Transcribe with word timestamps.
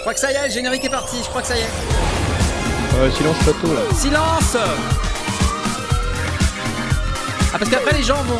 Je 0.00 0.02
crois 0.02 0.14
que 0.14 0.20
ça 0.20 0.32
y 0.32 0.34
est, 0.34 0.46
le 0.46 0.50
générique 0.50 0.82
est 0.82 0.88
parti, 0.88 1.18
je 1.22 1.28
crois 1.28 1.42
que 1.42 1.48
ça 1.48 1.56
y 1.56 1.60
est. 1.60 1.68
Euh, 2.96 3.10
silence 3.10 3.36
plateau 3.44 3.74
là. 3.74 3.80
Silence 3.94 4.56
Ah 7.52 7.58
parce 7.58 7.70
qu'après 7.70 7.98
les 7.98 8.02
gens 8.02 8.22
vont... 8.22 8.38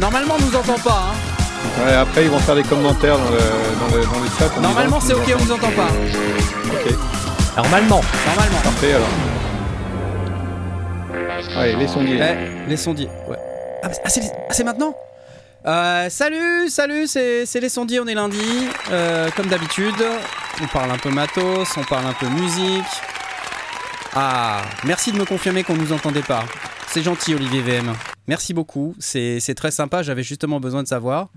Normalement 0.00 0.34
on 0.40 0.44
nous 0.44 0.56
entend 0.56 0.76
pas. 0.80 1.12
Hein. 1.12 1.84
Ouais, 1.86 1.94
après 1.94 2.24
ils 2.24 2.30
vont 2.30 2.40
faire 2.40 2.56
des 2.56 2.64
commentaires 2.64 3.16
dans 3.16 3.30
le, 3.30 3.38
dans 3.38 3.96
le, 3.96 4.04
dans 4.06 4.18
le 4.18 4.28
chat. 4.36 4.50
en 4.58 4.60
Normalement 4.60 4.98
c'est 4.98 5.14
ok, 5.14 5.32
on 5.34 5.38
vous 5.38 5.52
entend 5.52 5.70
pas. 5.70 5.86
Ok, 5.86 6.92
Normalement. 7.56 8.00
Normalement. 8.26 8.58
parfait 8.64 8.94
alors. 8.94 9.08
Allez, 11.56 11.76
les 11.76 11.86
sondiers. 11.88 12.20
Eh, 12.20 12.68
les 12.68 12.76
sondiers, 12.76 13.08
ouais. 13.28 13.38
Ah, 13.84 13.88
ah, 14.04 14.08
c'est 14.08 14.22
ah, 14.34 14.52
c'est 14.52 14.64
maintenant? 14.64 14.96
Euh, 15.64 16.08
Salut, 16.10 16.68
salut, 16.68 17.06
c'est 17.06 17.46
c'est 17.46 17.60
les 17.60 17.68
sondiers, 17.68 18.00
on 18.00 18.06
est 18.08 18.14
lundi. 18.14 18.66
Euh, 18.90 19.28
comme 19.36 19.46
d'habitude, 19.46 19.94
on 20.62 20.66
parle 20.66 20.90
un 20.90 20.98
peu 20.98 21.10
matos, 21.10 21.76
on 21.76 21.84
parle 21.84 22.06
un 22.06 22.12
peu 22.12 22.28
musique. 22.28 22.84
Ah, 24.14 24.62
merci 24.84 25.12
de 25.12 25.18
me 25.18 25.24
confirmer 25.24 25.62
qu'on 25.62 25.76
nous 25.76 25.92
entendait 25.92 26.22
pas. 26.22 26.44
C'est 26.88 27.02
gentil, 27.02 27.34
Olivier 27.34 27.60
VM. 27.60 27.92
Merci 28.26 28.52
beaucoup, 28.52 28.94
c'est 28.98 29.54
très 29.56 29.70
sympa, 29.70 30.02
j'avais 30.02 30.22
justement 30.22 30.60
besoin 30.60 30.82
de 30.82 30.88
savoir. 30.88 31.30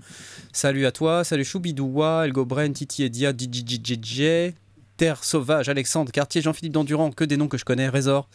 Salut 0.52 0.84
à 0.84 0.92
toi, 0.92 1.24
salut 1.24 1.44
Choubidoua, 1.44 2.26
Elgo 2.26 2.44
Bren, 2.44 2.72
Titi 2.72 3.02
Edia, 3.02 3.32
DJJJ, 3.32 4.54
Terre 4.98 5.24
Sauvage, 5.24 5.68
Alexandre, 5.68 6.12
Quartier, 6.12 6.42
Jean-Philippe 6.42 6.74
Dandurand, 6.74 7.10
que 7.12 7.24
des 7.24 7.36
noms 7.36 7.48
que 7.48 7.56
je 7.56 7.64
connais, 7.64 7.88
Résor, 7.88 8.28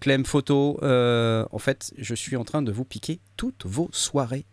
Clem 0.00 0.24
Photo. 0.24 0.78
Euh, 0.82 1.44
en 1.50 1.58
fait, 1.58 1.92
je 1.98 2.14
suis 2.14 2.36
en 2.36 2.44
train 2.44 2.62
de 2.62 2.70
vous 2.70 2.84
piquer 2.84 3.20
toutes 3.36 3.66
vos 3.66 3.88
soirées. 3.92 4.46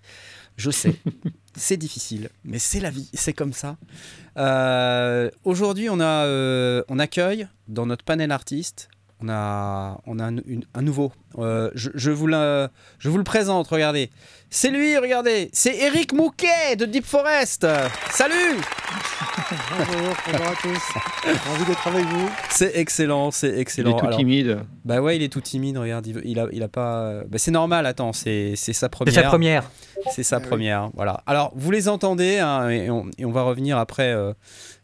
Je 0.62 0.70
sais, 0.70 0.94
c'est 1.56 1.76
difficile, 1.76 2.30
mais 2.44 2.60
c'est 2.60 2.80
la 2.80 2.92
vie, 2.92 3.10
c'est 3.16 3.34
comme 3.34 3.52
ça. 3.52 3.78
Euh, 4.38 5.32
Aujourd'hui, 5.44 5.90
on, 5.90 6.00
euh, 6.00 6.84
on 6.88 7.00
accueille 7.00 7.48
dans 7.68 7.88
notre 7.88 8.06
panel 8.06 8.32
artiste, 8.32 8.88
on 9.24 9.30
a, 9.30 10.00
on 10.08 10.20
a 10.20 10.26
un, 10.26 10.38
une- 10.46 10.66
un 10.74 10.82
nouveau. 10.82 11.12
Euh, 11.38 11.70
je, 11.76 11.90
je 11.94 12.12
vous 12.12 12.28
la- 12.28 12.70
je 13.00 13.10
vous 13.10 13.18
le 13.18 13.24
présente, 13.24 13.68
regardez. 13.68 14.10
C'est 14.50 14.70
lui, 14.70 14.98
regardez, 14.98 15.50
c'est 15.54 15.76
Eric 15.78 16.14
Mouquet 16.14 16.76
de 16.78 16.86
Deep 16.86 17.06
Forest. 17.06 17.66
Salut 18.10 18.58
Bonjour, 19.78 20.16
bonjour 20.32 20.48
à 20.48 20.56
tous. 20.62 20.82
J'ai 21.26 21.50
envie 21.52 21.66
d'être 21.66 21.88
avec 21.88 22.06
vous. 22.06 22.30
C'est 22.50 22.72
excellent, 22.76 23.32
c'est 23.32 23.50
Il 23.50 23.60
excellent. 23.60 23.96
est 23.96 24.00
tout 24.00 24.06
Alors, 24.08 24.18
timide. 24.20 24.60
Bah 24.86 25.02
ouais, 25.02 25.16
il 25.16 25.24
est 25.24 25.30
tout 25.32 25.42
timide, 25.42 25.78
regarde, 25.78 26.06
il, 26.08 26.14
veut- 26.16 26.26
il 26.28 26.40
a, 26.40 26.48
il 26.52 26.64
a 26.64 26.68
pas... 26.68 27.22
Bah 27.28 27.38
c'est 27.38 27.52
normal, 27.52 27.86
attends, 27.86 28.14
c'est 28.14 28.54
c'est 28.56 28.74
sa 28.74 28.88
C'est 28.88 28.90
première. 28.90 29.14
sa 29.14 29.24
première. 29.24 29.72
C'est 30.14 30.24
sa 30.24 30.38
Eh 30.38 30.42
oui. 30.42 30.48
première, 30.48 30.90
voilà. 30.96 31.22
Alors, 31.28 31.52
vous 31.56 31.70
les 31.72 31.88
entendez, 31.88 32.40
hein, 32.40 32.70
et, 32.70 32.90
on, 32.90 33.06
et 33.18 33.26
on 33.26 33.32
va 33.32 33.44
revenir 33.44 33.78
après 33.78 34.12
euh, 34.12 34.34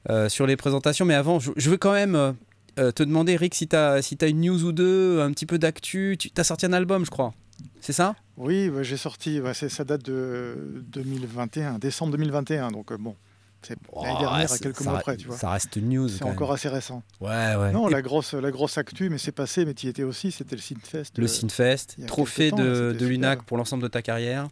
euh, 0.09 0.29
sur 0.29 0.45
les 0.47 0.55
présentations, 0.55 1.05
mais 1.05 1.15
avant, 1.15 1.39
je, 1.39 1.51
je 1.57 1.69
veux 1.69 1.77
quand 1.77 1.93
même 1.93 2.35
euh, 2.77 2.91
te 2.91 3.03
demander, 3.03 3.33
Eric, 3.33 3.55
si 3.55 3.67
tu 3.67 3.75
as, 3.75 4.01
si 4.01 4.17
as 4.21 4.27
une 4.27 4.41
news 4.41 4.63
ou 4.63 4.71
deux, 4.71 5.21
un 5.21 5.31
petit 5.31 5.45
peu 5.45 5.57
d'actu. 5.57 6.15
Tu 6.19 6.31
as 6.37 6.43
sorti 6.43 6.65
un 6.65 6.73
album, 6.73 7.05
je 7.05 7.11
crois. 7.11 7.33
C'est 7.81 7.93
ça? 7.93 8.15
Oui, 8.37 8.69
bah, 8.69 8.83
j'ai 8.83 8.97
sorti, 8.97 9.39
bah, 9.39 9.53
ça 9.53 9.83
date 9.83 10.03
de 10.03 10.83
2021, 10.87 11.79
décembre 11.79 12.11
2021, 12.11 12.71
donc 12.71 12.91
euh, 12.91 12.97
bon, 12.97 13.15
c'est 13.61 13.71
l'année 13.73 14.13
Oh, 14.15 14.19
dernière, 14.19 14.51
à 14.51 14.57
quelques 14.57 14.77
ça, 14.77 14.91
mois 14.91 14.99
près, 14.99 15.17
tu 15.17 15.27
vois. 15.27 15.37
Ça 15.37 15.51
reste 15.51 15.75
une 15.75 15.89
news. 15.89 16.07
C'est 16.09 16.23
encore 16.23 16.51
assez 16.51 16.69
récent. 16.69 17.01
Ouais, 17.19 17.55
ouais. 17.55 17.71
Non, 17.71 17.87
Et 17.89 17.91
la 17.91 18.01
grosse, 18.01 18.33
la 18.33 18.51
grosse 18.51 18.77
actu, 18.77 19.09
mais 19.09 19.17
c'est 19.17 19.31
passé, 19.31 19.65
mais 19.65 19.73
tu 19.73 19.87
y 19.87 19.89
étais 19.89 20.03
aussi, 20.03 20.31
c'était 20.31 20.55
le 20.55 20.61
Synfest. 20.61 21.17
le 21.17 21.23
euh, 21.23 21.27
Synfest, 21.27 22.05
trophée 22.05 22.51
temps, 22.51 22.57
là, 22.57 22.93
de, 22.93 23.05
l'UNAC 23.05 23.43
pour 23.43 23.57
l'ensemble 23.57 23.83
de 23.83 23.87
ta 23.87 24.01
carrière. 24.01 24.47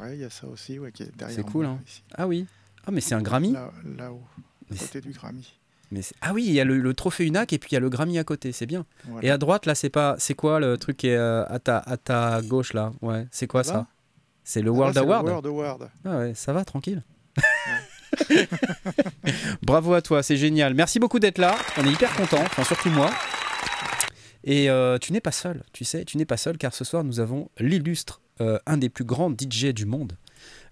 Ouais, 0.00 0.16
il 0.16 0.20
y 0.20 0.24
a 0.24 0.30
ça 0.30 0.48
aussi, 0.48 0.78
ouais, 0.78 0.90
qui 0.90 1.04
est 1.04 1.16
derrière. 1.16 1.36
C'est 1.36 1.44
cool, 1.44 1.66
hein. 1.66 1.78
ici. 1.86 2.02
Ah 2.16 2.26
oui. 2.26 2.46
Ah, 2.84 2.90
mais 2.90 3.00
c'est 3.00 3.14
un 3.14 3.22
Grammy? 3.22 3.52
Là- 3.52 3.70
Là-haut, 3.96 4.22
Mais 4.70 4.76
à 4.76 4.80
côté 4.80 5.00
du 5.00 5.10
Grammy. 5.10 5.46
Mais 5.90 6.00
ah 6.20 6.32
oui, 6.32 6.44
il 6.46 6.52
y 6.52 6.60
a 6.60 6.64
le, 6.64 6.78
le 6.78 6.94
trophée 6.94 7.26
UNAC 7.26 7.52
et 7.52 7.58
puis 7.58 7.70
il 7.72 7.74
y 7.74 7.76
a 7.76 7.80
le 7.80 7.88
Grammy 7.88 8.18
à 8.18 8.24
côté, 8.24 8.52
c'est 8.52 8.66
bien. 8.66 8.86
Voilà. 9.08 9.26
Et 9.26 9.30
à 9.30 9.38
droite, 9.38 9.66
là, 9.66 9.74
c'est 9.74 9.90
pas, 9.90 10.14
c'est 10.18 10.34
quoi 10.34 10.60
le 10.60 10.76
truc 10.78 10.96
qui 10.98 11.08
est 11.08 11.16
euh, 11.16 11.44
à 11.46 11.58
ta, 11.58 11.78
à 11.78 11.96
ta 11.96 12.40
gauche 12.42 12.72
là? 12.74 12.92
Ouais, 13.02 13.26
c'est 13.32 13.46
quoi 13.48 13.64
Ça 13.64 13.86
C'est 14.44 14.62
le 14.62 14.70
Ah, 14.70 14.74
World 14.74 14.94
le 14.96 15.00
Award. 15.02 15.26
World 15.26 15.46
Award. 15.46 15.90
Ah 16.04 16.18
ouais, 16.18 16.32
ça 16.34 16.52
va, 16.52 16.64
tranquille. 16.64 17.02
Bravo 19.62 19.94
à 19.94 20.02
toi, 20.02 20.22
c'est 20.22 20.36
génial. 20.36 20.74
Merci 20.74 20.98
beaucoup 20.98 21.18
d'être 21.18 21.38
là. 21.38 21.56
On 21.78 21.84
est 21.86 21.92
hyper 21.92 22.14
content, 22.14 22.40
enfin 22.42 22.64
surtout 22.64 22.90
moi. 22.90 23.10
Et 24.44 24.70
euh, 24.70 24.98
tu 24.98 25.12
n'es 25.12 25.20
pas 25.20 25.32
seul, 25.32 25.62
tu 25.72 25.84
sais, 25.84 26.04
tu 26.04 26.16
n'es 26.16 26.24
pas 26.24 26.38
seul 26.38 26.56
car 26.56 26.72
ce 26.72 26.82
soir 26.82 27.04
nous 27.04 27.20
avons 27.20 27.50
l'illustre, 27.58 28.22
euh, 28.40 28.58
un 28.66 28.78
des 28.78 28.88
plus 28.88 29.04
grands 29.04 29.30
DJ 29.30 29.66
du 29.66 29.84
monde. 29.84 30.14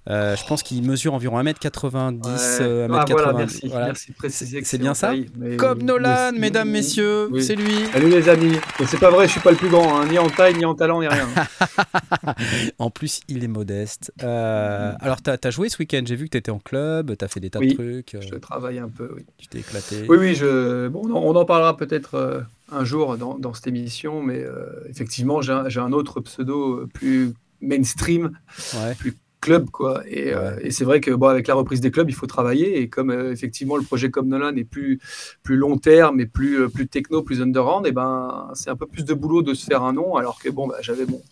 Euh, 0.09 0.37
je 0.37 0.47
pense 0.47 0.63
qu'il 0.63 0.83
mesure 0.89 1.13
environ 1.13 1.39
1m90, 1.43 2.23
euh, 2.63 2.89
1m80. 2.89 2.95
Ah, 2.99 3.05
voilà, 3.11 3.33
merci. 3.35 3.69
voilà. 3.69 3.87
Merci 3.87 4.13
de 4.13 4.17
préciser 4.17 4.65
C'est 4.65 4.79
bien 4.79 4.95
ça 4.95 5.13
mais- 5.37 5.57
Comme 5.57 5.83
Nolan, 5.83 6.31
mais- 6.33 6.39
mesdames, 6.39 6.71
messieurs, 6.71 7.29
oui. 7.31 7.43
c'est 7.43 7.57
lui. 7.57 7.75
Salut 7.93 8.09
les 8.09 8.29
amis. 8.29 8.57
C'est 8.87 8.99
pas 8.99 9.11
vrai, 9.11 9.27
je 9.27 9.33
suis 9.33 9.41
pas 9.41 9.51
le 9.51 9.59
plus 9.59 9.69
grand, 9.69 10.01
hein, 10.01 10.07
ni 10.11 10.19
en 10.19 10.31
taille, 10.31 10.55
ni 10.57 10.65
en 10.65 10.75
talent, 10.75 11.01
ni 11.01 11.09
rien. 11.09 11.27
En 12.79 12.91
plus, 12.91 13.21
il 13.29 13.45
est 13.45 13.49
modeste. 13.49 14.13
Euh, 14.23 14.93
alors, 15.01 15.21
tu 15.23 15.31
as, 15.31 15.51
joué 15.51 15.69
ce 15.69 15.79
week-end, 15.79 16.03
j'ai 16.07 16.17
vu 16.17 16.25
que 16.27 16.31
tu 16.31 16.39
étais 16.39 16.51
en 16.51 16.59
club, 16.59 17.15
tu 17.17 17.25
as 17.25 17.29
fait 17.29 17.41
des 17.41 17.51
tas 17.51 17.59
Oui, 17.59 17.69
de 17.69 17.75
trucs, 17.75 18.15
euh, 18.15 18.21
je 18.21 18.35
travaille 18.37 18.79
un 18.79 18.89
peu, 18.89 19.11
oui. 19.17 19.25
tu 19.37 19.49
t'es 19.49 19.59
éclaté. 19.59 20.05
Oui, 20.09 20.17
oui, 20.19 20.35
je... 20.35 20.89
bon, 20.89 21.03
on 21.11 21.35
en- 21.37 21.45
parlera 21.45 21.77
peut-être 21.77 22.15
euh, 22.15 22.41
un 22.73 22.85
jour 22.85 23.17
dans, 23.17 23.39
dans 23.39 23.55
cette 23.55 23.67
émission, 23.67 24.23
mais 24.23 24.43
euh, 24.43 24.67
effectivement, 24.89 25.41
j'ai 25.41 25.53
un, 25.81 25.93
autre 25.93 26.21
pseudo 26.21 26.75
euh, 26.81 26.89
plus 26.93 27.33
mainstream, 27.61 28.31
Ouais. 28.75 28.97
Club, 29.41 29.71
quoi. 29.71 30.03
Et, 30.09 30.33
euh, 30.33 30.59
et 30.61 30.71
c'est 30.71 30.85
vrai 30.85 31.01
que 31.01 31.11
bon, 31.11 31.29
avec 31.29 31.47
la 31.47 31.55
reprise 31.55 31.81
des 31.81 31.91
clubs, 31.91 32.09
il 32.11 32.15
faut 32.15 32.27
travailler. 32.27 32.81
Et 32.81 32.89
comme 32.89 33.11
euh, 33.11 33.33
effectivement 33.33 33.77
le 33.77 33.83
projet 33.83 34.11
comme 34.11 34.29
Nolan 34.29 34.55
est 34.57 34.65
plus, 34.65 35.01
plus 35.43 35.57
long 35.57 35.79
terme 35.79 36.21
et 36.21 36.27
plus, 36.27 36.63
euh, 36.63 36.69
plus 36.69 36.89
techno, 36.89 37.23
plus 37.23 37.41
underground, 37.41 37.87
et 37.87 37.93
ben 37.93 38.51
c'est 38.55 38.71
un 38.71 38.77
peu 38.77 38.87
plus 38.87 39.05
de 39.05 39.15
boulot 39.15 39.43
de 39.43 39.55
se 39.55 39.65
faire 39.65 39.83
un 39.83 39.93
nom, 39.93 40.17
alors 40.17 40.39
que 40.41 40.49
bon, 40.49 40.67
bah, 40.67 40.77
j'avais 40.81 41.07
mon, 41.07 41.23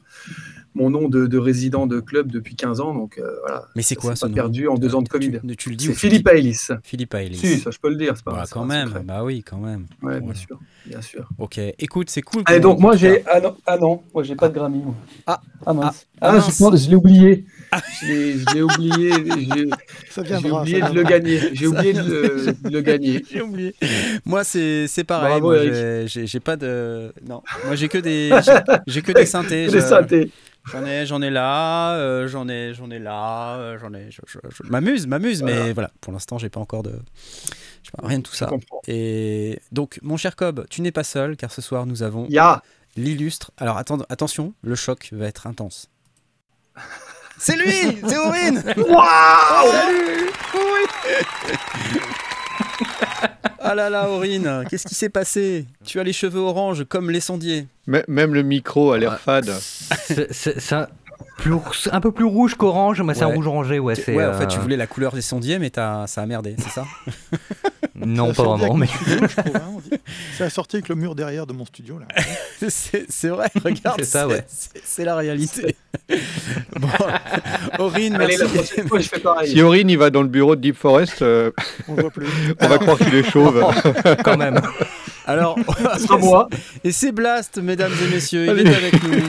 mon 0.77 0.91
nom 0.91 1.09
de, 1.09 1.27
de 1.27 1.39
résident 1.39 1.87
de 1.87 1.99
club 2.01 2.31
depuis 2.31 2.55
15 2.55 2.81
ans, 2.81 2.95
donc 2.95 3.19
euh, 3.19 3.29
voilà. 3.45 3.65
Mais 3.75 3.83
c'est 3.83 3.97
quoi 3.97 4.15
ce 4.15 4.21
pas 4.21 4.29
nom 4.29 4.35
perdu 4.35 4.69
en 4.69 4.75
deux 4.77 4.95
ans 4.95 5.03
de 5.03 5.09
Covid. 5.09 5.41
Tu, 5.49 5.57
tu 5.57 5.71
le 5.71 5.77
dis 5.77 5.87
C'est 5.87 5.95
Philippe 5.95 6.29
Aélis. 6.29 6.69
Philippe 6.85 7.15
Aélis. 7.15 7.39
Si, 7.39 7.59
ça 7.59 7.71
je 7.71 7.79
peux 7.79 7.89
le 7.89 7.97
dire, 7.97 8.13
c'est 8.15 8.25
pas 8.25 8.33
Bah, 8.33 8.43
c'est 8.47 8.53
quand 8.53 8.65
même, 8.65 8.89
secret. 8.89 9.03
bah 9.05 9.25
oui, 9.25 9.43
quand 9.43 9.59
même. 9.59 9.87
Ouais, 10.03 10.13
bien 10.13 10.21
Voilà. 10.21 10.35
sûr, 10.39 10.59
bien 10.87 11.01
sûr. 11.03 11.29
Ok, 11.39 11.59
écoute, 11.79 12.11
c'est 12.11 12.23
cool. 12.23 12.43
Allez, 12.47 12.61
donc 12.61 12.79
moi 12.79 12.95
j'ai. 12.97 13.25
Ah 13.27 13.41
non, 13.41 13.57
ah 13.67 13.77
non, 13.79 14.03
moi 14.15 14.23
j'ai 14.23 14.37
pas 14.37 14.49
de 14.49 14.55
Grammy. 14.55 14.79
moi. 14.85 14.95
Ah. 15.27 15.41
ah 15.67 15.73
mince. 15.73 16.07
Ah, 16.21 16.29
Ah, 16.31 16.33
mince. 16.35 16.59
je, 16.59 16.85
je 16.85 16.91
l'ai 16.91 16.97
oublié. 16.97 17.45
Je 18.01 18.07
l'ai 18.07 18.39
je 18.39 18.55
l'ai 18.55 18.63
oublié. 18.63 19.11
j'ai- 20.15 20.51
oublié 20.51 20.81
de 20.83 20.95
le 20.95 21.03
gagner. 21.03 21.41
J'ai 21.53 21.67
oublié 21.67 21.93
de 21.93 22.03
le, 22.03 22.53
de 22.63 22.71
le 22.71 22.81
gagner. 22.81 23.23
J'ai 23.31 23.43
oublié. 23.43 23.75
Moi, 24.25 24.45
c'est 24.45 24.87
c'est 24.89 25.05
pareil. 25.05 25.33
Bravo, 25.41 25.47
moi, 25.49 25.57
Eric. 25.59 25.73
j'ai- 25.75 26.05
j'ai 26.09 26.27
j'ai 26.27 26.41
pas 26.41 26.57
de. 26.57 27.13
Non, 27.29 27.43
moi, 27.67 27.75
j'ai 27.77 27.89
que 27.89 27.99
des. 27.99 28.31
j'ai- 28.45 28.53
J'ai 28.87 29.03
que 29.03 29.13
des 29.13 29.27
synthés. 29.27 29.67
Des 29.67 29.81
je- 29.81 29.85
synthés. 29.87 30.31
J'en 30.73 30.85
ai, 30.85 31.07
j'en 31.07 31.23
ai 31.23 31.31
là, 31.31 31.95
euh, 31.95 32.27
j'en 32.29 32.49
ai, 32.49 32.75
j'en 32.75 32.91
ai 32.91 32.99
là, 32.99 33.57
euh, 33.57 33.79
j'en 33.79 33.95
ai. 33.95 34.11
Je, 34.11 34.21
je- 34.27 34.39
je 34.51 34.63
m'amuse, 34.69 35.07
m'amuse, 35.07 35.43
mais 35.43 35.73
Voilà. 35.73 35.91
Pour 36.01 36.13
l'instant, 36.13 36.39
j'ai 36.39 36.49
pas 36.49 36.61
encore 36.61 36.83
de. 36.83 36.93
j'ai 37.83 37.91
pas- 37.97 38.07
rien 38.07 38.19
de 38.19 38.23
tout 38.25 38.33
Je 38.33 38.39
ça. 38.39 38.51
Et 38.89 39.61
donc, 39.73 39.99
mon 40.03 40.17
cher 40.17 40.35
Cobb, 40.37 40.67
tu 40.69 40.83
n'es 40.83 40.91
pas 40.93 41.05
seul, 41.05 41.37
car 41.37 41.53
ce 41.53 41.63
soir, 41.63 41.87
nous 41.87 42.03
avons 42.03 42.27
l'illustre. 42.97 43.53
Alors, 43.59 43.77
attends, 43.79 43.99
attention, 44.09 44.55
le 44.63 44.75
choc 44.75 45.11
va 45.13 45.27
être 45.27 45.47
intense. 45.47 45.89
C'est 47.39 47.55
lui, 47.57 47.99
c'est 48.09 48.17
Aurine. 48.17 48.63
Waouh 48.79 49.71
Salut 49.71 50.31
Ah 53.59 53.75
là 53.75 53.91
là, 53.91 54.09
Aurine, 54.09 54.65
qu'est-ce 54.71 54.87
qui 54.87 54.95
s'est 54.95 55.09
passé? 55.09 55.67
Tu 55.85 55.99
as 55.99 56.05
les 56.05 56.13
cheveux 56.13 56.41
orange 56.41 56.85
comme 56.89 57.11
les 57.11 57.21
sondiers. 57.21 57.67
M- 57.89 58.03
Même 58.07 58.33
le 58.35 58.43
micro 58.43 58.93
a 58.93 58.99
l'air 58.99 59.13
Ouais. 59.13 59.19
fade. 59.19 59.51
Ça- 60.59 60.89
plus, 61.39 61.53
un 61.93 62.01
peu 62.01 62.13
plus 62.13 62.25
rouge 62.25 62.55
qu'orange, 62.55 63.01
mais 63.03 63.15
c'est 63.15 63.23
un 63.25 63.27
rouge 63.27 63.47
orangé, 63.47 63.79
ouais. 63.79 63.95
Tu- 63.95 64.03
c'est, 64.03 64.15
ouais, 64.15 64.25
en 64.27 64.35
fait, 64.35 64.47
tu 64.49 64.59
euh, 64.59 64.61
voulais 64.63 64.77
la 64.77 64.87
couleur 64.87 65.13
des 65.13 65.21
sondiers, 65.23 65.59
mais 65.59 65.71
t'as- 65.71 66.07
ça 66.07 66.23
a 66.23 66.27
merdé, 66.27 66.57
c'est 66.59 66.71
ça 66.71 66.85
Non, 67.95 68.35
pas 68.35 68.43
vraiment, 68.43 68.75
mais. 68.75 68.89
hein, 69.55 69.61
on 69.75 69.79
dit. 69.81 69.91
Ça 70.37 70.45
a 70.45 70.51
sorti 70.51 70.77
avec 70.77 70.89
le 70.91 70.97
mur 70.97 71.15
derrière 71.15 71.47
de 71.47 71.55
mon 71.55 71.65
studio. 71.65 71.99
Là. 71.99 72.07
C'est 72.69 73.05
c'est 73.11 73.29
vrai, 73.29 73.49
regarde, 73.65 73.97
C'est 73.99 74.05
ça, 74.05 74.27
ouais. 74.29 74.45
c'est- 74.49 74.81
c'est 74.85 75.05
la 75.05 75.15
réalité. 75.17 75.77
bon, 76.79 76.89
Aurine, 77.79 78.17
Allez, 78.17 78.37
merci. 78.39 78.83
fois, 78.87 78.99
je 79.01 79.09
fais 79.09 79.19
pareil. 79.19 79.51
Si 79.51 79.61
Aurine 79.63 79.89
il 79.91 79.99
va 79.99 80.11
dans 80.11 80.23
le 80.23 80.29
bureau 80.29 80.57
de 80.57 80.61
Deep 80.63 80.77
Forest, 80.77 81.21
euh, 81.23 81.51
On 81.89 81.95
voit 81.95 82.11
plus. 82.11 82.27
on 82.61 82.67
va 82.69 82.79
croire 82.79 82.99
qu'il 82.99 83.15
est 83.15 83.31
chauve. 83.31 83.63
Quand 84.25 84.37
même. 84.39 84.61
Alors, 85.27 85.59
moi. 86.21 86.49
et 86.85 86.93
c'est 86.93 87.13
Blast, 87.13 87.59
mesdames 87.59 87.93
et 88.07 88.15
messieurs, 88.15 88.45
il 88.45 88.51
Allez. 88.51 88.63
est 88.71 88.75
avec 88.75 89.03
nous. 89.03 89.23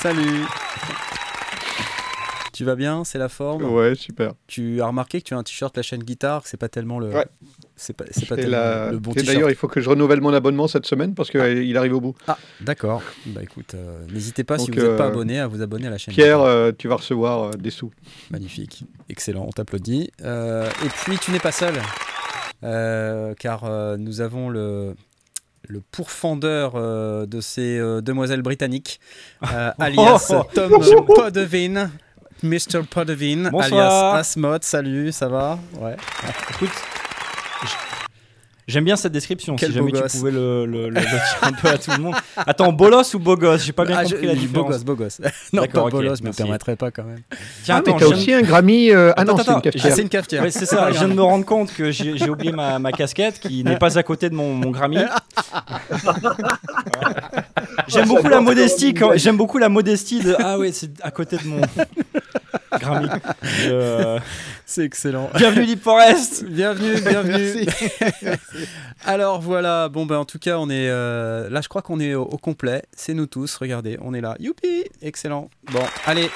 Salut. 0.00 0.44
Tu 2.60 2.66
vas 2.66 2.76
bien 2.76 3.04
C'est 3.04 3.16
la 3.16 3.30
forme 3.30 3.64
Ouais, 3.64 3.94
super. 3.94 4.34
Tu 4.46 4.82
as 4.82 4.86
remarqué 4.86 5.22
que 5.22 5.26
tu 5.26 5.32
as 5.32 5.38
un 5.38 5.42
t-shirt 5.42 5.74
la 5.78 5.82
chaîne 5.82 6.02
guitare, 6.02 6.42
c'est 6.44 6.58
pas 6.58 6.68
tellement 6.68 6.98
le. 6.98 7.08
Ouais. 7.08 7.24
C'est 7.74 7.94
pas, 7.94 8.04
c'est 8.10 8.28
pas 8.28 8.36
tellement 8.36 8.50
la- 8.50 8.90
le 8.92 8.98
bon 8.98 9.12
et 9.12 9.14
t-shirt. 9.14 9.34
D'ailleurs, 9.34 9.48
il 9.48 9.56
faut 9.56 9.66
que 9.66 9.80
je 9.80 9.88
renouvelle 9.88 10.20
mon 10.20 10.34
abonnement 10.34 10.68
cette 10.68 10.84
semaine 10.84 11.14
parce 11.14 11.30
qu'il 11.30 11.74
arrive 11.78 11.94
au 11.94 12.02
bout. 12.02 12.14
Ah, 12.28 12.36
d'accord. 12.60 13.02
Bah 13.24 13.40
écoute, 13.42 13.72
euh, 13.74 14.04
n'hésitez 14.12 14.44
pas 14.44 14.58
si 14.58 14.70
vous 14.70 14.76
n'êtes 14.78 14.98
pas 14.98 15.04
euh, 15.06 15.08
abonné 15.08 15.40
à 15.40 15.46
vous 15.46 15.62
abonner 15.62 15.86
à 15.86 15.90
la 15.90 15.96
chaîne. 15.96 16.12
Pierre, 16.12 16.42
euh, 16.42 16.70
tu 16.76 16.86
vas 16.86 16.96
recevoir 16.96 17.44
euh, 17.44 17.50
des 17.52 17.70
sous. 17.70 17.90
Magnifique, 18.30 18.84
excellent, 19.08 19.46
on 19.48 19.52
t'applaudit. 19.52 20.10
Et 20.22 20.88
puis 21.02 21.16
tu 21.18 21.30
n'es 21.30 21.38
pas 21.40 21.52
seul. 21.52 21.72
car 22.60 23.96
nous 23.96 24.20
avons 24.20 24.50
le, 24.50 24.94
le 25.68 25.80
pourfendeur 25.92 26.72
euh, 26.74 27.26
de 27.26 27.40
ces 27.40 27.78
euh, 27.78 28.00
demoiselles 28.00 28.42
britanniques, 28.42 29.00
euh, 29.52 29.70
alias 29.78 30.32
Tom 30.54 30.72
Podevin. 31.06 31.90
Mr. 32.42 32.84
Bonsoir. 33.50 34.14
alias 34.14 34.18
Asmod, 34.20 34.62
salut, 34.64 35.12
ça 35.12 35.28
va? 35.28 35.58
Ouais. 35.78 35.96
Écoute, 36.50 36.70
j'aime 38.70 38.84
bien 38.84 38.96
cette 38.96 39.12
description. 39.12 39.56
Quel 39.56 39.68
si 39.70 39.74
jamais 39.74 39.92
beau 39.92 40.00
tu 40.00 40.16
pouvais 40.18 40.30
le, 40.30 40.64
le- 40.66 40.88
le 40.88 41.00
dire 41.00 41.22
un 41.42 41.52
peu 41.52 41.68
à 41.68 41.76
tout 41.78 41.90
le 41.90 41.98
monde. 42.02 42.14
Attends, 42.36 42.72
bolos 42.72 43.14
ou 43.14 43.18
beau 43.18 43.36
gosse? 43.36 43.64
J'ai 43.64 43.72
pas 43.72 43.84
bien 43.84 43.96
Ah, 43.98 44.04
compris 44.04 44.18
je- 44.22 44.26
la 44.26 44.34
beau 44.34 44.40
différence. 44.40 44.70
gosse, 44.70 44.84
beau 44.84 44.94
gosse. 44.94 45.20
non, 45.52 45.62
D'accord, 45.62 45.84
pas 45.84 45.90
bolos, 45.90 46.14
mais 46.22 46.30
me 46.30 46.34
permettrait 46.34 46.76
pas 46.76 46.90
quand 46.90 47.04
même. 47.04 47.18
Tiens, 47.64 47.76
Ah, 47.76 47.82
mais 47.84 47.90
attends, 47.92 47.98
t'as 47.98 48.06
je 48.06 48.10
viens 48.14 48.16
aussi 48.16 48.32
un 48.34 48.42
Grammy. 48.42 48.90
euh, 48.90 49.12
Ah 49.16 49.24
non, 49.24 49.34
Attends, 49.34 49.42
c'est 49.44 49.50
une 49.52 49.56
Ah, 49.58 49.60
cafetière. 49.60 49.94
c'est 49.96 50.02
une 50.02 50.08
cafetière. 50.08 50.42
Ouais, 50.42 50.50
c'est 50.50 50.66
ça, 50.66 50.90
je 50.92 50.98
viens 50.98 51.08
de 51.08 51.14
me 51.14 51.22
rendre 51.22 51.44
compte 51.44 51.72
que 51.74 51.90
j'ai 51.90 52.28
oublié 52.30 52.52
ma, 52.52 52.78
ma 52.78 52.92
casquette 52.92 53.40
qui 53.40 53.64
n'est 53.64 53.76
pas 53.78 53.98
à 53.98 54.02
côté 54.02 54.30
de 54.30 54.34
mon, 54.34 54.54
mon 54.54 54.70
Grammy. 54.70 54.98
J'aime 57.88 58.08
beaucoup 58.08 58.28
la 58.28 58.40
modestie, 58.40 58.94
j'aime 59.16 59.36
beaucoup 59.36 59.58
la 59.58 59.68
modestie 59.68 60.20
de 60.20 60.34
Ah 60.38 60.58
ouais, 60.58 60.70
c'est 60.72 60.90
à 61.02 61.10
côté 61.10 61.36
de 61.36 61.46
mon 61.46 61.60
Grammy. 62.78 63.08
C'est 64.66 64.84
excellent. 64.84 65.30
Bienvenue 65.34 65.66
Deep 65.66 65.82
Forest 65.82 66.44
Bienvenue, 66.44 67.00
bienvenue. 67.00 67.66
Merci. 68.22 68.68
Alors 69.04 69.40
voilà, 69.40 69.88
bon 69.88 70.06
ben 70.06 70.16
en 70.16 70.24
tout 70.24 70.38
cas 70.38 70.58
on 70.58 70.70
est 70.70 70.88
euh, 70.88 71.48
là 71.50 71.60
je 71.60 71.68
crois 71.68 71.82
qu'on 71.82 72.00
est 72.00 72.14
au, 72.14 72.22
au 72.22 72.38
complet, 72.38 72.82
c'est 72.94 73.14
nous 73.14 73.26
tous, 73.26 73.56
regardez, 73.56 73.98
on 74.02 74.14
est 74.14 74.20
là, 74.20 74.36
youpi, 74.38 74.84
excellent. 75.02 75.50
Bon, 75.72 75.82
allez. 76.06 76.30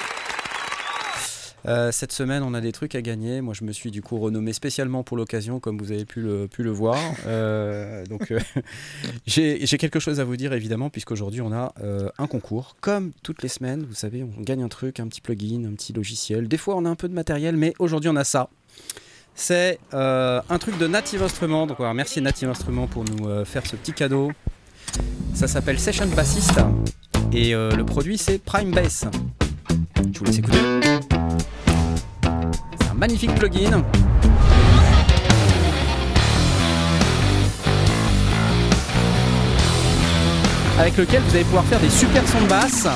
Euh, 1.67 1.91
cette 1.91 2.11
semaine 2.11 2.43
on 2.43 2.53
a 2.53 2.61
des 2.61 2.71
trucs 2.71 2.95
à 2.95 3.01
gagner, 3.01 3.41
moi 3.41 3.53
je 3.53 3.63
me 3.63 3.71
suis 3.71 3.89
du 3.89 4.01
coup 4.01 4.19
renommé 4.19 4.53
spécialement 4.53 5.03
pour 5.03 5.17
l'occasion 5.17 5.59
comme 5.59 5.79
vous 5.79 5.91
avez 5.91 6.05
pu 6.05 6.21
le, 6.21 6.47
pu 6.47 6.63
le 6.63 6.71
voir. 6.71 6.97
Euh, 7.25 8.05
donc 8.05 8.31
euh, 8.31 8.39
j'ai 9.25 9.65
quelque 9.65 9.99
chose 9.99 10.19
à 10.19 10.23
vous 10.23 10.37
dire 10.37 10.53
évidemment 10.53 10.89
puisqu'aujourd'hui 10.89 11.41
on 11.41 11.51
a 11.51 11.73
un 12.17 12.27
concours, 12.27 12.75
comme 12.81 13.13
toutes 13.23 13.41
les 13.41 13.49
semaines, 13.49 13.83
vous 13.83 13.95
savez 13.95 14.23
on 14.23 14.41
gagne 14.41 14.61
un 14.61 14.67
truc, 14.67 14.99
un 14.99 15.07
petit 15.07 15.21
plugin, 15.21 15.65
un 15.65 15.73
petit 15.73 15.91
logiciel, 15.91 16.47
des 16.47 16.57
fois 16.57 16.75
on 16.75 16.85
a 16.85 16.89
un 16.89 16.95
peu 16.95 17.09
de 17.09 17.13
matériel 17.13 17.57
mais 17.57 17.73
aujourd'hui 17.79 18.09
on 18.09 18.15
a 18.15 18.23
ça. 18.23 18.49
C'est 19.33 19.79
un 19.91 20.57
truc 20.59 20.77
de 20.77 20.87
Native 20.87 21.23
Instruments. 21.23 21.67
Donc, 21.67 21.77
voilà, 21.77 21.93
merci 21.93 22.21
Native 22.21 22.49
Instruments 22.49 22.87
pour 22.87 23.03
nous 23.03 23.43
faire 23.43 23.65
ce 23.65 23.75
petit 23.75 23.91
cadeau. 23.91 24.31
Ça 25.33 25.47
s'appelle 25.47 25.79
Session 25.79 26.07
Bassist. 26.07 26.57
Et 27.33 27.51
le 27.53 27.83
produit, 27.83 28.17
c'est 28.17 28.37
Prime 28.37 28.71
Bass. 28.71 29.05
Je 29.97 30.19
vous 30.19 30.25
laisse 30.25 30.37
écouter. 30.37 30.57
C'est 32.79 32.89
un 32.89 32.93
magnifique 32.95 33.33
plugin. 33.35 33.83
Avec 40.79 40.97
lequel 40.97 41.21
vous 41.21 41.35
allez 41.35 41.43
pouvoir 41.45 41.65
faire 41.65 41.79
des 41.79 41.89
super 41.89 42.27
sons 42.27 42.41
de 42.41 42.47
basse. 42.47 42.87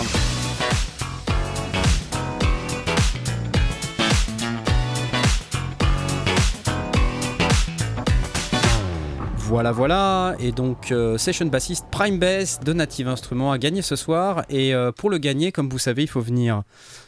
Voilà, 9.50 9.72
voilà. 9.72 10.36
Et 10.40 10.51
donc, 10.51 10.92
euh, 10.92 11.18
Session 11.18 11.48
Bassist 11.48 11.86
Prime 11.90 12.19
Bass 12.19 12.60
de 12.60 12.72
Native 12.72 13.07
Instruments 13.07 13.51
à 13.51 13.57
gagner 13.57 13.81
ce 13.81 13.96
soir. 13.96 14.44
Et 14.50 14.75
euh, 14.75 14.92
pour 14.92 15.10
le 15.10 15.18
gagner, 15.18 15.51
comme 15.51 15.69
vous 15.69 15.80
savez, 15.80 16.04
il 16.04 16.07
faut 16.07 16.22
venir 16.22 16.62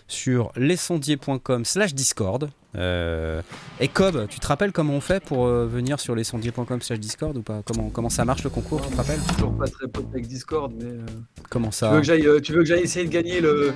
sur 0.08 0.52
lesondiers.com 0.56 1.66
slash 1.66 1.94
Discord. 1.94 2.50
Euh, 2.76 3.44
et 3.80 3.88
Cobb, 3.88 4.28
tu 4.28 4.40
te 4.40 4.48
rappelles 4.48 4.72
comment 4.72 4.94
on 4.94 5.02
fait 5.02 5.24
pour 5.24 5.46
euh, 5.46 5.68
venir 5.68 6.00
sur 6.00 6.16
lesondiers.com 6.16 6.82
slash 6.82 7.00
Discord 7.00 7.38
ou 7.38 7.44
pas? 7.44 7.62
Comment, 7.64 7.90
comment 7.90 8.10
ça 8.10 8.26
marche 8.26 8.44
le 8.44 8.50
concours, 8.50 8.82
tu 8.82 8.90
te 8.90 8.98
rappelles? 8.98 9.20
Toujours 9.38 9.56
pas 9.56 9.68
très 9.68 9.88
pote 9.88 10.08
avec 10.12 10.26
Discord, 10.28 10.72
mais. 10.76 10.86
euh, 10.86 11.06
Comment 11.52 11.70
tu, 11.70 11.76
ça? 11.76 11.92
veux 11.92 12.00
que 12.00 12.06
j'aille, 12.08 12.28
tu 12.42 12.54
veux 12.54 12.60
que 12.62 12.66
j'aille 12.66 12.82
essayer 12.84 13.06
de 13.06 13.12
gagner 13.12 13.40
le. 13.40 13.72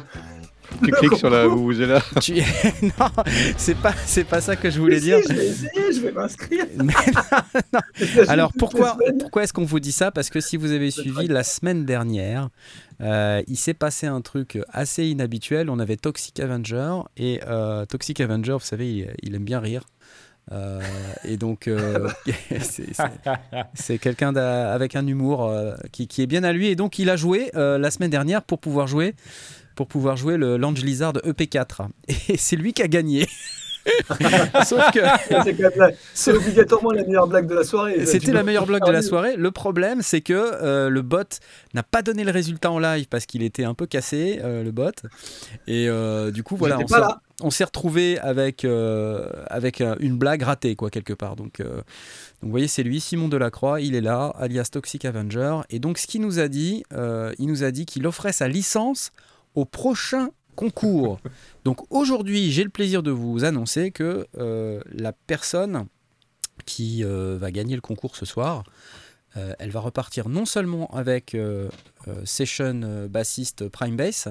Tu 0.84 0.92
cliques 0.92 1.16
sur 1.18 1.30
la 1.30 1.48
vous 1.48 1.64
vous 1.64 1.82
êtes 1.82 1.90
là. 1.90 2.02
Tu- 2.22 2.34
Non, 2.82 3.08
c'est 3.58 3.78
pas, 3.78 3.94
c'est 4.06 4.24
pas 4.24 4.42
ça 4.42 4.56
que 4.56 4.70
je 4.70 4.80
voulais 4.80 5.00
dire. 5.00 5.20
Si, 5.20 5.30
je 5.30 5.34
vais 5.34 5.48
essayer, 5.48 5.94
je 5.94 6.00
vais 6.02 6.12
m'inscrire. 6.12 6.66
Alors 8.28 8.52
pourquoi, 8.58 8.98
pourquoi 9.20 9.44
est-ce 9.44 9.54
qu'on 9.54 9.66
vous 9.66 9.80
dit 9.80 9.92
ça? 9.92 10.12
Parce 10.12 10.30
que 10.30 10.40
si 10.40 10.58
vous 10.58 10.72
avez 10.72 10.92
suivi 10.92 11.28
la 11.28 11.44
semaine 11.44 11.86
dernière, 11.86 12.50
euh, 13.02 13.42
il 13.48 13.58
s'est 13.58 13.74
passé 13.74 14.08
un 14.08 14.22
truc 14.22 14.60
assez 14.72 15.06
inhabituel. 15.06 15.70
On 15.70 15.80
avait 15.80 15.98
Toxic 15.98 16.40
Avenger 16.40 16.96
et 17.18 17.42
euh, 17.48 17.86
Toxic 17.86 18.20
Avenger, 18.22 18.54
vous 18.54 18.60
savez, 18.60 18.90
il, 18.92 19.08
il 19.24 19.36
aime 19.36 19.44
bien 19.46 19.60
rire. 19.60 19.84
Euh, 20.52 20.80
et 21.24 21.38
donc, 21.38 21.68
euh, 21.68 22.08
c'est- 22.62 23.98
quelqu'un 23.98 24.36
avec 24.36 24.96
un 24.96 25.08
humour 25.08 25.46
euh, 25.50 25.74
qui, 25.92 26.08
qui 26.08 26.22
est 26.22 26.28
bien 26.28 26.44
à 26.44 26.54
lui. 26.54 26.68
Et 26.68 26.76
donc, 26.76 27.00
il 27.00 27.10
a 27.10 27.16
joué 27.16 27.50
euh, 27.56 27.78
la 27.80 27.90
semaine 27.90 28.12
dernière 28.12 28.44
pour 28.44 28.60
pouvoir 28.60 28.86
jouer, 28.88 29.16
pour 29.76 29.88
pouvoir 29.88 30.18
jouer 30.18 30.38
le 30.38 30.58
Lange 30.58 30.82
Lizard 30.84 31.14
EP4. 31.14 31.88
Et 32.30 32.38
c'est 32.38 32.56
lui 32.56 32.74
qui 32.74 32.82
a 32.82 32.88
gagné. 32.88 33.28
Sauf 34.66 34.82
que. 34.92 35.00
C'est 36.16 36.32
obligatoirement 36.34 36.92
la 36.92 37.04
meilleure 37.04 37.28
blague 37.28 37.48
de 37.48 37.54
la 37.54 37.64
soirée. 37.64 38.06
C'était 38.08 38.32
la 38.32 38.42
meilleure 38.44 38.66
blague 38.66 38.84
de 38.86 38.92
la 38.92 39.04
soirée. 39.04 39.36
Le 39.36 39.52
problème, 39.52 40.02
c'est 40.02 40.22
que 40.22 40.34
euh, 40.34 40.90
le 40.90 41.02
bot 41.04 41.24
n'a 41.76 41.84
pas 41.84 42.02
donné 42.02 42.24
le 42.24 42.32
résultat 42.32 42.72
en 42.72 42.80
live 42.80 43.06
parce 43.10 43.26
qu'il 43.28 43.44
était 43.44 43.64
un 43.64 43.74
peu 43.76 43.86
cassé, 43.86 44.40
euh, 44.44 44.64
le 44.64 44.72
bot. 44.72 44.92
Et 45.68 45.88
euh, 45.88 46.32
du 46.32 46.42
coup, 46.42 46.56
voilà, 46.56 46.80
on 46.80 46.88
s'est- 46.88 47.00
là. 47.00 47.22
on 47.44 47.50
s'est 47.52 47.64
retrouvé 47.64 48.18
avec, 48.20 48.66
euh, 48.66 49.30
avec 49.52 49.82
euh, 49.82 49.96
une 50.00 50.18
blague 50.18 50.42
ratée, 50.42 50.76
quoi, 50.76 50.90
quelque 50.90 51.14
part. 51.14 51.36
Donc, 51.36 51.60
euh, 51.60 51.76
donc 51.76 51.84
vous 52.42 52.50
voyez, 52.50 52.68
c'est 52.68 52.82
lui, 52.84 53.00
Simon 53.00 53.28
Delacroix, 53.28 53.82
il 53.82 53.94
est 53.94 54.02
là, 54.02 54.34
alias 54.40 54.70
Toxic 54.72 55.06
Avenger. 55.06 55.58
Et 55.70 55.78
donc, 55.78 56.00
ce 56.00 56.08
qu'il 56.08 56.22
nous 56.22 56.40
a 56.40 56.48
dit, 56.48 56.84
euh, 56.94 57.34
il 57.38 57.46
nous 57.48 57.64
a 57.64 57.70
dit 57.70 57.86
qu'il 57.86 58.08
offrait 58.08 58.34
sa 58.34 58.48
licence 58.48 59.12
au 59.56 59.66
prochain 59.66 60.30
concours. 60.56 61.20
Donc 61.64 61.82
aujourd'hui, 61.92 62.52
j'ai 62.52 62.64
le 62.64 62.70
plaisir 62.70 63.04
de 63.04 63.12
vous 63.12 63.44
annoncer 63.44 63.92
que 63.92 64.28
euh, 64.38 64.82
la 64.92 65.12
personne 65.12 65.86
qui 66.66 67.04
euh, 67.04 67.38
va 67.40 67.52
gagner 67.52 67.76
le 67.76 67.82
concours 67.82 68.16
ce 68.16 68.26
soir, 68.26 68.64
euh, 69.38 69.54
elle 69.60 69.70
va 69.70 69.82
repartir 69.82 70.30
non 70.30 70.46
seulement 70.46 70.88
avec 70.96 71.36
Session 72.24 73.08
bassiste 73.10 73.68
Prime 73.68 73.98
Bass, 73.98 74.30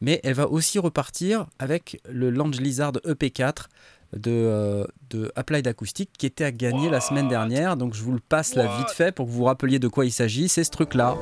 mais 0.00 0.20
elle 0.22 0.34
va 0.34 0.48
aussi 0.48 0.78
repartir 0.78 1.46
avec 1.58 2.00
le 2.08 2.30
Lange 2.30 2.60
Lizard 2.60 2.92
EP4 2.92 3.66
de, 4.14 4.86
de 5.10 5.32
Applied 5.34 5.66
Acoustic 5.66 6.10
qui 6.16 6.26
était 6.26 6.44
à 6.44 6.52
gagner 6.52 6.90
la 6.90 7.00
semaine 7.00 7.28
dernière. 7.28 7.76
Donc 7.76 7.94
je 7.94 8.02
vous 8.02 8.12
le 8.12 8.20
passe 8.20 8.54
là 8.54 8.76
vite 8.78 8.90
fait 8.90 9.12
pour 9.12 9.26
que 9.26 9.30
vous 9.30 9.38
vous 9.38 9.44
rappeliez 9.44 9.78
de 9.78 9.88
quoi 9.88 10.04
il 10.04 10.12
s'agit. 10.12 10.48
C'est 10.48 10.64
ce 10.64 10.70
truc-là. 10.70 11.16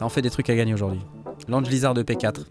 Ça 0.00 0.06
en 0.06 0.08
fait 0.08 0.22
des 0.22 0.30
trucs 0.30 0.48
à 0.48 0.54
gagner 0.54 0.72
aujourd'hui. 0.72 1.02
Lange 1.46 1.68
Lizard 1.68 1.92
EP4. 1.92 2.46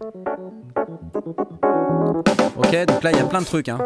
Ok, 2.56 2.86
donc 2.86 3.02
là 3.02 3.10
il 3.10 3.16
y 3.16 3.20
a 3.20 3.24
plein 3.24 3.40
de 3.40 3.44
trucs. 3.44 3.68
Hein. 3.68 3.78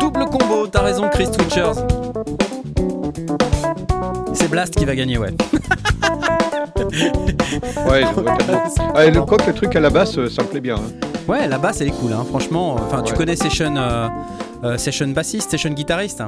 Double 0.00 0.24
combo, 0.26 0.66
t'as 0.66 0.82
raison 0.82 1.08
Chris 1.10 1.28
Twitchers. 1.30 1.74
C'est 4.32 4.48
Blast 4.50 4.74
qui 4.74 4.84
va 4.84 4.96
gagner, 4.96 5.16
ouais. 5.16 5.30
Ouais, 7.88 8.02
je 8.02 8.20
vois. 8.20 8.36
Ouais, 8.96 9.12
le 9.12 9.22
coq, 9.22 9.46
le 9.46 9.52
truc 9.54 9.76
à 9.76 9.80
la 9.80 9.90
basse, 9.90 10.18
euh, 10.18 10.28
ça 10.28 10.42
me 10.42 10.48
plaît 10.48 10.60
bien. 10.60 10.74
hein. 10.74 11.06
Ouais, 11.28 11.46
la 11.46 11.58
basse 11.58 11.80
elle 11.80 11.86
est 11.86 12.00
cool, 12.00 12.12
hein, 12.12 12.24
franchement. 12.28 12.74
Enfin, 12.74 13.02
tu 13.02 13.12
Ouais. 13.12 13.18
connais 13.18 13.36
Session, 13.36 13.76
euh, 13.76 14.08
euh, 14.64 14.76
Session 14.76 15.06
bassiste, 15.06 15.52
Session 15.52 15.70
guitariste. 15.70 16.20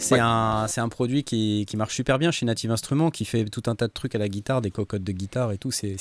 C'est 0.00 0.14
Ouais. 0.14 0.20
un, 0.20 0.66
un 0.74 0.88
produit 0.88 1.24
qui, 1.24 1.66
qui 1.68 1.76
marche 1.76 1.94
super 1.94 2.18
bien 2.18 2.30
chez 2.30 2.46
Native 2.46 2.70
Instruments, 2.70 3.10
qui 3.10 3.24
fait 3.26 3.44
tout 3.44 3.62
un 3.66 3.74
tas 3.74 3.86
de 3.86 3.92
trucs 3.92 4.14
à 4.14 4.18
la 4.18 4.28
guitare, 4.28 4.62
des 4.62 4.70
cocottes 4.70 5.04
de 5.04 5.12
guitare 5.12 5.52
et 5.52 5.58
tout. 5.58 5.70
C'est, 5.70 5.96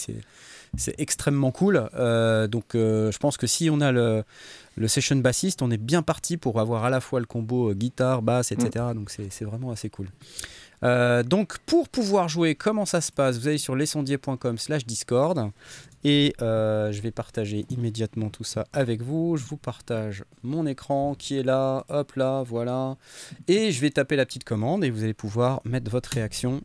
extrêmement 0.98 1.52
cool. 1.52 1.90
Euh, 1.96 2.48
donc, 2.48 2.76
euh, 2.76 3.12
je 3.12 3.18
pense 3.18 3.36
que 3.38 3.46
si 3.48 3.70
on 3.70 3.82
a 3.82 3.92
le, 3.92 4.24
le 4.78 4.88
Session 4.88 5.18
bassiste, 5.18 5.62
on 5.62 5.70
est 5.70 5.78
bien 5.78 6.02
parti 6.02 6.38
pour 6.38 6.60
avoir 6.60 6.86
à 6.86 6.90
la 6.90 7.02
fois 7.02 7.20
le 7.20 7.26
combo 7.26 7.72
euh, 7.72 7.74
guitare, 7.74 8.22
basse, 8.22 8.52
etc. 8.54 8.86
Donc, 8.96 9.10
c'est, 9.10 9.32
c'est 9.32 9.46
vraiment 9.46 9.72
assez 9.72 9.90
cool. 9.90 10.08
Euh, 10.82 11.24
donc 11.24 11.58
pour 11.66 11.90
pouvoir 11.90 12.30
jouer, 12.30 12.56
comment 12.56 12.86
ça 12.86 13.02
se 13.02 13.12
passe? 13.12 13.38
Vous 13.38 13.50
allez 13.50 13.58
sur 13.58 13.76
lesondiers.com 13.76 14.58
slash 14.58 14.86
Discord 14.86 15.52
et 16.04 16.34
euh, 16.42 16.92
je 16.92 17.02
vais 17.02 17.12
partager 17.12 17.66
immédiatement 17.70 18.30
tout 18.30 18.44
ça 18.44 18.66
avec 18.74 19.02
vous. 19.02 19.38
Je 19.38 19.44
vous 19.44 19.58
partage 19.58 20.24
mon 20.44 20.66
écran 20.66 21.16
qui 21.16 21.38
est 21.38 21.44
là, 21.44 21.86
hop 21.90 22.16
là, 22.16 22.44
voilà. 22.44 22.98
Et 23.48 23.72
je 23.72 23.82
vais 23.82 23.90
taper 23.90 24.16
la 24.16 24.26
petite 24.26 24.44
commande 24.44 24.84
et 24.84 24.90
vous 24.90 25.04
allez 25.04 25.14
pouvoir 25.14 25.62
mettre 25.66 25.92
votre 25.92 26.10
réaction 26.12 26.62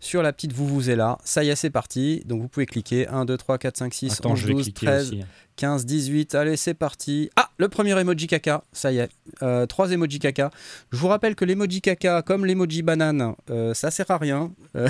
sur 0.00 0.22
la 0.22 0.32
petite 0.32 0.52
vous 0.52 0.66
vous 0.66 0.90
est 0.90 0.96
là. 0.96 1.18
Ça 1.24 1.44
y 1.44 1.48
est, 1.48 1.56
c'est 1.56 1.70
parti. 1.70 2.22
Donc 2.24 2.40
vous 2.40 2.48
pouvez 2.48 2.66
cliquer 2.66 3.06
1, 3.08 3.24
2, 3.24 3.36
3, 3.36 3.58
4, 3.58 3.76
5, 3.76 3.94
6, 3.94 4.12
Attends, 4.12 4.30
11, 4.32 4.38
je 4.38 4.46
vais 4.46 4.52
12, 4.54 4.62
cliquer 4.64 4.86
13, 4.86 5.08
aussi. 5.08 5.24
15, 5.58 5.86
18, 5.86 6.36
allez 6.36 6.56
c'est 6.56 6.72
parti. 6.72 7.30
Ah, 7.34 7.50
le 7.58 7.68
premier 7.68 7.98
emoji 7.98 8.28
caca, 8.28 8.62
ça 8.72 8.92
y 8.92 8.98
est. 8.98 9.08
Euh, 9.42 9.66
trois 9.66 9.90
emojis 9.90 10.20
caca. 10.20 10.52
Je 10.92 10.96
vous 10.98 11.08
rappelle 11.08 11.34
que 11.34 11.44
l'emoji 11.44 11.80
caca, 11.80 12.22
comme 12.22 12.46
l'emoji 12.46 12.82
banane, 12.82 13.34
euh, 13.50 13.74
ça 13.74 13.90
sert 13.90 14.08
à 14.12 14.18
rien. 14.18 14.52
Euh, 14.76 14.88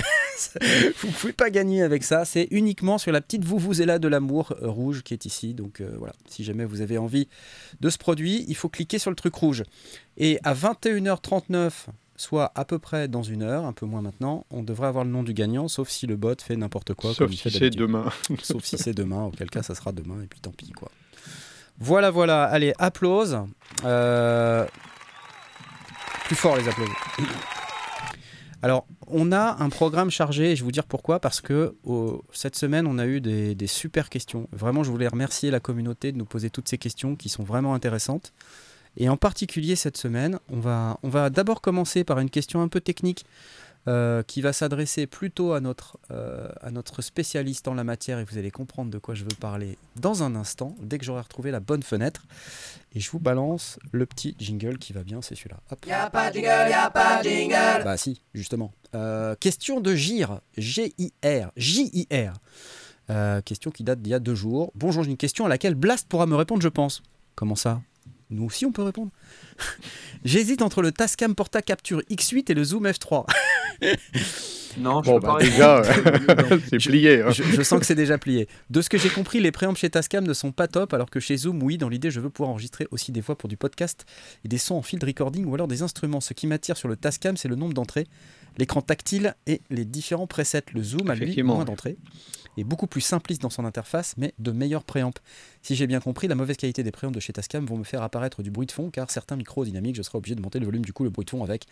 vous 1.01 1.11
pouvez 1.11 1.33
pas 1.33 1.49
gagner 1.49 1.81
avec 1.81 2.03
ça. 2.03 2.23
C'est 2.23 2.47
uniquement 2.51 2.99
sur 2.99 3.11
la 3.11 3.19
petite 3.19 3.43
là 3.79 3.97
de 3.97 4.07
l'amour 4.07 4.53
euh, 4.61 4.69
rouge 4.69 5.01
qui 5.01 5.15
est 5.15 5.25
ici. 5.25 5.55
Donc 5.55 5.81
voilà, 5.97 6.13
si 6.27 6.43
jamais 6.43 6.65
vous 6.65 6.81
avez 6.81 6.99
envie 6.99 7.27
de 7.81 7.89
ce 7.89 7.97
produit, 7.97 8.45
il 8.47 8.55
faut 8.55 8.69
cliquer 8.69 8.99
sur 8.99 9.09
le 9.09 9.15
truc 9.15 9.33
rouge. 9.33 9.63
Et 10.17 10.39
à 10.43 10.53
21h39, 10.53 11.71
soit 12.19 12.51
à 12.55 12.65
peu 12.65 12.79
près 12.79 13.07
dans 13.07 13.23
une 13.23 13.43
heure, 13.43 13.65
un 13.65 13.71
peu 13.71 13.85
moins 13.85 14.01
maintenant, 14.01 14.45
on 14.51 14.61
devrait 14.61 14.87
avoir 14.87 15.05
le 15.05 15.09
nom 15.09 15.23
du 15.23 15.33
gagnant, 15.33 15.69
sauf 15.69 15.87
si 15.87 16.05
le 16.05 16.17
bot 16.17 16.35
fait 16.41 16.57
n'importe 16.57 16.93
quoi. 16.93 17.11
Sauf 17.11 17.29
comme 17.29 17.33
si 17.33 17.49
c'est 17.49 17.69
demain. 17.69 18.11
Sauf 18.43 18.63
si 18.65 18.77
c'est 18.77 18.93
demain, 18.93 19.23
auquel 19.23 19.49
cas 19.49 19.63
ça 19.63 19.73
sera 19.73 19.93
demain, 19.93 20.21
et 20.21 20.27
puis 20.27 20.41
tant 20.41 20.51
pis 20.51 20.71
quoi. 20.71 20.91
Voilà, 21.79 22.11
voilà, 22.11 22.43
allez, 22.43 22.73
applause. 22.77 23.39
Euh, 23.85 24.65
Plus 26.25 26.35
fort 26.35 26.57
les 26.57 26.67
applauses. 26.67 26.89
Alors, 28.61 28.85
on 29.07 29.31
a 29.31 29.63
un 29.63 29.69
programme 29.69 30.11
chargé, 30.11 30.51
et 30.51 30.55
je 30.57 30.61
vais 30.61 30.65
vous 30.65 30.73
dire 30.73 30.83
pourquoi, 30.85 31.21
parce 31.21 31.39
que 31.39 31.77
cette 32.33 32.57
semaine, 32.57 32.85
on 32.85 32.99
a 32.99 33.05
eu 33.05 33.21
des, 33.21 33.55
des 33.55 33.67
super 33.67 34.09
questions. 34.09 34.49
Vraiment, 34.51 34.83
je 34.83 34.91
voulais 34.91 35.07
remercier 35.07 35.51
la 35.51 35.61
communauté 35.61 36.11
de 36.11 36.17
nous 36.17 36.25
poser 36.25 36.49
toutes 36.49 36.67
ces 36.67 36.77
questions 36.77 37.15
qui 37.15 37.29
sont 37.29 37.43
vraiment 37.43 37.73
intéressantes. 37.73 38.33
Et 38.97 39.09
en 39.09 39.17
particulier 39.17 39.75
cette 39.75 39.97
semaine, 39.97 40.39
on 40.49 40.59
va, 40.59 40.99
on 41.03 41.09
va 41.09 41.29
d'abord 41.29 41.61
commencer 41.61 42.03
par 42.03 42.19
une 42.19 42.29
question 42.29 42.61
un 42.61 42.67
peu 42.67 42.81
technique 42.81 43.25
euh, 43.87 44.23
qui 44.23 44.41
va 44.41 44.51
s'adresser 44.51 45.07
plutôt 45.07 45.53
à 45.53 45.61
notre, 45.61 45.97
euh, 46.11 46.49
à 46.61 46.69
notre 46.69 47.01
spécialiste 47.01 47.65
en 47.69 47.73
la 47.73 47.85
matière 47.85 48.19
et 48.19 48.25
vous 48.25 48.37
allez 48.37 48.51
comprendre 48.51 48.91
de 48.91 48.97
quoi 48.97 49.15
je 49.15 49.23
veux 49.23 49.35
parler 49.39 49.77
dans 49.95 50.21
un 50.21 50.35
instant, 50.35 50.75
dès 50.81 50.97
que 50.97 51.05
j'aurai 51.05 51.21
retrouvé 51.21 51.49
la 51.49 51.61
bonne 51.61 51.81
fenêtre. 51.81 52.25
Et 52.93 52.99
je 52.99 53.09
vous 53.09 53.19
balance 53.19 53.79
le 53.93 54.05
petit 54.05 54.35
jingle 54.37 54.79
qui 54.79 54.91
va 54.91 55.03
bien, 55.03 55.21
c'est 55.21 55.33
celui-là. 55.33 55.57
Y'a 55.87 56.09
pas 56.09 56.29
de 56.29 56.35
jingle, 56.35 56.69
y'a 56.69 56.89
pas 56.89 57.23
de 57.23 57.29
jingle. 57.29 57.83
Bah 57.85 57.95
si, 57.95 58.21
justement. 58.33 58.73
Euh, 58.95 59.33
question 59.39 59.79
de 59.79 59.95
GIR, 59.95 60.41
G-I-R, 60.57 61.51
J-I-R. 61.55 62.33
Question 63.43 63.71
qui 63.71 63.83
date 63.83 64.01
d'il 64.01 64.11
y 64.11 64.13
a 64.13 64.19
deux 64.19 64.35
jours. 64.35 64.71
Bonjour, 64.75 65.03
j'ai 65.03 65.09
une 65.09 65.17
question 65.17 65.45
à 65.45 65.49
laquelle 65.49 65.73
Blast 65.73 66.07
pourra 66.07 66.27
me 66.27 66.35
répondre, 66.35 66.61
je 66.61 66.67
pense. 66.67 67.01
Comment 67.33 67.55
ça? 67.55 67.81
Nous 68.31 68.45
aussi, 68.45 68.65
on 68.65 68.71
peut 68.71 68.83
répondre. 68.83 69.11
J'hésite 70.25 70.61
entre 70.61 70.81
le 70.81 70.91
Tascam 70.91 71.33
Porta 71.35 71.61
Capture 71.61 72.01
X8 72.11 72.51
et 72.51 72.53
le 72.53 72.63
Zoom 72.63 72.85
F3. 72.87 73.25
Non, 74.77 75.01
je 75.01 75.09
Bon, 75.09 75.19
peux 75.19 75.25
bah, 75.25 75.37
pas 75.39 75.43
déjà, 75.43 75.81
répondre. 75.81 76.61
c'est 76.69 76.77
plié. 76.77 77.21
hein. 77.23 77.31
je, 77.31 77.41
je 77.41 77.61
sens 77.63 77.79
que 77.79 77.85
c'est 77.87 77.95
déjà 77.95 78.19
plié. 78.19 78.47
De 78.69 78.81
ce 78.81 78.89
que 78.89 78.99
j'ai 78.99 79.09
compris, 79.09 79.39
les 79.39 79.51
préampes 79.51 79.77
chez 79.77 79.89
Tascam 79.89 80.25
ne 80.25 80.33
sont 80.33 80.51
pas 80.51 80.67
top, 80.67 80.93
alors 80.93 81.09
que 81.09 81.19
chez 81.19 81.35
Zoom, 81.37 81.63
oui, 81.63 81.79
dans 81.79 81.89
l'idée, 81.89 82.11
je 82.11 82.19
veux 82.19 82.29
pouvoir 82.29 82.51
enregistrer 82.51 82.87
aussi 82.91 83.11
des 83.11 83.19
voix 83.19 83.35
pour 83.35 83.49
du 83.49 83.57
podcast 83.57 84.05
et 84.45 84.47
des 84.47 84.59
sons 84.59 84.75
en 84.75 84.83
field 84.83 85.03
recording 85.03 85.45
ou 85.45 85.55
alors 85.55 85.67
des 85.67 85.81
instruments. 85.81 86.21
Ce 86.21 86.33
qui 86.35 86.45
m'attire 86.45 86.77
sur 86.77 86.87
le 86.87 86.95
Tascam, 86.97 87.35
c'est 87.35 87.47
le 87.47 87.55
nombre 87.55 87.73
d'entrées, 87.73 88.05
l'écran 88.59 88.81
tactile 88.83 89.35
et 89.47 89.61
les 89.71 89.85
différents 89.85 90.27
presets. 90.27 90.61
Le 90.73 90.83
Zoom 90.83 91.09
a 91.09 91.15
lui 91.15 91.23
Effectivement, 91.23 91.55
moins 91.55 91.65
ouais. 91.65 91.97
Et 92.57 92.63
beaucoup 92.63 92.87
plus 92.87 93.01
simpliste 93.01 93.41
dans 93.41 93.49
son 93.49 93.65
interface, 93.65 94.15
mais 94.17 94.33
de 94.39 94.51
meilleurs 94.51 94.83
préampes. 94.83 95.19
Si 95.61 95.75
j'ai 95.75 95.87
bien 95.87 95.99
compris, 95.99 96.27
la 96.27 96.35
mauvaise 96.35 96.57
qualité 96.57 96.83
des 96.83 96.91
préampes 96.91 97.15
de 97.15 97.19
chez 97.19 97.33
Tascam 97.33 97.65
vont 97.65 97.77
me 97.77 97.83
faire 97.83 98.01
apparaître 98.03 98.43
du 98.43 98.51
bruit 98.51 98.67
de 98.67 98.71
fond, 98.71 98.89
car 98.89 99.09
certains 99.11 99.35
micros 99.35 99.65
dynamiques, 99.65 99.95
je 99.95 100.01
serai 100.01 100.17
obligé 100.17 100.35
de 100.35 100.41
monter 100.41 100.59
le 100.59 100.65
volume 100.65 100.83
du 100.85 100.93
coup 100.93 101.03
le 101.03 101.09
bruit 101.09 101.25
de 101.25 101.29
fond 101.29 101.43
avec 101.43 101.65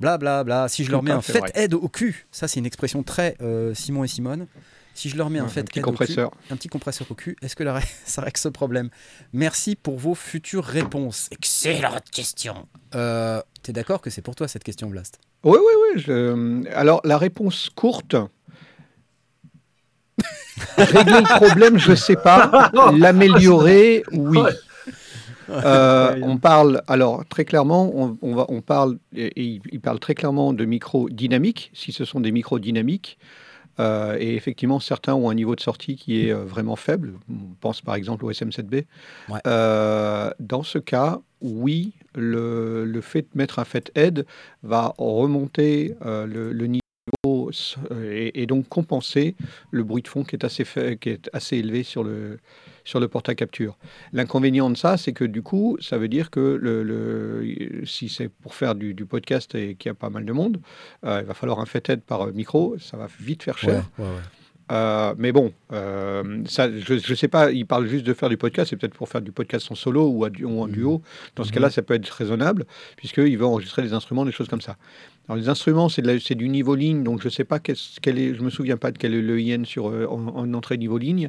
bla 0.00 0.18
bla 0.18 0.42
bla. 0.44 0.68
Si 0.68 0.84
je 0.84 0.90
leur 0.90 1.02
mets 1.02 1.10
un 1.12 1.20
fait 1.22 1.40
aide 1.54 1.74
au 1.74 1.88
cul, 1.88 2.26
ça 2.32 2.48
c'est 2.48 2.58
une 2.60 2.66
expression 2.66 3.02
très 3.02 3.36
euh, 3.40 3.74
Simon 3.74 4.04
et 4.04 4.08
Simone. 4.08 4.46
Si 4.96 5.08
je 5.08 5.16
leur 5.16 5.28
mets 5.28 5.40
un 5.40 5.46
Un 5.46 5.48
fait 5.48 5.64
petit 5.64 5.80
aide 5.80 5.86
au 5.86 5.92
cul, 5.92 6.20
un 6.50 6.56
petit 6.56 6.68
compresseur 6.68 7.10
au 7.10 7.14
cul, 7.14 7.36
est-ce 7.42 7.56
que 7.56 7.64
la- 7.64 7.80
ça 8.04 8.22
règle 8.22 8.38
ce 8.38 8.48
problème? 8.48 8.90
Merci 9.32 9.74
pour 9.76 9.98
vos 9.98 10.14
futures 10.14 10.64
réponses. 10.64 11.28
Excellente 11.32 12.08
question. 12.12 12.68
Euh, 12.94 13.42
T'es 13.62 13.72
d'accord 13.72 14.00
que 14.00 14.10
c'est 14.10 14.22
pour 14.22 14.34
toi 14.36 14.46
cette 14.46 14.62
question, 14.62 14.88
Blast? 14.88 15.18
Oui, 15.42 15.58
oui, 15.58 15.72
oui. 15.96 16.02
je- 16.02 16.68
Alors, 16.74 17.00
la 17.04 17.18
réponse 17.18 17.70
courte. 17.74 18.14
Régler 20.76 21.20
le 21.20 21.38
problème, 21.46 21.78
je 21.78 21.94
sais 21.94 22.16
pas. 22.16 22.70
L'améliorer, 22.98 24.02
oui. 24.12 24.38
Euh, 25.50 26.16
on 26.22 26.38
parle, 26.38 26.82
alors 26.88 27.24
très 27.28 27.44
clairement, 27.44 27.92
on, 27.94 28.16
on 28.22 28.34
va, 28.34 28.46
on 28.48 28.62
parle, 28.62 28.96
et, 29.14 29.30
il- 29.42 29.60
il 29.72 29.80
parle 29.80 29.98
très 29.98 30.14
clairement 30.14 30.52
de 30.54 30.64
micros 30.64 31.10
dynamiques, 31.10 31.70
si 31.74 31.92
ce 31.92 32.04
sont 32.06 32.20
des 32.20 32.32
micros 32.32 32.58
dynamiques. 32.58 33.18
Euh, 33.80 34.16
et 34.20 34.36
effectivement, 34.36 34.78
certains 34.80 35.14
ont 35.14 35.28
un 35.28 35.34
niveau 35.34 35.56
de 35.56 35.60
sortie 35.60 35.96
qui 35.96 36.24
est 36.24 36.30
euh, 36.30 36.44
vraiment 36.44 36.76
faible. 36.76 37.14
On 37.28 37.54
pense 37.60 37.80
par 37.82 37.96
exemple 37.96 38.24
au 38.24 38.30
SM7B. 38.30 38.84
Ouais. 39.28 39.40
Euh, 39.48 40.30
dans 40.38 40.62
ce 40.62 40.78
cas, 40.78 41.18
oui, 41.42 41.92
le, 42.14 42.84
le 42.84 43.00
fait 43.00 43.22
de 43.22 43.28
mettre 43.34 43.58
un 43.58 43.64
fait 43.64 43.90
aide 43.96 44.26
va 44.62 44.94
remonter 44.96 45.94
euh, 46.06 46.24
le, 46.24 46.52
le 46.52 46.66
niveau 46.68 46.80
s- 47.54 47.76
et, 48.34 48.46
donc 48.46 48.68
compenser 48.68 49.34
le 49.70 49.82
bruit 49.84 50.02
de 50.02 50.08
fond 50.08 50.24
qui 50.24 50.36
est 50.36 50.44
assez, 50.44 51.56
élevé 51.56 51.82
sur 51.82 52.04
le, 52.04 52.38
sur 52.84 53.00
le 53.00 53.08
porte 53.08 53.28
à 53.28 53.34
capture. 53.34 53.76
L'inconvénient 54.12 54.70
de 54.70 54.76
ça, 54.76 54.96
c'est 54.96 55.12
que 55.12 55.24
du 55.24 55.42
coup, 55.42 55.76
ça 55.80 55.98
veut 55.98 56.08
dire 56.08 56.30
que 56.30 56.58
le, 56.60 57.82
si 57.86 58.08
c'est 58.08 58.28
pour 58.28 58.54
faire 58.54 58.74
du, 58.74 58.94
podcast 59.04 59.54
et 59.54 59.74
qu'il 59.74 59.90
y 59.90 59.92
a 59.92 59.94
pas 59.94 60.10
mal 60.10 60.24
de 60.24 60.32
monde, 60.32 60.60
euh, 61.04 61.20
il 61.20 61.26
va 61.26 61.34
falloir 61.34 61.60
un 61.60 61.66
fait 61.66 61.88
aide 61.90 62.02
par 62.02 62.22
euh, 62.22 62.32
micro, 62.32 62.76
ça 62.78 62.96
va 62.96 63.06
vite 63.20 63.42
faire 63.42 63.58
cher. 63.58 63.84
Euh, 64.72 65.14
mais 65.18 65.30
bon, 65.32 65.52
euh, 65.72 66.42
ça, 66.46 66.70
je 66.70 66.94
ne 66.94 67.14
sais 67.14 67.28
pas, 67.28 67.52
il 67.52 67.66
parle 67.66 67.86
juste 67.86 68.04
de 68.06 68.14
faire 68.14 68.30
du 68.30 68.38
podcast, 68.38 68.70
c'est 68.70 68.76
peut-être 68.76 68.94
pour 68.94 69.08
faire 69.10 69.20
du 69.20 69.30
podcast 69.30 69.70
en 69.70 69.74
solo 69.74 70.08
ou, 70.08 70.24
à 70.24 70.30
du- 70.30 70.44
ou 70.44 70.62
en 70.62 70.66
duo. 70.68 71.02
Dans 71.36 71.44
ce 71.44 71.52
cas-là, 71.52 71.68
ça 71.68 71.82
peut 71.82 71.92
être 71.94 72.08
raisonnable, 72.08 72.64
puisqu'il 72.96 73.36
veut 73.36 73.44
enregistrer 73.44 73.82
des 73.82 73.92
instruments, 73.92 74.24
des 74.24 74.32
choses 74.32 74.48
comme 74.48 74.62
ça. 74.62 74.76
Alors, 75.28 75.36
les 75.38 75.48
instruments, 75.50 75.88
c'est 75.90 76.34
du 76.34 76.48
niveau 76.48 76.74
ligne, 76.74 77.02
donc 77.02 77.20
je 77.20 77.26
ne 77.28 77.30
sais 77.32 77.44
pas 77.44 77.58
quel, 77.58 77.76
quel 78.00 78.18
est, 78.18 78.34
je 78.34 78.42
me 78.42 78.48
souviens 78.50 78.76
pas 78.78 78.90
de 78.90 78.96
quel 78.98 79.12
est 79.14 79.22
le 79.22 79.38
IN 79.38 79.64
sur, 79.64 79.88
euh, 79.88 80.06
en, 80.06 80.28
en 80.28 80.54
entrée 80.54 80.78
niveau 80.78 80.96
ligne. 80.98 81.28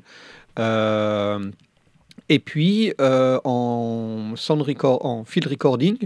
Euh, 0.59 1.39
et 2.29 2.39
puis, 2.39 2.93
euh, 3.01 3.39
en, 3.43 4.33
sound 4.35 4.61
record, 4.61 5.05
en 5.05 5.23
field 5.25 5.47
recording, 5.47 5.97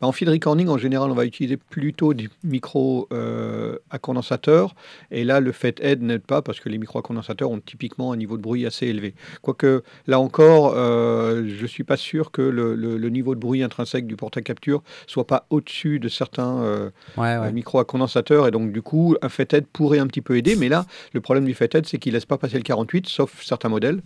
bah, 0.00 0.06
en 0.06 0.12
field 0.12 0.32
recording, 0.32 0.68
en 0.68 0.78
général, 0.78 1.10
on 1.10 1.14
va 1.14 1.24
utiliser 1.26 1.56
plutôt 1.56 2.14
des 2.14 2.28
micros 2.44 3.08
euh, 3.12 3.76
à 3.90 3.98
condensateur. 3.98 4.74
Et 5.10 5.24
là, 5.24 5.40
le 5.40 5.52
fait 5.52 5.78
aide 5.82 6.02
n'aide 6.02 6.22
pas 6.22 6.40
parce 6.42 6.60
que 6.60 6.68
les 6.68 6.78
micros 6.78 6.98
à 6.98 7.02
condensateur 7.02 7.50
ont 7.50 7.60
typiquement 7.60 8.12
un 8.12 8.16
niveau 8.16 8.36
de 8.36 8.42
bruit 8.42 8.64
assez 8.66 8.86
élevé. 8.86 9.14
Quoique, 9.42 9.82
là 10.06 10.18
encore, 10.20 10.72
euh, 10.76 11.44
je 11.46 11.62
ne 11.62 11.66
suis 11.66 11.84
pas 11.84 11.96
sûr 11.96 12.30
que 12.30 12.42
le, 12.42 12.74
le- 12.74 12.96
le 12.96 13.08
niveau 13.10 13.34
de 13.34 13.40
bruit 13.40 13.62
intrinsèque 13.62 14.06
du 14.06 14.16
porte 14.16 14.36
à 14.36 14.42
capture 14.42 14.82
soit 15.06 15.26
pas 15.26 15.46
au-dessus 15.50 15.98
de 15.98 16.08
certains 16.08 16.58
euh, 16.62 16.90
Ouais, 17.16 17.36
ouais. 17.36 17.52
micros 17.52 17.78
à 17.78 17.84
condensateur. 17.84 18.46
Et 18.46 18.50
donc, 18.50 18.72
du 18.72 18.82
coup, 18.82 19.16
un 19.22 19.28
fait 19.28 19.52
aide 19.54 19.66
pourrait 19.66 19.98
un 19.98 20.06
petit 20.06 20.22
peu 20.22 20.36
aider. 20.36 20.56
Mais 20.56 20.68
là, 20.68 20.86
le 21.12 21.20
problème 21.20 21.44
du 21.44 21.54
fait 21.54 21.74
aide, 21.74 21.86
c'est 21.86 21.98
qu'il 21.98 22.12
ne 22.12 22.16
laisse 22.16 22.24
pas 22.26 22.38
passer 22.38 22.56
le 22.56 22.62
48, 22.62 23.06
sauf 23.08 23.42
certains 23.42 23.68
modèles. 23.68 24.00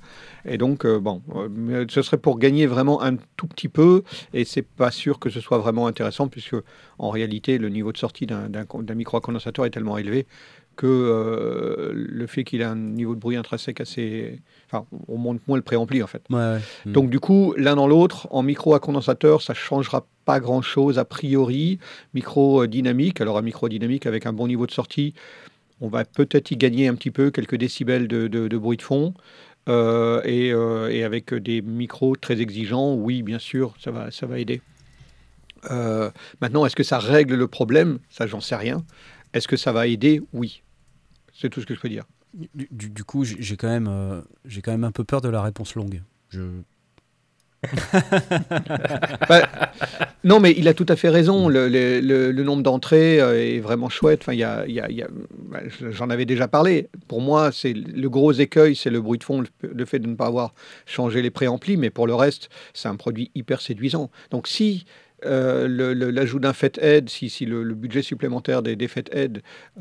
Et 0.44 0.58
donc, 0.58 0.86
bon, 0.86 1.22
mais 1.60 1.84
ce 1.88 2.02
serait 2.02 2.18
pour 2.18 2.38
gagner 2.38 2.66
vraiment 2.66 3.02
un 3.02 3.16
tout 3.36 3.46
petit 3.46 3.68
peu, 3.68 4.02
et 4.34 4.44
c'est 4.44 4.62
pas 4.62 4.90
sûr 4.90 5.18
que 5.18 5.30
ce 5.30 5.40
soit 5.40 5.58
vraiment 5.58 5.86
intéressant, 5.86 6.28
puisque 6.28 6.56
en 6.98 7.10
réalité, 7.10 7.58
le 7.58 7.68
niveau 7.68 7.92
de 7.92 7.98
sortie 7.98 8.26
d'un 8.26 8.48
d'un 8.48 8.64
con- 8.64 8.82
d'un 8.82 8.94
micro 8.94 9.16
à 9.16 9.20
condensateur 9.20 9.64
est 9.66 9.70
tellement 9.70 9.98
élevé 9.98 10.26
que 10.76 10.86
euh, 10.86 11.92
le 11.94 12.26
fait 12.26 12.42
qu'il 12.44 12.60
ait 12.62 12.64
un 12.64 12.76
niveau 12.76 13.14
de 13.14 13.20
bruit 13.20 13.36
intrinsèque 13.36 13.80
assez... 13.82 14.40
Enfin, 14.66 14.86
on 15.08 15.18
monte 15.18 15.40
moins 15.46 15.58
le 15.58 15.62
préampli, 15.62 16.02
en 16.02 16.06
fait. 16.06 16.22
Ouais, 16.30 16.36
ouais. 16.38 16.58
Mm. 16.86 16.92
Donc 16.92 17.10
du 17.10 17.20
coup, 17.20 17.52
l'un 17.58 17.76
dans 17.76 17.86
l'autre, 17.86 18.28
en 18.30 18.42
micro 18.42 18.74
à 18.74 18.80
condensateur, 18.80 19.42
ça 19.42 19.52
changera 19.52 20.06
pas 20.24 20.40
grand-chose 20.40 20.98
a 20.98 21.04
priori. 21.04 21.78
Micro 22.14 22.62
euh, 22.62 22.66
dynamique, 22.66 23.20
alors 23.20 23.36
un 23.36 23.42
micro 23.42 23.68
dynamique 23.68 24.06
avec 24.06 24.24
un 24.24 24.32
bon 24.32 24.46
niveau 24.46 24.66
de 24.66 24.70
sortie, 24.72 25.12
on 25.82 25.88
va 25.88 26.04
peut-être 26.04 26.50
y 26.50 26.56
gagner 26.56 26.88
un 26.88 26.94
petit 26.94 27.10
peu, 27.10 27.30
quelques 27.30 27.56
décibels 27.56 28.06
de, 28.08 28.28
de- 28.28 28.48
de 28.48 28.58
bruit 28.58 28.76
de 28.78 28.82
fond. 28.82 29.12
Euh, 29.68 30.22
et, 30.24 30.52
euh, 30.52 30.88
et 30.90 31.04
avec 31.04 31.34
des 31.34 31.62
micros 31.62 32.16
très 32.16 32.40
exigeants, 32.40 32.94
oui, 32.94 33.22
bien 33.22 33.38
sûr, 33.38 33.74
ça 33.78 33.90
va, 33.90 34.10
ça 34.10 34.26
va 34.26 34.38
aider. 34.38 34.62
Euh, 35.70 36.10
maintenant, 36.40 36.64
est-ce 36.64 36.76
que 36.76 36.82
ça 36.82 36.98
règle 36.98 37.34
le 37.34 37.46
problème? 37.46 37.98
Ça, 38.08 38.26
j'en 38.26 38.40
sais 38.40 38.56
rien. 38.56 38.84
Est-ce 39.34 39.46
que 39.46 39.56
ça 39.56 39.72
va 39.72 39.86
aider? 39.86 40.22
Oui. 40.32 40.62
C'est 41.32 41.50
tout 41.50 41.60
ce 41.60 41.66
que 41.66 41.74
je 41.74 41.80
peux 41.80 41.88
dire. 41.88 42.04
Du, 42.54 42.90
du- 42.90 43.04
coup, 43.04 43.24
j'ai 43.24 43.56
quand 43.56 43.68
même, 43.68 44.22
j'ai 44.44 44.62
quand 44.62 44.70
même 44.70 44.84
un 44.84 44.92
peu 44.92 45.04
peur 45.04 45.20
de 45.20 45.28
la 45.28 45.42
réponse 45.42 45.74
longue. 45.74 46.02
Je... 46.28 46.40
Non, 50.22 50.38
mais 50.38 50.54
il 50.56 50.68
a 50.68 50.74
tout 50.74 50.86
à 50.88 50.96
fait 50.96 51.08
raison. 51.08 51.48
Le, 51.48 52.42
nombre 52.42 52.62
d'entrées 52.62 53.20
euh, 53.20 53.42
est 53.42 53.60
vraiment 53.60 53.88
chouette. 53.88 54.20
Enfin, 54.22 54.34
y 54.34 54.42
a, 54.44 54.66
bah, 55.50 55.60
j'en 55.90 56.10
avais 56.10 56.26
déjà 56.26 56.46
parlé. 56.46 56.88
Pour 57.08 57.22
moi, 57.22 57.50
c'est 57.52 57.72
le 57.72 58.10
gros 58.10 58.32
écueil, 58.32 58.76
c'est 58.76 58.90
le 58.90 59.00
bruit 59.00 59.18
de 59.18 59.24
fond, 59.24 59.42
le, 59.62 59.84
fait 59.86 59.98
de 59.98 60.06
ne 60.06 60.14
pas 60.14 60.26
avoir 60.26 60.52
changé 60.86 61.22
les 61.22 61.30
préamplis. 61.30 61.76
Mais 61.78 61.90
pour 61.90 62.06
le 62.06 62.14
reste, 62.14 62.50
c'est 62.74 62.88
un 62.88 62.96
produit 62.96 63.30
hyper 63.34 63.62
séduisant. 63.62 64.10
Donc, 64.30 64.46
si 64.46 64.84
euh, 65.24 65.94
l'ajout 66.12 66.38
d'un 66.38 66.52
fait 66.52 66.78
aide, 66.82 67.08
si, 67.08 67.46
le, 67.46 67.74
budget 67.74 68.02
supplémentaire 68.02 68.62
des, 68.62 68.76
des 68.76 68.88
fait 68.88 69.10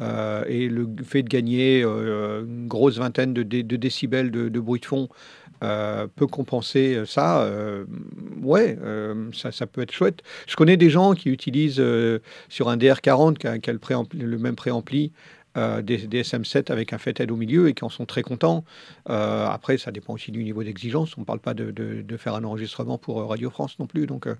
euh, 0.01 0.43
et 0.47 0.67
le 0.69 0.87
fait 1.03 1.23
de 1.23 1.29
gagner 1.29 1.83
une 1.83 2.67
grosse 2.67 2.97
vingtaine 2.97 3.33
de, 3.33 3.43
dé- 3.43 3.63
de 3.63 3.75
décibels 3.75 4.31
de 4.31 4.59
bruit 4.59 4.79
de 4.79 4.85
fond 4.85 5.09
euh, 5.63 6.07
peut 6.15 6.27
compenser 6.27 7.03
ça, 7.05 7.41
euh, 7.43 7.85
ouais, 8.41 8.77
euh, 8.81 9.29
ça, 9.33 9.67
peut 9.67 9.81
être 9.81 9.91
chouette. 9.91 10.21
Je 10.47 10.55
connais 10.55 10.77
des 10.77 10.89
gens 10.89 11.13
qui 11.13 11.29
utilisent 11.29 11.79
euh, 11.79 12.19
sur 12.49 12.69
un 12.69 12.77
DR40 12.77 13.59
qui 13.59 14.17
le, 14.17 14.37
même 14.37 14.55
préampli. 14.55 15.11
euh, 15.57 15.81
des, 15.81 15.97
des 16.07 16.23
SM7 16.23 16.71
avec 16.71 16.93
un 16.93 16.97
FET-Head 16.97 17.31
au 17.31 17.35
milieu 17.35 17.67
et 17.69 17.73
qui 17.73 17.83
en 17.83 17.89
sont 17.89 18.05
très 18.05 18.21
contents. 18.21 18.63
Euh, 19.09 19.47
après, 19.47 19.77
ça 19.77 19.91
dépend 19.91 20.13
aussi 20.13 20.31
du 20.31 20.43
niveau 20.43 20.63
d'exigence. 20.63 21.17
On 21.17 21.21
ne 21.21 21.25
parle 21.25 21.39
pas 21.39 21.53
de, 21.55 21.71
de- 21.71 22.17
faire 22.17 22.35
un 22.35 22.43
enregistrement 22.43 22.97
pour 22.97 23.19
euh, 23.19 23.25
Radio 23.25 23.49
France 23.49 23.77
non 23.79 23.87
plus. 23.87 24.05
Donc, 24.05 24.27
euh, 24.27 24.35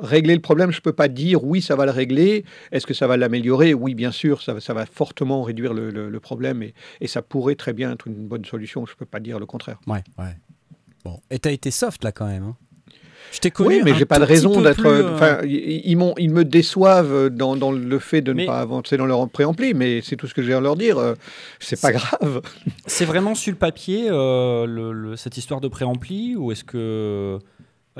régler 0.00 0.34
le 0.34 0.40
problème, 0.40 0.70
je 0.70 0.78
ne 0.78 0.82
peux 0.82 0.92
pas 0.92 1.08
dire 1.08 1.44
oui, 1.44 1.62
ça 1.62 1.76
va 1.76 1.84
le 1.86 1.90
régler. 1.92 2.44
Est-ce 2.72 2.86
que 2.86 2.94
ça 2.94 3.06
va 3.06 3.16
l'améliorer? 3.16 3.74
Oui, 3.74 3.94
bien 3.94 4.10
sûr, 4.12 4.42
ça, 4.42 4.54
va- 4.54 4.60
ça 4.60 4.74
va 4.74 4.86
fortement 4.86 5.42
réduire 5.42 5.74
le, 5.74 5.90
le- 5.90 6.08
le 6.10 6.20
problème 6.20 6.62
et, 6.62 6.74
et 7.00 7.06
ça 7.06 7.22
pourrait 7.22 7.54
très 7.54 7.72
bien 7.72 7.92
être 7.92 8.06
une 8.06 8.26
bonne 8.28 8.44
solution. 8.44 8.86
Je 8.86 8.92
ne 8.92 8.96
peux 8.96 9.06
pas 9.06 9.20
dire 9.20 9.38
le 9.38 9.46
contraire. 9.46 9.78
Ouais, 9.86 10.02
ouais. 10.18 10.36
Bon, 11.04 11.20
et 11.30 11.38
t'as 11.38 11.52
été 11.52 11.70
soft 11.70 12.04
là 12.04 12.12
quand 12.12 12.26
même. 12.26 12.42
hein? 12.44 12.56
Je 13.30 13.40
t'ai 13.40 13.50
connu. 13.50 13.68
Oui, 13.76 13.80
mais 13.84 13.94
j'ai 13.94 14.06
pas 14.06 14.18
de 14.18 14.24
raison 14.24 14.62
d'être. 14.62 14.86
euh, 14.86 15.42
ils, 15.44 15.82
ils 16.18 16.30
me 16.32 16.44
déçoivent 16.44 17.28
dans, 17.28 17.56
dans 17.56 17.72
le 17.72 17.98
fait 17.98 18.22
de 18.22 18.32
Mais- 18.32 18.44
ne 18.44 18.46
pas 18.46 18.60
avancer 18.60 18.96
dans 18.96 19.04
leur 19.04 19.28
préampli, 19.28 19.74
mais 19.74 20.00
c'est 20.02 20.16
tout 20.16 20.26
ce 20.26 20.32
que 20.32 20.42
j'ai 20.42 20.54
à 20.54 20.60
leur 20.60 20.76
dire. 20.76 20.96
euh, 20.96 21.14
C'est 21.60 21.78
pas 21.78 21.92
grave. 21.92 22.40
C'est 22.86 23.04
vraiment 23.04 23.34
sur 23.34 23.52
le 23.52 23.58
papier 23.58 24.06
euh, 24.08 24.64
le- 24.66 25.16
cette 25.16 25.36
histoire 25.36 25.60
de 25.60 25.68
préampli 25.68 26.36
ou 26.36 26.52
est-ce 26.52 26.64
que 26.64 27.38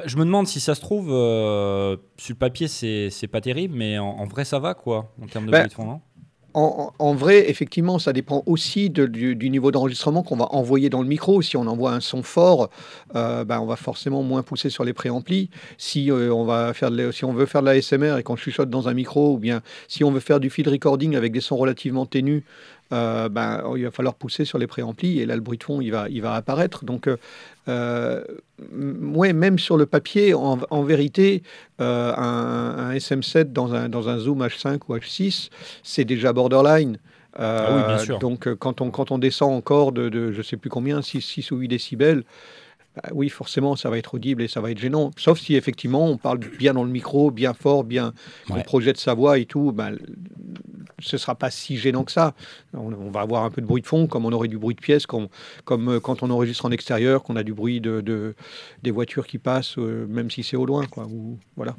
je 0.07 0.17
me 0.17 0.25
demande 0.25 0.47
si 0.47 0.61
ça 0.61 0.75
se 0.75 0.81
trouve 0.81 1.09
euh, 1.11 1.97
sur 2.17 2.33
le 2.35 2.39
papier 2.39 2.69
c'est 2.69 3.09
c'est 3.11 3.27
pas 3.29 3.41
terrible 3.41 3.75
mais 3.77 3.99
en, 3.99 4.07
en 4.09 4.25
vrai 4.27 4.45
ça 4.45 4.59
va 4.59 4.75
quoi 4.75 5.13
en 5.23 5.27
termes 5.27 5.47
de 5.47 5.51
Ben, 5.51 5.59
bruit 5.61 5.69
de 5.69 5.75
fond 5.75 5.85
non 5.85 6.01
En, 6.55 7.15
vrai, 7.15 7.49
effectivement, 7.51 8.01
ça 8.01 8.13
dépend 8.13 8.43
aussi 8.47 8.91
de- 8.91 9.07
du, 9.07 9.37
du 9.37 9.49
niveau 9.49 9.71
d'enregistrement 9.71 10.25
qu'on 10.25 10.35
va 10.37 10.47
envoyer 10.53 10.91
dans 10.91 11.03
le 11.03 11.07
micro. 11.07 11.41
Si 11.41 11.57
on 11.57 11.67
envoie 11.69 11.93
un 11.93 12.01
son 12.01 12.25
fort, 12.25 12.71
euh, 13.15 13.45
ben, 13.45 13.61
on 13.61 13.67
va 13.67 13.77
forcément 13.77 14.25
moins 14.25 14.43
pousser 14.43 14.69
sur 14.69 14.83
les 14.83 14.93
préamplis. 14.93 15.51
Si, 15.77 16.11
euh, 16.11 16.33
on 16.35 16.45
va 16.45 16.73
faire 16.75 16.91
de 16.91 17.13
si 17.13 17.25
on 17.25 17.33
veut 17.33 17.47
faire 17.47 17.61
de 17.61 17.67
la 17.67 17.81
SMR 17.81 18.17
et 18.19 18.25
qu'on 18.25 18.35
chuchote 18.35 18.71
dans 18.71 18.89
un 18.89 18.95
micro, 18.95 19.35
ou 19.35 19.39
bien 19.39 19.61
si 19.87 20.03
on 20.03 20.11
veut 20.11 20.21
faire 20.21 20.41
du 20.41 20.51
field 20.51 20.69
recording 20.73 21.15
avec 21.15 21.31
des 21.33 21.41
sons 21.43 21.57
relativement 21.57 22.07
ténus, 22.07 22.43
euh, 22.93 23.29
ben, 23.29 23.63
il 23.77 23.85
va 23.85 23.91
falloir 23.91 24.15
pousser 24.15 24.45
sur 24.45 24.59
les 24.59 24.67
préamplis 24.67 25.21
et 25.21 25.27
là, 25.27 25.35
le 25.35 25.41
bruit 25.41 25.59
de 25.59 25.65
fond, 25.65 25.81
il 25.81 25.91
va, 25.91 26.09
il 26.09 26.23
va 26.23 26.35
apparaître. 26.35 26.85
Donc, 26.85 27.07
euh, 27.07 27.17
euh, 27.69 28.25
ouais, 28.73 29.33
même 29.33 29.59
sur 29.59 29.77
le 29.77 29.87
papier, 29.87 30.35
en, 30.35 30.59
en 30.71 30.83
vérité, 30.83 31.43
euh, 31.81 32.15
un, 32.17 32.91
un 32.91 32.95
SM7 32.95 33.53
dans 33.53 33.75
un, 33.75 33.89
dans 33.89 34.09
un 34.09 34.19
Zoom 34.19 34.43
H5 34.43 34.81
ou 34.89 34.97
H6, 34.97 35.51
c'est 35.83 36.05
déjà 36.05 36.33
borderline. 36.33 36.99
Ah 37.41 37.77
oui, 37.77 37.83
bien 37.87 37.99
sûr. 37.99 38.19
Donc, 38.19 38.53
quand 38.55 38.81
on, 38.81 38.91
quand 38.91 39.11
on 39.13 39.19
descend 39.19 39.53
encore 39.53 39.93
de, 39.93 40.09
de 40.09 40.33
je 40.33 40.43
sais 40.43 40.57
plus 40.57 40.71
combien, 40.71 41.03
6, 41.03 41.21
6 41.21 41.51
ou 41.53 41.59
8 41.59 41.69
décibels, 41.69 42.25
oui, 43.13 43.29
forcément, 43.29 43.77
ça 43.77 43.91
va 43.91 43.99
être 43.99 44.15
audible 44.15 44.43
et 44.43 44.49
ça 44.49 44.61
va 44.61 44.71
être 44.71 44.79
gênant. 44.79 45.11
Sauf 45.17 45.39
si, 45.41 45.55
effectivement, 45.55 46.07
on 46.07 46.17
parle 46.17 46.39
bien 46.39 46.75
dans 46.75 46.85
le 46.85 46.91
micro, 46.91 47.31
bien 47.31 47.55
fort, 47.55 47.85
bien, 47.85 48.13
on 48.51 48.55
Ouais. 48.55 48.63
projette 48.63 48.99
sa 48.99 49.15
voix 49.15 49.39
et 49.39 49.45
tout, 49.47 49.73
bah, 49.73 49.91
ce 51.01 51.17
sera 51.17 51.35
pas 51.35 51.51
si 51.51 51.77
gênant 51.77 52.05
que 52.05 52.13
ça. 52.13 52.35
On, 52.75 52.93
on 52.93 53.11
va 53.11 53.21
avoir 53.21 53.45
un 53.45 53.51
peu 53.51 53.61
de 53.61 53.67
bruit 53.67 53.83
de 53.83 53.87
fond, 53.87 54.07
comme 54.07 54.25
on 54.27 54.33
aurait 54.33 54.49
du 54.49 54.59
bruit 54.59 54.75
de 54.75 54.81
pièce, 54.81 55.07
comme, 55.07 55.29
comme 55.65 55.89
euh, 55.89 56.01
quand 56.01 56.23
on 56.23 56.31
enregistre 56.31 56.65
en 56.67 56.71
extérieur, 56.71 57.23
qu'on 57.23 57.37
a 57.37 57.43
du 57.43 57.55
bruit 57.55 57.81
de, 57.81 58.01
de- 58.01 58.35
des 58.83 58.91
voitures 58.91 59.27
qui 59.27 59.39
passent, 59.39 59.79
euh, 59.79 60.07
même 60.09 60.31
si 60.31 60.43
c'est 60.43 60.57
au 60.57 60.67
loin. 60.67 60.87
Quoi, 60.87 61.05
ou, 61.05 61.39
voilà. 61.57 61.77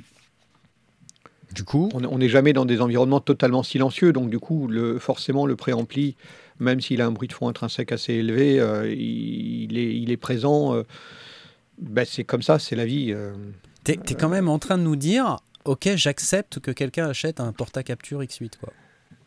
Du 1.54 1.64
coup, 1.64 1.90
On 1.96 2.04
on 2.06 2.20
n'est 2.20 2.30
jamais 2.30 2.54
dans 2.54 2.66
des 2.66 2.80
environnements 2.80 3.20
totalement 3.22 3.64
silencieux, 3.64 4.14
donc 4.14 4.30
du 4.30 4.38
coup, 4.40 4.68
le, 4.68 5.00
forcément, 5.00 5.48
le 5.48 5.56
préampli, 5.56 6.16
même 6.60 6.82
s'il 6.82 7.02
a 7.02 7.06
un 7.06 7.12
bruit 7.12 7.28
de 7.28 7.34
fond 7.34 7.48
intrinsèque 7.48 7.92
assez 7.92 8.14
élevé, 8.14 8.60
euh, 8.60 8.92
il, 8.94 9.78
est, 9.78 9.96
il 9.96 10.12
est 10.12 10.18
présent. 10.18 10.76
euh, 10.76 10.84
ben, 11.82 12.06
c'est 12.06 12.24
comme 12.24 12.42
ça, 12.42 12.60
c'est 12.60 12.76
la 12.76 12.86
vie. 12.86 13.12
euh. 13.14 13.34
t'es 13.84 13.94
es 14.10 14.14
quand 14.16 14.30
même 14.30 14.50
en 14.50 14.60
train 14.60 14.78
de 14.78 14.84
nous 14.84 14.96
dire, 14.98 15.38
ok, 15.66 15.90
j'accepte 15.96 16.60
que 16.60 16.72
quelqu'un 16.72 17.08
achète 17.10 17.40
un 17.40 17.52
porta-capture 17.54 18.22
X8 18.22 18.52
quoi. 18.60 18.74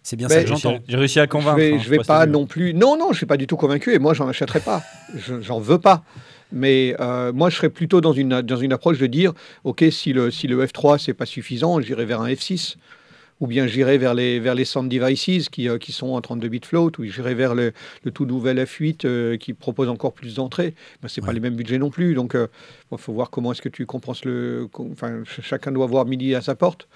C'est 0.04 0.16
bien 0.16 0.26
Ben, 0.26 0.34
ça 0.34 0.40
que 0.42 0.48
J'ai 0.48 0.54
j'entends. 0.56 0.82
j'ai 0.88 0.96
réussi 0.96 1.20
à 1.20 1.22
le 1.22 1.26
Je 1.28 1.30
convaincre 1.30 1.56
vais, 1.58 1.74
hein, 1.74 1.78
je 1.80 1.88
vais 1.88 1.98
pas 1.98 2.26
non 2.26 2.44
plus. 2.46 2.74
Non, 2.74 2.98
non, 2.98 3.12
je 3.12 3.18
suis 3.18 3.26
pas 3.26 3.36
du 3.36 3.46
tout 3.46 3.56
convaincu 3.56 3.94
et 3.94 4.00
moi, 4.00 4.14
j'en 4.14 4.26
achèterai 4.28 4.58
pas. 4.60 4.82
Je- 5.14 5.40
J'en 5.40 5.60
veux 5.60 5.78
pas. 5.78 6.02
Mais 6.50 6.94
euh, 7.00 7.32
moi, 7.32 7.48
je 7.50 7.56
serais 7.56 7.70
plutôt 7.70 8.00
dans 8.00 8.12
une, 8.12 8.42
dans 8.42 8.56
une 8.56 8.72
approche 8.72 8.98
de 8.98 9.06
dire 9.06 9.32
ok, 9.64 9.84
si 9.92 10.12
le, 10.12 10.30
si 10.32 10.48
le 10.48 10.62
F3 10.66 10.98
c'est 10.98 11.14
pas 11.14 11.24
suffisant, 11.24 11.80
j'irai 11.80 12.04
vers 12.04 12.20
un 12.20 12.28
F6. 12.28 12.74
Ou 13.42 13.46
bien 13.48 13.66
j'irai 13.66 13.98
vers 13.98 14.14
les, 14.14 14.38
vers 14.40 14.54
les 14.54 14.64
Sound 14.64 14.88
Devices 14.90 15.48
qui, 15.50 15.68
euh, 15.68 15.76
qui 15.76 15.90
sont 15.92 16.10
en 16.10 16.20
32 16.20 16.48
bits 16.48 16.60
float, 16.64 16.92
ou 16.98 17.04
j'irai 17.04 17.34
vers 17.34 17.54
le, 17.54 17.72
le 18.04 18.10
tout 18.10 18.24
nouvel 18.24 18.58
F8 18.58 19.04
euh, 19.04 19.36
qui 19.36 19.52
propose 19.52 19.88
encore 19.88 20.12
plus 20.14 20.36
d'entrées. 20.36 20.74
Ben, 21.02 21.08
c'est 21.08 21.20
pas 21.20 21.28
Ouais. 21.28 21.34
les 21.34 21.40
mêmes 21.40 21.56
budgets 21.56 21.78
non 21.78 21.90
plus. 21.90 22.14
Donc, 22.14 22.34
il 22.34 22.98
faut 22.98 23.12
voir 23.12 23.30
comment 23.30 23.52
est-ce 23.52 23.60
que 23.62 23.68
tu 23.68 23.84
compenses 23.84 24.24
le. 24.24 24.68
Enfin, 24.92 25.24
ch- 25.24 25.40
chacun 25.42 25.72
doit 25.72 25.86
voir 25.86 26.06
midi 26.06 26.34
à 26.34 26.40
sa 26.40 26.54
porte. 26.54 26.88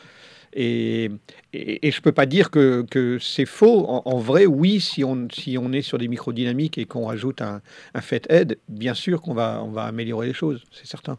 Et, 0.54 1.10
et, 1.52 1.86
et 1.86 1.90
je 1.90 2.00
peux 2.00 2.12
pas 2.12 2.26
dire 2.26 2.50
que, 2.50 2.86
que 2.90 3.18
c'est 3.18 3.44
faux. 3.46 3.84
En, 3.88 4.02
en 4.04 4.18
vrai, 4.18 4.46
oui, 4.46 4.80
si 4.80 5.04
on, 5.04 5.28
si 5.32 5.58
on 5.58 5.72
est 5.72 5.82
sur 5.82 5.98
des 5.98 6.08
microdynamiques 6.08 6.78
et 6.78 6.86
qu'on 6.86 7.06
rajoute 7.06 7.42
un, 7.42 7.60
un 7.94 8.00
FET-Head, 8.00 8.58
bien 8.68 8.94
sûr 8.94 9.20
qu'on 9.20 9.34
va, 9.34 9.62
on 9.64 9.70
va 9.70 9.82
améliorer 9.84 10.28
les 10.28 10.34
choses, 10.34 10.64
c'est 10.72 10.86
certain. 10.86 11.18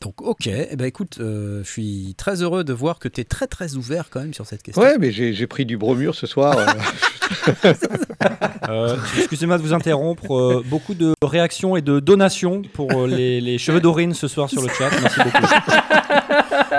Donc, 0.00 0.22
ok, 0.22 0.46
eh 0.46 0.76
ben, 0.76 0.84
écoute, 0.84 1.18
euh, 1.20 1.62
je 1.64 1.68
suis 1.70 2.14
très 2.16 2.42
heureux 2.42 2.62
de 2.62 2.72
voir 2.72 3.00
que 3.00 3.08
tu 3.08 3.20
es 3.20 3.24
très 3.24 3.48
très 3.48 3.74
ouvert 3.74 4.10
quand 4.10 4.20
même 4.20 4.32
sur 4.32 4.46
cette 4.46 4.62
question. 4.62 4.80
Ouais, 4.82 4.96
mais 4.98 5.10
j'ai 5.10 5.46
pris 5.48 5.66
du 5.66 5.76
bromure 5.76 6.14
ce 6.14 6.26
soir. 6.26 6.56
euh, 6.56 6.64
Euh, 8.68 8.96
Excusez-moi 9.16 9.56
de 9.58 9.62
vous 9.62 9.72
interrompre. 9.72 10.34
euh, 10.36 10.62
beaucoup 10.66 10.94
de 10.94 11.14
réactions 11.22 11.76
et 11.76 11.80
de 11.82 12.00
donations 12.00 12.62
pour 12.74 13.06
les, 13.06 13.40
les 13.40 13.56
cheveux 13.58 13.80
d'Aurine 13.80 14.12
ce 14.14 14.28
soir 14.28 14.48
sur 14.50 14.60
le 14.62 14.68
chat. 14.68 14.90
Merci 15.00 15.20
beaucoup. 15.22 15.46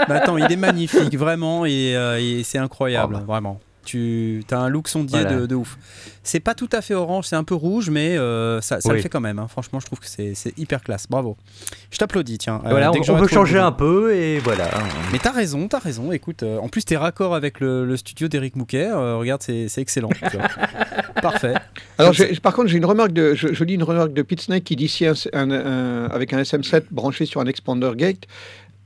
Mais 0.08 0.15
attends, 0.15 0.38
il 0.38 0.51
est 0.51 0.55
magnifique, 0.55 1.15
vraiment, 1.17 1.65
et, 1.65 1.95
euh, 1.95 2.19
et 2.19 2.43
c'est 2.43 2.58
incroyable, 2.60 3.15
Ah 3.17 3.19
bah. 3.21 3.25
vraiment. 3.27 3.60
Tu 3.89 4.43
as 4.52 4.60
un 4.60 4.69
look 4.69 4.88
sondier 4.88 5.21
Voilà. 5.21 5.39
de, 5.41 5.45
de 5.47 5.56
ouf. 5.56 5.78
C'est 6.23 6.39
pas 6.39 6.54
tout 6.54 6.69
à 6.73 6.82
fait 6.82 6.93
orange, 6.93 7.25
c'est 7.25 7.36
un 7.36 7.43
peu 7.43 7.56
rouge, 7.56 7.89
mais 7.89 8.17
euh, 8.17 8.62
ça, 8.62 8.80
ça 8.82 8.89
Oui. 8.89 8.97
le 8.97 9.02
fait 9.02 9.10
quand 9.10 9.19
même. 9.19 9.39
hein. 9.39 9.47
Franchement, 9.47 9.80
je 9.80 9.88
trouve 9.88 9.99
que 9.99 10.06
c'est 10.08 10.34
hyper 10.58 10.82
classe. 10.84 11.08
Bravo. 11.10 11.38
Je 11.89 11.97
t'applaudis, 11.97 12.38
tiens. 12.38 12.62
Euh, 12.65 12.69
Voilà, 12.69 12.91
dès 12.91 12.97
on, 12.97 13.02
que 13.02 13.08
j'aurai 13.08 13.21
on 13.21 13.23
peut 13.23 13.30
changer 13.30 13.58
un 13.58 13.71
peu 13.71 14.13
et 14.13 14.38
voilà. 14.39 14.69
Mais 15.12 15.17
t'as 15.17 15.32
raison, 15.32 15.67
t'as 15.67 15.80
raison. 15.80 16.12
Écoute, 16.12 16.43
euh, 16.43 16.60
en 16.60 16.69
plus, 16.69 16.86
t'es 16.86 16.97
raccord 16.97 17.34
avec 17.34 17.60
le, 17.60 17.86
le 17.86 17.97
studio 17.97 18.28
d'Eric 18.28 18.56
Mouquet. 18.56 18.88
Euh, 18.91 19.15
regarde, 19.17 19.41
c'est 19.41 19.67
excellent. 19.78 20.10
Parfait. 21.21 21.56
Alors, 21.97 22.13
par 22.43 22.54
contre, 22.54 22.67
j'ai 22.69 22.78
une 22.78 22.86
remarque 22.86 23.12
de, 23.12 23.34
je, 23.34 23.54
je 23.54 23.63
lis 23.63 23.73
une 23.73 23.84
remarque 23.84 24.13
de 24.13 24.21
Pete 24.21 24.41
Snake 24.41 24.63
qui 24.63 24.75
dit 24.75 24.88
si 24.88 25.06
un, 25.06 25.13
un- 25.34 25.49
un- 25.52 26.06
avec 26.10 26.34
un 26.34 26.41
SM7 26.41 26.84
branché 26.91 27.25
sur 27.25 27.41
un 27.41 27.45
expander 27.47 27.91
gate, 27.95 28.23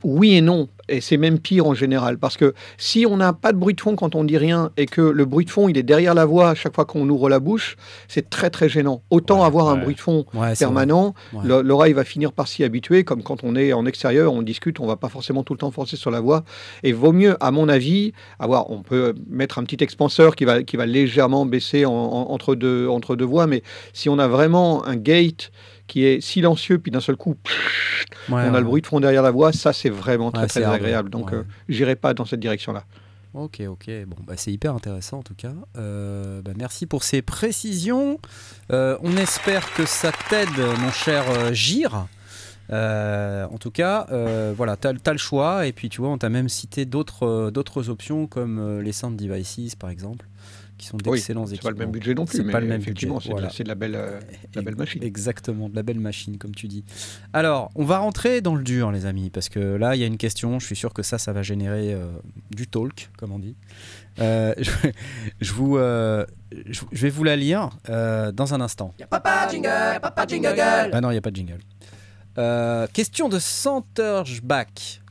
oui 0.04 0.36
et 0.36 0.42
non. 0.42 0.68
Et 0.90 1.00
c'est 1.00 1.16
même 1.16 1.40
pire 1.40 1.66
en 1.66 1.74
général. 1.74 2.18
Parce 2.18 2.36
que 2.36 2.54
si 2.78 3.06
on 3.10 3.16
n'a 3.16 3.32
pas 3.32 3.54
de 3.54 3.58
bruit 3.58 3.74
de 3.74 3.80
fond 3.80 3.96
quand 3.96 4.16
on 4.16 4.26
dit 4.26 4.38
rien 4.38 4.70
et 4.76 4.86
que 4.86 5.00
le 5.02 5.24
bruit 5.24 5.46
de 5.46 5.50
fond, 5.50 5.70
il 5.70 5.78
est 5.78 5.84
derrière 5.84 6.14
la 6.14 6.26
voix 6.26 6.50
à 6.50 6.56
chaque 6.56 6.76
fois 6.76 6.84
qu'on 6.84 7.08
ouvre 7.08 7.30
la 7.30 7.40
bouche, 7.40 7.78
c'est 8.10 8.30
très 8.30 8.50
très 8.50 8.68
gênant. 8.68 9.02
Autant 9.10 9.40
Ouais, 9.40 9.46
avoir 9.46 9.70
un 9.70 9.78
bruit 9.84 9.96
de 9.96 10.00
fond 10.02 10.26
Ouais, 10.34 10.54
permanent, 10.66 11.14
l'oreille 11.62 11.94
va 11.94 12.04
finir 12.04 12.34
par 12.34 12.50
s'y 12.50 12.66
habituer, 12.66 13.06
comme 13.06 13.24
quand 13.24 13.46
on 13.46 13.56
est 13.56 13.72
en 13.72 13.86
extérieur, 13.86 14.34
on 14.34 14.42
discute, 14.42 14.82
on 14.82 14.86
va 14.86 14.98
pas 14.98 15.08
forcément 15.08 15.44
tout 15.44 15.54
le 15.54 15.60
temps 15.60 15.72
forcer 15.72 15.96
sur 15.96 16.12
la 16.12 16.20
voix. 16.20 16.44
Et 16.84 16.92
vaut 16.92 17.14
mieux, 17.14 17.38
à 17.42 17.52
mon 17.52 17.70
avis, 17.70 18.12
avoir, 18.38 18.70
on 18.70 18.82
peut 18.82 19.14
mettre 19.30 19.60
un 19.60 19.64
petit 19.64 19.82
expanseur 19.82 20.36
qui 20.36 20.44
va, 20.44 20.64
qui 20.64 20.76
va 20.76 20.86
légèrement 20.86 21.46
baisser 21.46 21.86
en- 21.86 21.92
en- 21.94 22.30
entre, 22.32 22.56
deux, 22.56 22.90
entre 22.90 23.16
deux 23.16 23.24
voix, 23.26 23.48
mais 23.48 23.64
si 23.94 24.10
on 24.10 24.20
a 24.20 24.28
vraiment 24.28 24.86
un 24.86 24.98
gate 24.98 25.52
qui 25.88 26.06
est 26.06 26.22
silencieux, 26.22 26.80
puis 26.80 26.92
d'un 26.92 27.00
seul 27.00 27.16
coup, 27.16 27.36
Ouais, 28.30 28.36
on 28.36 28.36
a 28.36 28.52
ouais. 28.52 28.60
le 28.60 28.66
bruit 28.66 28.82
de 28.82 28.88
fond 28.88 29.00
derrière 29.00 29.22
la 29.22 29.32
voix, 29.32 29.52
ça 29.52 29.74
c'est 29.74 29.90
vraiment 29.90 30.32
très 30.32 30.44
Ouais, 30.44 30.48
très 30.48 30.64
agréable. 30.64 31.10
Donc 31.10 31.34
euh, 31.34 31.44
j'irai 31.68 31.96
pas 31.96 32.14
dans 32.14 32.26
cette 32.26 32.40
direction-là. 32.40 32.84
Ok, 33.34 33.62
ok. 33.68 33.90
Bon, 34.08 34.18
bah, 34.26 34.34
c'est 34.38 34.52
hyper 34.52 34.76
intéressant 34.76 35.20
en 35.20 35.24
tout 35.24 35.34
cas. 35.36 35.54
Euh, 35.78 36.42
bah, 36.42 36.52
merci 36.56 36.86
pour 36.86 37.04
ces 37.04 37.22
précisions. 37.22 38.20
Euh, 38.72 38.98
on 39.02 39.18
espère 39.18 39.74
que 39.74 39.86
ça 39.86 40.12
t'aide, 40.30 40.50
mon 40.80 40.92
cher 40.92 41.54
Gire. 41.54 42.08
Euh, 42.72 43.46
en 43.52 43.58
tout 43.58 43.72
cas, 43.72 44.08
euh, 44.12 44.54
voilà, 44.56 44.78
tu 44.78 44.88
as, 44.88 45.12
le 45.12 45.18
choix. 45.18 45.68
Et 45.68 45.74
puis, 45.74 45.90
tu 45.90 46.02
vois, 46.02 46.10
on 46.10 46.18
t'a 46.18 46.30
même 46.30 46.50
cité 46.50 46.86
d'autres 46.86 47.26
euh, 47.26 47.52
d'autres 47.52 47.90
options 47.90 48.28
comme 48.28 48.80
les 48.80 48.92
Sound 48.94 49.18
Devices, 49.18 49.76
par 49.76 49.90
exemple, 49.90 50.28
qui 50.84 50.90
sont 50.90 50.98
Oui, 51.06 51.14
d'excellents 51.14 51.46
C'est 51.48 51.54
équipements. 51.56 51.70
pas 51.70 51.72
le 51.74 51.78
même 51.86 51.92
budget 51.92 52.14
non 52.14 52.26
plus, 52.26 52.38
C'est 52.38 52.44
mais 52.44 52.52
pas 52.52 52.60
le 52.60 52.68
même 52.68 52.82
effectivement, 52.82 53.16
budget, 53.16 53.24
c'est 53.24 53.30
de, 53.30 53.34
voilà. 53.34 53.48
la- 53.48 53.54
c'est 53.54 53.64
de 53.64 53.68
la 53.70 53.76
belle, 53.76 53.96
euh, 53.96 54.20
de 54.20 54.56
la 54.56 54.62
belle 54.62 54.76
machine. 54.76 55.04
Exactement, 55.04 55.70
de 55.70 55.76
la 55.76 55.84
belle 55.84 56.00
machine, 56.00 56.38
comme 56.38 56.54
tu 56.54 56.68
dis. 56.68 56.84
Alors, 57.34 57.72
on 57.76 57.86
va 57.86 57.98
rentrer 58.00 58.42
dans 58.42 58.56
le 58.56 58.64
dur, 58.64 58.92
les 58.92 59.06
amis, 59.06 59.30
parce 59.30 59.50
que 59.50 59.60
là, 59.60 59.96
il 59.96 60.00
y 60.02 60.04
a 60.04 60.08
une 60.08 60.18
question. 60.18 60.60
Je 60.60 60.66
suis 60.66 60.76
sûr 60.76 60.94
que 60.94 61.02
ça, 61.04 61.18
ça 61.18 61.34
va 61.34 61.42
générer 61.42 61.94
euh, 61.94 62.08
du 62.52 62.68
talk, 62.68 63.10
comme 63.18 63.32
on 63.32 63.40
dit. 63.40 63.56
Euh, 64.20 64.54
je, 64.60 64.70
je 65.42 65.54
vous, 65.54 65.78
euh, 65.78 66.26
je, 66.68 66.82
je 66.92 67.02
vais 67.02 67.10
vous 67.10 67.24
la 67.24 67.36
lire 67.36 67.70
euh, 67.90 68.32
dans 68.32 68.54
un 68.54 68.62
instant. 68.62 68.94
Y'a 69.00 69.08
papa 69.08 69.48
jingle, 69.50 69.68
y'a 69.68 70.00
papa 70.00 70.26
jingle. 70.28 70.54
Ah 70.60 71.02
non, 71.02 71.10
il 71.10 71.14
n'y 71.14 71.18
a 71.18 71.22
pas 71.22 71.32
de 71.32 71.36
jingle. 71.36 71.60
Euh, 72.38 72.88
question 72.94 73.30
de 73.30 73.40
Santersbach. 73.40 75.02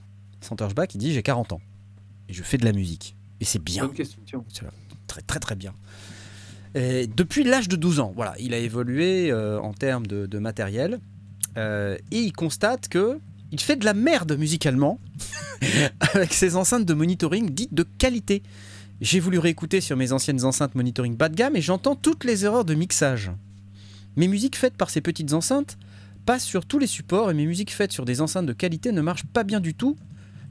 Santersbach, 0.41 0.89
il 0.95 0.99
dit 0.99 1.13
J'ai 1.13 1.23
40 1.23 1.53
ans 1.53 1.61
et 2.29 2.33
je 2.33 2.43
fais 2.43 2.59
de 2.59 2.65
la 2.65 2.73
musique. 2.73 3.17
Et 3.41 3.45
c'est 3.45 3.59
bien. 3.63 3.87
Bonne 3.87 3.95
question. 3.95 4.21
Très 5.27 5.41
très 5.41 5.55
bien. 5.55 5.75
Depuis 6.75 7.45
l'âge 7.45 7.69
de 7.69 7.77
12 7.77 8.01
ans, 8.01 8.13
voilà, 8.17 8.35
il 8.39 8.55
a 8.55 8.59
évolué 8.59 9.31
euh, 9.31 9.61
en 9.61 9.75
termes 9.75 10.07
de, 10.07 10.25
de 10.25 10.39
matériel. 10.39 11.01
Euh, 11.59 11.99
et 12.11 12.19
il 12.19 12.33
constate 12.33 12.89
que 12.89 13.19
il 13.51 13.61
fait 13.61 13.77
de 13.77 13.85
la 13.85 13.93
merde 13.93 14.39
musicalement 14.39 14.99
avec 16.01 16.33
ses 16.33 16.57
enceintes 16.57 16.87
de 16.87 16.95
monitoring 16.95 17.51
dites 17.51 17.75
de 17.75 17.83
qualité. 17.83 18.43
J'ai 19.03 19.21
voulu 19.21 19.39
réécouter 19.39 19.83
sur 19.83 19.97
mes 19.97 20.13
anciennes 20.13 20.45
enceintes 20.45 20.75
monitoring 20.75 21.17
bas 21.17 21.29
de 21.29 21.35
gamme 21.35 21.57
et 21.57 21.61
j'entends 21.61 21.95
toutes 21.95 22.25
les 22.25 22.47
erreurs 22.47 22.65
de 22.65 22.75
mixage. 22.75 23.31
Mes 24.17 24.29
musiques 24.29 24.57
faites 24.57 24.77
par 24.77 24.89
ces 24.89 25.03
petites 25.03 25.35
enceintes 25.35 25.77
passent 26.25 26.45
sur 26.45 26.65
tous 26.65 26.79
les 26.79 26.87
supports 26.87 27.31
et 27.31 27.35
mes 27.35 27.45
musiques 27.45 27.73
faites 27.73 27.93
sur 27.93 28.07
des 28.07 28.23
enceintes 28.23 28.47
de 28.47 28.53
qualité 28.55 28.93
ne 28.93 29.03
marchent 29.03 29.27
pas 29.27 29.45
bien 29.45 29.61
du 29.61 29.75
tout 29.75 29.97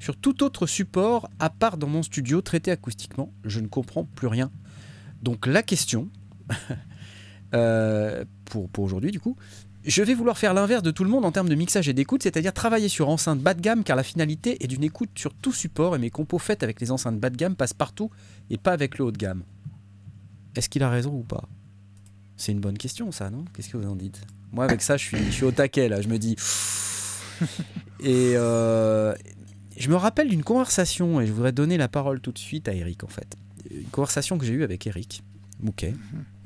sur 0.01 0.17
tout 0.17 0.43
autre 0.43 0.65
support 0.65 1.29
à 1.39 1.51
part 1.51 1.77
dans 1.77 1.87
mon 1.87 2.01
studio 2.01 2.41
traité 2.41 2.71
acoustiquement. 2.71 3.31
Je 3.45 3.59
ne 3.59 3.67
comprends 3.67 4.03
plus 4.03 4.25
rien. 4.25 4.51
Donc 5.21 5.45
la 5.45 5.61
question, 5.61 6.09
euh, 7.53 8.25
pour, 8.45 8.67
pour 8.69 8.83
aujourd'hui 8.83 9.11
du 9.11 9.19
coup, 9.19 9.37
je 9.85 10.01
vais 10.01 10.15
vouloir 10.15 10.39
faire 10.39 10.55
l'inverse 10.55 10.81
de 10.81 10.89
tout 10.89 11.03
le 11.03 11.09
monde 11.11 11.23
en 11.23 11.31
termes 11.31 11.49
de 11.49 11.55
mixage 11.55 11.87
et 11.87 11.93
d'écoute, 11.93 12.23
c'est-à-dire 12.23 12.51
travailler 12.51 12.89
sur 12.89 13.09
enceinte 13.09 13.41
bas 13.41 13.53
de 13.53 13.61
gamme 13.61 13.83
car 13.83 13.95
la 13.95 14.01
finalité 14.01 14.63
est 14.63 14.67
d'une 14.67 14.83
écoute 14.83 15.11
sur 15.15 15.35
tout 15.35 15.53
support 15.53 15.95
et 15.95 15.99
mes 15.99 16.09
compos 16.09 16.39
faites 16.39 16.63
avec 16.63 16.81
les 16.81 16.89
enceintes 16.89 17.19
bas 17.19 17.29
de 17.29 17.37
gamme 17.37 17.55
passent 17.55 17.73
partout 17.73 18.09
et 18.49 18.57
pas 18.57 18.71
avec 18.71 18.97
le 18.97 19.05
haut 19.05 19.11
de 19.11 19.17
gamme. 19.17 19.43
Est-ce 20.55 20.67
qu'il 20.67 20.81
a 20.81 20.89
raison 20.89 21.11
ou 21.11 21.23
pas? 21.23 21.47
C'est 22.37 22.51
une 22.51 22.59
bonne 22.59 22.77
question 22.79 23.11
ça, 23.11 23.29
non? 23.29 23.45
Qu'est-ce 23.53 23.69
que 23.69 23.77
vous 23.77 23.87
en 23.87 23.95
dites? 23.95 24.21
Moi 24.51 24.65
avec 24.65 24.81
ça 24.81 24.97
je 24.97 25.15
suis, 25.15 25.43
au 25.43 25.51
taquet 25.51 25.89
là, 25.89 26.01
je 26.01 26.07
me 26.07 26.17
dis... 26.17 26.35
Et 28.03 28.33
euh, 28.35 29.15
je 29.77 29.89
me 29.89 29.95
rappelle 29.95 30.29
d'une 30.29 30.43
conversation 30.43 31.21
et 31.21 31.27
je 31.27 31.31
voudrais 31.31 31.51
donner 31.51 31.77
la 31.77 31.87
parole 31.87 32.19
tout 32.21 32.31
de 32.31 32.37
suite 32.39 32.67
à 32.67 32.73
Eric 32.73 33.03
en 33.03 33.07
fait. 33.07 33.35
Une 33.69 33.83
conversation 33.87 34.37
que 34.37 34.45
j'ai 34.45 34.53
eue 34.53 34.63
avec 34.63 34.85
Eric 34.87 35.23
Mouquet, 35.59 35.93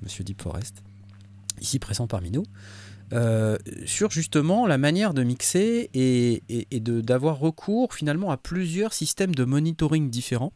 monsieur 0.03 0.23
Deep 0.23 0.41
Forest, 0.41 0.83
ici 1.61 1.79
présent 1.79 2.07
parmi 2.07 2.31
nous. 2.31 2.43
Euh, 3.13 3.57
sur 3.85 4.09
justement 4.09 4.65
la 4.65 4.79
manière 4.79 5.13
de 5.13 5.21
mixer 5.23 5.91
et, 5.93 6.41
et- 6.49 6.67
et 6.71 6.79
de- 6.79 7.01
d'avoir 7.01 7.37
recours 7.37 7.93
finalement 7.93 8.31
à 8.31 8.37
plusieurs 8.37 8.93
systèmes 8.93 9.35
de 9.35 9.43
monitoring 9.45 10.09
différents. 10.09 10.53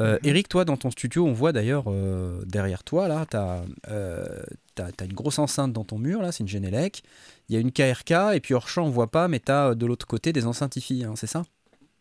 Euh, 0.00 0.16
Eric, 0.22 0.48
toi 0.48 0.64
dans 0.64 0.76
ton 0.76 0.90
studio, 0.92 1.26
on 1.26 1.32
voit 1.32 1.52
d'ailleurs 1.52 1.84
euh, 1.88 2.40
derrière 2.46 2.84
toi, 2.84 3.08
là, 3.08 3.26
tu 3.28 3.36
as, 3.36 5.04
une 5.04 5.12
grosse 5.12 5.40
enceinte 5.40 5.72
dans 5.72 5.84
ton 5.84 5.98
mur, 5.98 6.22
là, 6.22 6.30
c'est 6.32 6.40
une 6.44 6.48
Genelec. 6.48 7.02
Il 7.48 7.54
y 7.54 7.58
a 7.58 7.60
une 7.60 7.72
KRK 7.72 8.34
et 8.34 8.40
puis 8.40 8.54
hors 8.54 8.68
champ, 8.68 8.86
on 8.86 8.90
voit 8.90 9.10
pas, 9.10 9.26
mais 9.26 9.40
tu 9.40 9.50
as 9.50 9.74
de 9.74 9.84
l'autre 9.84 10.06
côté 10.06 10.32
des 10.32 10.46
enceintes 10.46 10.76
hi 10.76 11.04
c'est 11.16 11.26
ça? 11.26 11.42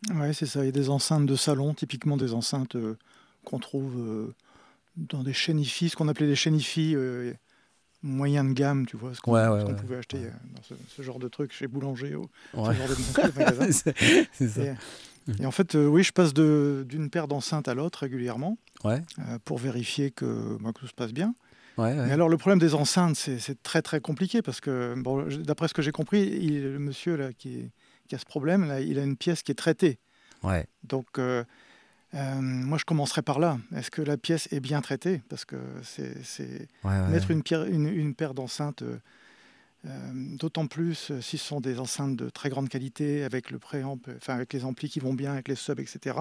Ouais, 0.09 0.33
c'est 0.33 0.45
ça. 0.47 0.61
Il 0.63 0.65
y 0.65 0.69
a 0.69 0.71
des 0.71 0.89
enceintes 0.89 1.25
de 1.25 1.35
salon, 1.35 1.73
typiquement 1.73 2.17
des 2.17 2.33
enceintes 2.33 2.75
euh, 2.75 2.97
qu'on 3.45 3.59
trouve 3.59 3.97
euh, 3.99 4.33
dans 4.97 5.23
des 5.23 5.31
hi 5.31 5.89
ce 5.89 5.95
qu'on 5.95 6.07
appelait 6.07 6.27
des 6.27 6.47
hi 6.47 6.95
euh, 6.95 7.33
moyen 8.01 8.43
de 8.43 8.53
gamme, 8.53 8.85
tu 8.87 8.97
vois, 8.97 9.13
ce 9.13 9.21
qu'on 9.21 9.33
Ouais, 9.33 9.47
ouais, 9.47 9.59
ce 9.59 9.65
qu'on 9.65 9.71
ouais. 9.73 9.77
pouvait 9.77 9.97
acheter 9.97 10.17
euh, 10.25 10.31
dans 10.55 10.63
ce, 10.63 10.73
ce 10.87 11.01
genre 11.03 11.19
de 11.19 11.27
truc 11.27 11.53
chez 11.53 11.67
Boulanger 11.67 12.15
ou 12.15 12.27
ce 12.55 12.73
genre 12.73 12.87
de, 12.87 12.95
magasin. 13.35 13.71
ça. 13.71 14.61
Et, 14.61 14.73
et 15.39 15.45
en 15.45 15.51
fait, 15.51 15.75
oui, 15.75 16.01
je 16.03 16.11
passe 16.11 16.33
de- 16.33 16.83
d'une 16.89 17.09
paire 17.11 17.27
d'enceintes 17.27 17.67
à 17.67 17.75
l'autre 17.75 17.99
régulièrement 17.99 18.57
pour 19.45 19.59
vérifier 19.59 20.09
que, 20.09 20.57
bah, 20.61 20.71
que 20.73 20.79
tout 20.79 20.87
se 20.87 20.93
passe 20.93 21.13
bien. 21.13 21.35
ouais, 21.77 21.95
Mais 21.95 22.11
alors, 22.11 22.27
le 22.27 22.37
problème 22.37 22.57
des 22.59 22.73
enceintes, 22.73 23.15
c'est 23.15 23.61
très 23.61 23.83
très 23.83 24.01
compliqué 24.01 24.41
parce 24.41 24.59
que, 24.61 24.95
bon, 24.97 25.27
d'après 25.45 25.67
ce 25.67 25.75
que 25.75 25.83
j'ai 25.83 25.91
compris, 25.91 26.21
il- 26.23 26.63
le 26.63 26.79
monsieur 26.79 27.15
là, 27.15 27.33
qui, 27.33 27.69
qui 28.12 28.15
a 28.15 28.19
ce 28.19 28.26
problème, 28.26 28.67
là, 28.67 28.82
il 28.82 29.00
a 29.00 29.04
une 29.04 29.15
pièce 29.15 29.41
qui 29.41 29.54
est 29.54 29.56
traitée. 29.56 29.97
ouais. 30.43 30.67
Donc, 30.84 31.08
euh, 31.17 31.45
euh, 32.13 32.41
moi, 32.41 32.78
je 32.78 32.84
commencerai 32.84 33.21
par 33.21 33.39
là. 33.39 33.58
Est-ce 33.74 33.89
que 33.89 34.02
la 34.02 34.17
pièce 34.17 34.50
est 34.52 34.60
bien 34.60 34.82
traitée? 34.82 35.21
Parce 35.30 35.45
que 35.45 35.56
c'est 35.82 36.21
c'est 36.26 36.67
ouais, 36.84 36.91
ouais. 36.91 37.08
mettre 37.08 37.32
une, 37.32 37.41
pierre- 37.41 37.63
une, 37.63 37.88
une 37.88 38.13
paire 38.13 38.34
d'enceintes, 38.34 38.82
euh, 38.82 40.12
d'autant 40.38 40.67
plus 40.67 41.13
si 41.21 41.38
ce 41.38 41.45
sont 41.45 41.62
des 41.62 41.80
enceintes 41.80 42.17
de 42.17 42.30
très 42.30 42.50
grande 42.50 42.67
qualité, 42.67 43.24
avec 43.24 43.50
le 43.50 43.60
préamp, 43.60 43.97
enfin 44.17 44.36
avec 44.36 44.52
les 44.52 44.65
amplis 44.65 44.89
qui 44.89 45.00
vont 45.00 45.13
bien, 45.13 45.32
avec 45.32 45.47
les 45.47 45.56
subs, 45.56 45.80
etc. 45.80 46.17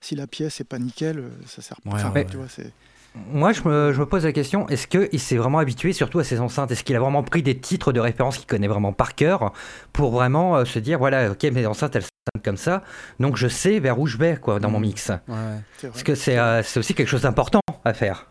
Si 0.00 0.14
la 0.14 0.26
pièce 0.26 0.62
est 0.62 0.64
pas 0.64 0.78
nickel, 0.78 1.30
ça 1.44 1.60
sert 1.60 1.82
pas. 1.82 1.90
Enfin, 1.90 2.24
tu 2.24 2.38
vois, 2.38 2.48
c'est 2.48 2.72
Moi, 3.14 3.52
je 3.52 3.62
me, 3.62 3.92
je 3.92 4.00
me 4.00 4.06
pose 4.06 4.24
la 4.24 4.32
question 4.32 4.68
est-ce 4.68 4.86
qu'il 4.86 5.18
s'est 5.18 5.36
vraiment 5.36 5.58
habitué 5.58 5.92
surtout 5.92 6.18
à 6.20 6.24
ces 6.24 6.38
enceintes? 6.40 6.70
Est-ce 6.70 6.84
qu'il 6.84 6.94
a 6.94 7.00
vraiment 7.00 7.22
pris 7.22 7.42
des 7.42 7.58
titres 7.58 7.92
de 7.92 8.00
référence 8.00 8.38
qu'il 8.38 8.46
connaît 8.46 8.68
vraiment 8.68 8.92
par 8.92 9.14
cœur 9.14 9.52
pour 9.92 10.12
vraiment 10.12 10.56
euh, 10.56 10.64
se 10.64 10.78
dire 10.78 10.98
voilà, 10.98 11.32
ok, 11.32 11.42
mes 11.44 11.66
enceintes 11.66 11.96
elles 11.96 12.02
sonnent 12.02 12.42
comme 12.44 12.56
ça, 12.56 12.84
donc 13.18 13.36
je 13.36 13.48
sais 13.48 13.80
vers 13.80 13.98
où 13.98 14.06
je 14.06 14.18
vais 14.18 14.36
quoi 14.36 14.60
dans 14.60 14.70
mon 14.70 14.78
mix? 14.78 15.10
Ouais. 15.26 15.36
Parce 15.82 16.02
que 16.04 16.14
c'est 16.14 16.38
euh, 16.38 16.62
c'est 16.62 16.78
aussi 16.78 16.94
quelque 16.94 17.08
chose 17.08 17.22
d'important 17.22 17.60
à 17.84 17.92
faire. 17.92 18.26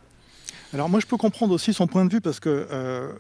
Alors 0.74 0.90
moi, 0.90 1.00
je 1.00 1.06
peux 1.06 1.18
comprendre 1.18 1.54
aussi 1.54 1.74
son 1.74 1.88
point 1.88 2.06
de 2.06 2.14
vue 2.14 2.22
parce 2.22 2.40
que 2.40 2.68
euh, 2.72 3.12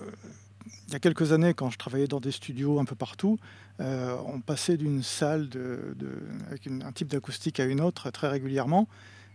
il 0.87 0.93
y 0.93 0.95
a 0.95 0.99
quelques 0.99 1.31
années, 1.33 1.53
quand 1.53 1.69
je 1.69 1.77
travaillais 1.77 2.07
dans 2.07 2.19
des 2.21 2.31
studios 2.31 2.79
un 2.79 2.85
peu 2.85 2.95
partout, 2.95 3.39
on 3.79 4.39
passait 4.45 4.77
d'une 4.77 5.03
salle 5.03 5.49
de, 5.49 5.95
de- 5.95 6.19
avec 6.47 6.65
une- 6.65 6.81
un 6.83 6.91
type 6.91 7.09
d'acoustique 7.09 7.59
à 7.59 7.65
une 7.65 7.81
autre 7.81 8.09
très 8.11 8.27
régulièrement. 8.29 8.87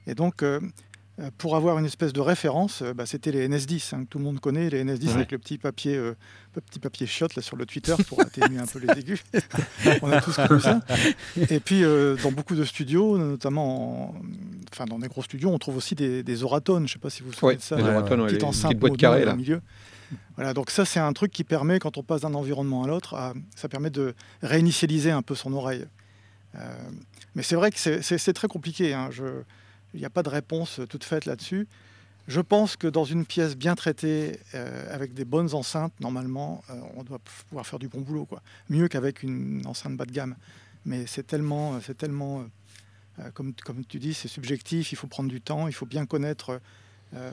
Et 0.06 0.14
donc, 0.14 0.42
pour 1.38 1.56
avoir 1.56 1.78
une 1.78 1.84
espèce 1.84 2.12
de 2.12 2.20
référence, 2.20 2.80
euh, 2.82 2.94
bah, 2.94 3.04
c'était 3.06 3.30
les 3.32 3.46
NS10 3.48 3.94
hein, 3.94 4.04
que 4.04 4.08
tout 4.08 4.18
le 4.18 4.24
monde 4.24 4.40
connaît, 4.40 4.70
les 4.70 4.82
NS10 4.82 5.08
Ouais. 5.08 5.14
avec 5.14 5.32
le 5.32 5.38
petit 5.38 5.58
papier, 5.58 5.94
euh, 5.94 6.14
le 6.54 6.60
petit 6.62 6.78
papier 6.78 7.06
shot 7.06 7.26
là 7.36 7.42
sur 7.42 7.56
le 7.56 7.66
Twitter 7.66 7.94
pour 8.08 8.20
atténuer 8.20 8.58
un 8.58 8.66
peu 8.66 8.78
les 8.78 8.98
aigus. 8.98 9.22
on 10.02 10.10
a 10.10 10.20
tous 10.22 10.34
connu 10.36 10.60
ça. 10.60 10.80
Et 11.50 11.60
puis, 11.60 11.84
euh, 11.84 12.16
dans 12.22 12.32
beaucoup 12.32 12.54
de 12.54 12.64
studios, 12.64 13.18
notamment, 13.18 14.08
en- 14.10 14.14
enfin 14.72 14.86
dans 14.86 14.98
des 14.98 15.08
gros 15.08 15.22
studios, 15.22 15.50
on 15.50 15.58
trouve 15.58 15.76
aussi 15.76 15.94
des, 15.94 16.22
des 16.22 16.42
oratones. 16.44 16.88
Je 16.88 16.92
ne 16.92 16.94
sais 16.94 16.98
pas 16.98 17.10
si 17.10 17.22
vous 17.22 17.28
vous 17.28 17.34
souvenez 17.34 17.52
Ouais, 17.52 17.56
de 17.56 17.62
ça 17.62 17.76
les 17.76 17.82
ouais, 17.82 17.90
oratones, 17.90 18.20
ouais, 18.22 18.44
enceinte 18.44 18.96
carrées 18.96 19.22
au 19.24 19.26
là. 19.26 19.36
milieu. 19.36 19.60
Voilà, 20.36 20.54
donc 20.54 20.70
ça 20.70 20.84
c'est 20.86 21.00
un 21.00 21.12
truc 21.12 21.30
qui 21.30 21.44
permet, 21.44 21.78
quand 21.78 21.98
on 21.98 22.02
passe 22.02 22.22
d'un 22.22 22.34
environnement 22.34 22.84
à 22.84 22.86
l'autre, 22.86 23.14
à- 23.14 23.34
ça 23.54 23.68
permet 23.68 23.90
de 23.90 24.14
réinitialiser 24.42 25.10
un 25.10 25.22
peu 25.22 25.34
son 25.34 25.52
oreille. 25.52 25.84
Euh, 26.54 26.60
mais 27.34 27.42
c'est 27.42 27.54
vrai 27.56 27.70
que 27.70 27.78
c'est 27.78 28.32
très 28.32 28.48
compliqué. 28.48 28.92
hein. 28.94 29.08
Je- 29.10 29.42
Il 29.94 30.00
n'y 30.00 30.06
a 30.06 30.10
pas 30.10 30.22
de 30.22 30.28
réponse 30.28 30.80
toute 30.88 31.04
faite 31.04 31.26
là-dessus. 31.26 31.68
Je 32.28 32.40
pense 32.40 32.76
que 32.76 32.86
dans 32.86 33.04
une 33.04 33.26
pièce 33.26 33.56
bien 33.56 33.74
traitée, 33.74 34.38
euh, 34.54 34.94
avec 34.94 35.12
des 35.12 35.24
bonnes 35.24 35.54
enceintes, 35.54 35.92
normalement, 36.00 36.62
euh, 36.70 36.74
on 36.96 37.02
doit 37.02 37.18
pouvoir 37.48 37.66
faire 37.66 37.78
du 37.78 37.88
bon 37.88 38.00
boulot. 38.00 38.26
Quoi. 38.26 38.42
Mieux 38.70 38.86
qu'avec 38.88 39.22
une 39.22 39.62
enceinte 39.66 39.96
bas 39.96 40.04
de 40.04 40.12
gamme. 40.12 40.36
Mais 40.84 41.06
c'est 41.06 41.26
tellement, 41.26 41.80
c'est 41.80 41.96
tellement 41.96 42.44
euh, 43.18 43.30
comme, 43.32 43.52
tu 43.88 43.98
dis, 43.98 44.14
c'est 44.14 44.28
subjectif, 44.28 44.92
il 44.92 44.96
faut 44.96 45.06
prendre 45.06 45.28
du 45.28 45.40
temps, 45.40 45.68
il 45.68 45.74
faut 45.74 45.86
bien 45.86 46.06
connaître 46.06 46.60
euh, 47.14 47.30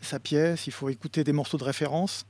sa 0.00 0.18
pièce, 0.18 0.66
il 0.66 0.72
faut 0.72 0.88
écouter 0.88 1.24
des 1.24 1.32
morceaux 1.32 1.56
de 1.56 1.64
référence, 1.64 2.26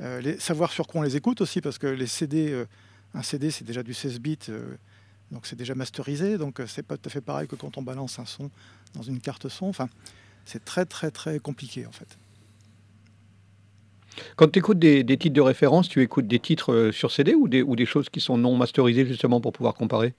euh, 0.00 0.36
savoir 0.38 0.72
sur 0.72 0.86
quoi 0.86 1.00
on 1.00 1.04
les 1.04 1.16
écoute 1.16 1.40
aussi, 1.40 1.60
parce 1.60 1.78
que 1.78 1.86
les 1.86 2.06
CD, 2.06 2.50
euh, 2.50 2.66
un 3.14 3.22
CD 3.22 3.50
c'est 3.50 3.64
déjà 3.64 3.82
du 3.82 3.94
16 3.94 4.20
bits, 4.20 4.38
euh, 4.50 4.76
donc 5.30 5.46
c'est 5.46 5.56
déjà 5.56 5.74
masterisé, 5.74 6.38
donc 6.38 6.60
euh, 6.60 6.66
c'est 6.66 6.82
pas 6.82 6.96
tout 6.96 7.08
à 7.08 7.10
fait 7.10 7.20
pareil 7.20 7.48
que 7.48 7.56
quand 7.56 7.78
on 7.78 7.82
balance 7.82 8.18
un 8.18 8.26
son 8.26 8.50
dans 8.94 9.02
une 9.02 9.20
carte 9.20 9.48
son. 9.48 9.66
Enfin, 9.66 9.88
c'est 10.44 10.64
très 10.64 10.84
très 10.84 11.10
très 11.10 11.38
compliqué 11.38 11.86
en 11.86 11.92
fait. 11.92 12.18
Quand 14.36 14.48
tu 14.48 14.58
écoutes 14.58 14.78
des, 14.78 15.04
des 15.04 15.18
titres 15.18 15.34
de 15.34 15.40
référence, 15.40 15.88
tu 15.88 16.00
écoutes 16.02 16.26
des 16.26 16.38
titres 16.38 16.72
euh, 16.72 16.92
sur 16.92 17.12
CD 17.12 17.34
ou 17.34 17.48
des, 17.48 17.62
ou 17.62 17.76
des 17.76 17.84
choses 17.84 18.08
qui 18.08 18.20
sont 18.20 18.38
non 18.38 18.56
masterisées 18.56 19.04
justement 19.04 19.40
pour 19.40 19.52
pouvoir 19.52 19.74
comparer? 19.74 20.14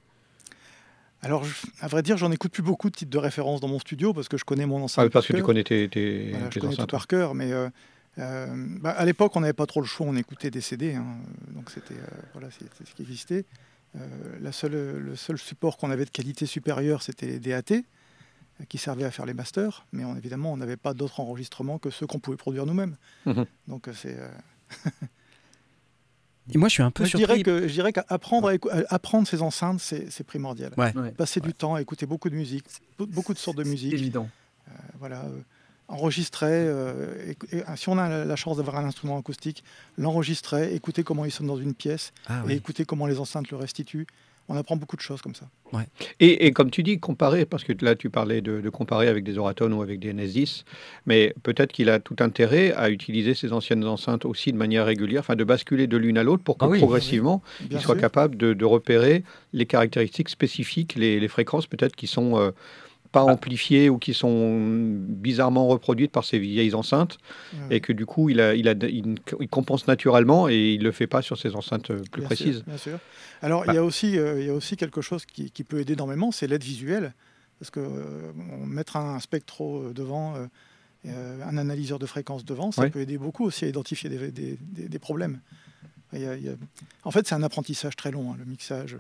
Alors, 1.22 1.44
à 1.82 1.88
vrai 1.88 2.04
dire, 2.04 2.16
j'en 2.18 2.32
écoute 2.32 2.52
plus 2.52 2.62
beaucoup 2.62 2.90
de 2.90 2.96
titres 2.96 3.10
de 3.10 3.18
référence 3.18 3.60
dans 3.60 3.68
mon 3.68 3.80
studio 3.80 4.14
parce 4.14 4.28
que 4.28 4.38
je 4.38 4.46
connais 4.46 4.68
mon 4.68 4.84
enceinte. 4.84 5.06
ah, 5.08 5.10
Parce 5.10 5.28
que 5.28 5.34
tu 5.34 5.42
connais 5.42 5.64
tes, 5.64 5.90
tes, 5.90 6.30
Voilà, 6.30 6.50
je 6.52 6.60
connais 6.60 6.76
tout 6.76 6.86
par 6.86 7.08
cœur, 7.08 7.34
mais 7.34 7.52
euh, 7.52 7.70
euh, 8.20 8.48
bah, 8.82 8.92
à 8.92 9.06
l'époque, 9.06 9.36
on 9.36 9.42
n'avait 9.42 9.54
pas 9.54 9.66
trop 9.66 9.82
le 9.82 9.88
choix, 9.88 10.06
on 10.08 10.16
écoutait 10.16 10.52
des 10.52 10.62
CD, 10.62 10.96
hein, 10.96 11.06
donc 11.50 11.70
c'était 11.70 11.96
euh, 11.96 12.22
voilà, 12.34 12.50
c'était 12.52 12.70
ce 12.86 12.94
qui 12.94 13.02
existait. 13.02 13.46
Euh, 13.98 14.38
la 14.42 14.52
seule, 14.52 14.98
le 15.00 15.16
seul 15.16 15.38
support 15.38 15.78
qu'on 15.78 15.90
avait 15.92 16.06
de 16.06 16.10
qualité 16.10 16.46
supérieure, 16.46 17.02
c'était 17.02 17.26
les 17.26 17.40
DAT, 17.40 17.72
euh, 17.72 18.64
qui 18.70 18.78
servaient 18.78 19.06
à 19.06 19.12
faire 19.12 19.26
les 19.26 19.34
masters, 19.34 19.86
mais 19.92 20.06
on- 20.06 20.16
évidemment, 20.16 20.54
on 20.54 20.58
n'avait 20.58 20.78
pas 20.78 20.94
d'autres 20.94 21.20
enregistrements 21.20 21.80
que 21.80 21.90
ceux 21.90 22.06
qu'on 22.08 22.20
pouvait 22.20 22.38
produire 22.38 22.66
nous-mêmes. 22.66 22.96
Mhm. 23.26 23.46
Donc 23.68 23.88
euh, 23.88 23.94
c'est. 23.94 24.18
euh, 24.20 24.30
Et 26.54 26.58
moi, 26.58 26.70
je 26.70 26.74
suis 26.76 26.84
un 26.84 26.92
peu 26.92 27.04
moi, 27.04 27.10
surpris. 27.10 27.26
dirais 27.26 27.44
que 27.44 27.68
je 27.68 27.74
dirais 27.74 27.92
qu'apprendre 27.92 28.50
à 28.50 28.94
apprendre 28.94 29.28
ces 29.28 29.42
enceintes, 29.42 29.82
c'est 29.82 30.10
c'est 30.10 30.24
primordial. 30.24 30.72
Ouais. 30.78 30.96
Ouais, 30.96 31.12
Passer 31.12 31.42
du 31.42 31.54
temps 31.54 31.76
à 31.76 31.82
écouter 31.82 32.06
beaucoup 32.06 32.30
de 32.30 32.36
musique, 32.36 32.64
be- 32.98 33.06
beaucoup 33.06 33.34
de 33.34 33.38
sortes 33.40 33.58
de 33.58 33.66
musique. 33.66 33.94
évident. 33.94 34.30
voilà, 34.98 35.26
euh, 35.26 35.42
enregistrer, 35.88 36.48
euh, 36.52 37.34
et, 37.52 37.64
si 37.76 37.90
on 37.90 37.98
a 37.98 38.26
la, 38.26 38.36
chance 38.36 38.58
d'avoir 38.58 38.78
un 38.78 38.86
instrument 38.86 39.18
acoustique, 39.18 39.64
l'enregistrer, 39.98 40.74
écouter 40.76 41.04
comment 41.04 41.26
il 41.26 41.32
sonne 41.32 41.48
dans 41.48 41.58
une 41.58 41.74
pièce 41.74 42.14
Ah 42.28 42.42
et 42.46 42.48
oui. 42.48 42.54
écouter 42.54 42.86
comment 42.86 43.08
les 43.08 43.20
enceintes 43.20 43.50
le 43.52 43.58
restituent. 43.58 44.08
On 44.50 44.56
apprend 44.56 44.78
beaucoup 44.78 44.96
de 44.96 45.02
choses 45.02 45.22
comme 45.22 45.36
ça. 45.36 45.50
Et, 46.22 46.46
et 46.48 46.54
comme 46.54 46.72
tu 46.72 46.82
dis, 46.82 47.02
comparer, 47.02 47.46
parce 47.46 47.66
que 47.66 47.74
là 47.84 47.96
tu 47.96 48.10
parlais 48.10 48.40
de, 48.40 48.62
de 48.62 48.70
comparer 48.70 49.10
avec 49.10 49.26
des 49.26 49.38
Oratones 49.38 49.74
ou 49.74 49.82
avec 49.82 50.00
des 50.00 50.14
NS10, 50.14 50.64
mais 51.06 51.34
peut-être 51.44 51.74
qu'il 51.74 51.90
a 51.90 52.00
tout 52.00 52.16
intérêt 52.20 52.72
à 52.72 52.90
utiliser 52.90 53.34
ces 53.34 53.52
anciennes 53.52 53.84
enceintes 53.84 54.24
aussi 54.24 54.54
de 54.54 54.58
manière 54.58 54.86
régulière, 54.86 55.20
enfin 55.20 55.36
de 55.36 55.44
basculer 55.44 55.86
de 55.88 55.98
l'une 55.98 56.18
à 56.18 56.24
l'autre 56.24 56.44
pour 56.44 56.58
que 56.58 56.64
Ah 56.64 56.70
oui. 56.70 56.78
progressivement 56.78 57.44
il 57.70 57.78
soit 57.82 57.96
sûr. 57.96 58.02
capable 58.02 58.38
de, 58.38 58.54
de 58.54 58.64
repérer 58.64 59.26
les 59.52 59.66
caractéristiques 59.66 60.30
spécifiques, 60.30 60.96
les, 60.96 61.20
les 61.20 61.28
fréquences 61.28 61.68
peut-être 61.68 61.98
qui 61.98 62.08
sont 62.08 62.40
euh, 62.40 62.52
pas 63.12 63.24
amplifiées 63.24 63.90
ou 63.90 63.98
qui 63.98 64.14
sont 64.14 64.60
bizarrement 65.08 65.68
reproduites 65.68 66.12
par 66.12 66.24
ces 66.26 66.40
vieilles 66.40 66.74
enceintes 66.76 67.18
Ouais. 67.70 67.78
et 67.78 67.80
que 67.82 67.94
du 67.94 68.06
coup 68.06 68.30
il, 68.30 68.40
a, 68.42 68.54
il, 68.56 68.68
a, 68.68 68.74
il, 68.74 69.16
il 69.40 69.48
compense 69.50 69.88
naturellement 69.88 70.50
et 70.50 70.74
il 70.74 70.84
le 70.84 70.92
fait 70.92 71.08
pas 71.08 71.22
sur 71.22 71.38
ces 71.38 71.56
enceintes 71.56 71.92
euh, 71.92 72.02
plus 72.12 72.22
Bien 72.22 72.28
précises. 72.28 72.56
sûr, 72.58 72.64
bien 72.66 72.78
sûr. 72.78 73.00
Alors, 73.42 73.66
il, 73.68 73.74
y 73.74 73.78
a 73.78 73.84
aussi, 73.84 74.18
euh, 74.18 74.40
il 74.42 74.48
y 74.48 74.50
a 74.50 74.54
aussi 74.54 74.76
quelque 74.78 75.02
chose 75.02 75.26
qui, 75.26 75.52
qui 75.52 75.64
peut 75.64 75.80
aider 75.80 75.94
énormément, 75.94 76.32
c'est 76.32 76.48
l'aide 76.48 76.64
visuelle. 76.64 77.14
Parce 77.60 77.72
que 77.72 77.80
euh, 77.80 78.32
mettre 78.66 78.98
un 78.98 79.20
spectro 79.20 79.92
devant, 79.94 80.36
euh, 81.06 81.44
un 81.44 81.58
analyseur 81.58 81.98
de 82.00 82.06
fréquence 82.06 82.46
devant, 82.46 82.72
ça 82.72 82.84
Oui. 82.84 82.90
peut 82.90 83.00
aider 83.02 83.18
beaucoup 83.18 83.46
aussi 83.46 83.66
à 83.66 83.68
identifier 83.68 84.10
des, 84.10 84.32
des- 84.32 84.58
des- 84.62 84.90
des 84.90 85.00
problèmes. 85.00 85.40
Il 86.14 86.22
y 86.22 86.26
a- 86.26 86.36
il 86.36 86.44
y 86.46 86.50
a- 86.50 86.56
En 87.04 87.12
fait, 87.12 87.28
c'est 87.28 87.36
un 87.36 87.44
apprentissage 87.44 87.96
très 87.96 88.12
long, 88.12 88.32
hein, 88.32 88.36
le 88.40 88.46
mixage. 88.46 88.94
le- 88.94 89.00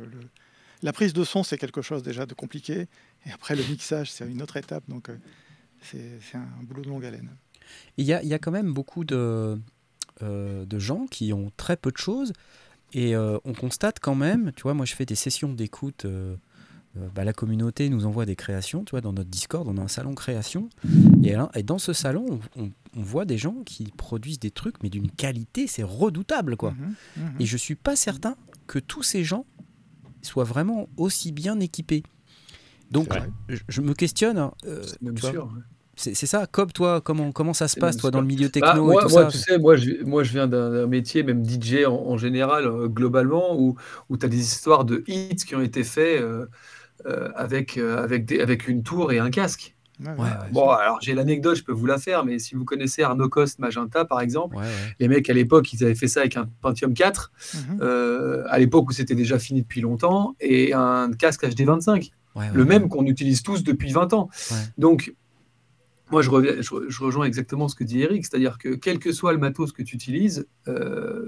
La 0.83 0.93
prise 0.93 1.13
de 1.13 1.23
son, 1.23 1.43
c'est 1.43 1.57
quelque 1.57 1.81
chose 1.81 2.03
déjà 2.03 2.25
de 2.25 2.33
compliqué. 2.33 2.87
Et 3.25 3.31
après, 3.31 3.55
le 3.55 3.63
mixage, 3.63 4.11
c'est 4.11 4.27
une 4.29 4.41
autre 4.41 4.57
étape. 4.57 4.83
Donc, 4.87 5.09
euh, 5.09 5.17
c'est 5.81 6.37
un 6.37 6.63
boulot 6.63 6.83
de 6.83 6.89
longue 6.89 7.05
haleine. 7.05 7.29
Il 7.97 8.05
y 8.05 8.13
a, 8.13 8.21
il 8.23 8.29
y 8.29 8.33
a 8.33 8.39
quand 8.39 8.51
même 8.51 8.73
beaucoup 8.73 9.03
de, 9.03 9.59
euh, 10.21 10.65
de 10.65 10.79
gens 10.79 11.05
qui 11.07 11.33
ont 11.33 11.51
très 11.57 11.77
peu 11.77 11.91
de 11.91 11.97
choses 11.97 12.31
et 12.93 13.15
euh, 13.15 13.37
on 13.43 13.53
constate 13.53 13.99
quand 13.99 14.15
même, 14.15 14.51
tu 14.55 14.63
vois, 14.63 14.73
moi 14.73 14.85
je 14.85 14.95
fais 14.95 15.05
des 15.05 15.15
sessions 15.15 15.51
d'écoute, 15.51 16.05
euh, 16.05 16.35
bah, 17.13 17.25
la 17.25 17.33
communauté 17.33 17.89
nous 17.89 18.05
envoie 18.05 18.25
des 18.25 18.37
créations, 18.37 18.85
tu 18.85 18.91
vois, 18.91 19.01
dans 19.01 19.11
notre 19.13 19.29
Discord, 19.29 19.67
on 19.67 19.77
a 19.77 19.81
un 19.81 19.89
salon 19.89 20.15
création 20.15 20.69
et, 21.23 21.35
et 21.55 21.63
dans 21.63 21.77
ce 21.77 21.91
salon, 21.93 22.39
on, 22.55 22.63
on- 22.63 22.71
on 22.95 23.01
voit 23.01 23.25
des 23.25 23.37
gens 23.37 23.53
qui 23.65 23.91
produisent 23.95 24.39
des 24.39 24.49
trucs 24.49 24.81
mais 24.81 24.89
d'une 24.89 25.11
qualité, 25.11 25.67
c'est 25.67 25.83
redoutable 25.83 26.55
quoi. 26.57 26.71
Mhm, 26.71 26.95
mhm. 27.17 27.33
Et 27.41 27.45
je 27.45 27.57
suis 27.57 27.75
pas 27.75 27.95
certain 27.97 28.35
que 28.65 28.79
tous 28.79 29.03
ces 29.03 29.23
gens 29.25 29.45
soient 30.21 30.43
vraiment 30.43 30.89
aussi 30.97 31.31
bien 31.31 31.59
équipés. 31.59 32.03
Donc 32.91 33.09
je, 33.49 33.57
je 33.67 33.81
me 33.81 33.93
questionne, 33.93 34.37
hein, 34.37 34.53
euh, 34.65 34.81
C'est 35.95 36.15
sûr. 36.15 36.27
ça, 36.27 36.47
Cobb, 36.47 36.71
toi, 36.73 37.01
comment, 37.01 37.31
comment 37.31 37.53
ça 37.53 37.67
se 37.67 37.77
passe, 37.79 37.97
toi, 37.97 38.11
dans 38.11 38.21
le 38.21 38.27
milieu 38.27 38.47
Bah, 38.47 38.51
techno 38.73 38.85
moi, 38.85 39.01
et 39.01 39.05
tout 39.05 39.11
moi, 39.11 39.23
ça 39.23 39.31
tu 39.31 39.37
sais, 39.37 39.57
moi, 39.57 39.75
je, 39.75 40.03
moi, 40.03 40.23
je 40.23 40.31
viens 40.31 40.47
d'un 40.47 40.71
d'un 40.71 40.87
métier, 40.87 41.23
même 41.23 41.43
DJ 41.43 41.85
en, 41.85 41.95
en 41.95 42.17
général, 42.17 42.65
euh, 42.65 42.87
globalement, 42.87 43.59
où, 43.59 43.75
où 44.09 44.17
tu 44.17 44.25
as 44.25 44.29
des 44.29 44.39
histoires 44.39 44.85
de 44.85 45.03
hits 45.07 45.35
qui 45.35 45.55
ont 45.55 45.61
été 45.61 45.83
faits 45.83 46.21
euh, 46.21 46.45
euh, 47.07 47.29
avec, 47.35 47.77
euh, 47.77 48.03
avec, 48.03 48.25
des, 48.25 48.41
avec 48.41 48.67
une 48.67 48.83
tour 48.83 49.11
et 49.11 49.19
un 49.19 49.29
casque. 49.31 49.76
Ouais, 49.99 50.09
ouais. 50.11 50.29
Bon, 50.51 50.69
alors 50.69 50.99
j'ai 51.01 51.13
l'anecdote, 51.15 51.55
je 51.55 51.63
peux 51.63 51.71
vous 51.71 51.85
la 51.87 51.97
faire, 51.97 52.23
mais 52.23 52.37
si 52.39 52.53
vous 52.55 52.65
connaissez 52.65 53.01
Arnaud 53.01 53.29
Coste 53.29 53.57
Magenta, 53.59 54.05
par 54.05 54.21
exemple, 54.21 54.57
les 54.99 55.07
mecs 55.07 55.29
à 55.29 55.33
l'époque, 55.33 55.73
ils 55.73 55.83
avaient 55.83 55.95
fait 55.95 56.07
ça 56.07 56.19
avec 56.21 56.37
un 56.37 56.47
Pentium 56.61 56.93
4, 56.93 57.31
Mhm. 57.55 57.79
euh, 57.81 58.43
à 58.49 58.59
l'époque 58.59 58.89
où 58.89 58.91
c'était 58.93 59.15
déjà 59.15 59.39
fini 59.39 59.61
depuis 59.63 59.81
longtemps, 59.81 60.35
et 60.39 60.73
un 60.73 61.11
casque 61.11 61.43
HD25 61.43 62.11
Ouais, 62.35 62.43
ouais, 62.43 62.49
le 62.53 62.65
même 62.65 62.87
qu'on 62.89 63.05
utilise 63.07 63.41
tous 63.41 63.63
depuis 63.63 63.91
20 63.91 64.13
ans. 64.13 64.29
Donc, 64.77 65.15
moi, 66.11 66.21
je, 66.21 66.29
reviens, 66.29 66.53
je, 66.61 66.69
je 66.87 67.03
rejoins 67.03 67.25
exactement 67.25 67.67
ce 67.67 67.73
que 67.75 67.83
dit 67.83 68.01
Eric, 68.01 68.23
c'est-à-dire 68.25 68.59
que 68.59 68.69
quel 68.75 68.99
que 68.99 69.11
soit 69.11 69.33
le 69.33 69.39
matos 69.39 69.71
que 69.71 69.81
tu 69.81 69.95
utilises, 69.95 70.47
il 70.67 70.73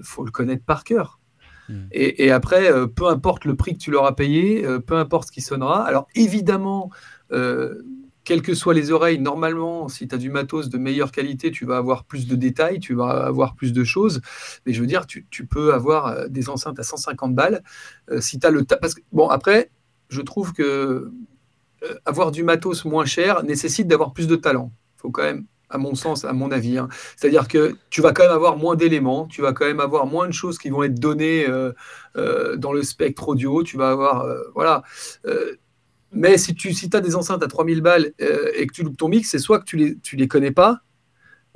faut 0.04 0.24
le 0.24 0.30
connaître 0.32 0.64
par 0.64 0.84
cœur. 0.84 1.20
Mm. 1.68 1.74
Et, 1.92 2.26
et 2.26 2.32
après, 2.32 2.72
euh, 2.72 2.86
peu 2.88 3.08
importe 3.08 3.46
le 3.46 3.56
prix 3.56 3.74
que 3.74 3.80
tu 3.80 3.92
leur 3.92 4.06
as 4.06 4.16
payé, 4.16 4.66
euh, 4.66 4.80
peu 4.80 4.96
importe 4.96 5.28
ce 5.28 5.32
qui 5.32 5.42
sonnera. 5.42 5.84
Alors, 5.86 6.08
évidemment, 6.16 6.90
euh, 7.32 7.82
quelles 8.30 8.44
que 8.44 8.54
soient 8.54 8.76
les 8.76 8.92
oreilles, 8.92 9.18
normalement, 9.18 9.88
si 9.88 10.08
tu 10.08 10.14
as 10.14 10.20
du 10.20 10.30
matos 10.30 10.70
de 10.70 10.78
meilleure 10.78 11.12
qualité, 11.12 11.50
tu 11.50 11.66
vas 11.66 11.78
avoir 11.78 12.04
plus 12.04 12.28
de 12.28 12.36
détails, 12.36 12.80
tu 12.80 12.94
vas 12.94 13.26
avoir 13.26 13.56
plus 13.56 13.74
de 13.74 13.84
choses. 13.84 14.22
Mais 14.68 14.74
je 14.74 14.80
veux 14.82 14.86
dire, 14.86 15.08
tu, 15.08 15.26
peux 15.50 15.74
avoir 15.74 16.06
euh, 16.06 16.28
des 16.28 16.48
enceintes 16.48 16.78
à 16.78 16.84
150 16.84 17.34
balles. 17.34 17.64
euh, 18.12 18.22
si 18.22 18.40
as 18.44 18.52
le 18.52 18.64
Bon, 19.12 19.30
après, 19.30 19.72
je 20.10 20.22
trouve 20.22 20.54
que 20.54 20.64
euh, 20.64 21.94
avoir 22.06 22.30
du 22.30 22.44
matos 22.44 22.86
moins 22.86 23.06
cher 23.06 23.42
nécessite 23.44 23.88
d'avoir 23.88 24.14
plus 24.14 24.28
de 24.28 24.36
talent. 24.36 24.72
Il 24.98 25.02
faut 25.02 25.10
quand 25.10 25.24
même, 25.24 25.48
à 25.72 25.80
mon 25.80 25.96
sens, 25.96 26.24
à 26.24 26.34
mon 26.34 26.52
avis. 26.52 26.78
hein. 26.78 26.88
C'est-à-dire 27.18 27.48
que 27.48 27.78
tu 27.90 28.04
vas 28.04 28.12
quand 28.14 28.26
même 28.26 28.32
avoir 28.32 28.58
moins 28.58 28.76
d'éléments, 28.76 29.26
tu 29.26 29.42
vas 29.42 29.54
quand 29.54 29.66
même 29.66 29.80
avoir 29.80 30.06
moins 30.06 30.28
de 30.28 30.34
choses 30.34 30.60
qui 30.60 30.70
vont 30.70 30.84
être 30.84 31.00
données 31.00 31.48
dans 32.16 32.74
le 32.74 32.84
spectre 32.84 33.30
audio. 33.30 33.64
Tu 33.64 33.76
vas 33.76 33.90
avoir. 33.90 34.24
voilà. 34.54 34.84
Mais 36.12 36.38
si 36.38 36.56
tu 36.56 36.74
si 36.74 36.90
as 36.94 37.02
des 37.02 37.16
enceintes 37.16 37.44
à 37.44 37.48
3000 37.48 37.82
balles 37.82 38.12
euh, 38.22 38.52
et 38.56 38.66
que 38.68 38.74
tu 38.74 38.84
loupes 38.84 38.98
ton 38.98 39.10
mix, 39.10 39.30
c'est 39.30 39.40
soit 39.40 39.60
que 39.60 39.66
tu 39.66 39.78
les, 39.78 39.98
les 40.14 40.28
connais 40.28 40.52
pas, 40.52 40.82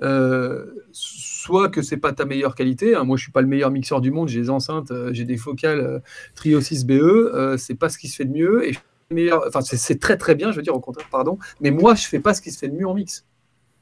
euh, 0.01 0.65
soit 0.91 1.69
que 1.69 1.81
c'est 1.81 1.97
pas 1.97 2.13
ta 2.13 2.25
meilleure 2.25 2.55
qualité. 2.55 2.95
hein. 2.95 3.03
Moi, 3.03 3.17
je 3.17 3.23
suis 3.23 3.31
pas 3.31 3.41
le 3.41 3.47
meilleur 3.47 3.71
mixeur 3.71 4.01
du 4.01 4.11
monde. 4.11 4.29
J'ai 4.29 4.41
des 4.41 4.49
enceintes, 4.49 4.91
euh, 4.91 5.09
j'ai 5.13 5.25
des 5.25 5.37
focales 5.37 6.01
Trio 6.35 6.61
6 6.61 6.85
BE. 6.85 7.55
c'est 7.57 7.75
pas 7.75 7.89
ce 7.89 7.97
qui 7.97 8.07
se 8.07 8.15
fait 8.15 8.25
de 8.25 8.33
mieux. 8.33 8.67
Et 8.67 9.31
enfin, 9.31 9.61
c'est 9.61 9.99
très 9.99 10.17
très 10.17 10.35
bien. 10.35 10.51
Je 10.51 10.57
veux 10.57 10.63
dire 10.63 10.75
au 10.75 10.79
contraire, 10.79 11.07
pardon. 11.11 11.37
Mais 11.61 11.71
moi, 11.71 11.95
je 11.95 12.07
fais 12.07 12.19
pas 12.19 12.33
ce 12.33 12.41
qui 12.41 12.51
se 12.51 12.59
fait 12.59 12.69
de 12.69 12.75
mieux 12.75 12.87
en 12.87 12.93
mix. 12.93 13.25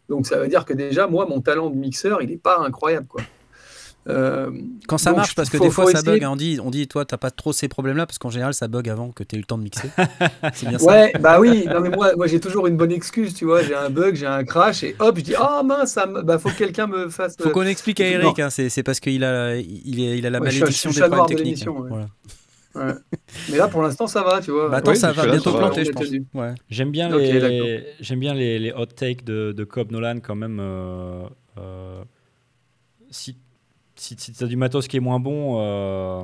Donc 0.09 0.25
ça 0.25 0.37
veut 0.39 0.47
dire 0.47 0.65
que 0.65 0.73
déjà, 0.73 1.07
moi, 1.07 1.25
mon 1.25 1.41
talent 1.41 1.69
de 1.69 1.75
mixeur, 1.75 2.21
il 2.21 2.29
n'est 2.29 2.37
pas 2.37 2.59
incroyable, 2.59 3.07
quoi. 3.07 3.21
Euh, 4.07 4.49
Quand 4.87 4.97
ça 4.97 5.11
donc, 5.11 5.17
marche, 5.17 5.35
parce 5.35 5.49
que 5.51 5.57
faut- 5.59 5.63
des 5.63 5.69
fois 5.69 5.85
ça 5.85 5.99
essayer- 5.99 6.11
bug, 6.13 6.23
hein, 6.23 6.29
on 6.31 6.35
dit, 6.35 6.59
on 6.63 6.71
dit 6.71 6.87
toi, 6.87 7.05
t'as 7.05 7.17
pas 7.17 7.29
trop 7.29 7.53
ces 7.53 7.67
problèmes-là, 7.67 8.07
parce 8.07 8.17
qu'en 8.17 8.31
général 8.31 8.53
ça 8.55 8.67
bug 8.67 8.89
avant 8.89 9.11
que 9.11 9.23
tu 9.23 9.35
aies 9.35 9.37
eu 9.37 9.41
le 9.41 9.45
temps 9.45 9.59
de 9.59 9.63
mixer. 9.63 9.89
C'est 10.53 10.67
bien 10.67 10.79
ça 10.79 10.85
Ouais, 10.85 11.13
bah 11.19 11.39
oui, 11.39 11.65
non 11.67 11.81
mais 11.81 11.89
moi, 11.89 12.15
moi 12.15 12.25
j'ai 12.25 12.39
toujours 12.39 12.65
une 12.65 12.77
bonne 12.77 12.91
excuse, 12.91 13.35
tu 13.35 13.45
vois, 13.45 13.61
j'ai 13.61 13.75
un 13.75 13.91
bug, 13.91 14.15
j'ai 14.15 14.25
un 14.25 14.43
crash 14.43 14.83
et 14.83 14.95
hop, 14.97 15.17
je 15.17 15.21
dis 15.21 15.35
ah 15.37 15.61
mince, 15.63 15.91
ça 15.91 16.07
bah 16.07 16.39
faut 16.39 16.49
que 16.49 16.57
quelqu'un 16.57 16.87
me 16.87 17.09
fasse. 17.09 17.37
Faut 17.39 17.49
euh, 17.49 17.51
qu'on 17.51 17.61
explique 17.61 17.99
à. 18.01 18.07
Eric, 18.07 18.39
hein, 18.39 18.49
c'est 18.49 18.81
parce 18.83 18.99
qu'il 18.99 19.23
a, 19.23 19.55
il, 19.57 20.25
a 20.25 20.29
la 20.31 20.39
Ouais, 20.39 20.47
je 20.47 20.51
suis- 20.51 20.59
malédiction 20.61 20.89
je 20.89 20.93
suis 20.95 21.01
des 21.03 21.07
problèmes 21.07 21.25
de 21.37 21.43
techniques. 21.43 21.45
l'émission, 21.65 21.79
ouais. 21.79 21.89
Voilà. 21.89 22.07
ouais. 22.93 22.93
Mais 23.51 23.57
là 23.57 23.67
pour 23.67 23.83
l'instant 23.83 24.07
ça 24.07 24.23
va, 24.23 24.41
tu 24.41 24.49
vois. 24.49 24.69
Bah 24.69 24.77
attends, 24.77 24.91
Oui, 24.91 24.97
ça 24.97 25.11
va 25.11 25.27
bientôt 25.27 25.53
planter, 25.55 25.85
je 25.85 25.91
pense. 25.91 26.07
Ouais. 26.33 26.55
J'aime 26.71 26.89
bien, 26.89 27.15
les... 27.15 27.83
J'aime 27.99 28.19
bien 28.19 28.33
les, 28.33 28.57
les 28.57 28.71
hot 28.73 28.87
takes 28.87 29.23
de, 29.25 29.51
de 29.51 29.63
Cobb 29.63 29.91
Nolan 29.91 30.21
quand 30.23 30.33
même. 30.35 30.57
euh, 30.59 31.21
euh, 31.59 32.01
si 33.11 33.37
si, 34.01 34.15
si 34.17 34.31
tu 34.33 34.43
as 34.43 34.47
du 34.47 34.55
matos 34.55 34.87
qui 34.87 34.97
est 34.97 35.01
moins 35.01 35.19
bon, 35.19 35.57
euh, 35.59 36.23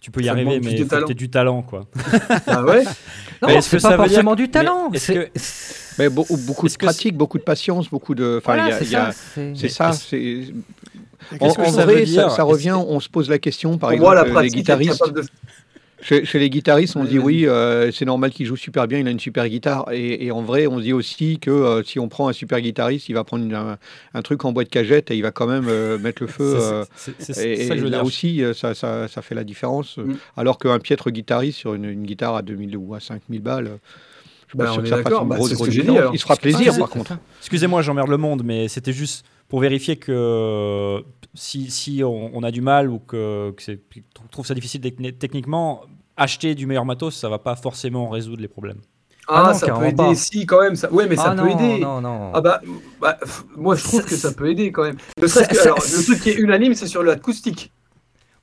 tu 0.00 0.10
peux 0.10 0.20
y 0.20 0.24
Ça 0.24 0.32
arriver, 0.32 0.60
mais 0.60 0.72
il 0.72 0.86
faut 0.86 0.96
que 1.06 1.12
du 1.12 1.30
talent. 1.30 1.62
Quoi. 1.62 1.86
Ah 2.46 2.62
ouais. 2.64 2.84
Non, 3.42 3.48
c'est 3.60 3.76
que 3.76 3.82
pas 3.82 3.90
ça 3.90 3.96
veut 3.96 4.02
dire 4.04 4.06
forcément 4.08 4.32
que- 4.32 4.36
du 4.42 4.48
talent. 4.50 4.90
mais 4.90 4.98
que- 5.14 5.30
beaucoup 6.46 6.66
de 6.68 6.72
que 6.74 6.84
pratique, 6.84 7.16
beaucoup 7.16 7.38
de 7.38 7.42
patience, 7.44 7.88
beaucoup 7.88 8.14
de. 8.14 8.40
Enfin, 8.42 8.54
il 8.54 8.58
y 8.58 8.60
Voilà, 8.62 8.74
a- 8.76 8.78
c'est 8.78 9.68
ça. 9.68 9.92
c'est- 9.92 10.52
En, 11.40 11.46
en 11.46 11.50
ça 11.72 11.84
vrai, 11.84 12.06
ça, 12.06 12.42
revient. 12.42 12.76
On 12.76 13.00
se 13.00 13.08
pose 13.08 13.28
la 13.30 13.38
question, 13.38 13.78
par 13.78 13.90
Pour 13.90 13.98
moi, 14.00 14.14
la 14.14 14.22
exemple, 14.22 14.28
les 14.28 14.34
pratique 14.50 14.54
est 14.54 14.56
guitaristes. 14.60 15.12
de 15.14 15.22
Chez, 16.02 16.26
chez 16.26 16.38
les 16.38 16.50
guitaristes, 16.50 16.94
on 16.96 17.04
dit 17.04 17.18
oui, 17.18 17.46
euh, 17.46 17.90
c'est 17.90 18.04
normal 18.04 18.30
qu'il 18.30 18.44
joue 18.44 18.56
super 18.56 18.86
bien, 18.86 18.98
il 18.98 19.08
a 19.08 19.10
une 19.10 19.18
super 19.18 19.48
guitare. 19.48 19.86
Et, 19.92 20.26
et 20.26 20.30
en 20.30 20.42
vrai, 20.42 20.66
on 20.66 20.76
se 20.78 20.82
dit 20.82 20.92
aussi 20.92 21.38
que 21.38 21.50
euh, 21.50 21.82
si 21.82 21.98
on 21.98 22.08
prend 22.08 22.28
un 22.28 22.34
super 22.34 22.60
guitariste, 22.60 23.08
il 23.08 23.14
va 23.14 23.24
prendre 23.24 23.44
une- 23.44 23.54
un, 23.54 23.78
un 24.12 24.22
truc 24.22 24.44
en 24.44 24.52
bois 24.52 24.64
de 24.64 24.68
cagette 24.68 25.10
et 25.10 25.16
il 25.16 25.22
va 25.22 25.30
quand 25.30 25.46
même 25.46 25.66
euh, 25.68 25.96
mettre 25.98 26.22
le 26.22 26.28
feu. 26.28 26.58
C'est- 26.96 27.12
c'est- 27.18 27.22
c'est- 27.22 27.32
c'est 27.32 27.50
et 27.50 27.66
ça 27.66 27.74
que 27.74 27.80
je 27.80 27.84
veux 27.84 27.90
là 27.90 27.98
dire. 27.98 28.06
aussi, 28.06 28.42
ça, 28.54 28.74
ça, 28.74 29.08
ça 29.08 29.22
fait 29.22 29.34
la 29.34 29.44
différence. 29.44 29.96
Mm. 29.96 30.14
Alors 30.36 30.58
qu'un 30.58 30.78
piètre 30.80 31.10
guitariste 31.10 31.58
sur 31.58 31.72
une, 31.74 31.86
une 31.86 32.04
guitare 32.04 32.36
à 32.36 32.42
2000 32.42 32.76
ou 32.76 32.94
à 32.94 33.00
5000 33.00 33.40
balles, 33.40 33.70
je 34.44 34.50
suis 34.50 34.58
pas 34.58 34.64
Bah, 34.64 34.72
on 34.78 34.84
est 34.84 34.90
d'accord, 34.90 35.24
bah, 35.24 35.36
grosse, 35.36 35.48
c'est 35.48 35.54
ce 35.54 35.58
grosse 35.58 35.68
que 35.68 35.72
j'ai 35.74 35.80
dit, 35.80 35.86
différence. 35.86 36.00
alors. 36.02 36.14
Il 36.14 36.18
se 36.18 36.22
fera 36.24 36.34
Ah, 36.36 36.40
plaisir, 36.42 36.78
par 36.78 36.90
contre. 36.90 37.12
Excusez-moi, 37.40 37.80
j'emmerde 37.80 38.10
le 38.10 38.18
monde, 38.18 38.42
mais 38.44 38.68
c'était 38.68 38.92
juste 38.92 39.24
pour 39.48 39.60
vérifier 39.60 39.96
que 39.96 41.02
si, 41.36 41.70
si 41.70 42.02
on, 42.02 42.30
on 42.36 42.42
a 42.42 42.50
du 42.50 42.60
mal 42.60 42.90
ou 42.90 42.98
que, 42.98 43.52
que 43.56 43.72
trouve 44.30 44.46
ça 44.46 44.54
difficile 44.54 44.80
techni- 44.80 45.16
techniquement, 45.16 45.82
acheter 46.16 46.54
du 46.54 46.66
meilleur 46.66 46.84
matos, 46.84 47.14
ça 47.16 47.28
va 47.28 47.38
pas 47.38 47.54
forcément 47.56 48.08
résoudre 48.08 48.42
les 48.42 48.48
problèmes. 48.48 48.80
Ah, 49.28 49.42
Ah 49.44 49.52
non, 49.52 49.58
ça 49.58 49.66
peut 49.72 49.84
aider, 49.86 49.96
pas. 49.96 50.14
si 50.14 50.46
quand 50.46 50.60
même. 50.62 50.76
Ça... 50.76 50.92
Ouais, 50.92 51.06
mais 51.08 51.16
ça 51.16 51.30
Ah 51.36 51.42
peut 51.42 51.48
non, 51.48 51.58
aider. 51.58 51.80
Non, 51.80 52.00
non. 52.00 52.30
Ah 52.32 52.40
bah, 52.40 52.60
bah, 53.00 53.14
pff, 53.20 53.44
moi 53.56 53.74
je 53.74 53.82
trouve 53.82 54.02
Ça- 54.02 54.08
que 54.08 54.14
ça 54.16 54.32
peut 54.32 54.48
aider 54.50 54.70
quand 54.70 54.84
même. 54.84 54.96
Ne 55.20 55.26
serait-ce 55.26 55.48
que, 55.48 55.56
ça- 55.56 55.62
alors, 55.64 55.82
ça- 55.82 55.96
le 55.98 56.04
truc 56.04 56.20
qui 56.20 56.30
est 56.30 56.34
unanime, 56.36 56.74
c'est 56.74 56.86
sur 56.86 57.02
l'acoustique. 57.02 57.72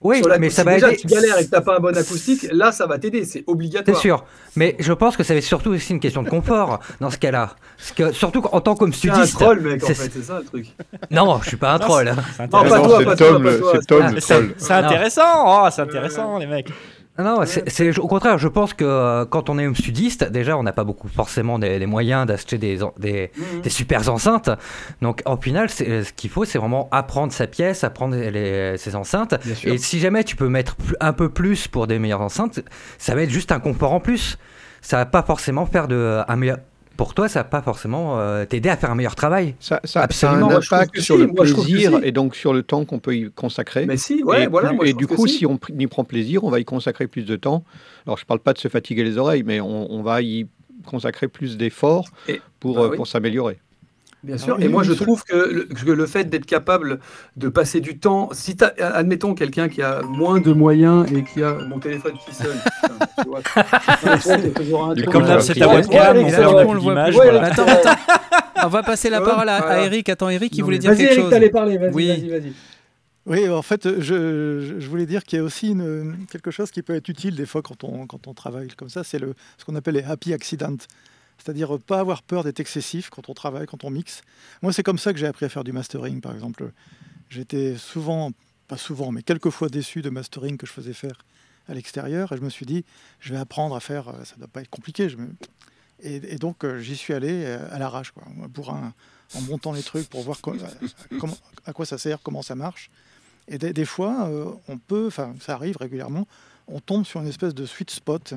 Oui, 0.04 0.18
Sur 0.24 0.40
mais 0.40 0.50
ça 0.50 0.64
va 0.64 0.74
déjà 0.76 0.90
aider. 0.90 0.98
tu 0.98 1.08
galères 1.08 1.38
et 1.40 1.46
que 1.46 1.50
t'as 1.50 1.62
pas 1.62 1.78
un 1.78 1.80
bon 1.80 1.96
acoustique, 1.98 2.48
là 2.52 2.72
ça 2.72 2.86
va 2.86 2.98
t'aider, 3.00 3.24
c'est 3.26 3.40
C'est 3.40 3.44
obligatoire. 3.48 3.98
sûr. 3.98 4.26
Mais 4.56 4.76
je 4.80 4.94
pense 4.94 5.18
que 5.18 5.24
ça 5.24 5.34
va 5.34 5.40
être 5.40 5.44
surtout 5.46 5.72
aussi 5.72 5.94
une 5.94 6.00
question 6.00 6.22
de 6.24 6.30
confort 6.30 6.80
dans 7.00 7.10
ce 7.10 7.18
cas-là. 7.18 7.56
Parce 7.78 7.92
que, 7.92 8.12
surtout 8.12 8.44
en 8.52 8.62
tant 8.62 8.76
que 8.76 8.86
C'est 8.92 9.10
un 9.10 9.14
studiste. 9.14 9.40
troll, 9.40 9.60
mec, 9.62 9.84
en 9.84 9.88
c'est- 9.88 9.94
fait, 9.96 10.12
c'est 10.14 10.24
ça 10.24 10.40
le 10.40 10.46
truc. 10.46 10.68
Non, 11.10 11.40
je 11.42 11.48
suis 11.48 11.58
pas 11.58 11.74
un 11.74 11.80
troll. 11.80 12.14
C'est 12.38 12.44
Non, 12.44 12.60
intéressant. 12.60 12.76
pas 12.76 12.78
Non, 12.78 12.84
toi, 12.88 12.98
c'est 13.00 13.06
pas 13.06 13.16
toi, 13.16 13.28
Tom, 13.28 13.44
c'est 13.46 13.86
Tom 13.88 14.14
le 14.16 14.20
C'est 14.22 14.34
troll. 14.34 14.54
c'est 14.58 14.74
intéressant, 14.74 15.22
oh, 15.66 15.68
c'est 15.72 15.82
intéressant 15.82 16.38
les 16.38 16.48
mecs. 16.48 16.70
Non, 17.20 17.42
c'est, 17.46 18.00
au 18.00 18.08
contraire, 18.08 18.40
je 18.40 18.48
pense 18.48 18.74
que 18.74 18.84
euh, 18.84 19.26
quand 19.26 19.50
on 19.52 19.60
est 19.60 19.68
home 19.68 19.76
studiste, 19.76 20.24
déjà, 20.32 20.58
on 20.58 20.64
n'a 20.64 20.74
pas 20.74 20.84
beaucoup 20.84 21.08
forcément 21.08 21.60
des- 21.60 21.86
moyens 21.86 22.26
d'acheter 22.26 22.58
des, 22.58 22.80
des, 22.98 23.30
Mhm. 23.38 23.62
des 23.62 23.70
super 23.70 24.10
enceintes. 24.10 24.50
Donc, 25.04 25.22
en 25.26 25.38
final, 25.38 25.70
c'est, 25.70 26.04
ce 26.06 26.12
qu'il 26.14 26.32
faut, 26.32 26.44
c'est 26.44 26.58
vraiment 26.58 26.90
apprendre 26.92 27.32
sa 27.32 27.46
pièce, 27.46 27.84
apprendre 27.84 28.16
les- 28.16 28.78
ses 28.80 28.96
enceintes. 28.96 29.36
Et 29.64 29.78
si 29.78 30.00
jamais 30.00 30.24
tu 30.24 30.36
peux 30.36 30.50
mettre 30.50 30.76
un 31.00 31.14
peu 31.14 31.30
plus 31.30 31.68
pour 31.68 31.86
des 31.86 32.00
meilleures 32.00 32.22
enceintes, 32.22 32.62
ça 32.98 33.14
va 33.14 33.22
être 33.22 33.30
juste 33.30 33.52
un 33.52 33.60
confort 33.60 33.94
en 33.94 34.00
plus. 34.00 34.40
Ça 34.82 34.98
va 34.98 35.06
pas 35.06 35.22
forcément 35.22 35.68
faire 35.68 35.88
de 35.88 36.22
un 36.28 36.36
meilleur. 36.36 36.58
Pour 36.96 37.16
toi, 37.16 37.28
ça 37.28 37.40
va 37.40 37.44
pas 37.46 37.62
forcément 37.62 38.20
euh, 38.20 38.46
t'aider 38.46 38.70
à 38.70 38.78
faire 38.78 38.92
un 38.92 38.96
meilleur 38.96 39.16
travail. 39.16 39.56
Ça, 39.60 39.80
ça, 39.84 39.88
ça 39.88 40.02
a 40.02 40.04
Absolument. 40.04 40.48
un 40.48 40.52
Moi, 40.52 40.62
je 40.62 40.68
trouve 40.68 40.78
impact 40.78 40.94
que 40.96 41.02
sur 41.02 41.16
si, 41.16 41.22
le 41.22 41.34
plaisir 41.34 42.00
si. 42.00 42.08
et 42.08 42.12
donc 42.12 42.36
sur 42.36 42.54
le 42.54 42.62
temps 42.62 42.86
qu'on 42.86 43.00
peut 43.00 43.16
y 43.16 43.32
consacrer. 43.32 43.86
Mais 43.88 43.98
si, 43.98 44.24
ouais, 44.24 44.44
et 44.44 44.48
voilà. 44.48 44.70
plus- 44.70 44.76
moi, 44.76 44.86
je 44.86 44.92
et 44.92 44.94
du 44.94 45.08
coup, 45.08 45.26
si 45.26 45.46
on 45.48 45.60
y 45.78 45.88
prend 45.88 46.04
plaisir, 46.04 46.44
on 46.44 46.50
va 46.52 46.60
y 46.60 46.66
consacrer 46.66 47.08
plus 47.08 47.26
de 47.26 47.36
temps. 47.36 47.64
Alors, 48.06 48.18
je 48.18 48.26
parle 48.26 48.40
pas 48.42 48.54
de 48.54 48.60
se 48.60 48.68
fatiguer 48.68 49.04
les 49.04 49.18
oreilles, 49.18 49.44
mais 49.44 49.60
on, 49.60 49.92
on 49.92 50.04
va 50.04 50.22
y 50.22 50.46
consacrer 50.86 51.28
plus 51.28 51.58
d'efforts 51.58 52.06
pour, 52.60 52.76
bah 52.76 52.82
euh, 52.84 52.90
oui. 52.92 52.96
pour 52.98 53.08
s'améliorer. 53.08 53.60
Bien 54.24 54.36
Ah 54.40 54.42
sûr. 54.44 54.62
Et 54.62 54.70
moi, 54.70 54.84
je 54.84 54.94
trouve 54.94 55.24
que 55.26 55.36
le, 55.36 55.64
que 55.66 55.92
le 55.92 56.06
fait 56.06 56.24
d'être 56.30 56.46
capable 56.46 57.00
de 57.36 57.50
passer 57.50 57.82
du 57.82 58.00
temps, 58.00 58.30
si 58.32 58.56
admettons 58.80 59.34
quelqu'un 59.36 59.68
qui 59.68 59.82
a 59.82 60.02
moins 60.04 60.40
de 60.40 60.54
moyens 60.54 61.06
et 61.12 61.24
qui 61.24 61.44
a 61.44 61.56
mon 61.68 61.78
téléphone 61.80 62.14
qui 62.26 62.34
sonne, 62.34 62.58
Comme 65.12 65.24
Ouais, 65.24 65.42
c'est 65.42 65.54
ta 65.56 65.68
webcam, 65.74 66.18
on 66.18 66.74
voit 66.76 66.94
d'image. 66.94 67.10
plus. 67.14 67.20
Ouais, 67.20 67.32
voilà. 67.32 67.44
Attends, 67.48 67.66
attends. 67.68 67.96
On 68.66 68.68
va 68.70 68.84
passer 68.84 69.10
la 69.10 69.22
parole 69.22 69.50
à, 69.50 69.58
à. 69.58 69.82
Eric. 69.86 70.08
Attends, 70.10 70.30
Eric, 70.30 70.56
il 70.56 70.60
Non, 70.62 70.66
voulait 70.66 70.78
dire 70.80 70.92
Vas-y, 70.92 71.00
quelque 71.00 71.12
Eric, 71.12 71.22
chose. 71.24 71.30
t'allais 71.32 71.50
parler. 71.50 71.78
Vas-y, 71.78 71.94
Oui. 71.94 72.08
vas-y, 72.08 72.30
vas-y. 72.30 72.54
Oui, 73.26 73.50
en 73.50 73.62
fait, 73.62 73.88
je, 74.00 74.60
je- 74.62 74.80
je 74.80 74.88
voulais 74.90 75.06
dire 75.06 75.24
qu'il 75.24 75.40
y 75.40 75.42
a 75.42 75.46
aussi 75.46 75.70
une- 75.72 76.16
quelque 76.32 76.52
chose 76.52 76.72
qui 76.72 76.82
peut 76.82 76.96
être 76.96 77.08
utile 77.10 77.36
des 77.36 77.46
fois 77.46 77.62
quand 77.62 77.84
on, 77.84 78.06
quand 78.06 78.28
on 78.28 78.34
travaille 78.34 78.68
comme 78.78 78.90
ça, 78.90 79.04
c'est 79.04 79.20
le, 79.20 79.34
ce 79.58 79.64
qu'on 79.66 79.76
appelle 79.76 79.96
les 79.96 80.04
happy 80.04 80.34
accidents. 80.34 80.76
C'est-à-dire 81.44 81.76
euh, 81.76 81.80
pas 81.80 82.00
avoir 82.00 82.22
peur 82.24 82.44
d'être 82.44 82.60
excessif 82.60 83.10
quand 83.10 83.30
on 83.30 83.34
travaille, 83.34 83.66
quand 83.66 83.84
on 83.84 83.90
mixe. 83.90 84.22
Moi, 84.62 84.72
c'est 84.72 84.84
comme 84.84 84.98
ça 84.98 85.12
que 85.14 85.20
j'ai 85.20 85.28
appris 85.28 85.46
à 85.46 85.50
faire 85.50 85.64
du 85.64 85.74
mastering, 85.74 86.22
par 86.22 86.34
exemple. 86.34 86.72
J'étais 87.30 87.76
souvent, 87.78 88.32
pas 88.68 88.78
souvent, 88.78 89.12
mais 89.12 89.24
quelques 89.24 89.50
fois 89.50 89.68
déçu 89.70 90.02
de 90.02 90.10
mastering 90.10 90.58
que 90.58 90.66
je 90.66 90.72
faisais 90.72 90.94
faire 90.94 91.26
à 91.68 91.74
l'extérieur. 91.74 92.32
Et 92.32 92.38
je 92.38 92.42
me 92.42 92.50
suis 92.50 92.66
dit, 92.66 92.86
je 93.20 93.34
vais 93.34 93.40
apprendre 93.40 93.76
à 93.76 93.80
faire, 93.80 94.10
euh, 94.10 94.24
ça 94.24 94.36
ne 94.36 94.40
doit 94.40 94.48
pas 94.48 94.62
être 94.62 94.70
compliqué. 94.70 95.08
Et, 96.02 96.38
donc, 96.38 96.64
euh, 96.66 96.80
j'y 96.80 96.96
suis 96.98 97.14
allé 97.14 97.46
à 97.46 97.80
l'arrache, 97.80 98.12
quoi, 98.12 98.24
pour 98.54 98.70
en 98.70 98.94
montant 99.48 99.72
les 99.72 99.84
trucs, 99.84 100.10
pour 100.10 100.22
voir 100.22 100.40
co- 100.42 100.56
comment- 101.20 101.38
à 101.66 101.72
quoi 101.74 101.86
ça 101.86 101.98
sert, 101.98 102.22
comment 102.22 102.42
ça 102.42 102.56
marche. 102.56 102.90
Et 103.48 103.58
des, 103.58 103.74
des 103.74 103.86
fois, 103.86 104.30
on 104.68 104.78
peut, 104.78 105.08
enfin, 105.08 105.34
ça 105.42 105.54
arrive 105.54 105.78
régulièrement, 105.78 106.28
on 106.68 106.80
tombe 106.80 107.06
sur 107.06 107.22
une 107.22 107.28
espèce 107.28 107.54
de 107.54 107.66
sweet 107.66 107.90
spot, 107.90 108.34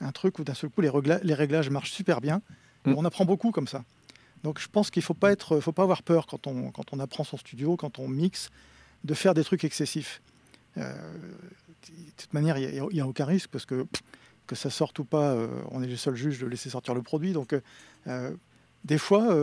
un, 0.00 0.12
truc 0.12 0.38
où 0.38 0.44
d'un 0.44 0.54
seul 0.54 0.70
coup 0.70 0.80
les, 0.80 0.90
les 1.22 1.34
réglages 1.34 1.70
marchent 1.70 1.92
super 1.92 2.20
bien. 2.20 2.42
Mm. 2.86 2.94
on 2.96 3.04
apprend 3.04 3.24
beaucoup 3.24 3.50
comme 3.50 3.68
ça. 3.68 3.84
Donc 4.44 4.60
je 4.60 4.68
pense 4.68 4.90
qu'il 4.90 5.02
faut 5.02 5.14
pas 5.14 5.32
être, 5.32 5.60
faut 5.60 5.72
pas 5.72 5.82
avoir 5.82 6.02
peur 6.02 6.26
quand 6.26 6.46
on, 6.46 6.70
quand 6.70 6.92
on 6.92 7.00
apprend 7.00 7.24
son 7.24 7.36
studio, 7.36 7.76
quand 7.76 7.98
on 7.98 8.08
mixe, 8.08 8.50
de 9.04 9.14
faire 9.14 9.34
des 9.34 9.44
trucs 9.44 9.64
excessifs. 9.64 10.22
Euh, 10.76 10.92
de 11.88 12.12
toute 12.16 12.32
manière, 12.32 12.58
il 12.58 12.82
n'y 12.92 13.00
a, 13.00 13.06
aucun 13.06 13.24
risque 13.24 13.50
parce 13.50 13.66
que 13.66 13.86
que 14.46 14.54
ça 14.54 14.70
sorte 14.70 15.00
ou 15.00 15.04
pas, 15.04 15.32
euh, 15.32 15.48
on 15.72 15.82
est 15.82 15.88
les 15.88 15.96
seuls 15.96 16.14
juges 16.14 16.38
de 16.38 16.46
laisser 16.46 16.70
sortir 16.70 16.94
le 16.94 17.02
produit. 17.02 17.32
Donc 17.32 17.56
euh, 18.06 18.30
des 18.84 18.98
fois, 18.98 19.36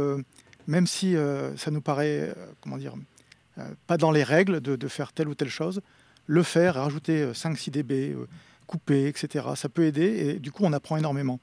même 0.68 0.88
si 0.88 1.16
ça 1.58 1.72
nous 1.72 1.82
paraît, 1.82 2.34
comment 2.62 2.78
dire, 2.78 2.96
pas 3.88 3.98
dans 3.98 4.12
les 4.12 4.24
règles 4.24 4.62
de, 4.62 4.78
de 4.78 4.88
faire 4.88 5.12
telle 5.12 5.28
ou 5.28 5.36
telle 5.36 5.50
chose, 5.50 5.82
le 6.28 6.44
faire, 6.44 6.76
rajouter 6.76 7.34
5-6 7.34 7.72
dB, 7.72 8.16
couper, 8.74 9.08
etc. 9.08 9.46
Ça 9.56 9.70
peut 9.70 9.84
aider 9.86 10.06
et 10.36 10.40
du 10.40 10.52
coup 10.52 10.64
on 10.66 10.74
apprend 10.74 10.98
énormément. 10.98 11.40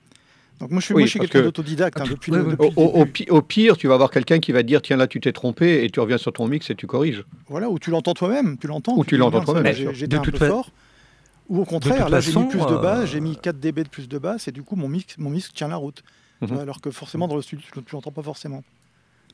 Donc 0.58 0.70
moi 0.72 0.80
je 0.80 0.86
suis, 0.86 0.94
Oui, 0.94 1.08
suis 1.08 1.18
quelqu'un 1.20 1.38
que- 1.40 1.44
d'autodidacte 1.44 2.00
hein, 2.00 2.04
depuis, 2.10 2.32
Oui, 2.32 2.38
le, 2.38 2.44
oui. 2.44 2.50
depuis 2.50 2.72
Au, 2.76 2.82
le 2.82 2.88
au- 2.88 3.04
début. 3.04 3.42
pire, 3.46 3.76
tu 3.76 3.86
vas 3.88 3.94
avoir 3.94 4.10
quelqu'un 4.10 4.40
qui 4.40 4.52
va 4.52 4.62
te 4.62 4.66
dire 4.66 4.82
tiens 4.82 4.96
là 4.96 5.06
tu 5.06 5.20
t'es 5.20 5.32
trompé 5.32 5.84
et 5.84 5.90
tu 5.90 6.00
reviens 6.00 6.18
sur 6.18 6.32
ton 6.32 6.46
mix 6.48 6.68
et 6.70 6.74
tu 6.74 6.86
corriges. 6.86 7.24
Voilà, 7.48 7.70
ou 7.70 7.78
tu 7.78 7.90
l'entends 7.90 8.12
toi-même, 8.14 8.58
tu 8.58 8.66
l'entends. 8.66 8.96
Ou 8.96 9.04
tu 9.04 9.16
l'entends 9.16 9.42
toi-même. 9.44 9.74
J'étais 9.94 10.16
un 10.16 10.20
peu 10.20 10.36
fa- 10.36 10.48
fort. 10.48 10.70
Ou 11.48 11.60
au 11.60 11.64
contraire, 11.64 12.08
là 12.08 12.20
j'ai 12.20 12.34
mis 12.38 12.46
plus 12.48 12.60
de 12.60 12.74
euh, 12.74 12.78
bas, 12.78 13.06
j'ai 13.06 13.20
mis 13.20 13.36
4 13.36 13.58
dB 13.58 13.84
de 13.84 13.88
plus 13.88 14.08
de 14.08 14.18
basse 14.18 14.48
et 14.48 14.52
du 14.52 14.62
coup 14.62 14.76
mon 14.76 14.88
mix, 14.88 15.16
mon 15.18 15.30
mix 15.30 15.52
tient 15.52 15.68
la 15.68 15.76
route. 15.76 16.02
Mhm. 16.42 16.58
alors 16.58 16.80
que 16.80 16.90
forcément 16.90 17.28
dans 17.28 17.36
le 17.36 17.42
studio 17.42 17.62
tu 17.72 17.82
tu 17.82 17.92
l'entends 17.94 18.12
pas 18.12 18.22
forcément. 18.22 18.62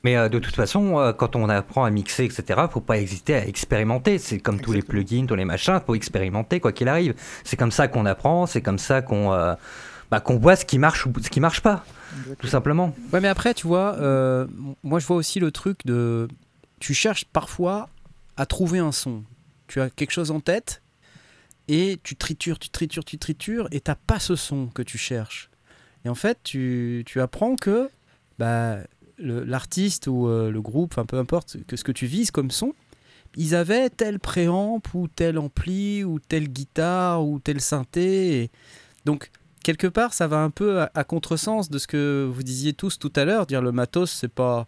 Mais 0.03 0.15
euh, 0.15 0.29
de 0.29 0.39
toute 0.39 0.55
façon, 0.55 0.99
euh, 0.99 1.13
quand 1.13 1.35
on 1.35 1.49
apprend 1.49 1.83
à 1.83 1.89
mixer, 1.89 2.25
etc., 2.25 2.61
faut 2.71 2.81
pas 2.81 2.97
hésiter 2.97 3.35
à 3.35 3.47
expérimenter. 3.47 4.17
C'est 4.19 4.39
comme 4.39 4.59
tous 4.59 4.71
les 4.71 4.81
plugins, 4.81 5.25
tous 5.25 5.35
les 5.35 5.45
machins, 5.45 5.79
faut 5.85 5.95
expérimenter 5.95 6.59
quoi 6.59 6.71
qu'il 6.71 6.87
arrive. 6.87 7.15
C'est 7.43 7.57
comme 7.57 7.71
ça 7.71 7.87
qu'on 7.87 8.05
apprend, 8.05 8.45
c'est 8.45 8.61
comme 8.61 8.79
ça 8.79 9.01
qu'on 9.01 9.33
euh, 9.33 9.55
bah, 10.11 10.19
qu'on 10.19 10.37
voit 10.37 10.55
ce 10.55 10.65
qui 10.65 10.79
marche 10.79 11.05
ou 11.05 11.13
ce 11.21 11.29
qui 11.29 11.39
marche 11.39 11.61
pas, 11.61 11.83
tout 12.39 12.47
simplement. 12.47 12.95
Ouais, 13.11 13.19
mais 13.19 13.27
après, 13.27 13.53
tu 13.53 13.67
vois, 13.67 13.95
euh, 13.95 14.47
moi 14.83 14.99
je 14.99 15.05
vois 15.05 15.17
aussi 15.17 15.39
le 15.39 15.51
truc 15.51 15.79
de. 15.85 16.27
Tu 16.79 16.93
cherches 16.93 17.25
parfois 17.25 17.89
à 18.37 18.45
trouver 18.45 18.79
un 18.79 18.91
son. 18.91 19.23
Tu 19.67 19.81
as 19.81 19.89
quelque 19.89 20.11
chose 20.11 20.31
en 20.31 20.39
tête 20.39 20.81
et 21.67 21.99
tu 22.03 22.15
tritures, 22.15 22.59
tu 22.59 22.69
tritures, 22.69 23.03
tu 23.03 23.17
tritures 23.17 23.67
et 23.71 23.81
t'as 23.81 23.95
pas 23.95 24.19
ce 24.19 24.35
son 24.35 24.67
que 24.67 24.81
tu 24.81 24.97
cherches. 24.97 25.49
Et 26.05 26.09
en 26.09 26.15
fait, 26.15 26.37
tu, 26.43 27.03
tu 27.05 27.19
apprends 27.19 27.55
que 27.55 27.89
bah, 28.39 28.77
l'artiste 29.19 30.07
ou 30.07 30.27
euh, 30.27 30.51
le 30.51 30.61
groupe, 30.61 30.93
enfin 30.93 31.05
peu 31.05 31.17
importe, 31.17 31.57
que 31.67 31.75
ce 31.75 31.83
que 31.83 31.91
tu 31.91 32.05
vises 32.05 32.31
comme 32.31 32.51
son, 32.51 32.73
ils 33.35 33.55
avaient 33.55 33.89
tel 33.89 34.19
préamp 34.19 34.81
ou 34.93 35.07
tel 35.07 35.37
ampli 35.37 36.03
ou 36.03 36.19
telle 36.19 36.47
guitare 36.49 37.25
ou 37.25 37.39
tel 37.39 37.61
synthé. 37.61 38.43
Et 38.43 38.51
donc, 39.05 39.29
quelque 39.63 39.87
part, 39.87 40.13
ça 40.13 40.27
va 40.27 40.37
un 40.37 40.49
peu 40.49 40.81
à, 40.81 40.91
à 40.95 41.03
contresens 41.03 41.69
de 41.69 41.77
ce 41.77 41.87
que 41.87 42.29
vous 42.31 42.43
disiez 42.43 42.73
tous 42.73 42.97
tout 42.99 43.11
à 43.15 43.25
l'heure. 43.25 43.45
Dire 43.45 43.61
le 43.61 43.71
matos, 43.71 44.11
c'est 44.11 44.27
pas, 44.31 44.67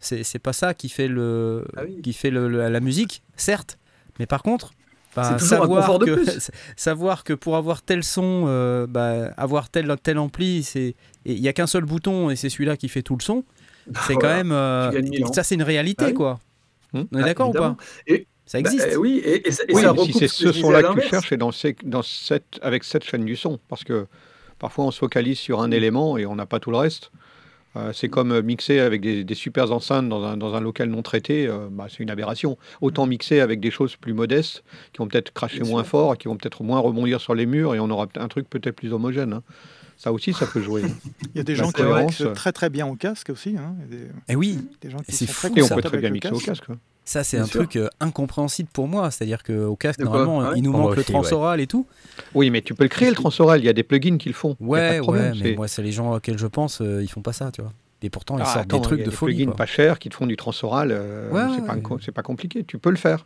c'est, 0.00 0.38
pas 0.38 0.52
ça 0.52 0.74
qui 0.74 0.88
fait 0.88 1.08
le, 1.08 1.64
Ah 1.76 1.82
oui. 1.84 2.00
qui 2.02 2.12
fait 2.12 2.30
le- 2.30 2.48
le- 2.48 2.68
la 2.68 2.80
musique, 2.80 3.22
certes. 3.36 3.78
Mais 4.18 4.26
par 4.26 4.42
contre, 4.42 4.72
bah, 5.16 5.38
savoir 5.38 5.98
que, 5.98 6.24
savoir 6.76 7.24
que 7.24 7.32
pour 7.32 7.56
avoir 7.56 7.82
tel 7.82 8.02
son, 8.04 8.44
euh, 8.48 8.86
bah, 8.88 9.32
avoir 9.36 9.68
tel 9.68 9.94
tel 10.02 10.18
ampli, 10.18 10.66
il 11.24 11.38
y 11.38 11.48
a 11.48 11.52
qu'un 11.52 11.66
seul 11.66 11.84
bouton 11.84 12.30
et 12.30 12.36
c'est 12.36 12.48
celui-là 12.48 12.76
qui 12.76 12.88
fait 12.88 13.02
tout 13.02 13.16
le 13.16 13.22
son. 13.22 13.44
C'est 14.06 14.14
quand 14.16 14.28
même, 14.28 14.52
euh, 14.52 14.90
ça 15.32 15.42
c'est 15.42 15.54
une 15.54 15.62
réalité 15.62 16.04
Ah 16.04 16.08
oui. 16.08 16.14
quoi. 16.14 16.40
Hmm. 16.92 17.02
On 17.12 17.18
est 17.18 17.22
Ah, 17.22 17.24
d'accord 17.26 17.50
ou 17.50 17.52
pas. 17.52 17.76
Et- 18.06 18.26
Ça 18.46 18.60
Bah, 18.60 18.68
existe. 18.68 18.88
euh, 18.88 18.96
oui, 18.96 19.22
et, 19.24 19.46
et 19.46 19.52
ça, 19.52 19.62
et 19.68 19.74
Oui, 19.74 19.80
ça 19.82 19.92
mais 19.92 20.04
si 20.06 20.12
c'est 20.12 20.26
ce 20.26 20.50
son-là 20.50 20.82
que 20.82 21.00
tu 21.00 21.06
cherches, 21.08 21.28
c'est 21.28 21.36
dans, 21.36 21.52
ces- 21.52 21.76
dans 21.84 22.02
cette, 22.02 22.58
avec 22.62 22.82
cette 22.82 23.04
chaîne 23.04 23.24
du 23.24 23.36
son. 23.36 23.60
Parce 23.68 23.84
que 23.84 24.06
parfois, 24.58 24.86
on 24.86 24.90
se 24.90 24.98
focalise 24.98 25.38
sur 25.38 25.60
un 25.62 25.70
élément 25.70 26.18
et 26.18 26.26
on 26.26 26.34
n'a 26.34 26.46
pas 26.46 26.58
tout 26.58 26.72
le 26.72 26.76
reste. 26.78 27.12
Euh, 27.76 27.92
c'est 27.92 28.08
comme 28.08 28.40
mixer 28.40 28.80
avec 28.80 29.02
des, 29.02 29.22
des 29.22 29.34
super 29.36 29.70
enceintes 29.70 30.08
dans 30.08 30.24
un, 30.24 30.36
dans 30.36 30.56
un 30.56 30.60
local 30.60 30.88
non 30.88 31.02
traité, 31.02 31.46
euh, 31.46 31.68
bah, 31.70 31.86
c'est 31.88 32.00
une 32.02 32.10
aberration. 32.10 32.58
Autant 32.80 33.06
mixer 33.06 33.38
avec 33.38 33.60
des 33.60 33.70
choses 33.70 33.94
plus 33.94 34.14
modestes, 34.14 34.64
qui 34.92 34.98
vont 34.98 35.06
peut-être 35.06 35.32
cracher 35.32 35.62
moins 35.62 35.84
fort, 35.84 36.18
qui 36.18 36.26
vont 36.26 36.36
peut-être 36.36 36.64
moins 36.64 36.80
rebondir 36.80 37.20
sur 37.20 37.36
les 37.36 37.46
murs, 37.46 37.76
et 37.76 37.78
on 37.78 37.88
aura 37.90 38.08
un 38.16 38.26
truc 38.26 38.50
peut-être 38.50 38.74
plus 38.74 38.92
homogène. 38.92 39.34
hein. 39.34 39.42
Ça 40.02 40.12
aussi, 40.12 40.32
ça 40.32 40.46
peut 40.46 40.62
jouer. 40.62 40.82
Il 41.34 41.36
y 41.36 41.40
a 41.40 41.42
des 41.44 41.54
gens 41.54 41.70
qui 41.70 41.82
mixent 41.82 42.24
très 42.34 42.52
très 42.52 42.70
bien 42.70 42.86
au 42.86 42.94
casque 42.96 43.28
aussi. 43.28 43.54
hein, 43.58 43.74
et 43.84 43.94
des, 43.96 44.02
Et 44.30 44.34
oui, 44.36 44.58
des 44.80 44.88
gens 44.90 44.96
qui 44.98 45.12
c'est 45.12 45.26
sont 45.26 45.32
fou, 45.32 45.48
très 45.50 45.60
Et 45.60 45.62
on 45.62 45.66
ça. 45.66 45.74
peut 45.74 45.82
très 45.82 45.98
bien 45.98 46.08
mixer 46.08 46.30
au 46.32 46.38
casque. 46.38 46.64
hein. 46.70 46.76
ça 47.04 47.22
c'est 47.22 47.36
un 47.36 47.44
sûr. 47.44 47.60
truc 47.60 47.76
euh, 47.76 47.88
incompréhensible 48.00 48.70
pour 48.72 48.88
moi. 48.88 49.10
C'est-à-dire 49.10 49.42
qu'au 49.42 49.76
casque, 49.76 50.00
normalement, 50.00 50.38
Ouais. 50.38 50.52
il 50.56 50.62
nous 50.62 50.72
manque 50.72 50.92
le 50.92 50.98
ouais. 51.00 51.04
transoral 51.04 51.60
et 51.60 51.66
tout. 51.66 51.86
Oui, 52.34 52.48
mais 52.48 52.62
tu 52.62 52.72
peux 52.72 52.84
le 52.84 52.88
créer, 52.88 53.10
le 53.10 53.14
transoral. 53.14 53.60
Il 53.60 53.66
y 53.66 53.68
a 53.68 53.74
des 53.74 53.82
plugins 53.82 54.16
qui 54.16 54.28
le 54.30 54.34
font. 54.34 54.56
Ouais, 54.58 55.00
problème, 55.00 55.32
ouais, 55.34 55.38
mais 55.42 55.54
moi, 55.54 55.68
c'est 55.68 55.82
les 55.82 55.92
gens 55.92 56.14
auxquels 56.14 56.38
je 56.38 56.46
pense, 56.46 56.80
euh, 56.80 57.02
ils 57.02 57.08
font 57.10 57.20
pas 57.20 57.34
ça, 57.34 57.50
tu 57.52 57.60
vois. 57.60 57.72
Et 58.02 58.08
pourtant, 58.08 58.38
ils 58.38 58.42
Ah, 58.42 58.46
sortent 58.46 58.58
attends, 58.60 58.76
des 58.78 58.82
trucs 58.82 58.98
y 59.00 59.02
a 59.02 59.04
de 59.04 59.10
des 59.10 59.14
folie. 59.14 59.34
plugins 59.34 59.50
quoi. 59.50 59.56
pas 59.56 59.66
chers 59.66 59.98
qui 59.98 60.08
te 60.08 60.14
font 60.14 60.26
du 60.26 60.34
transoral. 60.38 60.88
euh, 60.90 61.30
Ouais, 61.30 61.42
c'est 61.54 61.60
ouais, 61.60 61.66
pas, 61.66 61.74
ouais. 61.74 61.82
co- 61.82 61.98
c'est 62.00 62.12
pas 62.12 62.22
compliqué. 62.22 62.64
Tu 62.64 62.78
peux 62.78 62.88
le 62.88 62.96
faire. 62.96 63.22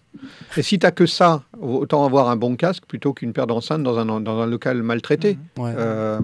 Et 0.56 0.62
si 0.62 0.80
tu 0.80 0.90
que 0.90 1.06
ça, 1.06 1.44
autant 1.60 2.04
avoir 2.04 2.28
un 2.28 2.34
bon 2.34 2.56
casque 2.56 2.82
plutôt 2.88 3.12
qu'une 3.12 3.32
paire 3.32 3.46
d'enceintes 3.46 3.84
dans 3.84 3.96
un, 4.00 4.20
dans 4.20 4.40
un 4.40 4.46
local 4.46 4.82
maltraité. 4.82 5.38
Ouais. 5.56 5.72
Euh, 5.78 6.18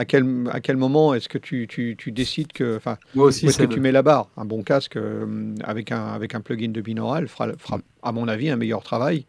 à, 0.00 0.04
quel, 0.04 0.24
à 0.50 0.60
quel 0.60 0.76
moment 0.76 1.14
est-ce 1.14 1.28
que 1.28 1.38
tu, 1.38 1.66
tu, 1.68 1.94
tu 1.96 2.10
décides 2.10 2.52
que. 2.52 2.76
Enfin, 2.76 2.96
où 3.14 3.28
est-ce 3.28 3.58
que 3.58 3.64
tu 3.74 3.80
mets 3.80 3.92
la 3.92 4.02
barre? 4.02 4.28
Un 4.36 4.46
bon 4.46 4.62
casque 4.62 4.96
euh, 4.96 5.54
avec, 5.62 5.92
un, 5.92 6.06
avec 6.06 6.34
un 6.34 6.40
plugin 6.40 6.72
de 6.72 6.80
binaural 6.80 7.28
fera, 7.28 7.52
fera, 7.58 7.80
à 8.02 8.10
mon 8.12 8.26
avis, 8.26 8.48
un 8.50 8.56
meilleur 8.56 8.82
travail 8.82 9.26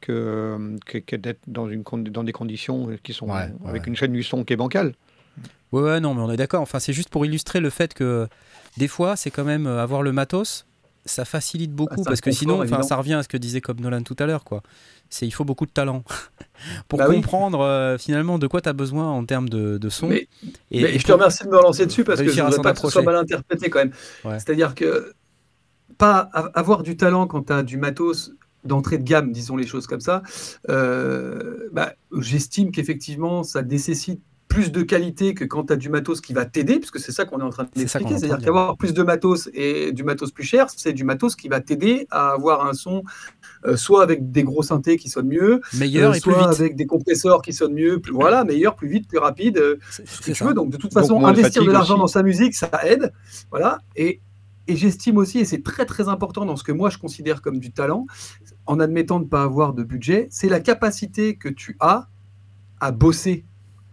que, 0.00 0.58
que, 0.86 0.98
que 0.98 1.16
d'être 1.16 1.40
dans, 1.46 1.68
une, 1.68 1.84
con- 1.84 1.98
dans 1.98 2.24
des 2.24 2.32
conditions 2.32 2.88
qui 3.02 3.12
sont. 3.12 3.28
Ouais, 3.28 3.52
avec 3.66 3.86
une 3.86 3.96
chaîne 3.96 4.12
du 4.12 4.22
son 4.22 4.44
qui 4.44 4.52
est 4.52 4.56
bancale. 4.56 4.94
Ouais, 5.72 5.82
ouais, 5.82 6.00
non, 6.00 6.14
mais 6.14 6.22
on 6.22 6.30
est 6.30 6.36
d'accord. 6.36 6.62
Enfin, 6.62 6.78
c'est 6.80 6.92
juste 6.92 7.10
pour 7.10 7.24
illustrer 7.26 7.60
le 7.60 7.70
fait 7.70 7.94
que 7.94 8.26
des 8.78 8.88
fois, 8.88 9.16
c'est 9.16 9.30
quand 9.30 9.44
même 9.44 9.66
euh, 9.66 9.82
avoir 9.82 10.02
le 10.02 10.12
matos, 10.12 10.66
ça 11.08 11.24
facilite 11.24 11.72
beaucoup 11.72 12.02
Ah, 12.02 12.08
parce 12.08 12.20
que 12.20 12.30
sinon, 12.30 12.62
enfin, 12.62 12.82
ça 12.82 12.96
revient 12.96 13.14
à 13.14 13.22
ce 13.22 13.28
que 13.28 13.36
disait 13.36 13.60
comme 13.60 13.80
Nolan 13.80 14.02
tout 14.02 14.16
à 14.18 14.26
l'heure, 14.26 14.44
quoi. 14.44 14.62
C'est 15.10 15.26
il 15.26 15.30
faut 15.30 15.44
beaucoup 15.44 15.64
de 15.66 15.70
talent 15.70 16.04
pour 16.88 16.98
Bah 16.98 17.06
oui. 17.08 17.16
comprendre 17.16 17.60
euh, 17.60 17.96
finalement 17.98 18.38
de 18.38 18.46
quoi 18.46 18.60
tu 18.60 18.68
as 18.68 18.74
besoin 18.74 19.10
en 19.10 19.24
termes 19.24 19.48
de, 19.48 19.78
de 19.78 19.88
son. 19.88 20.08
Mais- 20.08 20.28
et, 20.70 20.82
Mais 20.82 20.94
et 20.94 20.98
je 20.98 21.04
te 21.06 21.12
remercie 21.12 21.44
de 21.44 21.48
me 21.48 21.56
relancer 21.56 21.86
dessus 21.86 22.04
parce 22.04 22.20
que 22.20 22.28
je 22.28 22.40
ne 22.40 22.46
voudrais 22.46 22.62
pas 22.62 22.74
que 22.74 22.80
ce 22.80 22.88
soit 22.90 23.02
mal 23.02 23.16
interprété 23.16 23.70
quand 23.70 23.78
même. 23.78 23.92
Ouais. 24.24 24.38
C'est-à-dire 24.38 24.74
que 24.74 25.12
pas 25.96 26.18
avoir 26.54 26.82
du 26.82 26.96
talent 26.96 27.26
quand 27.26 27.44
tu 27.44 27.52
as 27.52 27.62
du 27.62 27.76
matos 27.76 28.32
d'entrée 28.64 28.98
de 28.98 29.04
gamme, 29.04 29.32
disons 29.32 29.56
les 29.56 29.66
choses 29.66 29.86
comme 29.86 30.00
ça, 30.00 30.22
euh, 30.68 31.68
bah, 31.72 31.94
j'estime 32.20 32.70
qu'effectivement 32.70 33.42
ça 33.42 33.62
nécessite 33.62 34.20
plus 34.58 34.72
de 34.72 34.82
qualité 34.82 35.34
que 35.34 35.44
quand 35.44 35.66
tu 35.66 35.72
as 35.72 35.76
du 35.76 35.88
matos 35.88 36.20
qui 36.20 36.32
va 36.32 36.44
t'aider, 36.44 36.80
puisque 36.80 36.98
c'est 36.98 37.12
ça 37.12 37.24
qu'on 37.24 37.38
est 37.38 37.44
en 37.44 37.50
train 37.50 37.68
d'expliquer. 37.76 38.18
C'est-à-dire 38.18 38.38
qu'avoir 38.38 38.76
plus 38.76 38.92
de 38.92 39.04
matos 39.04 39.48
et 39.54 39.92
du 39.92 40.02
matos 40.02 40.32
plus 40.32 40.42
cher, 40.42 40.66
c'est 40.76 40.92
du 40.92 41.04
matos 41.04 41.36
qui 41.36 41.46
va 41.46 41.60
t'aider 41.60 42.08
à 42.10 42.30
avoir 42.30 42.66
un 42.66 42.72
son 42.72 43.04
euh, 43.64 43.76
soit 43.76 44.02
avec 44.02 44.32
des 44.32 44.42
gros 44.42 44.64
synthés 44.64 44.96
qui 44.96 45.10
sonnent 45.10 45.28
mieux, 45.28 45.60
meilleur 45.74 46.10
euh, 46.10 46.14
et 46.14 46.20
plus 46.20 46.32
soit 46.32 46.50
vite. 46.50 46.60
avec 46.60 46.74
des 46.74 46.86
compresseurs 46.86 47.40
qui 47.40 47.52
sonnent 47.52 47.74
mieux, 47.74 48.00
plus, 48.00 48.12
voilà, 48.12 48.42
meilleur, 48.42 48.74
plus 48.74 48.88
vite, 48.88 49.06
plus 49.06 49.18
rapide, 49.18 49.58
euh, 49.58 49.76
C'est 49.92 50.08
ce 50.08 50.20
que 50.20 50.32
tu 50.32 50.42
veux. 50.42 50.54
Donc, 50.54 50.70
de 50.70 50.76
toute 50.76 50.92
façon, 50.92 51.24
investir 51.24 51.64
de 51.64 51.70
l'argent 51.70 51.96
dans 51.96 52.08
sa 52.08 52.24
musique, 52.24 52.56
ça 52.56 52.68
aide. 52.84 53.12
Voilà. 53.52 53.78
Et, 53.94 54.20
et 54.66 54.74
j'estime 54.74 55.18
aussi, 55.18 55.38
et 55.38 55.44
c'est 55.44 55.62
très 55.62 55.86
très 55.86 56.08
important 56.08 56.44
dans 56.44 56.56
ce 56.56 56.64
que 56.64 56.72
moi 56.72 56.90
je 56.90 56.98
considère 56.98 57.42
comme 57.42 57.60
du 57.60 57.70
talent, 57.70 58.06
en 58.66 58.80
admettant 58.80 59.20
de 59.20 59.24
ne 59.24 59.30
pas 59.30 59.44
avoir 59.44 59.72
de 59.72 59.84
budget, 59.84 60.26
c'est 60.32 60.48
la 60.48 60.58
capacité 60.58 61.36
que 61.36 61.48
tu 61.48 61.76
as 61.78 62.08
à 62.80 62.90
bosser. 62.90 63.44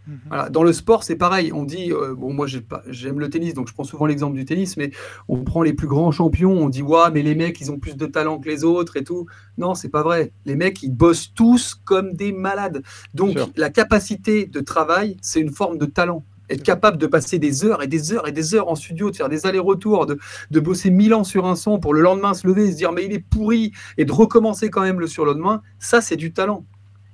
Mhm. 0.08 0.20
Voilà, 0.28 0.49
dans 0.49 0.64
le 0.64 0.74
sport, 0.74 1.03
c'est 1.03 1.16
pareil. 1.16 1.51
On 1.53 1.64
dit, 1.64 1.91
euh, 1.91 2.14
bon, 2.16 2.34
moi 2.34 2.47
j'aime 2.88 3.20
le 3.20 3.30
tennis, 3.30 3.53
donc 3.53 3.68
je 3.68 3.74
prends 3.74 3.84
souvent 3.84 4.06
l'exemple 4.06 4.36
du 4.36 4.45
tennis, 4.45 4.78
mais 4.78 4.91
on 5.28 5.43
prend 5.43 5.62
les 5.64 5.74
plus 5.74 5.88
grands 5.88 6.12
champions, 6.12 6.51
on 6.51 6.70
dit, 6.70 6.82
ouais, 6.82 7.12
mais 7.14 7.22
les 7.22 7.36
mecs, 7.36 7.60
ils 7.62 7.72
ont 7.72 7.80
plus 7.80 7.95
de 7.95 8.06
talent 8.06 8.39
que 8.39 8.47
les 8.49 8.64
autres 8.64 8.97
et 8.97 9.03
tout. 9.03 9.26
Non, 9.58 9.74
c'est 9.76 9.89
pas 9.89 10.03
vrai. 10.03 10.32
Les 10.45 10.56
mecs, 10.56 10.84
ils 10.84 10.91
bossent 10.91 11.34
tous 11.34 11.76
comme 11.84 12.14
des 12.14 12.32
malades. 12.32 12.84
Donc, 13.14 13.38
la 13.56 13.70
capacité 13.70 14.45
de 14.45 14.60
travail, 14.60 15.18
c'est 15.22 15.39
une 15.39 15.51
forme 15.51 15.78
de 15.78 15.86
talent. 15.86 16.24
Être 16.47 16.62
capable 16.62 16.99
de 16.99 17.08
passer 17.08 17.39
des 17.39 17.66
heures 17.66 17.82
et 17.82 17.88
des 17.88 18.14
heures 18.14 18.28
et 18.28 18.32
des 18.32 18.53
heures 18.53 18.68
en 18.70 18.76
studio, 18.76 19.10
de 19.10 19.16
faire 19.16 19.30
des 19.30 19.47
allers-retours, 19.47 20.06
de, 20.06 20.20
de 20.51 20.60
bosser 20.60 20.91
mille 20.91 21.16
ans 21.16 21.24
sur 21.24 21.47
un 21.47 21.56
son 21.56 21.80
pour 21.80 21.91
le 21.91 22.01
lendemain 22.01 22.36
se 22.36 22.45
lever 22.45 22.66
et 22.66 22.72
se 22.72 22.78
dire, 22.78 22.91
mais 22.91 23.03
il 23.06 23.14
est 23.14 23.20
pourri, 23.20 23.72
et 23.97 24.06
de 24.06 24.12
recommencer 24.12 24.70
quand 24.70 24.82
même 24.82 24.99
le 24.99 25.08
surlendemain, 25.08 25.64
ça, 25.80 26.01
c'est 26.01 26.18
du 26.18 26.34
talent. 26.34 26.64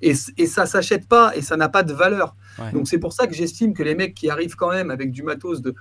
Et, 0.01 0.13
et 0.37 0.47
ça 0.47 0.65
s'achète 0.65 1.07
pas 1.07 1.35
et 1.35 1.41
ça 1.41 1.57
n'a 1.57 1.69
pas 1.69 1.83
de 1.83 1.93
valeur. 1.93 2.35
Ouais. 2.59 2.71
Donc 2.71 2.87
c'est 2.87 2.97
pour 2.97 3.13
ça 3.13 3.27
que 3.27 3.33
j'estime 3.33 3.73
que 3.73 3.83
les 3.83 3.95
mecs 3.95 4.13
qui 4.13 4.29
arrivent 4.29 4.55
quand 4.55 4.71
même 4.71 4.91
avec 4.91 5.11
du 5.11 5.23
matos 5.23 5.61
de 5.61 5.75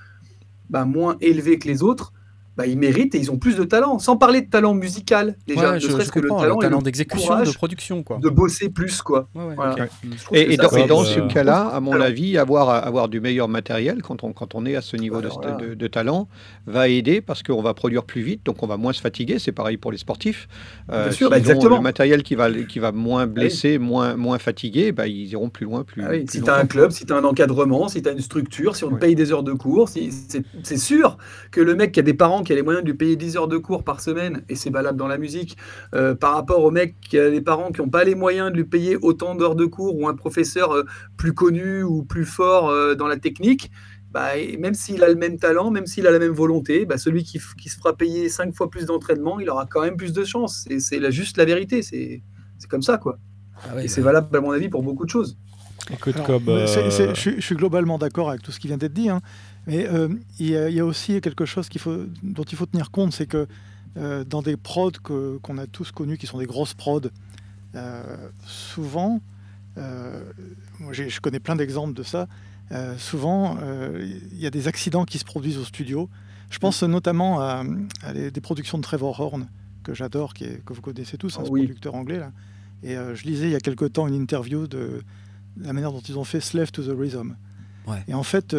bah, 0.69 0.85
moins 0.85 1.17
élevé 1.21 1.59
que 1.59 1.67
les 1.69 1.83
autres, 1.83 2.13
bah, 2.61 2.67
ils 2.67 2.79
méritent 2.79 3.15
et 3.15 3.19
ils 3.19 3.31
ont 3.31 3.39
plus 3.39 3.57
de 3.57 3.65
talent. 3.65 3.99
Sans 3.99 4.17
parler 4.17 4.43
de 4.43 4.51
talent 4.51 4.75
musical, 4.75 5.37
déjà, 5.47 5.69
Ouais, 5.71 5.75
ne 5.77 5.79
je, 5.81 5.89
serait-ce 5.89 6.09
je 6.09 6.13
que 6.13 6.21
le 6.21 6.29
talent, 6.29 6.59
talent 6.59 6.79
le 6.79 6.85
d'exécution, 6.85 7.43
de 7.43 7.51
production, 7.53 8.03
quoi. 8.03 8.19
de 8.23 8.29
bosser 8.29 8.69
plus, 8.69 9.01
quoi. 9.03 9.29
Ouais, 9.35 9.45
ouais, 9.45 9.55
Voilà. 9.55 9.75
Et, 10.33 10.47
que 10.47 10.51
et 10.53 10.57
ça, 10.57 10.63
dans, 10.69 10.77
et 10.77 10.87
dans 10.87 11.03
euh, 11.03 11.05
ce 11.05 11.21
cas-là, 11.33 11.61
à 11.73 11.81
mon 11.81 11.93
Alors- 11.93 12.07
avis, 12.07 12.37
avoir, 12.39 12.69
avoir 12.69 13.09
du 13.09 13.21
meilleur 13.21 13.49
matériel 13.49 14.03
quand 14.03 14.25
on, 14.25 14.33
quand 14.33 14.55
on 14.55 14.67
est 14.67 14.77
à 14.77 14.81
ce 14.83 14.97
niveau 14.97 15.21
de, 15.21 15.87
talent 15.87 16.29
va 16.67 16.89
aider 16.89 17.21
parce 17.21 17.43
qu'on 17.43 17.63
va 17.63 17.73
produire 17.75 18.05
plus 18.05 18.21
vite, 18.23 18.45
donc 18.45 18.63
on 18.63 18.67
va 18.67 18.77
moins 18.77 18.93
se 18.93 19.01
fatiguer. 19.01 19.39
C'est 19.39 19.53
pareil 19.53 19.77
pour 19.77 19.91
les 19.93 19.99
sportifs. 19.99 20.49
Euh, 20.93 21.05
Bien 21.05 21.13
sûr, 21.13 21.31
bah, 21.31 21.39
exactement. 21.39 21.77
Le 21.77 21.83
matériel 21.83 22.23
qui 22.23 22.35
va, 22.35 22.51
qui 22.53 22.79
va 22.79 22.93
moins 22.93 23.27
blesser, 23.27 23.79
moins, 23.79 24.17
moins 24.17 24.39
fatiguer, 24.39 24.93
bah, 24.93 25.07
ils 25.07 25.29
iront 25.31 25.49
plus 25.49 25.65
loin, 25.65 25.83
plus, 25.85 26.03
Ah 26.05 26.11
oui, 26.11 26.25
plus 26.25 26.39
si 26.39 26.43
tu 26.43 26.51
as 26.51 26.57
un 26.57 26.67
club, 26.67 26.91
si 26.91 27.07
tu 27.07 27.13
as 27.13 27.17
un 27.17 27.25
encadrement, 27.25 27.89
si 27.89 28.03
tu 28.03 28.09
as 28.09 28.13
une 28.13 28.21
structure, 28.21 28.77
si 28.77 28.85
on 28.85 28.91
te 28.91 28.97
paye 28.97 29.15
des 29.15 29.33
heures 29.33 29.43
de 29.43 29.53
cours, 29.53 29.89
si, 29.89 30.11
c'est 30.63 30.77
sûr 30.77 31.17
que 31.51 31.61
le 31.61 31.75
mec 31.75 31.93
qui 31.93 32.01
a 32.01 32.03
des 32.03 32.15
parents 32.15 32.43
qui 32.43 32.50
a 32.53 32.57
les 32.57 32.63
moyens 32.63 32.85
de 32.85 32.91
lui 32.91 32.97
payer 32.97 33.17
10 33.17 33.37
heures 33.37 33.49
de 33.49 33.57
cours 33.59 33.85
par 33.85 34.01
semaine, 34.01 34.43
et 34.49 34.55
c'est 34.55 34.71
valable 34.71 34.99
dans 34.99 35.09
la 35.09 35.19
musique, 35.19 35.57
euh, 35.95 36.15
par 36.15 36.35
rapport 36.35 36.63
au 36.65 36.71
mec 36.71 36.97
qui 37.01 37.19
a 37.19 37.31
des 37.31 37.41
parents 37.41 37.71
qui 37.73 37.81
n'ont 37.81 37.89
pas 37.91 38.05
les 38.05 38.15
moyens 38.15 38.51
de 38.51 38.57
lui 38.57 38.65
payer 38.65 38.97
autant 39.01 39.35
d'heures 39.35 39.57
de 39.57 39.67
cours 39.67 39.97
ou 39.97 40.09
un 40.09 40.15
professeur 40.15 40.73
euh, 40.73 40.85
plus 41.17 41.33
connu 41.35 41.83
ou 41.83 42.03
plus 42.05 42.25
fort 42.25 42.69
euh, 42.71 42.95
dans 42.95 43.07
la 43.07 43.17
technique, 43.17 43.71
bah, 44.13 44.37
et 44.37 44.57
même 44.57 44.75
s'il 44.75 45.05
a 45.05 45.09
le 45.09 45.15
même 45.15 45.39
talent, 45.39 45.71
même 45.71 45.87
s'il 45.87 46.07
a 46.07 46.11
la 46.11 46.19
même 46.19 46.33
volonté, 46.33 46.85
bah, 46.85 46.99
celui 46.99 47.23
qui, 47.23 47.41
qui 47.61 47.69
se 47.69 47.77
fera 47.79 47.97
payer 47.97 48.29
5 48.29 48.55
fois 48.55 48.69
plus 48.69 48.85
d'entraînement, 48.87 49.39
il 49.39 49.49
aura 49.49 49.67
quand 49.67 49.83
même 49.83 49.97
plus 49.97 50.13
de 50.13 50.25
chance. 50.25 50.65
C'est- 50.69 50.81
C'est 50.81 51.13
juste 51.13 51.37
la 51.37 51.45
vérité, 51.45 51.83
c'est 51.83 52.23
c'est 52.59 52.69
comme 52.69 52.83
ça. 52.83 52.99
quoi. 52.99 53.19
Ah 53.71 53.75
ouais, 53.77 53.85
Et 53.85 53.89
c'est 53.89 54.01
bah, 54.01 54.07
valable, 54.13 54.37
à 54.37 54.41
mon 54.41 54.51
avis, 54.51 54.69
pour 54.69 54.83
beaucoup 54.83 55.05
de 55.05 55.11
choses. 55.11 55.39
Écoute, 55.93 56.15
Alors, 56.17 56.41
c'est- 56.69 56.91
c'est- 56.91 57.09
euh, 57.09 57.15
je 57.15 57.41
suis 57.41 57.55
globalement 57.57 57.99
d'accord 57.99 58.31
avec 58.31 58.43
tout 58.43 58.53
ce 58.53 58.61
qui 58.61 58.67
vient 58.69 58.77
d'être 58.77 58.93
dit, 58.93 59.09
hein. 59.09 59.21
Mais 59.67 59.87
euh, 59.89 60.09
il 60.39 60.51
y, 60.51 60.57
a- 60.57 60.69
il 60.69 60.75
y 60.75 60.81
a 60.81 60.85
aussi 60.87 61.21
quelque 61.21 61.45
chose 61.45 61.69
faut, 61.79 62.05
dont 62.23 62.45
il 62.45 62.57
faut 62.57 62.67
tenir 62.67 62.91
compte, 62.91 63.13
c'est 63.13 63.27
que 63.27 63.47
euh, 63.97 64.25
dans 64.25 64.43
des 64.43 64.57
prods 64.57 64.93
qu'on 65.03 65.59
a 65.59 65.67
tous 65.67 65.91
connus, 65.93 66.17
qui 66.19 66.27
sont 66.27 66.39
des 66.39 66.47
grosses 66.47 66.75
prods, 66.75 67.01
euh, 67.75 68.03
souvent, 68.47 69.21
moi 70.79 70.93
je 70.93 71.21
connais 71.21 71.41
plein 71.41 71.57
d'exemples 71.57 71.95
de 71.95 72.03
ça, 72.03 72.27
euh, 72.73 72.97
souvent 72.99 73.57
euh, 73.61 74.07
il 74.33 74.39
y 74.41 74.47
a 74.47 74.51
des 74.51 74.69
accidents 74.69 75.05
qui 75.05 75.19
se 75.19 75.25
produisent 75.25 75.59
au 75.59 75.65
studio. 75.65 76.09
Je 76.51 76.59
pense 76.59 76.83
notamment 76.83 77.41
à, 77.41 77.65
à 78.03 78.13
les- 78.13 78.31
des 78.31 78.41
productions 78.41 78.79
de 78.79 78.83
Trevor 78.83 79.19
Horn, 79.21 79.49
que 79.85 79.95
j'adore, 79.95 80.35
que 80.35 80.73
vous 80.73 80.81
connaissez 80.83 81.17
tous, 81.17 81.37
hein, 81.37 81.43
Ah 81.43 81.47
ce 81.47 81.51
oui. 81.51 81.63
producteur 81.63 81.95
anglais. 81.95 82.19
Là. 82.19 82.33
Et 82.83 82.97
euh, 82.97 83.15
je 83.15 83.25
lisais 83.25 83.47
il 83.47 83.53
y 83.53 83.57
a 83.57 83.61
quelque 83.61 83.85
temps 83.85 84.07
une 84.09 84.15
interview 84.15 84.67
de 84.67 85.03
la 85.57 85.73
manière 85.73 85.93
dont 85.93 86.01
ils 86.01 86.19
ont 86.19 86.25
fait 86.25 86.41
Slave 86.41 86.71
to 86.73 86.83
the 86.83 86.97
Rhythm. 86.99 87.35
Ouais. 87.87 88.03
Et 88.09 88.15
en 88.15 88.23
fait, 88.23 88.53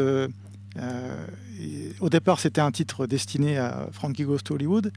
et- 0.78 1.94
au 2.00 2.10
départ, 2.10 2.40
c'était 2.40 2.62
un 2.62 2.72
titre 2.72 3.08
destiné 3.08 3.58
à 3.58 3.88
Frankie 3.92 4.24
Goes 4.24 4.40
to 4.40 4.56
Hollywood, 4.56 4.92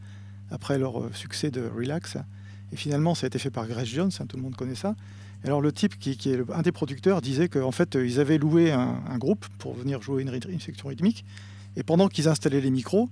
après 0.51 0.79
leur 0.79 1.01
euh, 1.01 1.11
succès 1.13 1.51
de 1.51 1.63
Relax. 1.63 2.17
Et 2.73 2.77
finalement, 2.77 3.15
ça 3.15 3.27
a 3.27 3.29
été 3.29 3.39
fait 3.39 3.51
par 3.51 3.67
Grace 3.67 3.87
Jones, 3.87 4.11
hein, 4.19 4.27
tout 4.27 4.37
le 4.37 4.43
monde 4.43 4.57
connaît 4.57 4.75
ça. 4.75 4.95
Alors, 5.45 5.61
le 5.61 5.73
type 5.73 5.99
qui, 5.99 6.11
est 6.11 6.41
un 6.53 6.63
des 6.63 6.73
producteurs 6.73 7.21
disait 7.21 7.49
qu'en 7.49 7.71
fait, 7.71 7.97
euh, 7.97 8.07
ils 8.07 8.19
avaient 8.19 8.39
loué 8.39 8.73
un, 8.73 9.19
groupe 9.19 9.47
pour 9.59 9.75
venir 9.75 10.01
jouer 10.01 10.23
une, 10.23 10.61
section 10.61 10.89
rythmique. 10.89 11.25
Et 11.77 11.83
pendant 11.83 12.09
qu'ils 12.09 12.29
installaient 12.29 12.63
les 12.63 12.71
micros, 12.71 13.11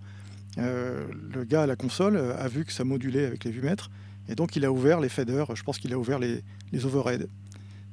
euh, 0.57 1.07
le 1.35 1.45
gars 1.45 1.63
à 1.63 1.67
la 1.67 1.77
console 1.77 2.17
euh, 2.17 2.37
a 2.39 2.49
vu 2.49 2.65
que 2.65 2.73
ça 2.73 2.85
modulait 2.85 3.27
avec 3.27 3.45
les 3.45 3.51
vumètres. 3.51 3.91
Et 4.29 4.35
donc, 4.35 4.57
il 4.57 4.65
a 4.65 4.73
ouvert 4.73 5.01
les 5.01 5.11
faders, 5.11 5.55
je 5.55 5.63
pense 5.63 5.79
qu'il 5.79 5.93
a 5.93 5.99
ouvert 5.99 6.19
les, 6.19 6.43
les 6.73 6.87
overheads. 6.87 7.27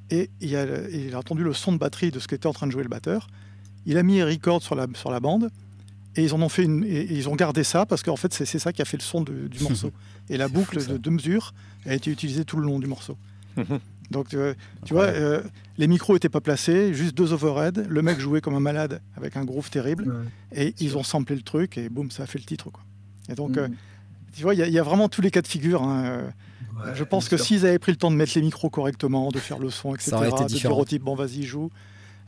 Et 0.09 0.29
il 0.39 0.55
a 0.55 1.19
entendu 1.19 1.43
le 1.43 1.53
son 1.53 1.73
de 1.73 1.77
batterie 1.77 2.09
de 2.09 2.19
ce 2.19 2.27
qu'était 2.27 2.47
en 2.47 2.53
train 2.53 2.65
de 2.65 2.71
jouer 2.71 2.83
le 2.83 2.89
batteur. 2.89 3.27
Il 3.85 3.97
a 3.97 4.03
mis 4.03 4.21
record 4.23 4.61
sur 4.61 4.75
la, 4.75 4.87
sur 4.93 5.11
la 5.11 5.19
bande. 5.19 5.49
Et 6.15 6.23
ils 6.23 6.33
en 6.33 6.41
ont 6.41 6.49
fait 6.49 6.63
une, 6.63 6.83
et, 6.83 6.87
et 7.01 7.13
ils 7.13 7.29
ont 7.29 7.35
gardé 7.35 7.63
ça 7.63 7.85
parce 7.85 8.01
qu'en 8.01 8.15
fait 8.15 8.33
c'est 8.33 8.45
ça 8.59 8.73
qui 8.73 8.81
a 8.81 8.85
fait 8.85 8.97
le 8.97 9.03
son 9.03 9.21
de- 9.21 9.47
du 9.47 9.59
morceau. 9.63 9.91
Et 10.31 10.37
la 10.37 10.47
boucle 10.47 10.77
de 10.85 10.97
deux 10.97 11.11
mesures 11.11 11.53
a 11.85 11.93
été 11.93 12.11
utilisée 12.11 12.45
tout 12.45 12.57
le 12.57 12.63
long 12.65 12.79
du 12.79 12.87
morceau. 12.87 13.15
Donc 14.11 14.33
euh, 14.33 14.53
tu 14.85 14.93
vois, 14.93 15.05
euh, 15.05 15.41
les 15.77 15.87
micros 15.87 16.15
étaient 16.15 16.29
pas 16.29 16.41
placés, 16.41 16.93
juste 16.95 17.15
deux 17.15 17.31
overheads. 17.31 17.83
Le 17.87 18.01
mec 18.01 18.19
jouait 18.19 18.41
comme 18.41 18.55
un 18.55 18.59
malade 18.59 19.01
avec 19.15 19.37
un 19.37 19.45
groove 19.45 19.69
terrible. 19.69 20.25
Et 20.53 20.73
ils 20.79 20.97
ont 20.97 21.03
samplé 21.03 21.35
le 21.35 21.43
truc 21.43 21.77
et 21.77 21.89
boum, 21.89 22.09
ça 22.11 22.23
a 22.23 22.25
fait 22.25 22.39
le 22.39 22.45
titre. 22.45 22.69
Quoi. 22.71 22.81
Et 23.29 23.35
donc, 23.35 23.57
euh, 23.57 23.67
Mm. 23.67 23.75
tu 24.35 24.41
vois, 24.41 24.55
il 24.55 24.59
y, 24.59 24.63
a- 24.63 24.67
il 24.67 24.73
y 24.73 24.79
a 24.79 24.83
vraiment 24.83 25.09
tous 25.09 25.21
les 25.21 25.29
cas 25.31 25.41
de 25.43 25.47
figure. 25.47 25.83
hein, 25.83 26.03
euh, 26.05 26.29
Ouais, 26.83 26.91
je 26.95 27.03
pense 27.03 27.27
que 27.29 27.35
s'ils 27.37 27.65
avaient 27.65 27.79
pris 27.79 27.91
le 27.91 27.97
temps 27.97 28.09
de 28.11 28.15
mettre 28.15 28.31
les 28.35 28.41
micros 28.41 28.69
correctement, 28.69 29.29
de 29.31 29.39
faire 29.39 29.59
le 29.59 29.69
son, 29.69 29.93
etc., 29.95 30.11
de 30.43 30.47
dire 30.47 30.77
au 30.77 30.85
type, 30.85 31.03
bon, 31.03 31.13
vas-y, 31.15 31.43
joue, 31.43 31.69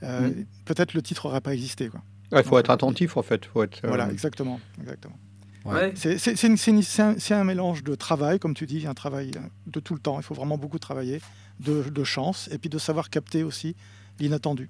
euh, 0.04 0.30
Mm. 0.30 0.45
peut-être 0.66 0.93
le 0.93 1.02
titre 1.02 1.28
n'aurait 1.28 1.41
pas 1.41 1.54
existé. 1.54 1.89
Il 2.32 2.43
faut 2.43 2.58
être 2.58 2.70
attentif, 2.70 3.18
en 3.18 3.22
fait. 3.24 3.45
Faut 3.45 3.64
être, 3.64 3.84
euh, 3.84 3.88
Voilà, 3.89 4.10
exactement. 4.12 4.60
exactement. 4.80 5.18
Ouais. 5.66 5.93
C'est 5.95 7.34
un, 7.34 7.43
mélange 7.43 7.84
de 7.84 7.93
travail, 7.95 8.39
comme 8.39 8.54
tu 8.56 8.66
dis, 8.66 8.88
un 8.88 8.93
travail 8.93 9.32
de 9.68 9.80
tout 9.80 9.93
le 9.93 9.99
temps. 9.99 10.18
Il 10.20 10.24
faut 10.24 10.34
vraiment 10.34 10.58
beaucoup 10.58 10.80
travailler, 10.80 11.22
de, 11.60 11.84
de 11.84 12.04
chance, 12.04 12.49
et 12.52 12.58
puis 12.58 12.70
de 12.70 12.80
savoir 12.80 13.10
capter 13.10 13.43
aussi 13.43 13.76
l'inattendu. 14.20 14.70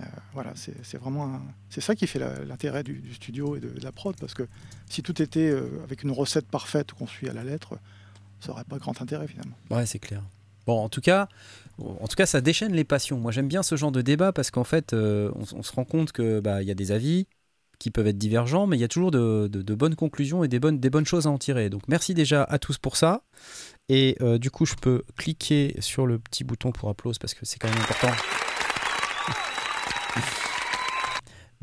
Euh, 0.00 0.04
voilà, 0.34 0.52
c'est 0.54 0.98
vraiment 0.98 1.40
c'est 1.70 1.80
ça 1.80 1.94
qui 1.94 2.06
fait 2.06 2.18
l'intérêt 2.46 2.82
du, 2.82 2.94
du 2.94 3.14
studio 3.14 3.56
et 3.56 3.60
de, 3.60 3.68
de 3.68 3.84
la 3.84 3.92
prod, 3.92 4.16
parce 4.18 4.34
que 4.34 4.48
si 4.88 5.02
tout 5.02 5.22
était 5.22 5.50
euh, 5.50 5.68
avec 5.84 6.02
une 6.02 6.10
recette 6.10 6.46
parfaite 6.48 6.92
qu'on 6.92 7.06
suit 7.06 7.28
à 7.28 7.32
la 7.32 7.44
lettre, 7.44 7.78
ça 8.40 8.48
n'aurait 8.48 8.64
pas 8.64 8.78
grand 8.78 9.00
intérêt 9.00 9.28
finalement. 9.28 9.56
Ouais, 9.70 9.86
c'est 9.86 9.98
clair. 10.00 10.22
Bon, 10.66 10.80
en 10.84 10.88
tout 10.88 11.00
cas, 11.00 11.28
en 11.78 12.06
tout 12.06 12.16
cas, 12.16 12.26
ça 12.26 12.40
déchaîne 12.40 12.72
les 12.72 12.84
passions. 12.84 13.18
Moi, 13.18 13.32
j'aime 13.32 13.48
bien 13.48 13.62
ce 13.62 13.76
genre 13.76 13.92
de 13.92 14.02
débat 14.02 14.32
parce 14.32 14.50
qu'en 14.50 14.64
fait, 14.64 14.92
euh, 14.92 15.30
on, 15.34 15.62
se 15.62 15.72
rend 15.72 15.84
compte 15.84 16.12
que 16.12 16.40
bah, 16.40 16.62
y 16.62 16.70
a 16.70 16.74
des 16.74 16.92
avis 16.92 17.26
qui 17.78 17.90
peuvent 17.90 18.06
être 18.06 18.18
divergents, 18.18 18.66
mais 18.66 18.76
il 18.76 18.80
y 18.80 18.84
a 18.84 18.88
toujours 18.88 19.10
de, 19.10 19.48
bonnes 19.74 19.96
conclusions 19.96 20.44
et 20.44 20.48
des 20.48 20.60
bonnes, 20.60 21.06
choses 21.06 21.26
à 21.26 21.30
en 21.30 21.38
tirer. 21.38 21.70
Donc, 21.70 21.82
merci 21.88 22.14
déjà 22.14 22.44
à 22.44 22.58
tous 22.58 22.78
pour 22.78 22.96
ça. 22.96 23.22
Et 23.88 24.16
euh, 24.20 24.38
du 24.38 24.50
coup, 24.50 24.66
je 24.66 24.74
peux 24.74 25.02
cliquer 25.16 25.74
sur 25.80 26.06
le 26.06 26.18
petit 26.18 26.44
bouton 26.44 26.70
pour 26.70 26.88
applause 26.88 27.18
parce 27.18 27.34
que 27.34 27.44
c'est 27.44 27.58
quand 27.58 27.68
même 27.68 27.82
important. 27.82 28.12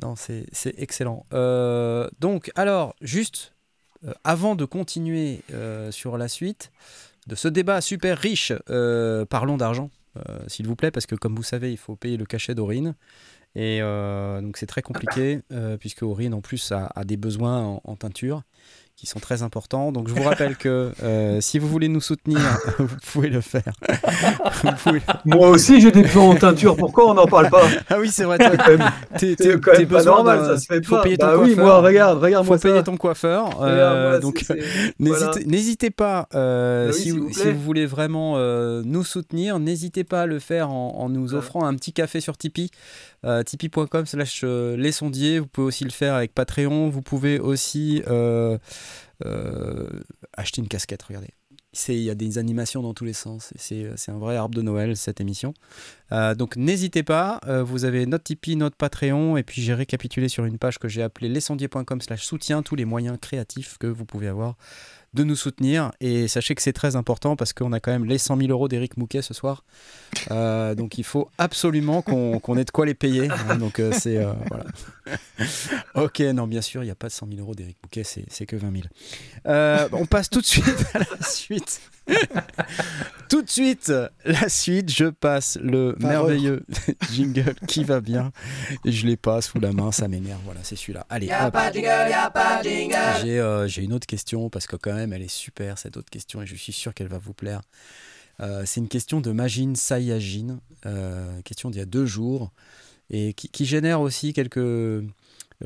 Non, 0.02 0.16
c'est 0.16 0.48
excellent. 0.78 1.26
Euh, 1.34 2.10
donc, 2.22 2.52
alors, 2.56 2.96
juste 3.02 3.54
avant 4.24 4.56
de 4.56 4.64
continuer 4.64 5.42
sur 5.92 6.18
la 6.18 6.30
suite 6.30 6.72
de 7.28 7.36
ce 7.36 7.50
débat 7.50 7.82
super 7.82 8.18
riche, 8.18 8.54
parlons 9.30 9.58
d'argent, 9.58 9.92
s'il 10.48 10.68
vous 10.68 10.76
plaît, 10.76 10.92
parce 10.92 11.06
que 11.06 11.16
comme 11.16 11.36
vous 11.36 11.44
savez, 11.44 11.72
il 11.72 11.78
faut 11.78 11.96
payer 11.96 12.18
le 12.18 12.26
cachet 12.26 12.56
d'Aurine. 12.56 12.96
Et 13.56 13.80
euh, 13.82 14.42
donc 14.42 14.58
c'est 14.58 14.68
très 14.68 14.82
compliqué, 14.82 15.42
euh, 15.52 15.78
puisque 15.78 16.04
Aurine 16.04 16.34
en 16.34 16.42
plus 16.42 16.72
a, 16.72 16.92
des 17.04 17.18
besoins 17.18 17.80
en 17.84 17.96
teinture 17.96 18.44
qui 19.00 19.06
sont 19.08 19.20
très 19.20 19.44
importants. 19.44 19.92
Donc 19.94 20.10
je 20.10 20.14
vous 20.14 20.24
rappelle 20.24 20.58
que 20.58 20.92
euh, 21.04 21.40
si 21.40 21.58
vous 21.58 21.70
voulez 21.70 21.88
nous 21.88 22.02
soutenir, 22.02 22.40
vous 22.80 22.88
pouvez 23.14 23.30
le 23.30 23.40
faire. 23.40 23.72
Pouvez- 24.84 25.02
Moi 25.26 25.50
aussi, 25.50 25.80
j'ai 25.80 25.92
des 25.92 26.04
plans 26.04 26.30
en 26.32 26.36
teinture. 26.36 26.76
Pourquoi 26.76 27.10
on 27.10 27.14
n'en 27.14 27.26
parle 27.28 27.50
pas? 27.50 27.64
Ah 27.90 27.98
oui, 28.00 28.10
c'est 28.12 28.24
vrai, 28.26 28.38
t'es- 29.18 29.58
pas 29.58 29.80
besoin 29.86 30.16
normal, 30.16 30.46
ça 30.46 30.58
se 30.58 30.66
fait 30.66 30.86
faut 30.86 30.96
pas. 30.98 31.04
payer 31.04 31.18
ton 31.18 31.28
bah 31.28 31.34
oui, 31.38 31.56
coiffeur. 31.56 31.66
moi, 31.66 31.82
regarde, 31.82 32.18
faut 32.20 32.24
regarde-moi 32.26 32.58
payer 32.58 32.76
ça. 32.78 32.84
ton 32.84 32.98
coiffeur. 32.98 33.62
Euh, 33.62 34.20
donc 34.20 34.44
c'est- 34.46 34.60
N'hésitez 35.00 35.92
voilà. 35.98 36.26
pas, 36.26 36.38
euh, 36.38 36.88
Bah 36.90 36.94
oui, 36.96 37.02
si, 37.02 37.12
vous, 37.12 37.28
vous 37.28 37.34
si 37.34 37.42
plaît. 37.42 37.52
vous 37.54 37.62
voulez 37.62 37.86
vraiment 37.86 38.34
euh, 38.38 38.82
nous 38.86 39.04
soutenir, 39.04 39.60
n'hésitez 39.60 40.04
pas 40.04 40.24
à 40.24 40.26
le 40.26 40.40
faire 40.40 40.70
en, 40.72 40.96
en 40.98 41.10
nous 41.10 41.30
Ouais. 41.30 41.36
offrant 41.36 41.66
un 41.66 41.76
petit 41.76 41.94
café 41.94 42.22
sur 42.22 42.38
Tipeee, 42.38 42.72
euh, 43.26 43.44
tipeee.com 43.44 44.06
slash 44.06 44.42
euh, 44.44 44.76
les 44.78 44.92
sondiers. 44.92 45.40
Vous 45.40 45.46
pouvez 45.48 45.68
aussi 45.68 45.84
le 45.84 45.90
faire 45.92 46.16
avec 46.16 46.34
Patreon. 46.34 46.90
Vous 46.90 47.02
pouvez 47.02 47.40
aussi 47.40 48.02
euh, 48.08 48.10
euh, 48.10 48.58
acheter 50.34 50.62
une 50.62 50.68
casquette, 50.68 51.04
regardez. 51.04 51.34
Il 51.88 52.00
y 52.00 52.10
a 52.10 52.16
des 52.16 52.40
animations 52.40 52.82
dans 52.82 52.96
tous 52.96 53.06
les 53.06 53.14
sens. 53.14 53.54
C'est 53.56 53.86
un 54.08 54.18
vrai 54.18 54.36
arbre 54.36 54.56
de 54.56 54.62
Noël, 54.62 54.98
cette 54.98 55.22
émission. 55.22 55.54
Euh, 56.12 56.34
donc 56.34 56.56
n'hésitez 56.56 57.04
pas. 57.04 57.40
euh, 57.48 57.64
vous 57.64 57.86
avez 57.86 58.08
notre 58.08 58.24
Tipeee, 58.24 58.56
notre 58.56 58.76
Patreon. 58.76 59.38
Et 59.38 59.44
puis 59.44 59.62
j'ai 59.62 59.76
récapitulé 59.76 60.30
sur 60.30 60.46
une 60.46 60.58
page 60.58 60.80
que 60.80 60.88
j'ai 60.88 61.04
appelée 61.04 61.30
lescendiers.com 61.30 62.02
slash 62.02 62.24
soutien 62.24 62.64
tous 62.64 62.76
les 62.76 62.86
moyens 62.86 63.18
créatifs 63.22 63.78
que 63.78 63.86
vous 63.86 64.06
pouvez 64.06 64.28
avoir 64.28 64.56
de 65.14 65.24
nous 65.24 65.36
soutenir. 65.36 65.92
Et 66.00 66.28
sachez 66.28 66.56
que 66.56 66.62
c'est 66.62 66.74
très 66.74 66.96
important 66.96 67.36
parce 67.36 67.54
qu'on 67.54 67.74
a 67.74 67.80
quand 67.80 67.92
même 67.92 68.06
les 68.06 68.18
100 68.18 68.38
000 68.38 68.50
euros 68.52 68.68
d'Éric 68.68 68.98
Mouquet 68.98 69.22
ce 69.22 69.34
soir. 69.34 69.64
Euh, 70.32 70.76
donc 70.76 70.98
il 70.98 71.04
faut 71.04 71.30
absolument 71.38 72.02
qu'on 72.02 72.58
ait 72.58 72.66
de 72.66 72.72
quoi 72.72 72.86
les 72.86 72.94
payer. 72.94 73.30
hein. 73.50 73.56
donc 73.58 73.80
euh, 73.80 73.92
c'est. 73.98 74.18
euh, 74.18 74.34
voilà. 74.50 74.66
ok, 75.96 76.20
non, 76.20 76.48
bien 76.48 76.62
sûr, 76.62 76.84
il 76.84 76.86
n'y 76.86 76.92
a 76.92 76.96
pas 76.96 77.08
de 77.08 77.14
100 77.14 77.28
000 77.28 77.40
euros 77.42 77.56
d'Éric 77.56 77.78
Mouquet, 77.84 78.04
c'est 78.04 78.26
c'est 78.30 78.46
que 78.46 78.56
20 78.56 78.72
000. 78.72 78.84
Euh, 79.48 79.88
on 79.94 80.06
passe 80.06 80.30
tout 80.30 80.42
de 80.42 80.46
suite 80.46 80.86
à 80.94 81.00
la 81.00 81.22
suite. 81.22 81.82
tout 83.30 83.42
de 83.42 83.50
suite, 83.50 83.92
la 84.26 84.50
suite, 84.50 84.92
je 84.92 85.06
passe 85.06 85.58
le 85.62 85.96
Par 86.00 86.10
merveilleux 86.10 86.64
jingle 87.14 87.56
qui 87.68 87.84
va 87.84 88.02
bien. 88.02 88.32
Et 88.86 88.92
je 88.92 89.06
les 89.06 89.18
passe 89.18 89.48
sous 89.48 89.60
la 89.60 89.72
main, 89.72 89.92
ça 89.92 90.08
m'énerve. 90.08 90.42
Voilà, 90.46 90.62
c'est 90.64 90.76
celui-là. 90.76 91.06
Allez, 91.10 91.30
hop. 91.30 91.54
pas 91.54 91.70
de 91.70 91.76
jingle, 91.76 92.10
y'a 92.10 92.30
pas 92.30 92.62
de 92.62 92.70
jingle. 92.70 92.96
J'ai 93.22 93.40
euh, 93.40 93.68
j'ai 93.68 93.84
une 93.84 93.94
autre 93.94 94.08
question 94.08 94.50
parce 94.50 94.68
que 94.68 94.76
quand 94.76 94.94
même 94.94 95.14
elle 95.14 95.22
est 95.22 95.28
super 95.28 95.78
cette 95.78 95.98
autre 95.98 96.10
question 96.10 96.42
et 96.42 96.46
je 96.46 96.56
suis 96.56 96.74
sûr 96.74 96.94
qu'elle 96.94 97.08
va 97.08 97.18
vous 97.18 97.34
plaire. 97.34 97.62
Euh, 98.42 98.64
c'est 98.66 98.80
une 98.80 98.88
question 98.88 99.20
de 99.22 99.32
Magine 99.32 99.76
Sayagine, 99.76 100.60
euh, 100.86 101.42
question 101.42 101.70
d'il 101.70 101.80
y 101.80 101.82
a 101.82 101.86
deux 101.86 102.06
jours 102.06 102.52
et 103.10 103.34
qui, 103.34 103.50
qui 103.50 103.66
génère 103.66 104.02
aussi 104.02 104.34
quelques, 104.34 104.58
euh, 104.58 105.06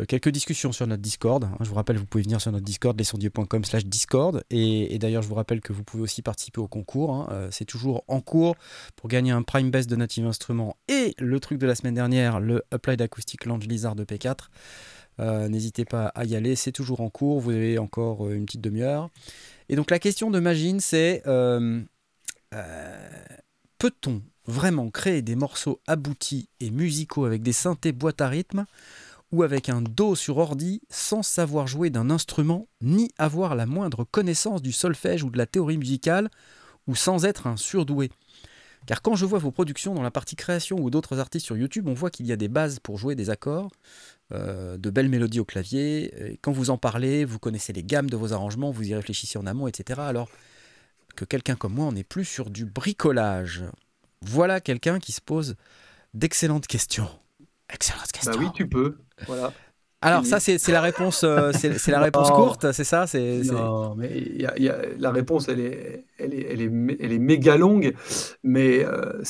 quelques 0.07 0.29
discussions 0.29 0.71
sur 0.71 0.87
notre 0.87 1.01
Discord. 1.01 1.43
hein. 1.43 1.57
Je 1.61 1.69
vous 1.69 1.75
rappelle, 1.75 1.97
vous 1.97 2.05
pouvez 2.05 2.23
venir 2.23 2.41
sur 2.41 2.51
notre 2.51 2.65
Discord, 2.65 2.97
lesondieux.com 2.97 3.63
slash 3.63 3.85
Discord. 3.85 4.43
Et, 4.49 4.97
d'ailleurs, 4.99 5.21
je 5.21 5.27
vous 5.27 5.35
rappelle 5.35 5.61
que 5.61 5.73
vous 5.73 5.83
pouvez 5.83 6.03
aussi 6.03 6.21
participer 6.21 6.59
au 6.61 6.67
concours. 6.67 7.13
hein. 7.13 7.27
Euh, 7.31 7.47
c'est 7.51 7.65
toujours 7.65 8.03
en 8.07 8.21
cours 8.21 8.55
pour 8.95 9.09
gagner 9.09 9.31
un 9.31 9.43
Prime 9.43 9.69
Best 9.71 9.89
de 9.89 9.95
Native 9.95 10.25
Instruments 10.25 10.75
et 10.87 11.13
le 11.19 11.39
truc 11.39 11.59
de 11.59 11.67
la 11.67 11.75
semaine 11.75 11.93
dernière, 11.95 12.39
le 12.39 12.63
Applied 12.71 13.01
Acoustic 13.01 13.45
Lounge 13.45 13.67
Lizard 13.67 13.95
de 13.95 14.03
P4. 14.03 14.49
Euh, 15.19 15.47
N'hésitez 15.47 15.85
pas 15.85 16.07
à 16.07 16.25
y 16.25 16.35
aller, 16.35 16.55
c'est 16.55 16.71
toujours 16.71 17.01
en 17.01 17.09
cours, 17.09 17.39
vous 17.39 17.51
avez 17.51 17.77
encore 17.77 18.25
euh, 18.25 18.33
une 18.35 18.45
petite 18.45 18.61
demi-heure. 18.61 19.09
Et 19.69 19.75
donc 19.75 19.91
la 19.91 19.99
question 19.99 20.31
de 20.31 20.39
Magine, 20.39 20.79
c'est 20.79 21.21
euh, 21.27 21.81
euh, 22.55 23.09
peut-on 23.77 24.23
vraiment 24.47 24.89
créer 24.89 25.21
des 25.21 25.35
morceaux 25.35 25.79
aboutis 25.87 26.49
et 26.59 26.71
musicaux 26.71 27.25
avec 27.25 27.43
des 27.43 27.53
synthés 27.53 27.91
boîte 27.91 28.21
à 28.21 28.27
rythme 28.27 28.65
ou 29.33 29.43
avec 29.43 29.67
un 29.67 29.81
do 29.81 30.15
sur 30.15 30.37
ordi 30.37 30.81
sans 30.89 31.23
savoir 31.23 31.67
jouer 31.67 31.89
d'un 31.89 32.09
instrument 32.09 32.67
ni 32.81 33.11
avoir 33.17 33.55
la 33.55 33.65
moindre 33.65 34.03
connaissance 34.03 34.61
du 34.61 34.71
solfège 34.71 35.23
ou 35.23 35.29
de 35.29 35.37
la 35.37 35.47
théorie 35.47 35.77
musicale 35.77 36.29
ou 36.87 36.95
sans 36.95 37.25
être 37.25 37.47
un 37.47 37.57
surdoué 37.57 38.11
car 38.85 39.01
quand 39.01 39.15
je 39.15 39.25
vois 39.25 39.39
vos 39.39 39.51
productions 39.51 39.93
dans 39.93 40.01
la 40.01 40.11
partie 40.11 40.35
création 40.35 40.77
ou 40.77 40.89
d'autres 40.89 41.19
artistes 41.19 41.45
sur 41.45 41.55
YouTube, 41.55 41.87
on 41.87 41.93
voit 41.93 42.09
qu'il 42.09 42.25
y 42.25 42.31
a 42.31 42.35
des 42.35 42.49
bases 42.49 42.79
pour 42.79 42.97
jouer 42.97 43.15
des 43.15 43.29
accords, 43.29 43.71
euh, 44.33 44.77
de 44.77 44.89
belles 44.89 45.07
mélodies 45.09 45.39
au 45.39 45.45
clavier. 45.45 46.33
Et 46.33 46.37
quand 46.41 46.51
vous 46.51 46.69
en 46.69 46.77
parlez, 46.77 47.23
vous 47.23 47.39
connaissez 47.39 47.71
les 47.71 47.83
gammes 47.83 48.09
de 48.09 48.17
vos 48.17 48.33
arrangements, 48.33 48.71
vous 48.71 48.83
y 48.83 48.93
réfléchissez 48.93 49.39
en 49.39 49.45
amont, 49.45 49.67
etc. 49.67 50.01
Alors 50.01 50.29
que 51.15 51.23
quelqu'un 51.23 51.55
comme 51.55 51.75
moi, 51.75 51.85
on 51.85 51.93
n'est 51.93 52.03
plus 52.03 52.25
sur 52.25 52.49
du 52.49 52.65
bricolage. 52.65 53.63
Voilà 54.21 54.59
quelqu'un 54.59 54.99
qui 54.99 55.13
se 55.13 55.21
pose 55.21 55.55
d'excellentes 56.13 56.67
questions. 56.67 57.09
Excellentes 57.69 58.09
Bah 58.13 58.19
questions. 58.19 58.41
oui, 58.41 58.49
tu 58.53 58.67
peux. 58.67 58.97
Voilà. 59.27 59.53
Alors 60.01 60.25
ça, 60.25 60.39
c'est 60.41 60.67
la 60.71 60.81
réponse, 60.81 61.23
euh, 61.23 61.51
c'est 61.53 61.87
la 61.87 62.01
réponse 62.01 62.29
Non. 62.29 62.35
courte, 62.35 62.71
c'est 62.73 62.83
ça 62.83 63.07
c'est 63.07 63.41
Non, 63.45 63.95
mais 63.95 64.11
il 64.17 64.41
y 64.41 64.45
a- 64.45 64.53
il 64.57 64.63
y 64.63 64.69
a- 64.69 64.81
la 64.99 65.11
réponse, 65.11 65.47
elle 65.47 65.61
est, 65.61 66.03
elle 66.17 66.33
est, 66.33 66.47
elle 66.51 66.61
est, 66.61 66.97
elle 66.99 67.13
est 67.13 67.19
méga 67.19 67.55
longue, 67.55 67.93
mais 68.43 68.83
euh, 68.83 69.21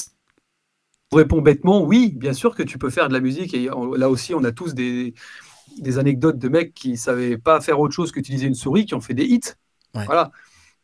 on 1.12 1.18
répond 1.18 1.42
bêtement, 1.42 1.84
oui, 1.84 2.12
bien 2.16 2.34
sûr 2.34 2.56
que 2.56 2.64
tu 2.64 2.80
peux 2.80 2.90
faire 2.90 3.08
de 3.08 3.14
la 3.14 3.20
musique, 3.20 3.54
et 3.54 3.70
on- 3.72 3.94
là 3.94 4.10
aussi, 4.10 4.34
on 4.34 4.44
a 4.44 4.52
tous 4.52 4.74
des, 4.74 5.14
des 5.80 6.00
anecdotes 6.00 6.40
de 6.40 6.50
mecs 6.50 6.74
qui 6.74 6.98
savaient 6.98 7.38
pas 7.38 7.62
faire 7.62 7.80
autre 7.80 7.94
chose 7.94 8.12
qu'utiliser 8.12 8.48
une 8.48 8.56
souris, 8.56 8.88
qui 8.88 8.96
ont 8.96 9.02
fait 9.02 9.14
des 9.14 9.26
hits. 9.26 9.42
Ouais. 9.94 10.06
Voilà. 10.06 10.32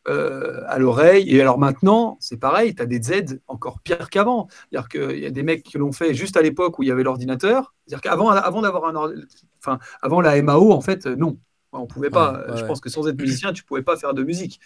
Euh, 0.07 0.61
à 0.67 0.79
l'oreille. 0.79 1.29
Et 1.29 1.41
alors 1.41 1.59
maintenant, 1.59 2.17
c'est 2.19 2.37
pareil, 2.37 2.73
tu 2.73 2.81
as 2.81 2.85
des 2.85 3.01
Z 3.01 3.41
encore 3.47 3.79
pire 3.81 4.09
qu'avant. 4.09 4.47
C'est-à-dire 4.71 4.87
qu'il 4.87 5.19
y 5.19 5.25
a 5.25 5.29
des 5.29 5.43
mecs 5.43 5.61
qui 5.61 5.77
l'ont 5.77 5.91
fait 5.91 6.13
juste 6.13 6.37
à 6.37 6.41
l'époque 6.41 6.79
où 6.79 6.83
il 6.83 6.87
y 6.87 6.91
avait 6.91 7.03
l'ordinateur. 7.03 7.75
C'est-à-dire 7.85 8.01
qu'avant 8.01 8.29
avant 8.29 8.61
d'avoir 8.61 8.85
un 8.85 8.93
ordi- 8.93 9.25
enfin, 9.59 9.77
avant 10.01 10.21
la 10.21 10.41
MAO, 10.41 10.71
en 10.71 10.81
fait, 10.81 11.05
euh, 11.05 11.15
non. 11.15 11.37
On 11.71 11.85
pouvait 11.85 12.09
pas. 12.09 12.31
Ouais, 12.31 12.37
ouais, 12.39 12.57
je 12.57 12.61
ouais. 12.61 12.67
pense 12.67 12.79
que 12.79 12.89
sans 12.89 13.07
être 13.07 13.19
musicien, 13.19 13.53
tu 13.53 13.63
pouvais 13.63 13.83
pas 13.83 13.97
faire 13.97 14.13
de 14.15 14.23
musique. 14.23 14.59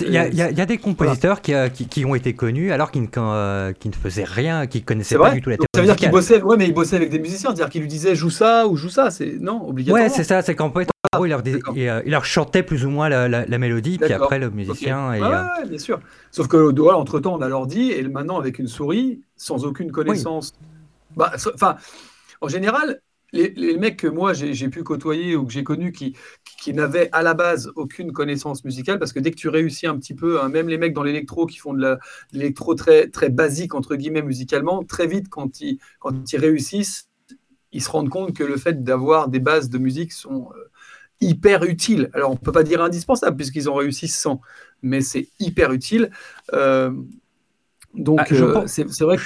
Il 0.00 0.10
y, 0.12 0.18
a- 0.18 0.28
y 0.28 0.60
y 0.60 0.66
des 0.66 0.78
compositeurs 0.78 1.40
qui, 1.40 1.54
euh, 1.54 1.68
qui, 1.68 1.86
qui 1.86 2.04
ont 2.04 2.16
été 2.16 2.34
connus 2.34 2.72
alors 2.72 2.90
qu'ils 2.90 3.02
ne, 3.02 3.08
euh, 3.16 3.72
ne 3.84 3.92
faisaient 3.92 4.24
rien, 4.24 4.66
qui 4.66 4.80
ne 4.80 4.84
connaissaient 4.84 5.16
pas 5.16 5.30
du 5.30 5.40
tout 5.40 5.50
la 5.50 5.56
Donc, 5.56 5.68
théorie 5.70 5.70
ça 5.72 5.80
veut 5.82 5.86
dire 5.86 5.94
qu'il 5.96 6.08
musicale. 6.12 6.40
bossait. 6.40 6.42
Ouais, 6.42 6.56
mais 6.56 6.66
il 6.66 6.74
bossait 6.74 6.96
avec 6.96 7.10
des 7.10 7.20
musiciens. 7.20 7.50
C'est-à-dire 7.50 7.68
qu'il 7.68 7.80
lui 7.82 7.88
disait 7.88 8.16
joue 8.16 8.30
ça 8.30 8.66
ou 8.66 8.74
joue 8.76 8.88
ça. 8.88 9.12
C'est 9.12 9.36
non 9.38 9.68
obligatoirement. 9.68 10.08
Ouais, 10.10 10.12
c'est 10.16 10.24
ça, 10.24 10.42
c'est 10.42 10.56
qu'en 10.56 10.72
fait, 10.72 10.88
en 11.12 11.18
gros, 11.18 11.26
il 11.26 11.28
leur, 11.28 11.42
dis- 11.44 11.52
D'accord. 11.52 11.74
il, 11.76 11.88
euh, 11.88 12.02
il 12.04 12.10
leur 12.10 12.24
chantait 12.24 12.64
plus 12.64 12.84
ou 12.84 12.90
moins 12.90 13.08
la, 13.08 13.28
la- 13.28 13.46
la 13.46 13.58
mélodie, 13.58 13.98
puis 13.98 14.12
après 14.12 14.40
le 14.40 14.50
musicien. 14.50 15.14
Et, 15.14 15.20
Ouais, 15.20 15.28
euh, 15.28 15.44
ouais, 15.62 15.68
bien 15.68 15.78
sûr. 15.78 16.00
Sauf 16.32 16.48
que 16.48 16.56
voilà, 16.56 16.98
entre 16.98 17.20
temps, 17.20 17.34
on 17.36 17.40
a 17.40 17.48
l'ordi 17.48 17.92
et 17.92 18.02
maintenant 18.02 18.38
avec 18.40 18.58
une 18.58 18.66
souris, 18.66 19.20
sans 19.36 19.64
aucune 19.64 19.92
connaissance. 19.92 20.54
Bah, 21.16 21.32
enfin, 21.54 21.76
en 22.40 22.48
général, 22.48 23.00
les, 23.32 23.52
les 23.56 23.76
mecs 23.76 23.96
que 23.98 24.06
moi 24.06 24.32
j'ai 24.32 24.68
pu 24.68 24.82
côtoyer 24.84 25.36
ou 25.36 25.44
que 25.44 25.52
j'ai 25.52 25.64
connus 25.64 25.92
qui, 25.92 26.14
qui 26.64 26.72
n'avaient 26.72 27.10
à 27.12 27.22
la 27.22 27.34
base 27.34 27.70
aucune 27.76 28.10
connaissance 28.10 28.64
musicale, 28.64 28.98
parce 28.98 29.12
que 29.12 29.20
dès 29.20 29.30
que 29.32 29.36
tu 29.36 29.50
réussis 29.50 29.86
un 29.86 29.98
petit 29.98 30.14
peu, 30.14 30.40
hein, 30.40 30.48
même 30.48 30.66
les 30.66 30.78
mecs 30.78 30.94
dans 30.94 31.02
l'électro 31.02 31.44
qui 31.44 31.58
font 31.58 31.74
de 31.74 31.98
l'électro 32.32 32.74
très, 32.74 33.08
très 33.08 33.28
basique, 33.28 33.74
entre 33.74 33.96
guillemets, 33.96 34.22
musicalement, 34.22 34.82
très 34.82 35.06
vite, 35.06 35.28
quand 35.28 35.60
ils, 35.60 35.78
quand 35.98 36.32
ils 36.32 36.38
réussissent, 36.38 37.10
ils 37.72 37.82
se 37.82 37.90
rendent 37.90 38.08
compte 38.08 38.34
que 38.34 38.44
le 38.44 38.56
fait 38.56 38.82
d'avoir 38.82 39.28
des 39.28 39.40
bases 39.40 39.68
de 39.68 39.76
musique 39.76 40.12
sont 40.12 40.48
euh, 40.56 40.70
hyper 41.20 41.64
utiles. 41.64 42.08
Alors, 42.14 42.30
on 42.30 42.36
peut 42.36 42.50
pas 42.50 42.62
dire 42.62 42.80
indispensable, 42.82 43.36
puisqu'ils 43.36 43.68
ont 43.68 43.74
réussi 43.74 44.08
sans, 44.08 44.40
mais 44.80 45.02
c'est 45.02 45.28
hyper 45.40 45.70
utile. 45.70 46.10
Euh, 46.54 46.90
donc, 47.92 48.20
Ah, 48.20 48.34
euh, 48.34 48.62
c'est 48.66 49.00
vrai 49.02 49.18
que. 49.18 49.22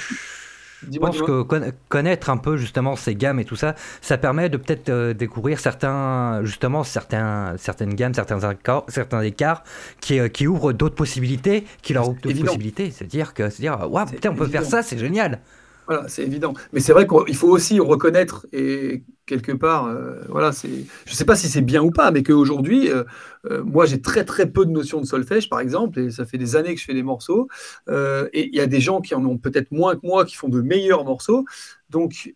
Je 0.81 0.89
pense 0.99 1.21
que 1.21 1.43
conna- 1.43 1.71
connaître 1.89 2.29
un 2.29 2.37
peu 2.37 2.57
justement 2.57 2.95
ces 2.95 3.15
gammes 3.15 3.39
et 3.39 3.45
tout 3.45 3.55
ça, 3.55 3.75
ça 4.01 4.17
permet 4.17 4.49
de 4.49 4.57
peut-être 4.57 4.89
euh, 4.89 5.13
découvrir 5.13 5.59
certains, 5.59 6.41
justement 6.43 6.83
certains, 6.83 7.55
certaines 7.57 7.93
gammes, 7.95 8.13
certains 8.13 8.43
accords, 8.43 8.85
certains 8.89 9.21
écarts 9.21 9.63
qui, 10.01 10.19
euh, 10.19 10.29
qui 10.29 10.47
ouvrent 10.47 10.73
d'autres 10.73 10.95
possibilités, 10.95 11.65
qui 11.81 11.93
leur 11.93 12.07
ouvrent 12.09 12.21
d'autres 12.21 12.37
possibilités. 12.39 12.91
C'est-dire 12.91 13.33
que, 13.33 13.49
c'est 13.49 13.61
dire, 13.61 13.77
waouh, 13.91 14.05
putain, 14.07 14.31
on 14.31 14.35
peut 14.35 14.47
faire 14.47 14.65
ça, 14.65 14.83
c'est 14.83 14.97
génial. 14.97 15.39
Voilà, 15.87 16.07
c'est 16.07 16.23
évident. 16.23 16.53
Mais 16.71 16.81
c'est 16.81 16.93
vrai 16.93 17.07
qu'il 17.07 17.35
faut 17.35 17.47
aussi 17.49 17.79
reconnaître, 17.79 18.45
et 18.51 19.03
quelque 19.29 19.51
part, 19.51 19.85
euh, 19.85 20.15
voilà, 20.27 20.51
c'est, 20.51 20.67
je 21.05 21.11
ne 21.11 21.15
sais 21.15 21.23
pas 21.23 21.35
si 21.35 21.47
c'est 21.47 21.61
bien 21.61 21.83
ou 21.83 21.91
pas, 21.91 22.09
mais 22.09 22.23
qu'aujourd'hui, 22.23 22.91
euh, 22.91 23.03
euh, 23.45 23.63
moi 23.63 23.85
j'ai 23.85 24.01
très 24.01 24.25
très 24.25 24.47
peu 24.51 24.65
de 24.65 24.71
notions 24.71 24.99
de 24.99 25.05
solfège, 25.05 25.49
par 25.49 25.59
exemple, 25.59 25.99
et 25.99 26.09
ça 26.09 26.25
fait 26.25 26.39
des 26.39 26.55
années 26.55 26.73
que 26.73 26.81
je 26.81 26.85
fais 26.85 26.95
des 26.95 27.03
morceaux, 27.03 27.47
et 27.87 28.49
il 28.51 28.55
y 28.55 28.59
a 28.59 28.65
des 28.65 28.81
gens 28.81 29.01
qui 29.01 29.13
en 29.13 29.23
ont 29.25 29.37
peut-être 29.37 29.71
moins 29.71 29.95
que 29.95 30.01
moi, 30.03 30.25
qui 30.25 30.35
font 30.35 30.49
de 30.49 30.61
meilleurs 30.61 31.05
morceaux. 31.05 31.45
Donc, 31.89 32.33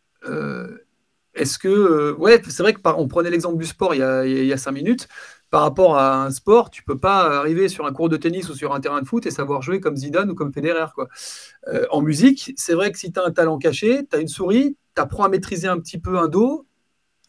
est-ce 1.33 1.57
que, 1.57 2.11
ouais, 2.13 2.41
c'est 2.47 2.61
vrai 2.61 2.73
que 2.73 2.79
on 2.95 3.07
prenait 3.07 3.31
l'exemple 3.31 3.57
du 3.57 3.65
sport 3.65 3.95
il 3.95 3.99
y, 3.99 4.03
a, 4.03 4.25
il 4.25 4.45
y 4.45 4.53
a 4.53 4.57
cinq 4.57 4.73
minutes. 4.73 5.07
Par 5.49 5.61
rapport 5.61 5.97
à 5.97 6.25
un 6.25 6.31
sport, 6.31 6.69
tu 6.71 6.83
peux 6.83 6.97
pas 6.97 7.39
arriver 7.39 7.69
sur 7.69 7.85
un 7.85 7.91
cours 7.91 8.09
de 8.09 8.17
tennis 8.17 8.49
ou 8.49 8.55
sur 8.55 8.73
un 8.73 8.79
terrain 8.79 9.01
de 9.01 9.07
foot 9.07 9.25
et 9.25 9.31
savoir 9.31 9.61
jouer 9.61 9.79
comme 9.79 9.95
Zidane 9.95 10.29
ou 10.31 10.35
comme 10.35 10.51
Federer, 10.53 10.91
quoi. 10.93 11.07
En 11.89 12.01
musique, 12.01 12.53
c'est 12.55 12.73
vrai 12.73 12.91
que 12.91 12.99
si 12.99 13.11
tu 13.11 13.19
as 13.19 13.23
un 13.23 13.31
talent 13.31 13.57
caché, 13.57 14.05
tu 14.09 14.15
as 14.15 14.19
une 14.19 14.27
souris, 14.27 14.77
tu 14.95 15.01
apprends 15.01 15.23
à 15.23 15.29
maîtriser 15.29 15.67
un 15.67 15.79
petit 15.79 15.99
peu 15.99 16.17
un 16.17 16.27
do, 16.27 16.67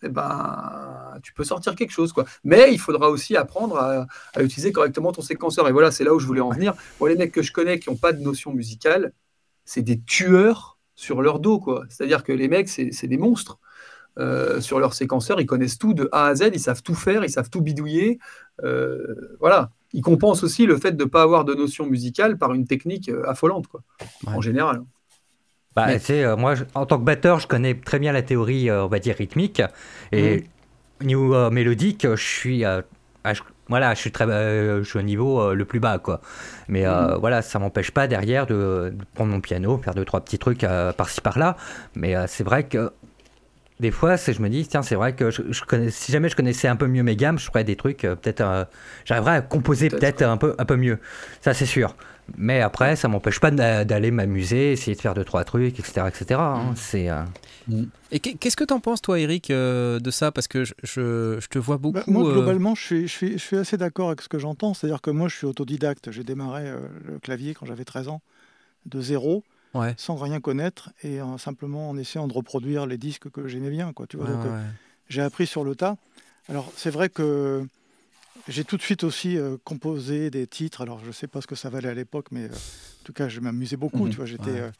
eh 0.04 0.08
ben, 0.08 1.18
tu 1.22 1.32
peux 1.32 1.44
sortir 1.44 1.74
quelque 1.74 1.90
chose. 1.92 2.12
Quoi. 2.12 2.24
Mais 2.44 2.72
il 2.72 2.78
faudra 2.78 3.10
aussi 3.10 3.36
apprendre 3.36 3.76
à, 3.78 4.06
à 4.34 4.42
utiliser 4.42 4.72
correctement 4.72 5.12
ton 5.12 5.22
séquenceur. 5.22 5.68
Et 5.68 5.72
voilà, 5.72 5.90
c'est 5.90 6.04
là 6.04 6.14
où 6.14 6.18
je 6.18 6.26
voulais 6.26 6.40
en 6.40 6.50
venir. 6.50 6.74
Moi, 7.00 7.08
les 7.08 7.16
mecs 7.16 7.32
que 7.32 7.42
je 7.42 7.52
connais 7.52 7.78
qui 7.78 7.90
n'ont 7.90 7.96
pas 7.96 8.12
de 8.12 8.20
notion 8.22 8.52
musicale, 8.52 9.12
c'est 9.64 9.82
des 9.82 10.00
tueurs 10.00 10.78
sur 10.94 11.22
leur 11.22 11.38
dos. 11.40 11.58
quoi. 11.58 11.84
C'est-à-dire 11.88 12.22
que 12.24 12.32
les 12.32 12.48
mecs, 12.48 12.68
c'est 12.68 13.06
des 13.06 13.16
monstres. 13.18 13.58
Euh, 14.16 14.60
sur 14.60 14.78
leur 14.78 14.94
séquenceur, 14.94 15.40
ils 15.40 15.46
connaissent 15.46 15.76
tout 15.78 15.92
de 15.92 16.08
A 16.12 16.26
à 16.26 16.34
Z, 16.36 16.50
ils 16.52 16.60
savent 16.60 16.82
tout 16.84 16.94
faire, 16.94 17.24
ils 17.24 17.30
savent 17.30 17.50
tout 17.50 17.60
bidouiller. 17.62 18.20
Euh, 18.62 19.36
voilà. 19.40 19.70
Ils 19.92 20.02
compensent 20.02 20.44
aussi 20.44 20.66
le 20.66 20.76
fait 20.76 20.92
de 20.92 21.02
ne 21.04 21.08
pas 21.08 21.22
avoir 21.22 21.44
de 21.44 21.54
notion 21.54 21.86
musicale 21.86 22.38
par 22.38 22.52
une 22.54 22.64
technique 22.66 23.08
euh, 23.08 23.28
affolante, 23.28 23.66
quoi, 23.66 23.82
Ouais. 24.26 24.34
en 24.34 24.40
général. 24.40 24.82
Bah, 25.76 25.86
Mais- 25.88 26.00
euh, 26.24 26.36
moi, 26.36 26.54
je- 26.54 26.64
en 26.74 26.86
tant 26.86 26.98
que 26.98 27.04
batteur, 27.04 27.40
je 27.40 27.46
connais 27.48 27.74
très 27.74 27.98
bien 27.98 28.12
la 28.12 28.22
théorie, 28.22 28.70
euh, 28.70 28.84
on 28.84 28.88
va 28.88 28.98
dire, 29.00 29.16
rythmique. 29.16 29.62
Et 30.12 30.44
au 31.00 31.04
niveau 31.04 31.34
euh, 31.34 31.50
mélodique, 31.50 32.06
je 32.08 32.14
suis. 32.22 32.60
je- 32.60 33.40
voilà, 33.68 33.94
je 33.94 33.98
suis, 34.00 34.12
très, 34.12 34.26
je 34.26 34.82
suis 34.84 34.98
au 34.98 35.02
niveau 35.02 35.54
le 35.54 35.64
plus 35.64 35.80
bas, 35.80 35.98
quoi. 35.98 36.20
Mais 36.68 36.86
euh, 36.86 37.16
voilà, 37.16 37.40
ça 37.40 37.58
m'empêche 37.58 37.90
pas 37.92 38.06
derrière 38.06 38.46
de, 38.46 38.92
de 38.94 39.04
prendre 39.14 39.32
mon 39.32 39.40
piano, 39.40 39.78
faire 39.82 39.94
deux, 39.94 40.04
trois 40.04 40.20
petits 40.20 40.38
trucs 40.38 40.66
par-ci 40.96 41.20
par-là. 41.22 41.56
Mais 41.96 42.14
c'est 42.26 42.44
vrai 42.44 42.64
que 42.64 42.92
des 43.80 43.90
fois, 43.90 44.16
je 44.16 44.40
me 44.40 44.48
dis, 44.50 44.66
tiens, 44.68 44.82
c'est 44.82 44.94
vrai 44.94 45.14
que 45.14 45.30
je, 45.30 45.42
je 45.50 45.64
connais, 45.64 45.90
si 45.90 46.12
jamais 46.12 46.28
je 46.28 46.36
connaissais 46.36 46.68
un 46.68 46.76
peu 46.76 46.86
mieux 46.86 47.02
mes 47.02 47.16
gammes, 47.16 47.38
je 47.38 47.46
ferais 47.46 47.64
des 47.64 47.74
trucs, 47.74 48.02
peut-être, 48.02 48.68
j'arriverais 49.06 49.36
à 49.36 49.40
composer 49.40 49.88
Peut-être. 49.88 50.00
peut-être 50.18 50.22
un 50.30 50.36
peu, 50.36 50.54
un 50.58 50.64
peu 50.66 50.76
mieux. 50.76 50.98
Ça, 51.40 51.54
c'est 51.54 51.66
sûr. 51.66 51.96
Mais 52.36 52.60
après, 52.60 52.96
ça 52.96 53.08
m'empêche 53.08 53.38
pas 53.40 53.50
d'a- 53.50 53.84
d'aller 53.84 54.10
m'amuser, 54.10 54.72
essayer 54.72 54.94
de 54.96 55.00
faire 55.00 55.14
deux, 55.14 55.24
trois 55.24 55.44
trucs, 55.44 55.78
etc. 55.78 56.08
etc. 56.08 56.40
hein. 56.40 56.72
C'est, 56.74 57.10
euh, 57.10 57.22
Et 58.10 58.18
qu'est- 58.20 58.34
qu'est-ce 58.34 58.56
que 58.56 58.64
t'en 58.64 58.80
penses, 58.80 59.02
toi, 59.02 59.18
Eric, 59.20 59.50
euh, 59.50 59.98
de 60.00 60.10
ça? 60.10 60.32
Parce 60.32 60.48
que 60.48 60.64
je, 60.64 60.74
je- 60.82 61.38
je 61.40 61.48
te 61.48 61.58
vois 61.58 61.76
beaucoup. 61.78 61.94
Bah, 61.98 62.04
moi, 62.06 62.28
euh, 62.28 62.32
globalement, 62.32 62.74
je 62.74 62.82
suis, 62.82 63.08
je, 63.08 63.12
suis, 63.12 63.32
je 63.34 63.38
suis 63.44 63.56
assez 63.56 63.76
d'accord 63.76 64.08
avec 64.08 64.22
ce 64.22 64.28
que 64.28 64.38
j'entends. 64.38 64.72
C'est-à-dire 64.74 65.00
que 65.02 65.10
moi, 65.10 65.28
je 65.28 65.36
suis 65.36 65.46
autodidacte. 65.46 66.10
J'ai 66.10 66.24
démarré 66.24 66.64
euh, 66.66 66.78
le 67.06 67.18
clavier 67.18 67.54
quand 67.54 67.66
j'avais 67.66 67.84
13 67.84 68.08
ans, 68.08 68.20
de 68.86 69.00
zéro, 69.00 69.44
Ouais. 69.74 69.94
sans 69.96 70.14
rien 70.16 70.40
connaître, 70.40 70.90
et 71.02 71.20
en- 71.20 71.36
simplement 71.36 71.90
en 71.90 71.96
essayant 71.98 72.28
de 72.28 72.32
reproduire 72.32 72.86
les 72.86 72.96
disques 72.98 73.28
que 73.30 73.48
j'aimais 73.48 73.70
bien. 73.70 73.92
Quoi, 73.92 74.06
tu 74.06 74.16
vois, 74.16 74.26
ouais. 74.30 74.34
j'ai 75.08 75.20
appris 75.22 75.46
sur 75.46 75.64
le 75.64 75.74
tas. 75.74 75.96
Alors, 76.48 76.70
c'est 76.76 76.90
vrai 76.90 77.08
que 77.08 77.66
j'ai 78.48 78.64
tout 78.64 78.76
de 78.76 78.82
suite 78.82 79.04
aussi 79.04 79.36
euh, 79.38 79.56
composé 79.64 80.30
des 80.30 80.46
titres. 80.46 80.80
Alors, 80.82 81.00
je 81.00 81.06
ne 81.06 81.12
sais 81.12 81.26
pas 81.26 81.40
ce 81.40 81.46
que 81.46 81.54
ça 81.54 81.70
valait 81.70 81.88
à 81.88 81.94
l'époque, 81.94 82.26
mais 82.30 82.44
euh, 82.44 82.48
en 82.54 83.04
tout 83.04 83.12
cas, 83.12 83.28
je 83.28 83.40
m'amusais 83.40 83.76
beaucoup. 83.76 84.04
Mhm. 84.04 84.10
Tu 84.10 84.16
vois, 84.16 84.26
j'étais, 84.26 84.50
Ouais. 84.50 84.60
euh, 84.60 84.70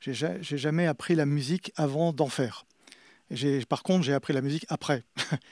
j'ai 0.00 0.14
ja- 0.14 0.40
j'ai 0.40 0.58
jamais 0.58 0.86
appris 0.86 1.14
la 1.14 1.26
musique 1.26 1.72
avant 1.76 2.12
d'en 2.12 2.28
faire. 2.28 2.64
Et 3.30 3.36
j'ai- 3.36 3.64
par 3.66 3.82
contre, 3.82 4.04
j'ai 4.04 4.14
appris 4.14 4.32
la 4.32 4.40
musique 4.42 4.64
après. 4.68 5.04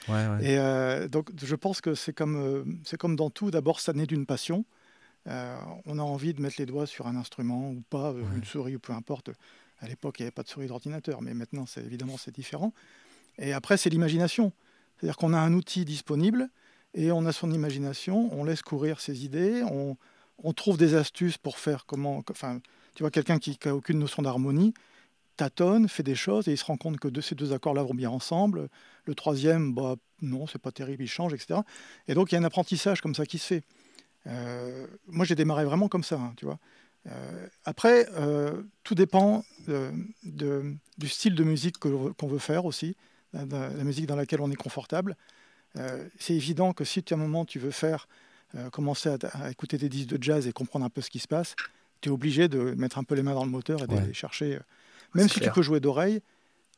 Ouais, 0.09 0.27
ouais. 0.29 0.39
Et 1.05 1.09
donc, 1.09 1.31
je 1.43 1.55
pense 1.57 1.81
que 1.81 1.95
c'est 1.95 2.13
comme, 2.13 2.79
c'est 2.85 2.97
comme 2.97 3.17
dans 3.17 3.31
tout. 3.31 3.51
D'abord, 3.51 3.81
ça 3.81 3.93
naît 3.93 4.07
d'une 4.07 4.27
passion. 4.27 4.65
On 5.27 5.99
a 5.99 6.03
envie 6.03 6.33
de 6.35 6.41
mettre 6.41 6.57
les 6.59 6.67
doigts 6.67 6.87
sur 6.87 7.07
un 7.09 7.17
instrument 7.17 7.71
ou 7.71 7.83
pas, 7.91 8.15
une 8.37 8.45
souris 8.45 8.77
ou 8.77 8.79
peu 8.79 8.93
importe. 8.93 9.31
À 9.81 9.89
l'époque, 9.89 10.19
il 10.19 10.23
n'y 10.23 10.27
avait 10.27 10.31
pas 10.33 10.43
de 10.45 10.49
souris 10.49 10.69
d'ordinateur, 10.69 11.21
mais 11.21 11.35
maintenant, 11.35 11.67
c'est 11.67 11.85
évidemment, 11.85 12.17
c'est 12.17 12.35
différent. 12.35 12.73
Et 13.39 13.53
après, 13.53 13.77
c'est 13.77 13.91
l'imagination. 13.91 14.53
C'est-à-dire 14.97 15.17
qu'on 15.19 15.35
a 15.35 15.39
un 15.39 15.53
outil 15.53 15.85
disponible 15.85 16.49
et 16.97 17.13
on 17.13 17.27
a 17.27 17.33
son 17.33 17.53
imagination, 17.53 18.31
on 18.33 18.43
laisse 18.43 18.63
courir 18.63 19.01
ses 19.01 19.25
idées, 19.25 19.63
on, 19.63 19.97
trouve 20.55 20.79
des 20.79 20.95
astuces 20.95 21.37
pour 21.37 21.59
faire 21.59 21.85
comment. 21.87 22.25
Enfin, 22.31 22.61
tu 22.95 23.03
vois, 23.03 23.11
quelqu'un 23.11 23.39
qui 23.39 23.59
n'a 23.65 23.75
aucune 23.75 23.99
notion 23.99 24.23
d'harmonie 24.23 24.73
tâtonne, 25.37 25.87
fait 25.89 26.03
des 26.03 26.15
choses 26.15 26.49
et 26.49 26.53
il 26.53 26.57
se 26.57 26.65
rend 26.65 26.79
compte 26.79 26.99
que 26.99 27.09
de 27.09 27.21
ces 27.21 27.35
deux 27.35 27.53
accords-là 27.53 27.83
vont 27.83 27.95
bien 27.95 28.09
ensemble. 28.09 28.71
Le 29.05 29.15
troisième, 29.15 29.75
bah, 29.75 29.97
non, 30.23 30.47
c'est 30.47 30.59
pas 30.59 30.73
terrible, 30.73 31.03
il 31.03 31.09
change, 31.09 31.35
etc. 31.35 31.61
Et 32.09 32.15
donc, 32.15 32.33
il 32.33 32.37
y 32.37 32.39
a 32.39 32.41
un 32.41 32.45
apprentissage 32.45 33.03
comme 33.03 33.15
ça 33.15 33.27
qui 33.27 33.37
se 33.37 33.47
fait. 33.47 33.63
Euh, 34.27 34.87
moi, 35.07 35.27
j'ai 35.27 35.35
démarré 35.35 35.67
vraiment 35.67 35.89
comme 35.89 36.05
ça, 36.05 36.17
hein, 36.17 36.33
tu 36.39 36.47
vois. 36.47 36.59
Euh, 37.07 37.47
après, 37.67 38.09
euh, 38.15 38.63
tout 38.83 38.95
dépend 38.95 39.45
du 40.25 41.09
style 41.09 41.35
de 41.35 41.45
musique 41.45 41.79
qu'on 41.79 42.27
veut 42.27 42.39
faire 42.39 42.65
aussi, 42.65 42.97
la 43.35 43.85
musique 43.85 44.07
dans 44.07 44.17
laquelle 44.17 44.41
on 44.41 44.51
est 44.51 44.57
confortable. 44.57 45.17
Euh, 45.77 46.09
c'est 46.19 46.35
évident 46.35 46.73
que 46.73 46.85
si 46.85 47.03
tu, 47.03 47.15
à 47.15 47.17
un 47.17 47.21
moment 47.21 47.45
tu 47.45 47.59
veux 47.59 47.71
faire, 47.71 48.09
euh, 48.55 48.71
commencer 48.71 49.09
à, 49.11 49.17
à 49.35 49.51
écouter 49.51 49.77
des 49.79 49.89
disques 49.89 50.09
de 50.09 50.23
jazz 50.23 50.47
et 50.47 50.53
comprendre 50.53 50.85
un 50.85 50.91
peu 50.91 51.01
ce 51.01 51.11
qui 51.11 51.19
se 51.19 51.29
passe, 51.29 51.57
tu 52.01 52.09
es 52.09 52.13
obligé 52.13 52.49
de 52.49 52.59
mettre 52.77 52.99
un 52.99 53.05
peu 53.05 53.15
les 53.15 53.23
mains 53.23 53.35
dans 53.35 53.45
le 53.45 53.51
moteur 53.51 53.83
et 53.83 53.87
d'aller 53.87 54.07
Ouais. 54.09 54.15
chercher. 54.15 54.57
euh, 54.57 54.61
même 55.15 55.29
si 55.29 55.41
clair. 55.41 55.53
tu 55.53 55.55
peux 55.55 55.63
jouer 55.63 55.81
d'oreille, 55.81 56.21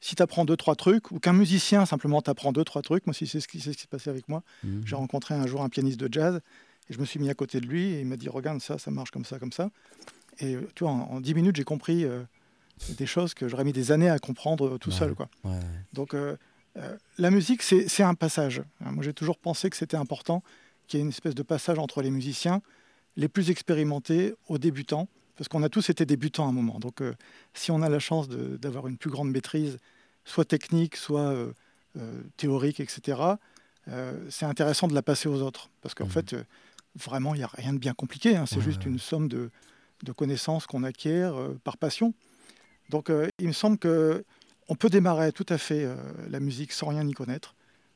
si 0.00 0.14
tu 0.14 0.22
apprends 0.22 0.44
deux, 0.44 0.56
trois 0.56 0.76
trucs, 0.76 1.10
ou 1.10 1.18
qu'un 1.18 1.32
musicien 1.32 1.84
simplement 1.86 2.22
t'apprend 2.22 2.52
deux, 2.52 2.64
trois 2.64 2.82
trucs, 2.82 3.06
moi, 3.06 3.14
si 3.14 3.26
c'est 3.26 3.40
ce 3.40 3.48
qui 3.48 3.60
ce 3.60 3.72
s'est 3.72 3.86
passé 3.88 4.10
avec 4.10 4.28
moi, 4.28 4.42
Mhm. 4.64 4.82
j'ai 4.86 4.94
rencontré 4.96 5.34
un 5.34 5.46
jour 5.46 5.62
un 5.62 5.68
pianiste 5.68 5.98
de 5.98 6.08
jazz 6.12 6.40
et 6.88 6.92
je 6.92 6.98
me 6.98 7.04
suis 7.04 7.18
mis 7.20 7.28
à 7.30 7.34
côté 7.34 7.60
de 7.60 7.66
lui 7.66 7.84
et 7.94 8.00
il 8.00 8.06
m'a 8.06 8.16
dit 8.16 8.28
Regarde 8.28 8.60
ça, 8.60 8.78
ça 8.78 8.90
marche 8.90 9.10
comme 9.10 9.24
ça, 9.24 9.38
comme 9.38 9.52
ça. 9.52 9.70
Et 10.40 10.56
tu 10.76 10.84
vois, 10.84 10.92
en, 10.92 11.00
en 11.14 11.20
10 11.20 11.34
minutes, 11.34 11.56
j'ai 11.56 11.64
compris 11.64 12.04
euh, 12.04 12.22
des 12.88 13.06
choses 13.06 13.34
que 13.34 13.48
j'aurais 13.48 13.64
mis 13.64 13.72
des 13.72 13.90
années 13.92 14.08
à 14.08 14.18
comprendre 14.20 14.78
tout 14.78 14.90
Ouais. 14.90 14.96
seul. 14.96 15.14
Quoi. 15.14 15.28
Ouais, 15.44 15.50
ouais. 15.50 15.60
Donc 15.92 16.14
euh, 16.14 16.36
la 17.18 17.30
musique, 17.30 17.62
c'est 17.62 18.02
un 18.02 18.14
passage. 18.14 18.62
Hein, 18.84 18.92
Moi, 18.92 19.04
j'ai 19.04 19.12
toujours 19.14 19.38
pensé 19.38 19.68
que 19.70 19.76
c'était 19.76 19.96
important 19.96 20.42
qu'il 20.86 20.98
y 20.98 21.00
ait 21.00 21.04
une 21.04 21.10
espèce 21.10 21.34
de 21.34 21.42
passage 21.42 21.78
entre 21.78 22.02
les 22.02 22.10
musiciens, 22.10 22.62
les 23.16 23.28
plus 23.28 23.50
expérimentés 23.50 24.34
aux 24.46 24.58
débutants, 24.58 25.08
parce 25.36 25.48
qu'on 25.48 25.62
a 25.62 25.68
tous 25.68 25.90
été 25.90 26.06
débutants 26.06 26.46
à 26.46 26.48
un 26.48 26.52
moment. 26.52 26.78
Donc 26.78 27.00
euh, 27.00 27.14
si 27.54 27.70
on 27.70 27.82
a 27.82 27.88
la 27.88 27.98
chance 27.98 28.28
d'avoir 28.28 28.86
une 28.88 28.96
plus 28.96 29.10
grande 29.10 29.30
maîtrise, 29.30 29.78
soit 30.24 30.44
technique, 30.44 30.96
soit 30.96 31.20
euh, 31.20 31.52
euh, 31.96 32.22
théorique, 32.36 32.80
etc., 32.80 33.38
euh, 33.88 34.12
c'est 34.30 34.46
intéressant 34.46 34.88
de 34.88 34.94
la 34.94 35.02
passer 35.02 35.28
aux 35.28 35.42
autres. 35.42 35.70
Parce 35.82 35.94
qu'en 35.94 36.04
Mhm. 36.04 36.10
fait, 36.10 36.32
euh, 36.34 36.44
vraiment, 36.94 37.34
il 37.34 37.38
n'y 37.38 37.44
a 37.44 37.50
rien 37.52 37.72
de 37.72 37.78
bien 37.78 37.94
compliqué. 37.94 38.36
hein. 38.36 38.46
C'est 38.46 38.60
juste 38.60 38.84
une 38.86 38.98
somme 38.98 39.28
de, 39.28 39.50
de 40.04 40.12
connaissances 40.12 40.66
qu'on 40.66 40.84
acquiert 40.84 41.34
euh, 41.36 41.58
par 41.64 41.76
passion. 41.76 42.14
Donc 42.90 43.10
euh, 43.10 43.28
il 43.38 43.48
me 43.48 43.52
semble 43.52 43.78
que 43.78 44.24
on 44.68 44.74
peut 44.74 44.88
démarrer 44.90 45.32
tout 45.32 45.46
à 45.48 45.58
fait 45.58 45.84
euh, 45.84 45.96
la 46.30 46.40
musique 46.40 46.72
sans 46.72 46.88
rien 46.88 47.06
y 47.06 47.12
connaître, 47.12 47.54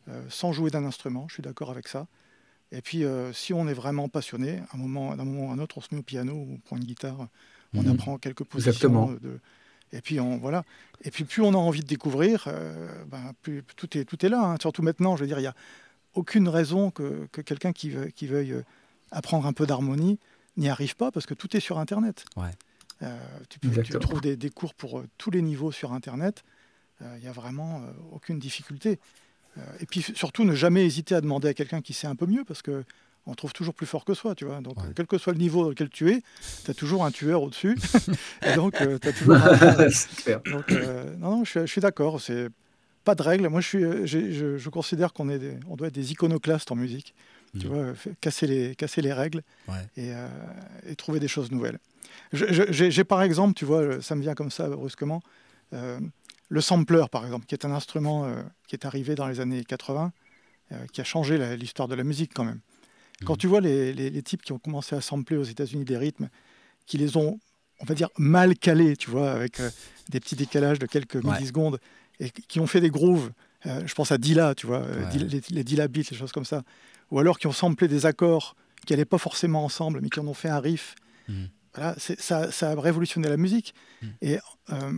euh, 0.09 0.23
sans 0.29 0.53
jouer 0.53 0.71
d'un 0.71 0.85
instrument, 0.85 1.27
je 1.29 1.35
suis 1.35 1.43
d'accord 1.43 1.71
avec 1.71 1.89
ça. 1.89 2.07
Et 2.73 2.81
puis 2.81 3.05
euh, 3.05 3.33
si 3.33 3.53
on 3.53 3.69
est 3.69 3.75
vraiment 3.75 4.09
passionné, 4.09 4.59
à 4.71 4.77
un 4.77 4.79
moment, 4.79 5.15
d'un 5.15 5.25
moment 5.25 5.51
à 5.51 5.55
un 5.55 5.59
autre, 5.59 5.79
on 5.79 5.81
se 5.83 5.89
met 5.95 6.01
au 6.01 6.03
piano 6.05 6.33
ou 6.35 6.55
on 6.55 6.59
prend 6.59 6.77
une 6.77 6.85
guitare, 6.85 7.29
on 7.75 7.83
Mhm. 7.83 7.91
apprend 7.93 8.19
quelques 8.19 8.45
positions. 8.45 8.71
Exactement. 8.73 9.13
De, 9.13 9.39
et 9.93 10.01
puis 10.01 10.19
on 10.21 10.39
voilà. 10.39 10.65
Et 11.03 11.11
puis 11.11 11.25
plus 11.25 11.43
on 11.43 11.53
a 11.53 11.57
envie 11.59 11.81
de 11.83 11.87
découvrir, 11.87 12.49
ben, 13.09 13.33
plus 13.43 13.63
tout 13.77 13.97
est 13.99 14.05
tout 14.07 14.25
est 14.25 14.29
là. 14.31 14.43
hein. 14.43 14.57
Surtout 14.61 14.83
maintenant, 14.83 15.17
je 15.17 15.23
veux 15.23 15.27
dire, 15.27 15.39
il 15.39 15.43
y 15.45 15.47
a 15.47 15.55
aucune 16.15 16.49
raison 16.49 16.91
que, 16.91 17.27
que 17.33 17.41
quelqu'un 17.43 17.73
qui, 17.73 17.91
veu- 17.91 18.07
qui 18.07 18.27
veuille 18.27 18.55
apprendre 19.11 19.47
un 19.47 19.53
peu 19.53 19.67
d'harmonie 19.67 20.19
n'y 20.57 20.69
arrive 20.71 20.97
pas 20.97 21.11
parce 21.11 21.27
que 21.27 21.35
tout 21.35 21.55
est 21.57 21.61
sur 21.61 21.79
Internet. 21.79 22.25
Ouais. 22.37 22.51
Euh, 23.03 23.19
tu, 23.51 23.59
peux- 23.59 23.83
tu 23.83 23.99
trouves 23.99 24.21
des, 24.21 24.37
des 24.37 24.51
cours 24.51 24.75
pour 24.75 24.99
euh, 25.01 25.07
tous 25.19 25.31
les 25.31 25.43
niveaux 25.43 25.73
sur 25.73 25.93
Internet. 25.93 26.45
Euh, 27.01 27.15
Il 27.19 27.23
n'y 27.23 27.29
a 27.29 27.33
vraiment 27.33 27.83
euh, 27.83 27.91
aucune 28.13 28.39
difficulté. 28.39 28.99
Euh, 29.59 29.61
et 29.81 29.87
puis 29.87 30.03
surtout, 30.03 30.45
ne 30.45 30.55
jamais 30.55 30.85
hésiter 30.85 31.15
à 31.15 31.21
demander 31.21 31.49
à 31.49 31.55
quelqu'un 31.55 31.81
qui 31.81 31.93
sait 31.95 32.07
un 32.07 32.15
peu 32.17 32.27
mieux 32.27 32.45
parce 32.45 32.63
que 32.63 32.85
on 33.27 33.35
trouve 33.35 33.53
toujours 33.53 33.75
plus 33.75 33.87
fort 33.87 34.05
que 34.05 34.15
soi, 34.15 34.35
tu 34.35 34.45
vois. 34.45 34.61
Donc, 34.61 34.77
Ouais. 34.79 34.91
quel 34.97 35.07
que 35.07 35.17
soit 35.17 35.33
le 35.33 35.39
niveau 35.39 35.63
dans 35.63 35.69
lequel 35.71 35.89
tu 35.89 36.11
es, 36.11 36.23
tu 36.65 36.71
as 36.71 36.75
toujours 36.75 37.05
un 37.05 37.13
tueur 37.13 37.43
au-dessus. 37.43 37.77
et 38.45 38.53
donc, 38.55 38.75
tu 38.77 38.83
as 39.09 39.13
toujours 39.13 39.37
un, 39.37 39.89
donc, 40.51 40.73
euh, 40.73 41.17
non, 41.19 41.37
non, 41.37 41.45
je 41.45 41.51
suis, 41.51 41.61
je 41.61 41.67
suis 41.67 41.81
d'accord. 41.81 42.21
C'est 42.21 42.49
pas 43.05 43.15
de 43.15 43.23
règles. 43.23 43.49
Moi, 43.49 43.61
je, 43.61 43.69
suis, 43.69 44.07
je, 44.33 44.59
je 44.59 44.69
considère 44.71 45.13
qu'on 45.13 45.29
est 45.29 45.39
des- 45.39 45.57
on 45.69 45.77
doit 45.77 45.87
être 45.89 45.95
des 45.95 46.11
iconoclastes 46.11 46.73
en 46.73 46.77
musique. 46.77 47.15
Tu 47.61 47.69
Mhm. 47.69 47.73
vois, 47.75 47.93
casser 48.21 48.47
les, 48.49 48.75
casser 48.75 49.03
les 49.03 49.13
règles 49.13 49.43
Ouais. 49.69 49.75
et, 49.97 50.13
euh, 50.15 50.27
et 50.89 50.97
trouver 50.97 51.21
des 51.21 51.29
choses 51.29 51.51
nouvelles. 51.53 51.79
J'ai 52.33 53.05
par 53.05 53.23
exemple, 53.23 53.55
tu 53.55 53.65
vois, 53.65 54.01
ça 54.03 54.15
me 54.17 54.23
vient 54.23 54.35
comme 54.35 54.51
ça 54.51 54.69
brusquement, 54.69 55.23
le 56.53 56.61
sampler, 56.61 57.05
par 57.11 57.25
exemple, 57.25 57.47
qui 57.47 57.55
est 57.55 57.65
un 57.65 57.73
instrument 57.73 58.25
euh, 58.27 58.43
qui 58.69 58.75
est 58.77 58.85
arrivé 58.85 59.15
dans 59.15 59.27
les 59.27 59.41
années 59.41 59.65
80, 59.65 60.13
euh, 60.73 60.87
qui 60.93 61.01
a 61.01 61.05
changé 61.05 61.57
l'histoire 61.57 61.89
de 61.89 61.95
la 61.95 62.05
musique 62.05 62.33
quand 62.35 62.45
même. 62.45 62.61
Quand 63.25 63.35
Mhm. 63.35 63.39
tu 63.39 63.47
vois 63.47 63.61
les, 63.61 63.93
les- 63.95 64.11
les 64.11 64.23
types 64.23 64.43
qui 64.43 64.53
ont 64.53 64.59
commencé 64.59 64.95
à 64.95 65.01
sampler 65.01 65.37
aux 65.37 65.45
États-Unis 65.55 65.85
des 65.85 65.97
rythmes, 65.97 66.29
qui 66.87 66.99
les 66.99 67.17
ont, 67.17 67.39
on 67.81 67.85
va 67.85 67.95
dire, 67.95 68.09
mal 68.19 68.57
calés, 68.57 68.97
tu 68.97 69.09
vois, 69.11 69.31
avec 69.33 69.61
euh, 69.61 69.71
des 70.11 70.21
petits 70.21 70.37
décalages 70.37 70.79
de 70.79 70.87
quelques 70.87 71.25
Ouais. 71.25 71.33
millisecondes, 71.35 71.79
et 72.21 72.31
qui 72.31 72.61
ont 72.61 72.67
fait 72.67 72.81
des 72.81 72.91
grooves. 72.91 73.31
je 73.65 73.95
pense 73.95 74.11
à 74.13 74.19
Dilla, 74.19 74.55
tu 74.55 74.67
vois, 74.67 74.81
Ouais. 74.81 75.19
Les, 75.19 75.41
les 75.49 75.65
Dilla 75.65 75.87
beats, 75.89 76.11
les 76.11 76.17
choses 76.17 76.33
comme 76.33 76.45
ça. 76.45 76.63
Ou 77.13 77.19
alors 77.21 77.39
qui 77.39 77.47
ont 77.47 77.53
samplé 77.53 77.87
des 77.89 78.05
accords 78.07 78.57
qui 78.85 78.93
n'allaient 78.93 79.05
pas 79.17 79.19
forcément 79.19 79.65
ensemble, 79.65 80.01
mais 80.03 80.09
qui 80.11 80.19
en 80.21 80.27
ont 80.27 80.35
fait 80.35 80.49
un 80.49 80.59
riff. 80.59 80.97
Mhm. 81.29 81.49
Voilà, 81.75 81.95
ça, 81.99 82.51
ça 82.53 82.71
a 82.73 82.81
révolutionné 82.81 83.29
la 83.29 83.37
musique. 83.39 83.73
Mhm. 84.03 84.13
Et 84.21 84.39
euh, 84.71 84.93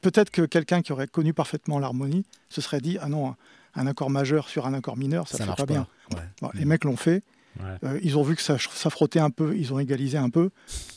peut-être 0.00 0.30
que 0.30 0.42
quelqu'un 0.42 0.82
qui 0.82 0.92
aurait 0.92 1.06
connu 1.08 1.32
parfaitement 1.32 1.78
l'harmonie 1.78 2.24
se 2.48 2.60
serait 2.60 2.80
dit 2.80 2.98
Ah 3.00 3.08
non, 3.08 3.34
un, 3.74 3.86
accord 3.86 4.10
majeur 4.10 4.48
sur 4.48 4.66
un 4.66 4.74
accord 4.74 4.96
mineur, 4.96 5.28
ça 5.28 5.36
ne 5.38 5.42
fait 5.42 5.46
marche 5.46 5.58
pas 5.58 5.66
bien. 5.66 5.86
Ouais. 6.14 6.22
Bon, 6.42 6.50
Les 6.54 6.64
mecs 6.64 6.84
l'ont 6.84 6.96
fait. 6.96 7.22
Ouais. 7.58 7.66
Euh, 7.84 8.00
ils 8.02 8.16
ont 8.16 8.22
vu 8.22 8.36
que 8.36 8.42
ça, 8.42 8.56
ça 8.58 8.90
frottait 8.90 9.18
un 9.18 9.30
peu, 9.30 9.56
ils 9.56 9.72
ont 9.74 9.80
égalisé 9.80 10.16
un 10.16 10.30
peu, 10.30 10.50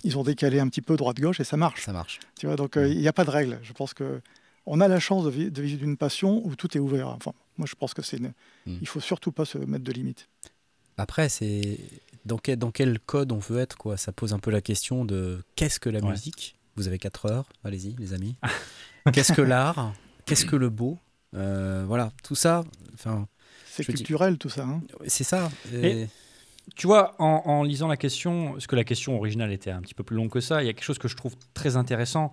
ils 0.04 0.18
ont 0.20 0.24
décalé 0.24 0.60
un 0.60 0.68
petit 0.68 0.82
peu 0.84 0.95
droite-gauche 0.95 1.39
et 1.39 1.43
ça 1.43 1.58
marche. 1.58 1.84
Ça 1.84 1.93
marche. 1.93 2.20
Tu 2.39 2.45
vois, 2.45 2.56
donc 2.56 2.78
euh, 2.78 2.88
il 2.88 2.99
n'y 2.99 3.08
a 3.08 3.14
pas 3.14 3.26
de 3.26 3.32
règle. 3.32 3.60
Je 3.64 3.74
pense 3.74 3.93
que 3.95 4.22
on 4.68 4.80
a 4.80 4.88
la 4.88 4.99
chance 4.99 5.26
de, 5.26 5.32
vi- 5.32 5.51
de 5.51 5.62
vivre 5.62 5.80
d'une 5.80 5.97
passion 5.97 6.45
où 6.45 6.56
tout 6.56 6.78
est 6.78 6.80
ouvert. 6.80 7.08
Enfin, 7.10 7.34
moi, 7.58 7.68
je 7.70 7.76
pense 7.76 7.93
que 7.93 8.01
c'est. 8.01 8.18
une- 8.18 8.34
Mm. 8.66 8.78
Il 8.82 8.88
faut 8.88 9.01
surtout 9.01 9.32
pas 9.34 9.43
se 9.43 9.58
mettre 9.58 9.84
de 9.84 9.91
limites. 9.91 10.30
Après, 10.97 11.28
c'est 11.28 11.80
dans 12.24 12.38
quel, 12.38 12.58
dans 12.58 12.72
quel 12.72 12.97
code 12.99 13.32
on 13.34 13.39
veut 13.39 13.60
être, 13.60 13.76
quoi? 13.76 13.97
Ça 13.97 14.14
pose 14.14 14.32
un 14.32 14.39
peu 14.39 14.51
la 14.51 14.62
question 14.62 15.04
de 15.04 15.43
qu'est-ce 15.58 15.80
que 15.82 15.89
la 15.89 15.99
Ouais. 15.99 16.12
musique? 16.12 16.56
Vous 16.78 16.88
avez 16.88 16.97
4 16.97 17.26
heures, 17.26 17.49
allez-y, 17.66 17.93
les 17.99 18.14
amis. 18.14 18.36
qu'est-ce 19.12 19.34
que 19.34 19.41
l'art? 19.54 19.93
Qu'est-ce 20.26 20.45
que 20.45 20.56
le 20.56 20.70
beau? 20.70 20.97
Euh, 21.36 21.84
Voilà, 21.88 22.12
tout 22.24 22.36
ça, 22.36 22.64
enfin, 22.93 23.28
C'est 23.66 23.84
dis- 23.88 23.93
culturel 23.93 24.38
tout 24.38 24.49
ça. 24.49 24.64
hein. 24.64 24.82
c'est 25.08 25.24
ça. 25.24 25.49
Et- 25.74 26.04
Et- 26.04 26.08
Tu 26.78 26.88
vois, 26.88 27.14
en, 27.20 27.41
en 27.45 27.64
lisant 27.64 27.89
la 27.89 27.97
question, 27.97 28.54
parce 28.54 28.68
que 28.68 28.76
la 28.78 28.86
question 28.86 29.18
originale 29.18 29.51
était 29.51 29.70
un 29.72 29.82
petit 29.82 29.93
peu 29.93 30.04
plus 30.04 30.16
longue 30.16 30.30
que 30.30 30.39
ça, 30.39 30.64
il 30.64 30.66
y 30.66 30.70
a 30.70 30.74
quelque 30.74 30.86
chose 30.86 30.97
que 30.97 31.10
je 31.10 31.18
trouve 31.18 31.36
très 31.54 31.76
intéressant. 31.76 32.32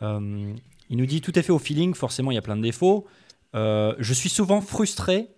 Euh, 0.00 0.54
il 0.88 0.96
nous 0.96 1.04
dit 1.04 1.20
tout 1.20 1.38
est 1.38 1.42
fait 1.42 1.52
au 1.52 1.58
feeling, 1.58 1.92
forcément 1.94 2.30
il 2.30 2.36
y 2.36 2.38
a 2.38 2.42
plein 2.42 2.56
de 2.56 2.62
défauts. 2.62 3.06
Euh, 3.54 3.94
je 3.98 4.14
suis 4.14 4.30
souvent 4.30 4.62
frustré 4.62 5.28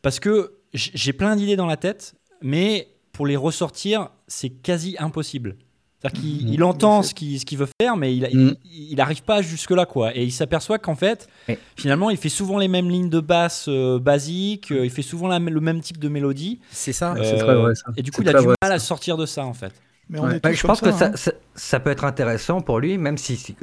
parce 0.00 0.20
que 0.20 0.58
j'ai 0.74 1.12
plein 1.12 1.34
d'idées 1.34 1.56
dans 1.56 1.66
la 1.66 1.76
tête, 1.76 2.14
mais 2.40 2.88
pour 3.12 3.26
les 3.26 3.36
ressortir, 3.36 4.10
c'est 4.28 4.50
quasi 4.50 4.94
impossible. 5.00 5.56
C'est-à-dire 6.02 6.20
qu'il 6.20 6.46
Mhm. 6.48 6.52
il 6.54 6.64
entend 6.64 7.02
ce 7.02 7.14
qu'il 7.14 7.58
veut 7.58 7.68
faire, 7.80 7.96
mais 7.96 8.14
il 8.16 8.94
n'arrive 8.96 9.22
pas 9.22 9.40
jusque-là. 9.42 9.86
quoi. 9.86 10.16
Et 10.16 10.24
il 10.24 10.32
s'aperçoit 10.32 10.78
qu'en 10.78 10.94
fait, 10.96 11.28
finalement, 11.76 12.10
il 12.10 12.16
fait 12.16 12.28
souvent 12.28 12.58
les 12.58 12.68
mêmes 12.68 12.90
lignes 12.90 13.08
de 13.08 13.20
basse 13.20 13.66
euh, 13.68 13.98
basiques, 13.98 14.72
euh, 14.72 14.84
il 14.84 14.90
fait 14.90 15.02
souvent 15.02 15.28
la- 15.28 15.38
le 15.38 15.60
même 15.60 15.80
type 15.80 15.98
de 15.98 16.08
mélodie. 16.08 16.60
C'est 16.70 16.92
ça. 16.92 17.14
c'est 17.22 17.34
Euh, 17.34 17.38
très 17.38 17.54
vrai, 17.54 17.74
ça. 17.74 17.92
Et 17.96 18.02
du 18.02 18.10
coup, 18.10 18.22
C'est 18.22 18.30
il 18.30 18.36
a 18.36 18.40
du 18.40 18.46
mal 18.46 18.72
à 18.72 18.78
sortir 18.78 19.16
de 19.16 19.26
ça, 19.26 19.44
en 19.44 19.54
fait. 19.54 19.72
Mais 20.12 20.20
on 20.20 20.28
Ouais. 20.28 20.34
est 20.34 20.34
Ouais, 20.34 20.40
tous 20.40 20.50
Bah, 20.50 20.52
je 20.52 20.62
pense 20.64 20.82
que 20.82 20.92
ça, 20.92 20.92
ça, 20.92 21.10
hein. 21.10 21.14
ça, 21.14 21.32
ça 21.54 21.80
peut 21.80 21.90
être 21.90 22.04
intéressant 22.04 22.60
pour 22.60 22.80
lui, 22.80 22.98
même 22.98 23.16
si, 23.16 23.36
si- 23.36 23.56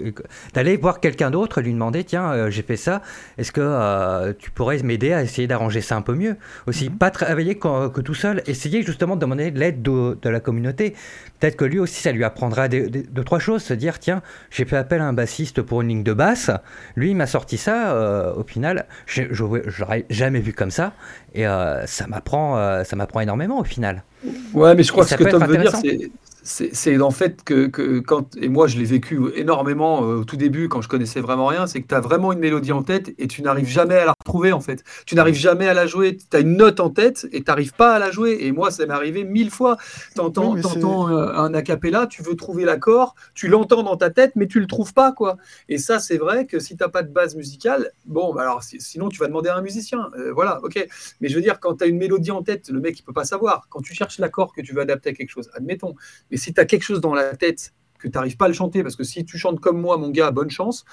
d'aller 0.54 0.78
voir 0.78 1.00
quelqu'un 1.00 1.30
d'autre, 1.30 1.62
lui 1.62 1.74
demander 1.74 2.04
tiens, 2.04 2.32
euh, 2.34 2.50
j'ai 2.50 2.64
fait 2.64 2.76
ça, 2.76 3.04
est-ce 3.38 3.52
que 3.52 3.62
euh, 3.62 4.34
tu 4.38 4.50
pourrais 4.50 4.82
m'aider 4.82 5.14
à 5.14 5.22
essayer 5.22 5.48
d'arranger 5.48 5.82
ça 5.82 5.96
un 5.96 6.02
peu 6.02 6.16
mieux? 6.16 6.38
Aussi, 6.66 6.90
pas 6.90 7.12
travailler 7.12 7.56
que, 7.60 7.90
que 7.90 8.02
tout 8.02 8.16
seul, 8.16 8.42
essayer 8.48 8.82
justement 8.82 9.16
de 9.16 9.22
demander 9.22 9.52
de 9.52 9.60
l'aide 9.60 9.84
de, 9.84 10.18
de 10.20 10.30
la 10.30 10.40
communauté. 10.40 10.96
Peut-être 11.40 11.56
que 11.56 11.66
lui 11.66 11.78
aussi, 11.80 12.02
ça 12.02 12.12
lui 12.12 12.24
apprendra 12.24 12.68
deux, 12.68 12.90
trois 13.24 13.40
choses, 13.40 13.62
se 13.64 13.74
dire 13.76 14.00
tiens, 14.00 14.24
j'ai 14.50 14.66
fait 14.66 14.78
appel 14.78 15.02
à 15.02 15.06
un 15.06 15.14
bassiste 15.14 15.62
pour 15.62 15.82
une 15.82 15.90
ligne 15.90 16.04
de 16.04 16.14
basse, 16.14 16.50
lui 16.96 17.12
il 17.12 17.16
m'a 17.16 17.28
sorti 17.28 17.58
ça, 17.58 17.92
euh, 17.94 18.34
au 18.34 18.44
final, 18.44 18.88
je 19.06 19.24
l'aurais 19.80 20.06
jamais 20.10 20.40
vu 20.40 20.54
comme 20.54 20.72
ça, 20.72 20.94
et 21.36 21.48
euh, 21.48 21.86
ça 21.86 22.08
m'apprend 22.08 22.58
euh, 22.58 22.84
ça 22.84 22.96
m'apprend 22.96 23.20
énormément 23.22 23.60
au 23.60 23.64
final. 23.64 24.04
Ouais, 24.54 24.76
mais 24.76 24.84
je 24.84 24.92
crois 24.92 25.04
Et 25.04 25.06
que 25.06 25.10
ça 25.10 25.16
ce 25.16 25.18
que 25.18 25.24
peut 25.24 25.28
Tom 25.28 25.42
être 25.42 25.44
veut 25.44 25.58
dire, 25.58 25.74
intéressant. 25.74 25.76
c'est. 25.76 26.12
C'est 26.42 27.00
en 27.02 27.12
fait 27.12 27.44
que, 27.44 27.68
que 27.68 28.00
quand, 28.00 28.36
et 28.38 28.48
moi 28.48 28.68
je 28.68 28.78
l'ai 28.78 28.86
vécu 28.86 29.20
énormément 29.36 30.04
euh, 30.04 30.16
au 30.20 30.24
tout 30.24 30.38
début 30.38 30.70
quand 30.70 30.82
je 30.82 30.88
connaissais 30.88 31.20
vraiment 31.20 31.48
rien, 31.48 31.68
c'est 31.68 31.82
que 31.82 31.88
tu 31.88 31.94
as 31.96 32.00
vraiment 32.00 32.32
une 32.32 32.40
mélodie 32.40 32.72
en 32.72 32.82
tête 32.82 33.14
et 33.18 33.28
tu 33.28 33.42
n'arrives 33.42 33.68
jamais 33.68 33.96
à 33.96 34.06
la 34.06 34.14
retrouver 34.18 34.54
en 34.54 34.62
fait. 34.62 34.84
Tu 35.06 35.16
n'arrives 35.16 35.36
jamais 35.36 35.68
à 35.68 35.74
la 35.74 35.86
jouer. 35.86 36.16
Tu 36.18 36.38
as 36.38 36.40
une 36.40 36.56
note 36.56 36.80
en 36.80 36.90
tête 36.90 37.28
et 37.34 37.40
tu 37.44 37.46
n'arrives 37.50 37.74
pas 37.74 37.94
à 37.94 38.00
la 38.00 38.10
jouer. 38.10 38.38
Et 38.42 38.52
moi 38.54 38.72
ça 38.72 38.86
m'est 38.86 38.94
arrivé 38.94 39.26
mille 39.26 39.52
fois. 39.52 39.78
Tu 40.16 40.22
entends, 40.22 40.52
Oui, 40.52 40.56
mais 40.56 40.62
c'est- 40.64 40.80
un 41.36 41.54
a 41.54 41.62
cappella, 41.62 42.08
tu 42.08 42.24
veux 42.24 42.36
trouver 42.36 42.64
l'accord, 42.64 43.16
tu 43.34 43.48
l'entends 43.50 43.84
dans 43.84 43.98
ta 43.98 44.10
tête 44.10 44.32
mais 44.36 44.48
tu 44.48 44.60
le 44.62 44.68
trouves 44.68 44.94
pas 44.94 45.12
quoi. 45.12 45.38
Et 45.68 45.78
ça 45.78 46.00
c'est 46.00 46.18
vrai 46.18 46.46
que 46.46 46.60
si 46.60 46.78
tu 46.78 46.84
n'as 46.84 46.90
pas 46.90 47.04
de 47.04 47.12
base 47.12 47.36
musicale, 47.36 47.92
bon 48.06 48.34
bah 48.34 48.44
alors 48.44 48.64
si- 48.64 48.80
sinon 48.80 49.10
tu 49.10 49.20
vas 49.20 49.28
demander 49.28 49.50
à 49.50 49.58
un 49.58 49.62
musicien. 49.62 50.10
Euh, 50.18 50.32
voilà, 50.34 50.64
ok. 50.64 50.88
Mais 51.20 51.28
je 51.28 51.36
veux 51.36 51.42
dire, 51.42 51.60
quand 51.60 51.76
tu 51.76 51.84
as 51.84 51.88
une 51.88 51.98
mélodie 51.98 52.32
en 52.32 52.44
tête, 52.44 52.70
le 52.70 52.80
mec, 52.80 52.98
il 52.98 53.04
peut 53.04 53.14
pas 53.14 53.26
savoir. 53.26 53.68
Quand 53.70 53.82
tu 53.82 53.94
cherches 53.94 54.20
l'accord 54.20 54.54
que 54.54 54.62
tu 54.62 54.74
veux 54.74 54.82
adapter 54.82 55.10
à 55.10 55.14
quelque 55.14 55.30
chose, 55.32 55.50
admettons. 55.54 55.96
Mais 56.32 56.38
si 56.38 56.54
tu 56.54 56.60
as 56.62 56.66
quelque 56.66 56.84
chose 56.84 57.02
dans 57.02 57.14
la 57.14 57.36
tête 57.36 57.74
que 58.00 58.08
tu 58.08 58.14
n'arrives 58.16 58.38
pas 58.38 58.46
à 58.46 58.48
le 58.48 58.54
chanter, 58.54 58.82
parce 58.84 58.96
que 58.96 59.04
si 59.04 59.26
tu 59.26 59.38
chantes 59.38 59.60
comme 59.60 59.80
moi, 59.82 59.98
mon 59.98 60.10
gars, 60.10 60.32
bonne 60.32 60.50
chance. 60.50 60.86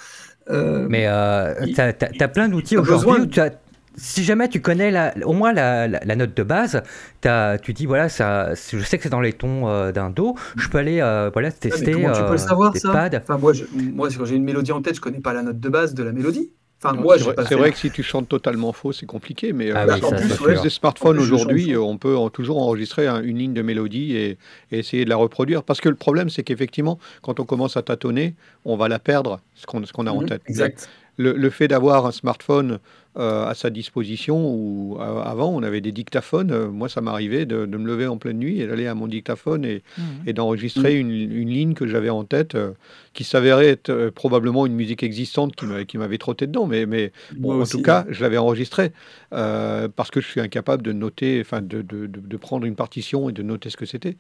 euh, 0.51 0.87
Mais 0.89 1.07
euh, 1.07 1.55
tu 1.67 1.81
as, 1.81 2.29
plein 2.29 2.49
d'outils 2.49 2.77
aujourd'hui 2.77 3.41
as- 3.41 3.51
si 3.99 4.25
jamais 4.25 4.49
tu 4.49 4.61
connais 4.61 4.91
la- 4.91 5.15
au 5.25 5.33
moins 5.33 5.53
la, 5.55 5.89
la- 5.89 6.01
la 6.05 6.17
note 6.17 6.35
de 6.37 6.43
base, 6.43 6.83
t'as- 7.23 7.59
tu 7.59 7.73
dis 7.73 7.87
voilà, 7.87 8.09
ça, 8.09 8.55
je 8.55 8.79
sais 8.81 8.99
que 8.99 9.03
c'est 9.05 9.09
dans 9.09 9.23
les 9.23 9.33
tons 9.33 9.69
euh, 9.69 9.91
d'un 9.93 10.11
Do, 10.11 10.35
je 10.57 10.69
peux 10.69 10.79
aller 10.79 11.01
euh, 11.01 11.31
voilà, 11.33 11.51
mais 11.51 11.61
tester 11.71 11.91
comment 11.91 12.11
tu 12.11 12.25
peux 12.25 12.33
le 12.35 12.39
savoir, 12.39 12.77
ça? 12.77 12.91
pads. 12.93 13.19
Enfin, 13.23 13.39
moi, 13.39 13.53
je- 13.53 13.65
moi, 13.73 14.09
quand 14.17 14.25
j'ai 14.25 14.37
une 14.37 14.45
mélodie 14.45 14.73
en 14.73 14.83
tête, 14.83 14.97
je 14.97 15.01
connais 15.01 15.21
pas 15.21 15.33
la 15.33 15.43
note 15.43 15.61
de 15.61 15.69
base 15.69 15.95
de 15.95 16.03
la 16.03 16.13
mélodie. 16.13 16.53
Enfin, 16.83 16.95
Non, 16.95 17.03
moi, 17.03 17.17
c'est 17.19 17.55
vrai, 17.55 17.67
fait- 17.69 17.73
que 17.73 17.79
si 17.79 17.91
tu 17.91 18.03
chantes 18.03 18.29
totalement 18.29 18.73
faux, 18.73 18.93
c'est 18.93 19.07
compliqué, 19.07 19.55
mais 19.55 19.71
Ah 19.71 19.85
euh, 19.85 19.95
oui, 19.95 20.05
en 20.05 20.11
ça, 20.11 20.17
plus, 20.17 20.39
ouais, 20.41 20.61
des 20.61 20.69
smartphones 20.69 21.19
aujourd'hui, 21.19 21.75
on 21.77 21.97
peut 21.97 22.17
en- 22.17 22.29
toujours 22.29 22.59
enregistrer 22.61 23.07
un- 23.07 23.23
une 23.23 23.39
ligne 23.39 23.55
de 23.55 23.63
mélodie 23.63 24.15
et, 24.15 24.39
et 24.71 24.79
essayer 24.79 25.05
de 25.07 25.09
la 25.11 25.17
reproduire. 25.17 25.63
Parce 25.63 25.81
que 25.81 25.89
le 25.89 25.95
problème, 25.95 26.29
c'est 26.29 26.43
qu'effectivement, 26.43 26.99
quand 27.23 27.41
on 27.41 27.45
commence 27.45 27.79
à 27.79 27.83
tâtonner, 27.83 28.35
on 28.67 28.77
va 28.77 28.89
la 28.89 28.99
perdre, 28.99 29.41
ce 29.55 29.65
qu'on 29.65 29.85
ce 29.87 29.93
qu'on 29.93 30.07
a 30.07 30.11
en 30.11 30.21
Mhm, 30.21 30.29
tête. 30.29 30.43
Exact. 30.49 30.91
Le, 31.19 31.33
le 31.33 31.49
fait 31.49 31.67
d'avoir 31.67 32.05
un 32.05 32.13
smartphone 32.13 32.73
euh, 32.73 32.79
à 33.17 33.55
sa 33.55 33.71
disposition, 33.71 34.49
ou 34.55 34.99
euh, 35.01 35.21
avant, 35.23 35.49
on 35.55 35.63
avait 35.63 35.81
des 35.81 35.93
dictaphones. 35.93 36.51
euh, 36.53 36.69
moi, 36.71 36.89
ça 36.89 37.01
m'arrivait 37.01 37.47
de, 37.47 37.65
de 37.67 37.77
me 37.79 37.87
lever 37.87 38.07
en 38.07 38.19
pleine 38.19 38.39
nuit 38.39 38.61
et 38.61 38.67
d'aller 38.67 38.87
à 38.87 38.95
mon 38.95 39.07
dictaphone 39.07 39.65
et, 39.65 39.83
et 40.27 40.33
d'enregistrer 40.33 40.99
une, 40.99 41.11
une 41.11 41.49
ligne 41.49 41.75
que 41.75 41.87
j'avais 41.87 42.11
en 42.11 42.25
tête, 42.25 42.55
euh, 42.55 42.73
qui 43.15 43.25
s'avérait 43.25 43.69
être 43.69 43.89
euh, 43.91 44.11
probablement 44.11 44.67
une 44.67 44.75
musique 44.75 45.03
existante 45.03 45.57
qui 45.57 45.65
m'avait- 45.67 45.87
qui 45.87 45.97
m'avait 45.99 46.19
trotté 46.19 46.47
dedans. 46.47 46.67
Mais, 46.67 46.85
mais 46.87 47.13
bon, 47.39 47.53
en 47.55 47.63
aussi, 47.63 47.73
tout 47.73 47.83
cas, 47.83 48.05
je 48.11 48.23
l'avais 48.23 48.39
enregistré 48.39 48.93
euh, 49.33 49.89
parce 49.89 50.11
que 50.11 50.21
je 50.21 50.27
suis 50.29 50.41
incapable 50.41 50.83
de 50.83 50.93
noter, 50.93 51.41
enfin 51.41 51.63
de, 51.63 51.83
de- 51.83 52.07
de- 52.07 52.37
prendre 52.37 52.67
une 52.67 52.77
partition 52.77 53.29
et 53.31 53.33
de 53.33 53.43
noter 53.43 53.71
ce 53.71 53.77
que 53.79 53.87
c'était. 53.87 54.17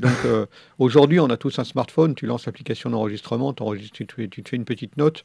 Donc 0.00 0.10
euh, 0.24 0.46
aujourd'hui, 0.78 1.20
on 1.20 1.26
a 1.28 1.36
tous 1.36 1.58
un 1.58 1.64
smartphone, 1.64 2.14
tu 2.14 2.26
lances 2.26 2.46
l'application 2.46 2.90
d'enregistrement, 2.90 3.52
tu, 3.52 4.06
te 4.06 4.12
fais, 4.14 4.28
tu 4.28 4.42
te 4.42 4.48
fais 4.48 4.56
une 4.56 4.64
petite 4.64 4.96
note 4.96 5.24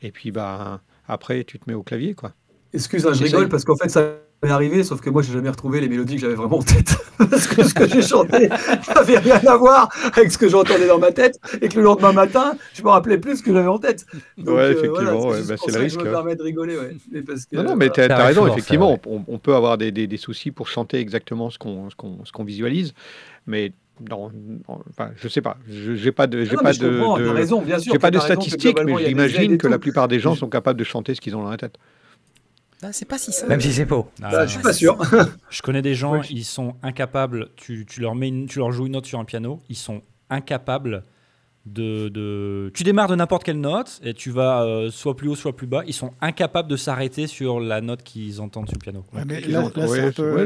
et 0.00 0.10
puis 0.10 0.30
bah, 0.30 0.80
après, 1.06 1.44
tu 1.44 1.58
te 1.58 1.64
mets 1.68 1.74
au 1.74 1.82
clavier. 1.82 2.14
quoi. 2.14 2.32
Excuse, 2.74 3.06
hein, 3.06 3.12
je 3.12 3.24
rigole 3.24 3.48
parce 3.48 3.64
qu'en 3.64 3.76
fait, 3.76 3.88
ça 3.90 4.14
m'est 4.42 4.50
arrivé, 4.50 4.82
sauf 4.82 5.00
que 5.00 5.10
moi, 5.10 5.20
j'ai 5.22 5.32
jamais 5.32 5.50
retrouvé 5.50 5.80
les 5.80 5.88
mélodies 5.88 6.14
que 6.16 6.22
j'avais 6.22 6.34
vraiment 6.34 6.58
en 6.58 6.62
tête. 6.62 6.96
parce 7.18 7.46
que 7.46 7.62
ce 7.64 7.74
que 7.74 7.86
j'ai 7.86 8.02
chanté 8.02 8.48
n'avait 8.96 9.18
rien 9.18 9.40
à 9.46 9.56
voir 9.56 9.88
avec 10.16 10.32
ce 10.32 10.38
que 10.38 10.48
j'entendais 10.48 10.86
dans 10.86 10.98
ma 10.98 11.12
tête 11.12 11.38
et 11.60 11.68
que 11.68 11.76
le 11.76 11.82
lendemain 11.82 12.12
matin, 12.12 12.54
je 12.74 12.82
me 12.82 12.88
rappelais 12.88 13.18
plus 13.18 13.36
ce 13.36 13.42
que 13.42 13.52
j'avais 13.52 13.68
en 13.68 13.78
tête. 13.78 14.06
Donc, 14.38 14.56
Ouais, 14.56 14.62
euh, 14.62 14.70
effectivement, 14.72 15.18
voilà, 15.20 15.38
ouais, 15.38 15.42
bah, 15.46 15.54
c'est 15.62 15.72
le 15.72 15.80
risque, 15.80 15.98
Je 16.00 16.04
me 16.04 16.08
hein. 16.08 16.12
permets 16.12 16.36
de 16.36 16.42
rigoler, 16.42 16.76
ouais. 16.78 16.96
Mais 17.12 17.22
parce 17.22 17.44
que, 17.44 17.56
Non, 17.56 17.62
non, 17.64 17.76
mais 17.76 17.90
tu 17.90 18.00
as, 18.00 18.24
raison, 18.24 18.46
ça, 18.46 18.52
effectivement, 18.52 18.98
on, 19.06 19.22
on 19.28 19.38
peut 19.38 19.54
avoir 19.54 19.76
des, 19.78 19.92
des- 19.92 20.06
des 20.06 20.16
soucis 20.16 20.50
pour 20.50 20.68
chanter 20.68 20.98
exactement 20.98 21.50
ce 21.50 21.58
qu'on 21.58 22.44
visualise, 22.44 22.94
mais 23.46 23.72
dans- 24.00 24.32
enfin, 24.66 25.10
je 25.16 25.28
sais 25.28 25.42
pas, 25.42 25.58
je 25.68 25.94
j'ai 25.94 26.10
pas 26.12 26.26
de, 26.26 26.44
j'ai 26.44 26.56
non, 26.56 26.62
pas 26.62 26.72
de, 26.72 27.28
raison, 27.28 27.60
bien 27.60 27.78
sûr. 27.78 27.96
pas 27.98 28.10
de 28.10 28.18
statistiques, 28.18 28.78
mais 28.84 29.04
j'imagine 29.06 29.58
que 29.58 29.68
la 29.68 29.78
plupart 29.78 30.08
des 30.08 30.18
gens 30.18 30.34
sont 30.34 30.48
capables 30.48 30.78
de 30.78 30.84
chanter 30.84 31.14
ce 31.14 31.20
qu'ils 31.20 31.36
ont 31.36 31.42
dans 31.42 31.50
la 31.50 31.58
tête. 31.58 31.76
Ah, 32.82 32.92
c'est 32.92 33.04
pas 33.04 33.18
si 33.18 33.32
simple. 33.32 33.48
Même 33.50 33.60
si 33.60 33.72
c'est 33.72 33.86
faux. 33.86 34.08
Ah, 34.22 34.30
Bah, 34.30 34.46
je 34.46 34.52
suis 34.52 34.62
pas 34.62 34.72
sûr. 34.72 34.98
Je 35.50 35.62
connais 35.62 35.82
des 35.82 35.94
gens, 35.94 36.20
ils 36.30 36.44
sont 36.44 36.74
incapables. 36.82 37.48
Tu, 37.56 37.86
tu 37.86 38.00
leur 38.00 38.14
mets 38.14 38.28
une- 38.28 38.46
tu 38.46 38.58
leur 38.58 38.72
joues 38.72 38.86
une 38.86 38.92
note 38.92 39.06
sur 39.06 39.18
un 39.20 39.24
piano, 39.24 39.60
ils 39.68 39.76
sont 39.76 40.02
incapables 40.30 41.04
de. 41.64 42.08
de- 42.08 42.72
Tu 42.74 42.82
démarres 42.82 43.06
de 43.08 43.14
n'importe 43.14 43.44
quelle 43.44 43.60
note 43.60 44.00
et 44.02 44.14
tu 44.14 44.30
vas 44.30 44.62
euh, 44.64 44.90
soit 44.90 45.14
plus 45.16 45.28
haut, 45.28 45.36
soit 45.36 45.54
plus 45.54 45.68
bas. 45.68 45.82
Ils 45.86 45.92
sont 45.94 46.12
incapables 46.20 46.68
de 46.68 46.76
s'arrêter 46.76 47.28
sur 47.28 47.60
la 47.60 47.80
note 47.80 48.02
qu'ils 48.02 48.40
entendent 48.40 48.66
sur 48.68 48.76
le 48.76 48.82
piano. 48.82 49.04
Ouais, 49.12 49.22
mais 49.24 49.40
là, 49.52 49.60
c'est 49.86 50.00
un 50.00 50.06
peu, 50.12 50.36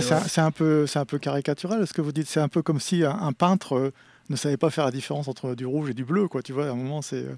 c'est- 0.00 0.14
un, 0.14 0.20
c'est 0.20 0.40
un 0.40 0.50
peu, 0.50 0.86
c'est 0.86 0.98
un 0.98 1.04
peu 1.04 1.18
caricatural 1.18 1.86
ce 1.86 1.92
que 1.92 2.00
vous 2.00 2.12
dites. 2.12 2.26
C'est 2.26 2.40
un 2.40 2.48
peu 2.48 2.62
comme 2.62 2.80
si 2.80 3.04
un, 3.04 3.10
un 3.10 3.32
peintre 3.34 3.76
euh, 3.76 3.90
ne 4.30 4.36
savait 4.36 4.56
pas 4.56 4.70
faire 4.70 4.86
la 4.86 4.90
différence 4.92 5.28
entre 5.28 5.54
du 5.54 5.66
rouge 5.66 5.90
et 5.90 5.94
du 5.94 6.04
bleu, 6.06 6.26
quoi. 6.26 6.40
Tu 6.42 6.54
vois, 6.54 6.68
à 6.68 6.70
un 6.70 6.74
moment, 6.74 7.02
c'est 7.02 7.16
euh, 7.26 7.34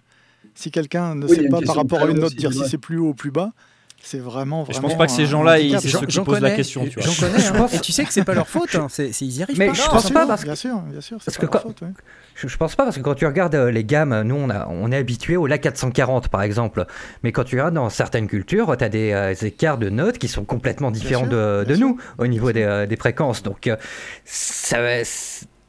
si 0.54 0.70
quelqu'un 0.70 1.14
ne 1.14 1.26
Oui, 1.26 1.36
sait 1.36 1.48
pas 1.48 1.60
par 1.62 1.76
rapport 1.76 2.00
à 2.02 2.06
une 2.06 2.14
note 2.16 2.24
aussi, 2.26 2.36
dire 2.36 2.52
si 2.52 2.68
c'est 2.68 2.78
plus 2.78 2.98
haut 2.98 3.08
ou 3.08 3.14
plus 3.14 3.30
bas, 3.30 3.52
c'est 4.06 4.18
vraiment, 4.18 4.64
Et 4.64 4.66
je 4.66 4.72
vraiment. 4.72 4.88
pense 4.88 4.98
pas 4.98 5.06
que 5.06 5.12
ces 5.12 5.24
gens-là, 5.24 5.58
ils- 5.60 5.80
c'est 5.80 5.88
ceux 5.88 6.04
qui 6.06 6.20
posent 6.20 6.40
la 6.40 6.50
question, 6.50 6.84
tu 6.86 7.00
vois. 7.00 7.10
J'en 7.10 7.26
connais. 7.26 7.38
Je 7.42 7.48
hein. 7.48 7.52
pense- 7.56 7.72
Et 7.72 7.78
tu 7.80 7.90
sais 7.90 8.04
que 8.04 8.12
c'est 8.12 8.22
pas 8.24 8.34
leur 8.34 8.46
faute. 8.48 8.74
hein. 8.74 8.88
C'est, 8.90 9.08
ils 9.22 9.36
y 9.38 9.42
arrivent 9.42 9.58
Mais 9.58 9.68
pas. 9.68 9.72
je 9.72 9.80
Non, 9.80 9.88
pense 9.88 10.04
bien 10.10 10.12
pas 10.12 10.20
sûr, 10.20 10.28
parce 10.28 10.40
que- 10.42 10.46
bien 10.46 10.54
sûr, 10.54 10.78
bien 10.82 11.00
sûr, 11.00 11.16
c'est 11.20 11.24
parce 11.24 11.36
pas 11.38 11.46
que 11.46 11.52
leur 11.54 11.62
quand- 11.62 11.68
faute, 11.70 11.80
ouais. 11.82 11.88
Je, 12.34 12.48
je 12.48 12.56
pense 12.58 12.74
pas 12.76 12.82
parce 12.84 12.96
que 12.96 13.00
quand 13.02 13.14
tu 13.14 13.24
regardes 13.26 13.54
euh, 13.54 13.70
les 13.70 13.84
gammes, 13.84 14.22
nous 14.22 14.34
on, 14.34 14.50
a, 14.50 14.66
on 14.68 14.90
est 14.92 14.96
habitué 14.96 15.36
au 15.36 15.46
La 15.46 15.56
440 15.56 16.28
par 16.28 16.42
exemple, 16.42 16.84
mais 17.22 17.30
quand 17.32 17.44
tu 17.44 17.54
regardes 17.54 17.74
dans 17.76 17.88
certaines 17.90 18.26
cultures, 18.26 18.76
tu 18.76 18.84
as 18.84 18.88
des 18.90 19.12
euh, 19.12 19.32
écarts 19.42 19.78
de 19.78 19.88
notes 19.88 20.18
qui 20.18 20.26
sont 20.28 20.44
complètement 20.44 20.90
différents 20.90 21.22
sûr, 21.28 21.30
de, 21.32 21.64
de 21.66 21.76
nous 21.76 21.96
au 22.18 22.26
niveau 22.26 22.50
des, 22.52 22.64
euh, 22.64 22.86
des 22.86 22.96
fréquences. 22.96 23.42
Donc 23.44 23.68
euh, 23.68 23.76
ça, 24.24 24.78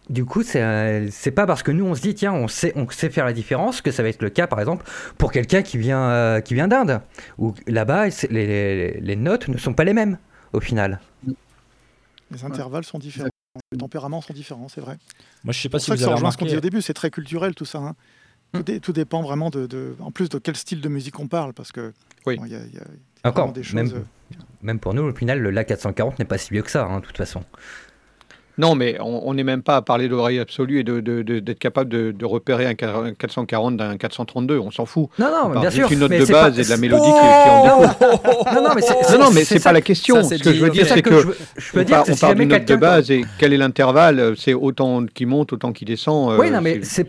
du 0.09 0.23
coup, 0.25 0.43
c'est 0.43 0.61
euh, 0.61 1.07
c'est 1.11 1.31
pas 1.31 1.45
parce 1.47 1.63
que 1.63 1.71
nous 1.71 1.85
on 1.85 1.95
se 1.95 2.01
dit 2.01 2.13
tiens 2.13 2.33
on 2.33 2.47
sait 2.47 2.73
on 2.75 2.87
sait 2.89 3.09
faire 3.09 3.25
la 3.25 3.33
différence 3.33 3.81
que 3.81 3.91
ça 3.91 4.03
va 4.03 4.09
être 4.09 4.21
le 4.21 4.29
cas 4.29 4.45
par 4.47 4.59
exemple 4.59 4.85
pour 5.17 5.31
quelqu'un 5.31 5.61
qui 5.63 5.77
vient 5.77 6.09
euh, 6.09 6.41
qui 6.41 6.53
vient 6.53 6.67
d'Inde 6.67 7.01
où 7.37 7.53
là-bas 7.67 8.07
les, 8.07 8.45
les- 8.47 8.99
les 9.01 9.15
notes 9.15 9.47
ne 9.47 9.57
sont 9.57 9.73
pas 9.73 9.83
les 9.83 9.93
mêmes 9.93 10.17
au 10.53 10.59
final. 10.59 10.99
Les 12.31 12.43
intervalles 12.43 12.83
sont 12.83 12.99
différents. 12.99 13.29
Les 13.71 13.77
tempéraments 13.77 14.21
sont 14.21 14.33
différents, 14.33 14.67
c'est 14.67 14.81
vrai. 14.81 14.97
Moi, 15.43 15.53
je 15.53 15.61
sais 15.61 15.69
pas 15.69 15.79
si 15.79 15.89
vous 15.89 15.97
ça 15.97 16.03
avez 16.05 16.13
rejoint 16.15 16.31
ce 16.31 16.37
qu'on 16.37 16.45
remarqué. 16.45 16.51
dit 16.55 16.57
au 16.57 16.69
début, 16.69 16.81
c'est 16.81 16.93
très 16.93 17.09
culturel 17.09 17.55
tout 17.55 17.65
ça. 17.65 17.77
hein. 17.79 17.95
Tout, 18.51 18.63
dé- 18.63 18.79
tout 18.79 18.91
dépend 18.93 19.21
vraiment 19.21 19.49
de, 19.49 19.65
de- 19.65 19.95
en 19.99 20.11
plus 20.11 20.27
de 20.29 20.37
quel 20.39 20.55
style 20.55 20.81
de 20.81 20.89
musique 20.89 21.19
on 21.19 21.27
parle, 21.27 21.53
parce 21.53 21.71
que 21.71 21.93
Oui. 22.25 22.37
bon, 22.37 22.45
y 22.45 22.55
a, 22.55 22.59
il 22.59 22.63
y 22.63 22.65
a- 22.65 22.67
il 22.69 22.75
y 22.75 22.77
a 22.79 23.29
Encore 23.29 23.45
vraiment 23.45 23.53
des 23.53 23.63
choses. 23.63 23.75
même, 23.75 23.91
euh, 23.93 24.35
même 24.61 24.79
pour 24.79 24.93
nous 24.93 25.03
au 25.03 25.13
final 25.15 25.39
le 25.39 25.51
La 25.51 25.63
440 25.63 26.19
n'est 26.19 26.25
pas 26.25 26.37
si 26.37 26.51
vieux 26.51 26.63
que 26.63 26.71
ça 26.71 26.85
hein, 26.85 26.99
de 26.99 27.05
toute 27.05 27.17
façon. 27.17 27.43
Non, 28.57 28.75
mais 28.75 28.97
on 29.01 29.33
n'est 29.33 29.43
même 29.43 29.61
pas 29.61 29.75
à 29.77 29.81
parler 29.81 30.07
d'oreille 30.07 30.39
absolue 30.39 30.79
et 30.79 30.83
de- 30.83 30.99
de- 31.01 31.21
de- 31.23 31.39
d'être 31.39 31.59
capable 31.59 31.89
de, 31.89 32.25
repérer 32.25 32.65
un 32.65 32.73
440 32.75 33.77
d'un 33.77 33.97
432, 33.97 34.57
on 34.59 34.71
s'en 34.71 34.85
fout. 34.85 35.09
Non 35.19 35.27
non 35.29 35.49
mais 35.53 35.59
bien 35.61 35.69
sûr. 35.69 35.91
une 35.91 35.99
note 35.99 36.09
mais 36.09 36.19
de 36.19 36.25
base 36.25 36.53
pas- 36.55 36.61
et 36.61 36.63
de 36.63 36.69
la 36.69 36.77
mélodie 36.77 37.03
qui, 37.03 37.11
qui 37.11 37.49
en 37.49 37.81
découle. 37.81 37.95
Non, 38.55 38.61
non, 38.63 38.69
mais 38.75 38.81
c'est 38.81 39.17
Non, 39.17 39.25
non, 39.25 39.31
mais 39.31 39.43
c'est 39.43 39.59
ça- 39.59 39.69
pas 39.69 39.73
la 39.73 39.81
question. 39.81 40.23
ça, 40.23 40.37
Ce 40.37 40.43
que 40.43 40.53
je 40.53 40.63
veux 40.63 40.69
dire, 40.69 40.85
c'est 40.87 41.01
que 41.01 41.11
je 41.19 41.27
veux- 41.27 41.37
je 41.57 41.71
peux 41.71 41.81
on, 41.81 41.83
dire 41.83 42.03
on 42.07 42.13
si 42.13 42.19
parle 42.21 42.35
d'une 42.35 42.49
note 42.49 42.65
de 42.65 42.75
base 42.75 43.11
et 43.11 43.25
quel 43.39 43.53
est 43.53 43.57
l'intervalle 43.57 44.19
euh, 44.19 44.35
C'est 44.35 44.53
autant 44.53 45.05
qui 45.05 45.25
monte, 45.25 45.53
autant 45.53 45.71
qui 45.73 45.85
descend. 45.85 46.31
euh, 46.33 46.37
Oui, 46.39 46.49
non, 46.51 46.61
mais 46.61 46.79
c'est- 46.83 47.05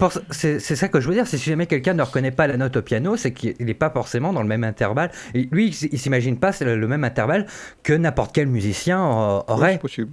c'est 0.58 0.76
ça 0.76 0.88
que 0.88 1.00
je 1.00 1.08
veux 1.08 1.14
dire. 1.14 1.26
C'est 1.26 1.38
si 1.38 1.48
jamais 1.50 1.66
quelqu'un 1.66 1.94
ne 1.94 2.02
reconnaît 2.02 2.30
pas 2.30 2.46
la 2.46 2.56
note 2.56 2.76
au 2.76 2.82
piano, 2.82 3.16
c'est 3.16 3.32
qu'il 3.32 3.54
n'est 3.60 3.74
pas 3.74 3.90
forcément 3.90 4.32
dans 4.32 4.42
le 4.42 4.48
même 4.48 4.64
intervalle. 4.64 5.10
Et 5.34 5.48
lui, 5.52 5.68
il 5.92 5.98
s'imagine 5.98 6.38
pas 6.38 6.52
c'est 6.52 6.64
le, 6.64 6.86
même 6.88 7.04
intervalle 7.04 7.46
que 7.82 7.92
n'importe 7.92 8.34
quel 8.34 8.46
musicien 8.48 8.98
euh, 9.00 9.40
aurait. 9.48 9.72
c'est 9.74 9.78
possible. 9.80 10.10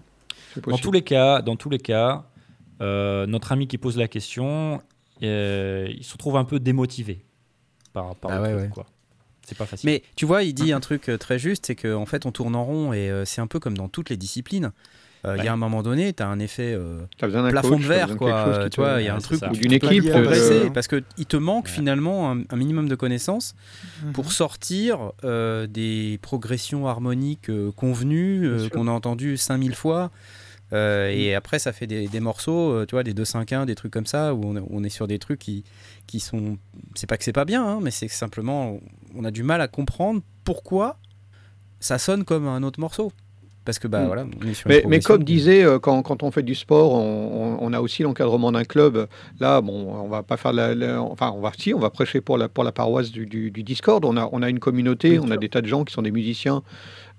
Dans 0.67 0.77
tous 0.77 0.91
les 0.91 1.01
cas, 1.01 1.41
dans 1.41 1.55
tous 1.55 1.69
les 1.69 1.79
cas, 1.79 2.25
euh, 2.81 3.25
notre 3.27 3.51
ami 3.51 3.67
qui 3.67 3.77
pose 3.77 3.97
la 3.97 4.07
question, 4.07 4.81
euh, 5.23 5.87
il 5.95 6.03
se 6.03 6.13
retrouve 6.13 6.37
un 6.37 6.43
peu 6.45 6.59
démotivé 6.59 7.23
par, 7.93 8.15
par 8.15 8.31
Ah 8.31 8.35
le 8.37 8.41
ouais, 8.43 8.49
truc, 8.49 8.61
ouais. 8.63 8.69
quoi. 8.69 8.85
C'est 9.45 9.57
pas 9.57 9.65
facile. 9.65 9.89
Mais 9.89 10.03
tu 10.15 10.25
vois, 10.25 10.43
il 10.43 10.53
dit 10.53 10.71
un 10.71 10.79
truc 10.79 11.09
euh, 11.09 11.17
très 11.17 11.37
juste, 11.37 11.65
c'est 11.67 11.75
qu'en 11.75 12.05
fait, 12.05 12.25
on 12.25 12.31
tourne 12.31 12.55
en 12.55 12.63
rond 12.63 12.93
et 12.93 13.09
euh, 13.09 13.25
c'est 13.25 13.41
un 13.41 13.47
peu 13.47 13.59
comme 13.59 13.77
dans 13.77 13.89
toutes 13.89 14.09
les 14.09 14.15
disciplines. 14.17 14.71
euh, 15.25 15.35
il 15.37 15.43
y 15.43 15.47
a 15.47 15.53
un 15.53 15.57
moment 15.57 15.83
donné, 15.83 16.11
tu 16.13 16.21
as 16.23 16.27
un 16.27 16.39
effet 16.39 16.73
euh, 16.73 17.01
plafond 17.17 17.69
coach, 17.71 17.81
de 17.81 17.87
verre, 17.87 18.17
quoi. 18.17 18.67
Tu 18.69 18.79
vois, 18.81 19.01
il 19.01 19.05
y 19.05 19.09
a 19.09 19.15
un 19.15 19.19
truc 19.19 19.41
d'une 19.51 19.69
peux 19.69 19.75
équipe, 19.87 20.09
progresser 20.09 20.65
de- 20.65 20.69
parce 20.69 20.87
qu'il 20.87 21.03
te 21.27 21.37
manque 21.37 21.65
Ouais. 21.65 21.71
finalement 21.71 22.31
un, 22.31 22.41
un 22.49 22.55
minimum 22.55 22.87
de 22.89 22.95
connaissances 22.95 23.53
Mhm. 24.05 24.13
pour 24.13 24.31
sortir 24.31 25.11
euh, 25.25 25.67
des 25.67 26.19
progressions 26.21 26.87
harmoniques 26.87 27.49
euh, 27.49 27.71
convenues 27.71 28.45
euh, 28.47 28.69
qu'on 28.69 28.87
a 28.87 28.91
entendues 28.91 29.35
5000 29.37 29.75
fois. 29.75 30.09
Euh, 30.73 31.09
et 31.11 31.35
après, 31.35 31.59
ça 31.59 31.71
fait 31.71 31.87
des, 31.87 32.07
des 32.07 32.19
morceaux, 32.19 32.71
euh, 32.71 32.85
tu 32.85 32.95
vois, 32.95 33.03
des 33.03 33.13
2-5-1, 33.13 33.65
des 33.65 33.75
trucs 33.75 33.91
comme 33.93 34.05
ça, 34.07 34.33
où 34.33 34.41
on, 34.43 34.55
est- 34.57 34.63
on 34.69 34.83
est 34.83 34.89
sur 34.89 35.07
des 35.07 35.19
trucs 35.19 35.39
qui, 35.39 35.63
qui 36.07 36.19
sont. 36.19 36.57
C'est 36.95 37.07
pas 37.07 37.17
que 37.17 37.23
c'est 37.23 37.31
pas 37.33 37.45
bien, 37.45 37.63
hein, 37.65 37.79
mais 37.81 37.91
c'est 37.91 38.07
simplement, 38.07 38.79
on 39.15 39.23
a 39.23 39.31
du 39.31 39.43
mal 39.43 39.61
à 39.61 39.67
comprendre 39.67 40.21
pourquoi 40.43 40.97
ça 41.79 41.97
sonne 41.99 42.23
comme 42.23 42.47
un 42.47 42.63
autre 42.63 42.79
morceau. 42.79 43.11
Parce 43.65 43.79
que, 43.79 43.87
bah 43.87 44.01
Mm. 44.01 44.07
voilà, 44.07 44.25
on 44.43 44.47
est 44.49 44.53
sur 44.55 44.67
Mais, 44.67 44.83
mais 44.89 44.99
comme 44.99 45.23
disait, 45.23 45.63
euh, 45.63 45.79
quand, 45.79 46.01
quand 46.01 46.21
on 46.23 46.31
fait 46.31 46.43
du 46.43 46.53
sport, 46.53 46.91
on, 46.95 46.97
on- 46.99 47.57
on 47.61 47.71
a 47.71 47.79
aussi 47.79 48.03
l'encadrement 48.03 48.51
d'un 48.51 48.65
club. 48.65 49.07
Là, 49.39 49.61
bon, 49.61 49.89
on 50.03 50.09
va 50.09 50.21
pas 50.21 50.35
faire 50.35 50.51
la, 50.51 50.75
la- 50.75 51.01
enfin, 51.01 51.31
on 51.33 51.39
va 51.39 51.51
si, 51.57 51.73
on 51.73 51.79
va 51.79 51.89
prêcher 51.89 52.19
pour 52.19 52.37
la 52.37 52.49
pour 52.49 52.65
la 52.65 52.73
paroisse 52.73 53.09
du, 53.11 53.25
du- 53.25 53.51
du 53.51 53.63
Discord. 53.63 54.03
On 54.03 54.17
a 54.17 54.27
on 54.33 54.41
a 54.41 54.49
une 54.49 54.59
communauté, 54.59 55.11
Bien 55.11 55.21
on 55.23 55.31
a 55.31 55.37
des 55.37 55.47
tas 55.47 55.61
de 55.61 55.67
gens 55.67 55.85
qui 55.85 55.93
sont 55.93 56.01
des 56.01 56.11
musiciens. 56.11 56.61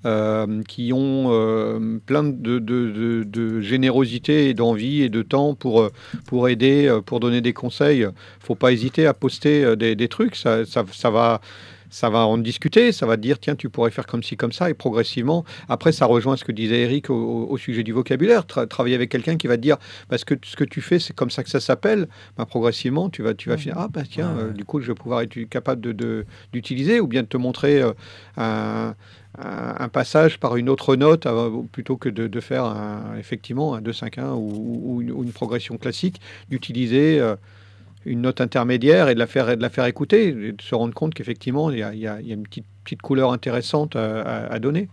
Euh, 0.04 0.62
qui 0.68 0.92
ont 0.92 1.26
euh, 1.32 1.98
plein 2.04 2.22
de, 2.24 2.58
de, 2.58 2.90
de- 2.90 3.24
de 3.24 3.60
générosité 3.60 4.48
et 4.48 4.54
d'envie 4.54 5.02
et 5.02 5.08
de 5.08 5.22
temps 5.22 5.54
pour, 5.54 5.80
euh, 5.82 5.90
pour 6.26 6.48
aider, 6.48 6.96
pour 7.06 7.20
donner 7.20 7.40
des 7.40 7.52
conseils. 7.52 8.06
faut 8.40 8.54
pas 8.54 8.72
hésiter 8.72 9.06
à 9.06 9.14
poster 9.14 9.76
des, 9.76 9.94
des 9.96 10.08
trucs. 10.08 10.36
Ça, 10.36 10.64
ça, 10.64 10.84
ça 10.92 11.10
va, 11.10 11.40
ça 11.90 12.10
va 12.10 12.26
en 12.26 12.38
discuter. 12.38 12.90
Ça 12.92 13.06
va 13.06 13.16
te 13.16 13.22
dire, 13.22 13.38
tiens, 13.38 13.54
tu 13.54 13.68
pourrais 13.68 13.90
faire 13.92 14.06
comme 14.06 14.22
ci, 14.22 14.36
comme 14.36 14.52
ça. 14.52 14.68
Et 14.68 14.74
progressivement, 14.74 15.44
après, 15.68 15.92
ça 15.92 16.06
rejoint 16.06 16.36
ce 16.36 16.44
que 16.44 16.52
disait 16.52 16.80
Eric 16.80 17.08
au, 17.10 17.56
sujet 17.56 17.82
du 17.84 17.92
vocabulaire. 17.92 18.42
Tra- 18.42 18.66
travailler 18.66 18.96
avec 18.96 19.10
quelqu'un 19.10 19.36
qui 19.36 19.46
va 19.46 19.56
te 19.56 19.62
dire, 19.62 19.76
parce 20.08 20.24
que 20.24 20.34
ce 20.44 20.56
que 20.56 20.64
tu 20.64 20.80
fais, 20.80 20.98
c'est 20.98 21.14
comme 21.14 21.30
ça 21.30 21.42
que 21.44 21.50
ça 21.50 21.60
s'appelle. 21.60 22.08
Bah, 22.36 22.46
progressivement, 22.46 23.08
tu 23.10 23.22
vas, 23.22 23.34
tu 23.34 23.48
vas 23.48 23.56
finir. 23.56 23.76
Ah, 23.78 23.88
bah 23.88 24.02
tiens, 24.08 24.34
Ouais, 24.34 24.42
euh, 24.42 24.52
du 24.52 24.64
coup, 24.64 24.80
je 24.80 24.88
vais 24.88 24.94
pouvoir 24.94 25.20
être 25.22 25.38
capable 25.48 25.80
de- 25.80 26.26
d'utiliser 26.52 27.00
ou 27.00 27.06
bien 27.06 27.22
de 27.22 27.28
te 27.28 27.36
montrer 27.36 27.80
euh, 27.80 27.92
un, 28.36 28.94
un- 29.38 29.74
un 29.78 29.88
passage 29.88 30.38
par 30.38 30.56
une 30.56 30.68
autre 30.68 30.96
note 30.96 31.26
euh, 31.26 31.50
plutôt 31.72 31.96
que 31.96 32.08
de, 32.08 32.26
de 32.28 32.40
faire 32.40 32.64
un- 32.64 33.16
effectivement 33.18 33.74
un 33.74 33.80
2-5-1 33.80 34.34
ou, 34.34 34.80
ou 34.84 35.02
une, 35.02 35.10
ou 35.12 35.22
une 35.24 35.32
progression 35.32 35.76
classique, 35.76 36.20
d'utiliser 36.50 37.18
euh, 37.20 37.36
une 38.06 38.20
note 38.20 38.40
intermédiaire 38.40 39.08
et 39.08 39.14
de 39.14 39.18
la 39.18 39.26
faire, 39.26 39.56
de 39.56 39.62
la 39.62 39.70
faire 39.70 39.86
écouter, 39.86 40.28
et 40.28 40.52
de 40.52 40.62
se 40.62 40.74
rendre 40.74 40.92
compte 40.94 41.14
qu'effectivement, 41.14 41.70
il 41.70 41.76
y 41.76 41.80
y 41.80 41.84
a- 41.84 41.94
il 42.20 42.26
y 42.28 42.30
a 42.32 42.34
une 42.34 42.42
petite, 42.44 42.66
petite 42.84 43.02
couleur 43.02 43.32
intéressante 43.32 43.96
à, 43.96 44.20
à- 44.20 44.52
à 44.52 44.58
donner. 44.58 44.88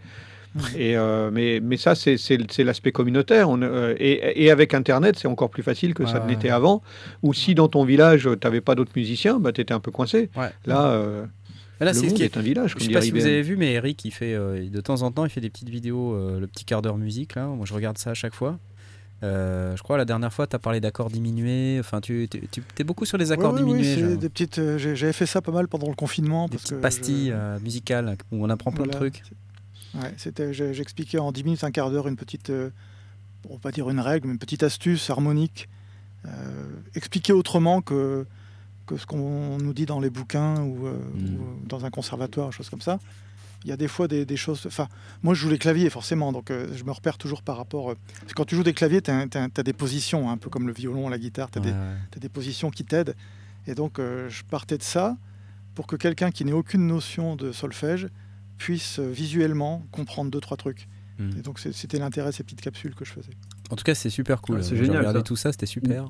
Et, 0.76 0.98
euh, 0.98 1.30
mais, 1.32 1.62
mais 1.64 1.78
ça, 1.78 1.96
c'est 1.96 2.18
l'aspect 2.64 2.92
communautaire. 2.92 3.50
On, 3.50 3.62
euh, 3.62 3.96
et, 3.98 4.44
et 4.44 4.52
avec 4.52 4.74
Internet, 4.74 5.18
c'est 5.18 5.30
encore 5.30 5.50
plus 5.50 5.64
facile 5.64 5.94
que 5.94 6.04
Ouais, 6.04 6.10
ça 6.10 6.20
ne 6.20 6.24
ouais. 6.26 6.32
l'était 6.32 6.50
avant. 6.50 6.82
Ou 7.24 7.34
si 7.34 7.56
dans 7.56 7.70
ton 7.70 7.86
village, 7.86 8.24
tu 8.24 8.38
n'avais 8.46 8.60
pas 8.60 8.76
d'autres 8.76 8.92
musiciens, 8.96 9.39
bah, 9.39 9.54
tu 9.54 9.62
étais 9.62 9.74
un 9.74 9.80
peu 9.80 9.92
coincé. 9.92 10.30
Ouais. 10.36 10.50
Là, 10.66 10.88
euh, 10.88 11.26
Mais 11.82 11.86
là, 11.86 11.92
le 11.92 11.96
c'est 11.98 12.04
ce 12.06 12.06
monde 12.12 12.16
qui 12.18 12.24
est... 12.24 12.26
est 12.28 12.38
un 12.38 12.42
village, 12.42 12.70
Je 12.70 12.76
comme 12.76 12.82
sais 12.84 12.88
dit 12.88 12.94
pas 12.94 13.02
si 13.02 13.12
vous 13.12 13.26
avez 13.26 13.42
vu, 13.42 13.58
mais 13.58 13.74
Eric, 13.74 14.06
il 14.06 14.12
fait 14.12 14.34
euh, 14.34 14.70
de 14.70 14.82
temps 14.82 15.02
en 15.02 15.12
temps, 15.12 15.26
il 15.26 15.30
fait 15.30 15.42
des 15.42 15.50
petites 15.50 15.68
vidéos, 15.70 16.14
euh, 16.14 16.40
le 16.40 16.48
petit 16.48 16.64
quart 16.64 16.82
d'heure 16.82 16.98
musique 16.98 17.36
là. 17.36 17.48
Moi, 17.48 17.66
je 17.66 17.74
regarde 17.74 17.98
ça 17.98 18.12
à 18.12 18.14
chaque 18.14 18.34
fois. 18.36 18.58
Euh, 19.24 19.76
je 19.76 19.84
crois 19.84 19.98
la 19.98 20.06
dernière 20.06 20.34
fois, 20.34 20.48
tu 20.48 20.56
as 20.56 20.60
parlé 20.60 20.80
d'accords 20.80 21.10
diminués. 21.12 21.78
Enfin, 21.80 22.02
tu 22.02 22.28
es 22.80 22.84
beaucoup 22.84 23.06
sur 23.06 23.18
les 23.20 23.32
accords 23.32 23.54
Ouais, 23.54 23.62
ouais, 23.62 23.72
ouais, 23.72 23.82
diminués. 23.82 24.10
genre. 24.12 24.18
des 24.18 24.30
petites. 24.30 24.58
euh, 24.60 24.78
j'ai- 24.80 24.96
J'avais 24.96 25.14
fait 25.14 25.26
ça 25.28 25.42
pas 25.42 25.52
mal 25.52 25.68
pendant 25.68 25.90
le 25.90 25.96
confinement. 25.96 26.46
des 26.48 26.52
parce 26.54 26.64
petites 26.64 26.78
que 26.78 26.82
pastilles 26.82 27.28
je- 27.28 27.34
euh, 27.34 27.60
musicales 27.60 28.16
où 28.32 28.44
on 28.46 28.50
apprend 28.50 28.72
plein 28.72 28.86
de 28.86 28.92
Voilà. 28.92 29.10
trucs. 29.12 29.22
Ouais, 29.94 30.54
j'expliquais 30.74 31.20
en 31.20 31.32
10 31.32 31.44
minutes, 31.44 31.64
un 31.64 31.72
quart 31.72 31.92
d'heure, 31.92 32.08
une 32.08 32.16
petite, 32.16 32.50
euh, 32.50 32.70
on 33.50 33.54
va 33.56 33.60
pas 33.60 33.72
dire 33.72 33.90
une 33.90 34.00
règle, 34.00 34.28
mais 34.28 34.34
une 34.34 34.40
petite 34.40 34.64
astuce 34.64 35.10
harmonique, 35.10 35.68
euh, 36.26 36.30
expliquée 36.96 37.34
autrement 37.34 37.82
que, 37.82 38.26
que 38.96 39.02
ce 39.02 39.06
qu'on 39.06 39.58
nous 39.58 39.74
dit 39.74 39.86
dans 39.86 40.00
les 40.00 40.10
bouquins 40.10 40.62
ou, 40.62 40.88
euh, 40.88 40.94
Mm. 41.16 41.36
ou 41.36 41.66
dans 41.68 41.86
un 41.86 41.89
conservatoire, 41.89 42.52
choses 42.52 42.70
comme 42.70 42.82
ça. 42.82 43.00
Il 43.64 43.70
y 43.70 43.74
a 43.74 43.78
des 43.78 43.88
fois 43.88 44.08
des, 44.08 44.26
des 44.26 44.38
choses. 44.38 44.64
Enfin, 44.66 44.88
moi, 45.22 45.34
je 45.36 45.42
joue 45.42 45.50
les 45.50 45.60
claviers, 45.60 45.89
forcément, 45.92 46.32
donc 46.32 46.50
euh, 46.50 46.68
je 46.76 46.84
me 46.84 46.92
repère 46.92 47.18
toujours 47.20 47.44
par 47.44 47.58
rapport. 47.58 47.92
euh, 47.92 47.96
parce 48.22 48.30
que 48.30 48.34
quand 48.34 48.46
tu 48.46 48.56
joues 48.56 48.64
des 48.64 48.74
claviers, 48.74 49.02
tu 49.04 49.12
as, 49.12 49.64
des 49.64 49.74
positions, 49.74 50.30
hein, 50.30 50.34
un 50.34 50.38
peu 50.38 50.50
comme 50.50 50.66
le 50.68 50.74
violon, 50.74 51.10
la 51.10 51.20
guitare, 51.20 51.52
tu 51.52 51.60
as, 51.60 51.62
Ouais, 51.62 51.68
ouais. 51.70 52.20
des 52.20 52.30
positions 52.30 52.72
qui 52.72 52.84
t'aident. 52.86 53.16
Et 53.68 53.76
donc, 53.76 54.00
euh, 54.00 54.28
je 54.30 54.44
partais 54.44 54.78
de 54.80 54.84
ça 54.84 55.16
pour 55.76 55.86
que 55.86 55.96
quelqu'un 55.96 56.32
qui 56.32 56.44
n'ait 56.44 56.52
aucune 56.54 56.88
notion 56.88 57.36
de 57.36 57.52
solfège 57.52 58.08
puisse 58.58 58.98
euh, 59.00 59.08
visuellement 59.12 59.84
comprendre 59.92 60.32
deux, 60.32 60.39
trois 60.42 60.58
trucs. 60.58 60.88
Mm. 61.20 61.30
Et 61.38 61.42
donc, 61.44 61.60
c'était 61.60 62.00
l'intérêt 62.00 62.32
de 62.32 62.36
ces 62.36 62.44
petites 62.44 62.62
capsules 62.62 62.96
que 62.96 63.06
je 63.06 63.12
faisais. 63.12 63.30
En 63.72 63.76
tout 63.76 63.84
cas, 63.84 63.95
c'est 63.95 64.09
super 64.09 64.41
cool. 64.41 64.63
C'est 64.63 64.76
J'ai 64.76 64.86
génial, 64.86 64.99
regardé 64.99 65.24
tout 65.24 65.38
ça, 65.38 65.51
c'était 65.51 65.65
super. 65.65 66.09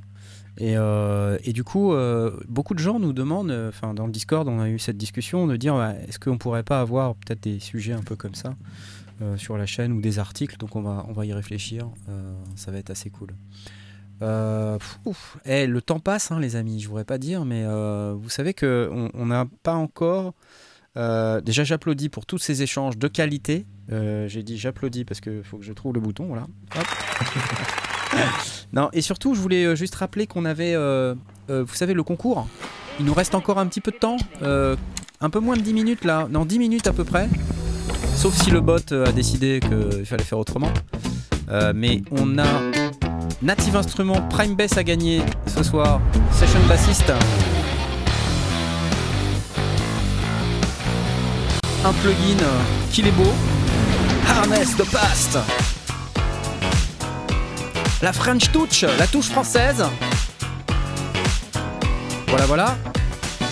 Et, 0.58 0.76
euh, 0.76 1.38
et 1.44 1.54
du 1.54 1.64
coup, 1.64 1.94
euh, 1.94 2.32
beaucoup 2.48 2.74
de 2.74 2.80
gens 2.80 3.00
nous 3.00 3.14
demandent, 3.14 3.52
euh, 3.52 3.70
enfin 3.70 3.94
dans 3.94 4.06
le 4.06 4.12
Discord, 4.12 4.48
on 4.48 4.60
a 4.60 4.68
eu 4.68 4.80
cette 4.80 4.98
discussion 4.98 5.48
de 5.48 5.56
dire 5.56 5.76
ouais, 5.76 6.04
est-ce 6.08 6.20
qu'on 6.20 6.38
pourrait 6.38 6.64
pas 6.64 6.82
avoir 6.82 7.16
peut-être 7.16 7.44
des 7.44 7.60
sujets 7.60 7.94
un 7.94 8.02
peu 8.02 8.16
comme 8.16 8.36
ça 8.36 8.56
euh, 9.22 9.38
sur 9.38 9.58
la 9.58 9.66
chaîne 9.66 9.94
ou 9.94 10.02
des 10.02 10.20
articles? 10.20 10.58
Donc 10.58 10.76
on 10.76 10.82
va, 10.82 11.06
on 11.08 11.14
va 11.14 11.26
y 11.26 11.34
réfléchir. 11.34 11.88
Ça 12.56 12.72
va 12.72 12.80
être 12.80 12.90
assez 12.90 13.10
cool. 13.10 13.30
Pff. 14.20 15.38
Eh, 15.46 15.68
le 15.68 15.82
temps 15.82 16.00
passe, 16.00 16.32
hein, 16.32 16.40
les 16.40 16.56
amis. 16.56 16.80
Je 16.80 16.88
voudrais 16.88 17.06
pas 17.06 17.18
dire, 17.18 17.46
mais 17.46 17.66
vous 18.14 18.30
savez 18.30 18.54
que 18.54 18.90
on 19.14 19.26
n'a 19.26 19.48
pas 19.64 19.74
encore. 19.74 20.34
déjà, 20.96 21.64
j'applaudis 21.64 22.10
pour 22.10 22.26
tous 22.26 22.40
ces 22.40 22.62
échanges 22.62 22.98
de 22.98 23.08
qualité. 23.08 23.66
Euh, 23.92 24.28
J'ai 24.28 24.44
dit 24.44 24.58
j'applaudis 24.58 25.06
parce 25.06 25.20
qu'il 25.20 25.44
faut 25.44 25.58
que 25.58 25.64
je 25.66 25.74
trouve 25.74 25.94
le 25.94 26.00
bouton. 26.00 26.26
Voilà. 26.26 26.48
Hop. 26.78 26.86
non, 28.74 28.90
et 28.94 29.02
surtout, 29.02 29.36
je 29.36 29.40
voulais 29.40 29.66
euh, 29.66 29.76
juste 29.76 29.96
rappeler 29.96 30.28
qu'on 30.28 30.46
avait, 30.46 30.74
euh, 30.76 31.16
euh, 31.50 31.64
vous 31.64 31.76
savez, 31.76 31.94
le 31.94 32.04
concours. 32.04 32.48
Il 33.00 33.06
nous 33.06 33.14
reste 33.14 33.36
encore 33.36 33.58
un 33.58 33.68
petit 33.68 33.82
peu 33.82 33.92
de 33.92 33.98
temps. 33.98 34.18
un 34.42 35.30
peu 35.30 35.40
moins 35.40 35.56
de 35.56 35.62
10 35.62 35.74
minutes 35.74 36.06
là. 36.06 36.28
Non, 36.30 36.46
10 36.46 36.60
minutes 36.60 36.88
à 36.88 36.94
peu 36.94 37.04
près. 37.04 37.30
Sauf 38.16 38.36
si 38.36 38.52
le 38.52 38.62
bot 38.62 38.92
a 38.92 39.12
décidé 39.12 39.60
qu'il 39.60 40.06
fallait 40.06 40.24
faire 40.24 40.38
autrement. 40.38 40.72
Mais 41.74 42.02
on 42.12 42.38
a 42.38 42.46
Native 43.42 43.76
Instruments 43.76 44.22
Prime 44.30 44.56
Bass 44.56 44.78
à 44.78 44.84
gagner 44.84 45.22
ce 45.48 45.64
soir. 45.64 46.00
Session 46.32 46.60
Bassiste. 46.68 47.12
Un 51.84 51.94
plugin 51.94 52.46
qu'il 52.92 53.08
est 53.08 53.12
beau. 53.12 53.34
Harness 54.32 54.78
the 54.78 54.90
Past. 54.90 55.38
La 58.02 58.14
French 58.14 58.50
Touch, 58.54 58.84
la 58.98 59.06
touche 59.06 59.28
française. 59.28 59.84
Voilà, 62.28 62.46
voilà. 62.46 62.78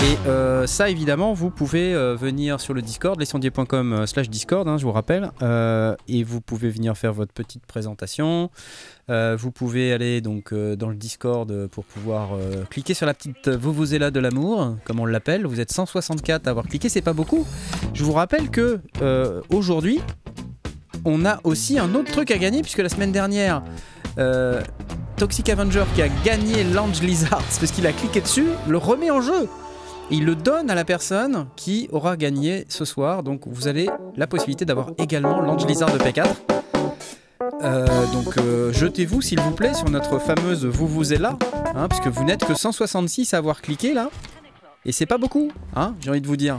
Et 0.01 0.17
euh, 0.29 0.65
ça, 0.65 0.89
évidemment, 0.89 1.33
vous 1.33 1.49
pouvez 1.49 1.93
euh, 1.93 2.15
venir 2.15 2.61
sur 2.61 2.73
le 2.73 2.81
Discord, 2.81 3.19
lescendier.com 3.19 3.91
euh, 3.91 4.05
slash 4.05 4.29
Discord, 4.29 4.65
hein, 4.69 4.77
je 4.77 4.85
vous 4.85 4.93
rappelle. 4.93 5.31
Et 6.07 6.23
vous 6.23 6.39
pouvez 6.39 6.69
venir 6.69 6.97
faire 6.97 7.11
votre 7.11 7.33
petite 7.33 7.65
présentation. 7.65 8.49
Vous 9.09 9.51
pouvez 9.51 9.91
aller 9.91 10.21
donc 10.21 10.53
dans 10.53 10.89
le 10.89 10.95
Discord 10.95 11.67
pour 11.67 11.83
pouvoir 11.83 12.29
cliquer 12.69 12.93
sur 12.93 13.05
la 13.05 13.13
petite 13.13 13.49
Vuvuzela 13.49 14.11
de 14.11 14.19
l'amour, 14.19 14.75
comme 14.85 15.01
on 15.01 15.05
l'appelle. 15.05 15.45
Vous 15.45 15.59
êtes 15.59 15.73
164 15.73 16.47
à 16.47 16.51
avoir 16.51 16.67
cliqué, 16.67 16.87
c'est 16.87 17.01
pas 17.01 17.13
beaucoup. 17.13 17.45
Je 17.93 18.03
vous 18.03 18.13
rappelle 18.13 18.49
que 18.49 18.79
aujourd'hui, 19.49 19.99
on 21.05 21.25
a 21.25 21.39
aussi 21.43 21.79
un 21.79 21.93
autre 21.95 22.11
truc 22.11 22.31
à 22.31 22.37
gagner, 22.37 22.61
puisque 22.61 22.79
la 22.79 22.89
semaine 22.89 23.11
dernière, 23.11 23.61
euh, 24.17 24.61
Toxic 25.17 25.49
Avenger 25.49 25.83
qui 25.95 26.01
a 26.01 26.07
gagné 26.23 26.63
l'Ange 26.63 27.01
Lizard 27.01 27.43
parce 27.59 27.71
qu'il 27.71 27.85
a 27.87 27.91
cliqué 27.91 28.21
dessus, 28.21 28.47
le 28.67 28.77
remet 28.77 29.11
en 29.11 29.21
jeu. 29.21 29.47
Il 30.11 30.25
le 30.25 30.35
donne 30.35 30.71
à 30.71 30.75
la 30.75 30.85
personne 30.85 31.47
qui 31.55 31.87
aura 31.91 32.17
gagné 32.17 32.65
ce 32.69 32.85
soir. 32.85 33.21
Donc 33.21 33.41
vous 33.45 33.67
avez 33.67 33.89
la 34.15 34.27
possibilité 34.27 34.65
d'avoir 34.65 34.91
également 34.97 35.41
l'Ange 35.41 35.65
Lizard 35.67 35.91
de 35.91 35.99
P4. 35.99 36.25
Euh, 37.61 37.85
donc 38.13 38.37
euh, 38.37 38.71
jetez-vous 38.71 39.21
s'il 39.21 39.39
vous 39.41 39.51
plaît 39.51 39.73
sur 39.73 39.89
notre 39.89 40.17
fameuse 40.17 40.65
vous 40.65 40.87
vous 40.87 41.13
êtes 41.13 41.19
là, 41.19 41.37
hein, 41.75 41.87
puisque 41.89 42.07
vous 42.07 42.23
n'êtes 42.23 42.45
que 42.45 42.53
166 42.53 43.33
à 43.33 43.37
avoir 43.37 43.61
cliqué 43.61 43.93
là, 43.93 44.09
et 44.85 44.93
c'est 44.93 45.05
pas 45.05 45.17
beaucoup, 45.17 45.51
hein, 45.75 45.95
j'ai 45.99 46.09
envie 46.09 46.21
de 46.21 46.27
vous 46.27 46.37
dire, 46.37 46.57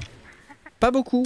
pas 0.79 0.91
beaucoup. 0.91 1.25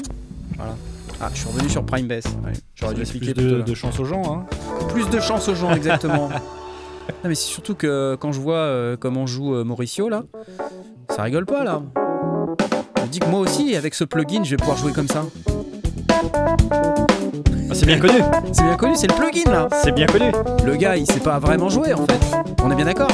Voilà. 0.56 0.76
Ah, 1.20 1.30
je 1.32 1.38
suis 1.38 1.48
revenu 1.48 1.68
sur 1.68 1.84
Prime 1.84 2.06
Base. 2.06 2.24
Ouais, 2.44 2.52
J'aurais 2.74 2.94
dû 2.94 3.00
expliquer 3.00 3.34
plus 3.34 3.62
de, 3.62 3.74
chance 3.74 3.98
aux 3.98 4.04
gens. 4.04 4.22
Hein. 4.26 4.46
Plus 4.88 5.08
de 5.08 5.20
chance 5.20 5.48
aux 5.48 5.54
gens, 5.54 5.72
exactement. 5.72 6.28
non, 6.28 7.28
mais 7.28 7.34
c'est 7.34 7.48
surtout 7.48 7.74
que 7.74 8.16
quand 8.20 8.32
je 8.32 8.40
vois 8.40 8.56
euh, 8.56 8.96
comment 8.98 9.26
joue 9.26 9.54
euh, 9.54 9.64
Mauricio 9.64 10.08
là, 10.08 10.24
ça 11.14 11.22
rigole 11.22 11.46
pas 11.46 11.64
là. 11.64 11.82
Je 12.98 13.02
me 13.02 13.08
dis 13.08 13.18
que 13.20 13.28
moi 13.28 13.40
aussi, 13.40 13.76
avec 13.76 13.94
ce 13.94 14.04
plugin, 14.04 14.44
je 14.44 14.50
vais 14.50 14.56
pouvoir 14.56 14.76
jouer 14.76 14.92
comme 14.92 15.08
ça. 15.08 15.24
Ah, 17.70 17.74
c'est 17.74 17.86
bien 17.86 17.98
connu. 17.98 18.20
C'est 18.52 18.64
bien 18.64 18.76
connu, 18.76 18.94
c'est 18.96 19.08
le 19.08 19.14
plugin 19.14 19.50
là. 19.50 19.68
C'est 19.82 19.92
bien 19.92 20.06
connu. 20.06 20.30
Le 20.64 20.76
gars, 20.76 20.96
il 20.96 21.06
sait 21.06 21.20
pas 21.20 21.38
vraiment 21.38 21.68
jouer 21.68 21.94
en 21.94 22.04
fait. 22.06 22.20
On 22.62 22.70
est 22.70 22.76
bien 22.76 22.86
d'accord? 22.86 23.10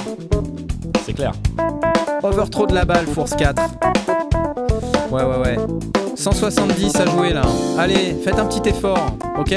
C'est 1.05 1.13
clair. 1.13 1.33
Overthrow 2.23 2.67
de 2.67 2.75
la 2.75 2.85
balle, 2.85 3.07
force 3.07 3.35
4. 3.35 3.63
Ouais, 5.11 5.25
ouais, 5.25 5.39
ouais. 5.39 5.57
170 6.17 6.97
à 6.97 7.07
jouer 7.07 7.33
là. 7.33 7.43
Allez, 7.79 8.15
faites 8.23 8.39
un 8.39 8.47
petit 8.47 8.69
effort, 8.69 9.17
ok 9.39 9.55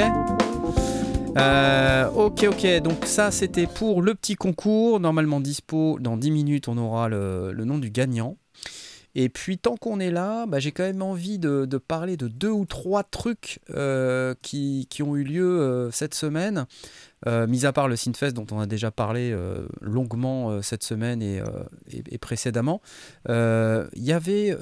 Euh, 1.35 2.09
ok, 2.11 2.45
ok, 2.49 2.81
donc 2.83 3.05
ça 3.05 3.31
c'était 3.31 3.65
pour 3.67 4.01
le 4.01 4.13
petit 4.13 4.35
concours. 4.35 4.99
Normalement 4.99 5.39
dispo, 5.39 5.97
dans 5.99 6.15
10 6.15 6.31
minutes 6.31 6.67
on 6.67 6.77
aura 6.77 7.09
le, 7.09 7.53
nom 7.65 7.77
du 7.79 7.89
gagnant. 7.89 8.37
Et 9.15 9.29
puis 9.29 9.57
tant 9.59 9.75
qu'on 9.77 9.99
est 9.99 10.09
là, 10.11 10.45
bah, 10.47 10.59
j'ai 10.59 10.71
quand 10.71 10.83
même 10.83 11.01
envie 11.01 11.37
de, 11.39 11.65
parler 11.77 12.17
de 12.17 12.27
deux 12.27 12.49
ou 12.49 12.65
trois 12.65 13.03
trucs 13.03 13.59
euh, 13.75 14.33
qui, 14.41 14.87
ont 15.01 15.15
eu 15.15 15.23
lieu 15.23 15.61
euh, 15.61 15.91
cette 15.91 16.13
semaine. 16.13 16.65
Mis 17.47 17.65
à 17.65 17.71
part 17.71 17.87
le 17.87 17.95
Synfest 17.95 18.33
dont 18.33 18.45
on 18.51 18.59
a 18.59 18.65
déjà 18.65 18.91
parlé 18.91 19.33
longuement 19.79 20.61
cette 20.61 20.83
semaine 20.83 21.21
et, 21.21 21.41
et- 22.11 22.17
précédemment, 22.17 22.81
il 23.29 23.85
y 23.95 24.11
avait 24.11 24.57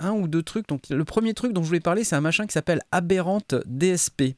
un 0.00 0.12
ou 0.12 0.26
deux 0.28 0.42
trucs. 0.42 0.66
Donc, 0.68 0.82
le 0.90 1.04
premier 1.04 1.34
truc 1.34 1.52
dont 1.52 1.62
je 1.62 1.68
voulais 1.68 1.80
parler, 1.80 2.02
c'est 2.04 2.16
un 2.16 2.20
machin 2.20 2.46
qui 2.46 2.52
s'appelle 2.52 2.80
Aberrante 2.92 3.54
DSP. 3.66 4.34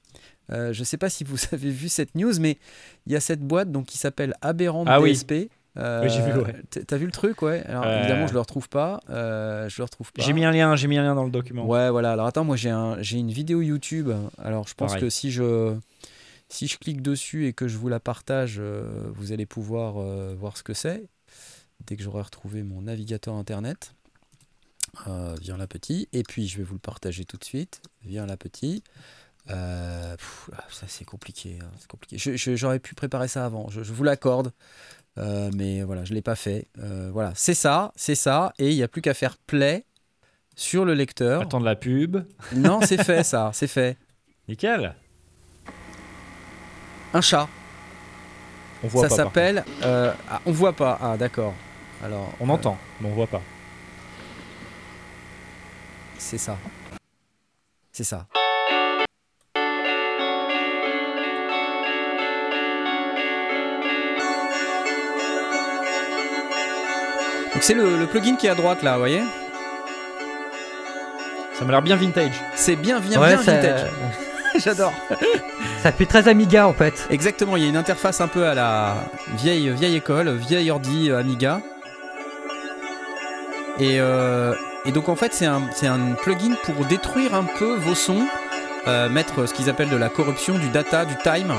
Euh, 0.51 0.73
je 0.73 0.81
ne 0.81 0.85
sais 0.85 0.99
pas 0.99 1.09
si 1.09 1.25
vous 1.25 1.37
avez 1.53 1.71
vu 1.71 1.89
cette 1.89 2.15
news, 2.15 2.33
mais 2.41 2.59
il 3.07 3.13
y 3.13 3.17
a 3.17 3.21
cette 3.21 3.41
boîte 3.41 3.71
donc, 3.73 3.87
qui 3.87 3.97
s'appelle 3.99 4.35
Aberrante 4.43 4.89
Ah 4.91 5.01
oui. 5.01 5.13
DSP. 5.13 5.51
Euh, 5.79 6.03
Oui, 6.03 6.11
j'ai 6.11 6.21
vu, 6.21 6.39
ouais. 6.39 6.55
T'as 6.87 6.97
vu 6.99 7.07
le 7.07 7.13
truc, 7.13 7.41
ouais 7.41 7.63
Alors 7.65 7.85
Euh. 7.87 8.01
évidemment, 8.01 8.27
je 8.27 8.35
le 8.35 8.41
retrouve 8.41 8.69
pas. 8.69 9.01
euh, 9.09 9.69
je 9.71 9.79
le 9.79 9.85
retrouve 9.85 10.13
pas. 10.13 10.23
J'ai 10.23 10.35
mis 10.35 10.45
un 10.45 10.51
lien, 10.51 10.77
j'ai 10.77 10.87
mis 10.89 10.99
un 10.99 11.03
lien 11.03 11.15
dans 11.15 11.25
le 11.25 11.31
document. 11.31 11.65
Ouais, 11.67 11.89
voilà. 11.91 12.13
Alors 12.13 12.27
attends, 12.27 12.45
moi 12.45 12.57
j'ai 12.57 12.69
un, 12.69 13.01
j'ai 13.01 13.17
une 13.19 13.31
vidéo 13.31 13.63
YouTube. 13.63 14.11
Alors 14.37 14.69
je 14.69 14.75
pense 14.75 14.91
Pareil. 14.91 15.05
que 15.05 15.09
si 15.09 15.31
je, 15.31 15.75
si 16.51 16.67
je 16.67 16.77
clique 16.77 17.01
dessus 17.01 17.47
et 17.47 17.55
que 17.55 17.69
je 17.69 17.79
vous 17.79 17.89
la 17.89 18.01
partage, 18.01 18.61
vous 19.15 19.33
allez 19.33 19.47
pouvoir 19.47 19.95
voir 20.37 20.59
ce 20.59 20.63
que 20.63 20.75
c'est. 20.75 21.05
Dès 21.87 21.97
que 21.97 22.03
j'aurai 22.03 22.21
retrouvé 22.21 22.63
mon 22.63 22.83
navigateur 22.83 23.35
internet. 23.35 23.95
Euh, 25.09 25.35
viens 25.41 25.57
là 25.57 25.67
petit. 25.67 26.09
Et 26.13 26.23
puis 26.23 26.47
je 26.49 26.59
vais 26.59 26.65
vous 26.65 26.75
le 26.75 26.81
partager 26.81 27.25
tout 27.25 27.37
de 27.37 27.45
suite. 27.45 27.81
Viens 28.05 28.27
là 28.27 28.37
petit. 28.37 28.83
Euh, 29.51 30.17
pff, 30.17 30.51
ah, 30.57 30.65
ça 30.71 30.87
c'est 30.89 31.05
compliqué, 31.05 31.59
hein, 31.61 31.69
c'est 31.79 31.89
compliqué. 31.91 32.17
Je- 32.19 32.37
je- 32.37 32.55
J'aurais 32.55 32.79
pu 32.79 32.95
préparer 32.95 33.27
ça 33.27 33.45
avant, 33.45 33.69
je, 33.71 33.83
je 33.83 33.93
vous 33.93 34.05
l'accorde. 34.05 34.53
Euh, 35.19 35.51
mais 35.57 35.83
voilà, 35.83 36.05
je 36.05 36.15
l'ai 36.15 36.23
pas 36.23 36.37
fait. 36.37 36.69
Euh, 36.79 37.11
voilà, 37.13 37.33
c'est 37.35 37.55
ça, 37.55 37.93
c'est 37.97 38.15
ça, 38.15 38.53
et 38.59 38.71
il 38.71 38.77
n'y 38.77 38.83
a 38.85 38.89
plus 38.89 39.03
qu'à 39.03 39.15
faire 39.15 39.37
play 39.39 39.85
sur 40.55 40.85
le 40.85 40.95
lecteur. 40.95 41.43
Attendre 41.43 41.65
la 41.65 41.75
pub. 41.75 42.19
Non, 42.55 42.81
c'est 42.83 43.03
fait 43.05 43.25
ça, 43.25 43.51
c'est 43.53 43.67
fait. 43.67 43.97
Nickel. 44.49 44.95
Un 47.15 47.21
chat. 47.21 47.49
On 48.85 48.89
voit 48.89 49.03
ça 49.03 49.09
pas. 49.09 49.17
s'appelle. 49.17 49.65
euh, 49.83 50.13
ah, 50.31 50.41
on 50.47 50.53
voit 50.53 50.73
pas. 50.73 50.99
Ah, 51.03 51.17
d'accord. 51.17 51.55
Alors. 52.05 52.33
On 52.41 52.49
entend, 52.49 52.79
mais 53.01 53.09
on 53.09 53.15
voit 53.15 53.27
pas. 53.27 53.43
C'est 56.25 56.39
ça. 56.39 56.57
C'est 57.93 58.05
ça. 58.05 58.27
Donc 67.53 67.63
c'est 67.63 67.75
le, 67.75 67.97
le 67.99 68.07
plugin 68.07 68.37
qui 68.37 68.47
est 68.47 68.51
à 68.51 68.55
droite 68.55 68.83
là, 68.83 68.93
vous 68.95 69.01
voyez? 69.01 69.23
Ça 71.55 71.65
m'a 71.65 71.73
l'air 71.73 71.83
bien 71.83 71.97
vintage. 71.97 72.33
C'est 72.55 72.77
bien, 72.77 72.99
bien, 72.99 73.21
Ouais, 73.21 73.29
bien 73.29 73.43
ça- 73.43 73.53
vintage. 73.53 73.81
J'adore. 74.57 74.93
Ça 75.83 75.93
fait 75.93 76.07
très 76.07 76.29
Amiga 76.29 76.67
en 76.67 76.73
fait. 76.73 77.07
Exactement, 77.11 77.57
il 77.57 77.63
y 77.63 77.67
a 77.67 77.69
une 77.69 77.77
interface 77.77 78.21
un 78.21 78.29
peu 78.29 78.47
à 78.47 78.55
la 78.55 78.97
vieille, 79.37 79.69
vieille 79.71 79.97
école, 79.97 80.31
vieille 80.35 80.71
ordi 80.71 81.11
euh, 81.11 81.19
Amiga. 81.21 81.61
Et, 83.79 83.99
euh, 84.01 84.55
et 84.85 84.93
donc 84.93 85.09
en 85.09 85.17
fait 85.17 85.33
c'est 85.35 85.47
un, 85.47 85.63
c'est 85.75 85.87
un 85.87 86.13
plugin 86.15 86.55
pour 86.65 86.85
détruire 86.87 87.35
un 87.35 87.45
peu 87.45 87.77
vos 87.77 87.95
sons, 87.95 88.27
euh, 88.87 89.09
mettre 89.09 89.47
ce 89.47 89.55
qu'ils 89.55 89.71
appellent 89.71 89.91
de 89.91 89.97
la 89.97 90.09
corruption, 90.09 90.59
du 90.59 90.69
data, 90.69 91.05
du 91.05 91.15
time. 91.23 91.53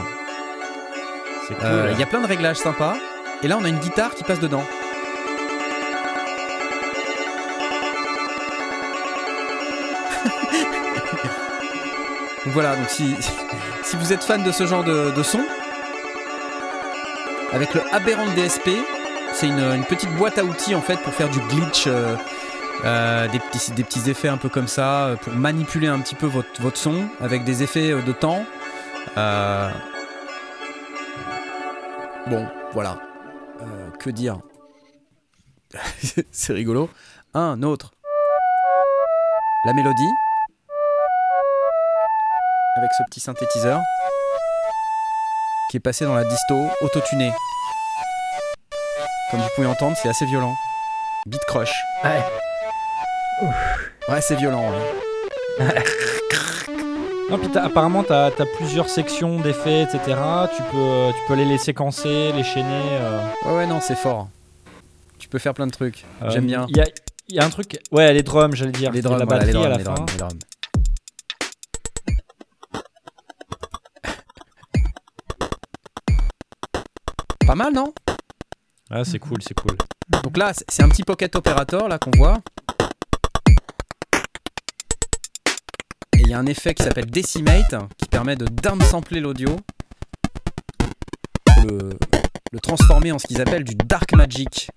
Cool. 1.48 1.56
Euh, 1.64 1.90
Il 1.94 2.00
y 2.00 2.04
a 2.04 2.06
plein 2.06 2.22
de 2.22 2.28
réglages 2.28 2.58
sympas. 2.58 2.96
Et 3.42 3.48
là 3.48 3.58
on 3.60 3.66
a 3.66 3.70
une 3.70 3.80
guitare 3.80 4.16
qui 4.16 4.24
passe 4.24 4.40
dedans. 4.40 4.64
donc 12.46 12.54
voilà, 12.54 12.76
donc 12.76 12.90
si, 12.90 13.16
si 13.84 13.96
vous 13.98 14.14
êtes 14.14 14.24
fan 14.24 14.44
de 14.44 14.52
ce 14.52 14.66
genre 14.66 14.84
de, 14.84 15.12
de 15.12 15.24
son, 15.24 15.42
avec 17.52 17.74
le 17.74 17.82
Aberrant 17.94 18.28
DSP, 18.36 18.70
c'est 19.34 19.48
une, 19.48 19.60
une 19.60 19.86
petite 19.86 20.12
boîte 20.16 20.38
à 20.38 20.44
outils 20.44 20.76
en 20.76 20.82
fait 20.82 20.98
pour 21.02 21.14
faire 21.14 21.30
du 21.30 21.40
glitch, 21.40 21.86
euh, 21.88 22.16
euh, 22.86 23.28
des, 23.30 23.40
petits, 23.40 24.10
effets 24.10 24.28
un 24.28 24.38
peu 24.38 24.50
comme 24.50 24.68
ça, 24.68 25.06
euh, 25.06 25.16
pour 25.16 25.32
manipuler 25.34 25.88
un 25.88 26.00
petit 26.00 26.16
peu 26.16 26.26
votre, 26.26 26.78
son 26.78 27.08
avec 27.22 27.46
des 27.46 27.64
effets 27.64 27.92
euh, 27.92 28.02
de 28.02 28.12
temps. 28.12 28.44
Bon, 32.28 32.48
voilà. 32.74 33.00
Que 34.00 34.10
dire? 34.10 34.40
C'est 36.32 36.54
rigolo. 36.54 36.90
Un 37.34 37.64
autre. 37.64 37.94
La 39.66 39.74
mélodie. 39.74 40.12
Avec 42.78 42.90
ce 42.98 43.04
petit 43.10 43.20
synthétiseur. 43.22 43.80
Qui 45.70 45.78
est 45.78 45.80
passé 45.80 46.06
dans 46.06 46.16
la 46.16 46.26
disto 46.26 46.56
autotuné. 46.82 47.32
Comme 49.32 49.40
vous 49.40 49.50
pouvez 49.56 49.68
entendre, 49.68 49.98
c'est 49.98 50.10
assez 50.10 50.26
violent. 50.26 50.54
Beat 51.26 51.44
crush. 51.46 51.74
Ouais, 54.10 54.22
c'est 54.22 54.36
violent. 54.36 54.72
ouais. 55.60 55.66
Non, 57.30 57.40
puis 57.40 57.48
t'as- 57.50 57.64
apparemment, 57.64 58.04
tu 58.04 58.12
as, 58.14 58.32
plusieurs 58.58 58.90
sections 58.90 59.40
d'effets, 59.40 59.84
etc. 59.84 60.00
Tu 60.56 60.62
peux, 60.72 61.10
tu 61.16 61.20
peux 61.28 61.34
aller 61.34 61.46
les 61.46 61.58
séquencer, 61.58 62.32
les 62.34 62.44
chaîner. 62.44 62.84
euh. 62.92 63.20
Ouais, 63.46 63.56
ouais, 63.56 63.66
non, 63.66 63.80
c'est 63.82 63.96
fort. 63.96 64.28
Tu 65.18 65.28
peux 65.30 65.40
faire 65.40 65.54
plein 65.56 65.66
de 65.66 65.72
trucs. 65.72 66.04
Euh, 66.22 66.30
J'aime 66.30 66.46
bien. 66.46 66.68
Il 66.70 66.78
y 66.78 67.34
y 67.36 67.40
a 67.40 67.46
un 67.46 67.50
truc. 67.50 67.80
Ouais, 67.92 68.14
les 68.14 68.22
drums, 68.22 68.54
j'allais 68.56 68.72
dire. 68.74 68.92
Les 68.92 69.02
drums, 69.02 69.18
la 69.18 69.26
voilà, 69.26 69.46
les 69.46 69.54
batterie 69.54 69.64
drums, 69.64 69.74
à 69.74 69.78
les 69.78 69.84
la 69.84 69.90
fin. 69.96 69.96
drums, 69.96 70.40
les. 77.40 77.44
Pas 77.48 77.56
mal, 77.56 77.74
non? 77.74 77.94
Ah, 78.90 79.04
c'est 79.04 79.20
cool, 79.20 79.42
c'est 79.42 79.60
cool. 79.60 79.76
Donc 80.24 80.38
là, 80.38 80.54
c'est- 80.54 80.66
c'est 80.70 80.84
un 80.84 80.90
petit 80.90 81.04
pocket 81.04 81.36
operator 81.36 81.88
là 81.88 81.98
qu'on 81.98 82.12
voit. 82.16 82.40
Il 86.24 86.30
y 86.30 86.34
a 86.34 86.40
un 86.40 86.46
effet 86.46 86.74
qui 86.74 86.84
s'appelle 86.84 87.06
Decimate 87.10 87.76
qui 87.98 88.06
permet 88.10 88.36
de 88.36 88.46
downsampler 88.46 89.20
l'audio 89.20 89.56
pour 91.46 91.64
le, 91.66 91.90
le 92.52 92.60
transformer 92.60 93.12
en 93.12 93.20
ce 93.20 93.28
qu'ils 93.28 93.42
appellent 93.42 93.64
du 93.64 93.76
dark 93.76 94.14
magic. 94.14 94.70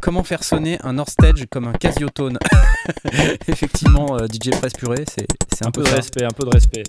Comment 0.00 0.24
faire 0.24 0.42
sonner 0.42 0.78
un 0.82 0.98
Orstage 0.98 1.46
comme 1.50 1.68
un 1.68 1.72
Casiotone 1.72 2.38
Effectivement, 3.48 4.16
euh, 4.18 4.26
DJ 4.26 4.50
Press 4.50 4.72
Purée, 4.72 5.04
c'est 5.08 5.26
c'est 5.52 5.64
Un, 5.64 5.68
un, 5.68 5.70
peu 5.70 5.82
de 5.82 5.88
ça. 5.88 5.94
respect, 5.96 6.24
un 6.24 6.30
peu 6.30 6.44
de 6.44 6.50
respect. 6.50 6.82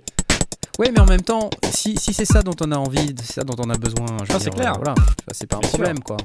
Oui, 0.80 0.88
mais 0.92 1.00
en 1.00 1.06
même 1.06 1.22
temps, 1.22 1.52
si, 1.72 1.96
si 1.98 2.14
c'est 2.14 2.26
ça 2.26 2.42
dont 2.42 2.56
on 2.62 2.72
a 2.72 2.78
envie, 2.78 3.14
c'est 3.22 3.34
ça 3.34 3.44
dont 3.44 3.56
on 3.60 3.70
a 3.70 3.78
besoin, 3.78 4.08
je 4.24 4.32
veux 4.32 4.36
Ah, 4.36 4.40
c'est 4.40 4.50
dire, 4.50 4.54
clair. 4.54 4.74
Voilà, 4.78 4.96
c'est 5.32 5.46
pas 5.46 5.58
un 5.58 5.60
Bien 5.60 5.70
sûr. 5.70 5.78
problème, 5.78 6.00
quoi. 6.00 6.18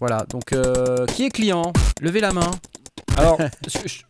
Voilà, 0.00 0.24
donc 0.28 0.52
euh, 0.52 1.06
qui 1.06 1.24
est 1.24 1.30
client? 1.30 1.72
Levez 2.00 2.20
la 2.20 2.32
main. 2.32 2.50
Alors, 3.16 3.38
je- 3.68 4.02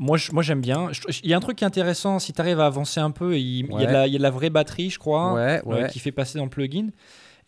moi, 0.00 0.16
je- 0.16 0.32
moi 0.32 0.42
j'aime 0.42 0.60
bien. 0.60 0.88
Il 1.22 1.30
y 1.30 1.34
a 1.34 1.36
un 1.36 1.40
truc 1.40 1.58
qui 1.58 1.64
est 1.64 1.66
intéressant, 1.66 2.18
si 2.18 2.32
tu 2.32 2.40
arrives 2.40 2.60
à 2.60 2.66
avancer 2.66 3.00
un 3.00 3.10
peu, 3.10 3.36
il, 3.36 3.66
il 3.66 3.80
y, 3.80 3.84
a 3.84 3.86
de 3.86 3.92
la, 3.92 4.06
il 4.06 4.12
y 4.12 4.16
a 4.16 4.18
de 4.18 4.22
la 4.22 4.30
vraie 4.30 4.50
batterie, 4.50 4.90
je 4.90 4.98
crois, 4.98 5.32
Ouais, 5.34 5.60
euh, 5.84 5.88
qui 5.88 5.98
fait 5.98 6.12
passer 6.12 6.38
dans 6.38 6.44
le 6.44 6.50
plugin. 6.50 6.88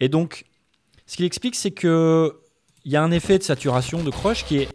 Et 0.01 0.09
donc, 0.09 0.45
ce 1.07 1.16
qu'il 1.16 1.24
explique, 1.24 1.55
c'est 1.55 1.70
que 1.70 2.41
il 2.85 2.93
y 2.93 2.97
a 2.97 3.03
un 3.03 3.11
effet 3.12 3.39
de 3.39 3.43
saturation 3.43 4.03
de 4.03 4.11
crush 4.11 4.45
qui 4.45 4.59
est 4.59 4.68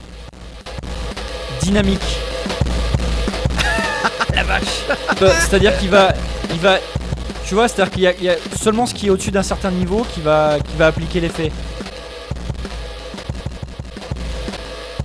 dynamique. 1.62 1.99
la 4.34 4.43
vache 4.43 4.86
C'est-à-dire 5.41 5.78
qu'il 5.78 5.89
va, 5.89 6.14
il 6.51 6.60
va, 6.60 6.78
tu 7.45 7.55
vois, 7.55 7.68
c'est-à-dire 7.68 7.91
qu'il 7.93 8.03
y, 8.22 8.26
y 8.26 8.30
a 8.30 8.36
seulement 8.55 8.86
ce 8.86 8.93
qui 8.93 9.07
est 9.07 9.10
au-dessus 9.10 9.32
d'un 9.32 9.43
certain 9.43 9.72
niveau 9.72 10.05
qui 10.14 10.22
va, 10.22 10.57
qui 10.60 10.76
va 10.78 10.88
appliquer 10.88 11.20
l'effet. 11.20 11.51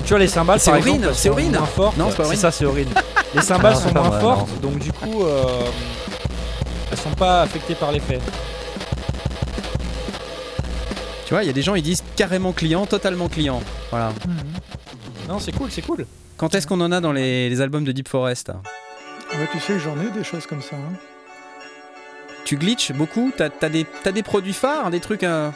Tu 0.04 0.10
vois, 0.10 0.18
les 0.18 0.28
cymbales, 0.28 0.60
C'est 0.60 0.70
Aurine, 0.70 1.06
c'est 1.14 1.28
sont 1.28 1.30
Aurine. 1.30 1.52
moins 1.52 1.66
fortes. 1.66 1.96
Non, 1.96 2.10
c'est 2.10 2.16
pas 2.18 2.24
Aurine. 2.24 2.38
ça, 2.38 2.50
c'est 2.50 2.64
Aurine. 2.66 2.88
Les 3.34 3.40
cymbales 3.42 3.74
sont 3.74 3.88
c'est 3.88 3.94
pas 3.94 4.02
moins 4.02 4.20
fortes, 4.20 4.60
donc 4.60 4.78
du 4.78 4.92
coup, 4.92 5.24
euh, 5.24 5.62
elles 6.92 6.98
sont 6.98 7.10
pas 7.10 7.42
affectées 7.42 7.74
par 7.74 7.90
l'effet. 7.90 8.20
Tu 11.26 11.32
vois, 11.34 11.42
il 11.42 11.46
y 11.46 11.50
a 11.50 11.52
des 11.52 11.62
gens, 11.62 11.74
ils 11.74 11.82
disent 11.82 12.04
carrément 12.16 12.52
client, 12.52 12.86
totalement 12.86 13.28
client. 13.28 13.60
Voilà. 13.90 14.12
Non, 15.28 15.38
c'est 15.40 15.52
cool, 15.52 15.70
c'est 15.70 15.82
cool. 15.82 16.06
Quand 16.36 16.54
est-ce 16.54 16.66
qu'on 16.66 16.80
en 16.80 16.92
a 16.92 17.00
dans 17.00 17.12
les, 17.12 17.48
les 17.48 17.60
albums 17.60 17.82
de 17.84 17.92
Deep 17.92 18.08
Forest? 18.08 18.52
Ouais, 19.32 19.48
tu 19.50 19.58
sais 19.58 19.72
que 19.74 19.78
j'en 19.80 19.98
ai 20.00 20.10
des 20.16 20.22
choses 20.22 20.46
comme 20.46 20.62
ça. 20.62 20.76
hein. 20.76 20.92
Tu 22.44 22.56
glitches 22.56 22.92
beaucoup? 22.92 23.32
T'as 23.36 23.48
as 23.62 23.68
des, 23.68 23.86
t'as 24.04 24.12
des 24.12 24.22
produits 24.22 24.52
phares, 24.52 24.90
des 24.90 25.00
trucs, 25.00 25.24
euh, 25.24 25.50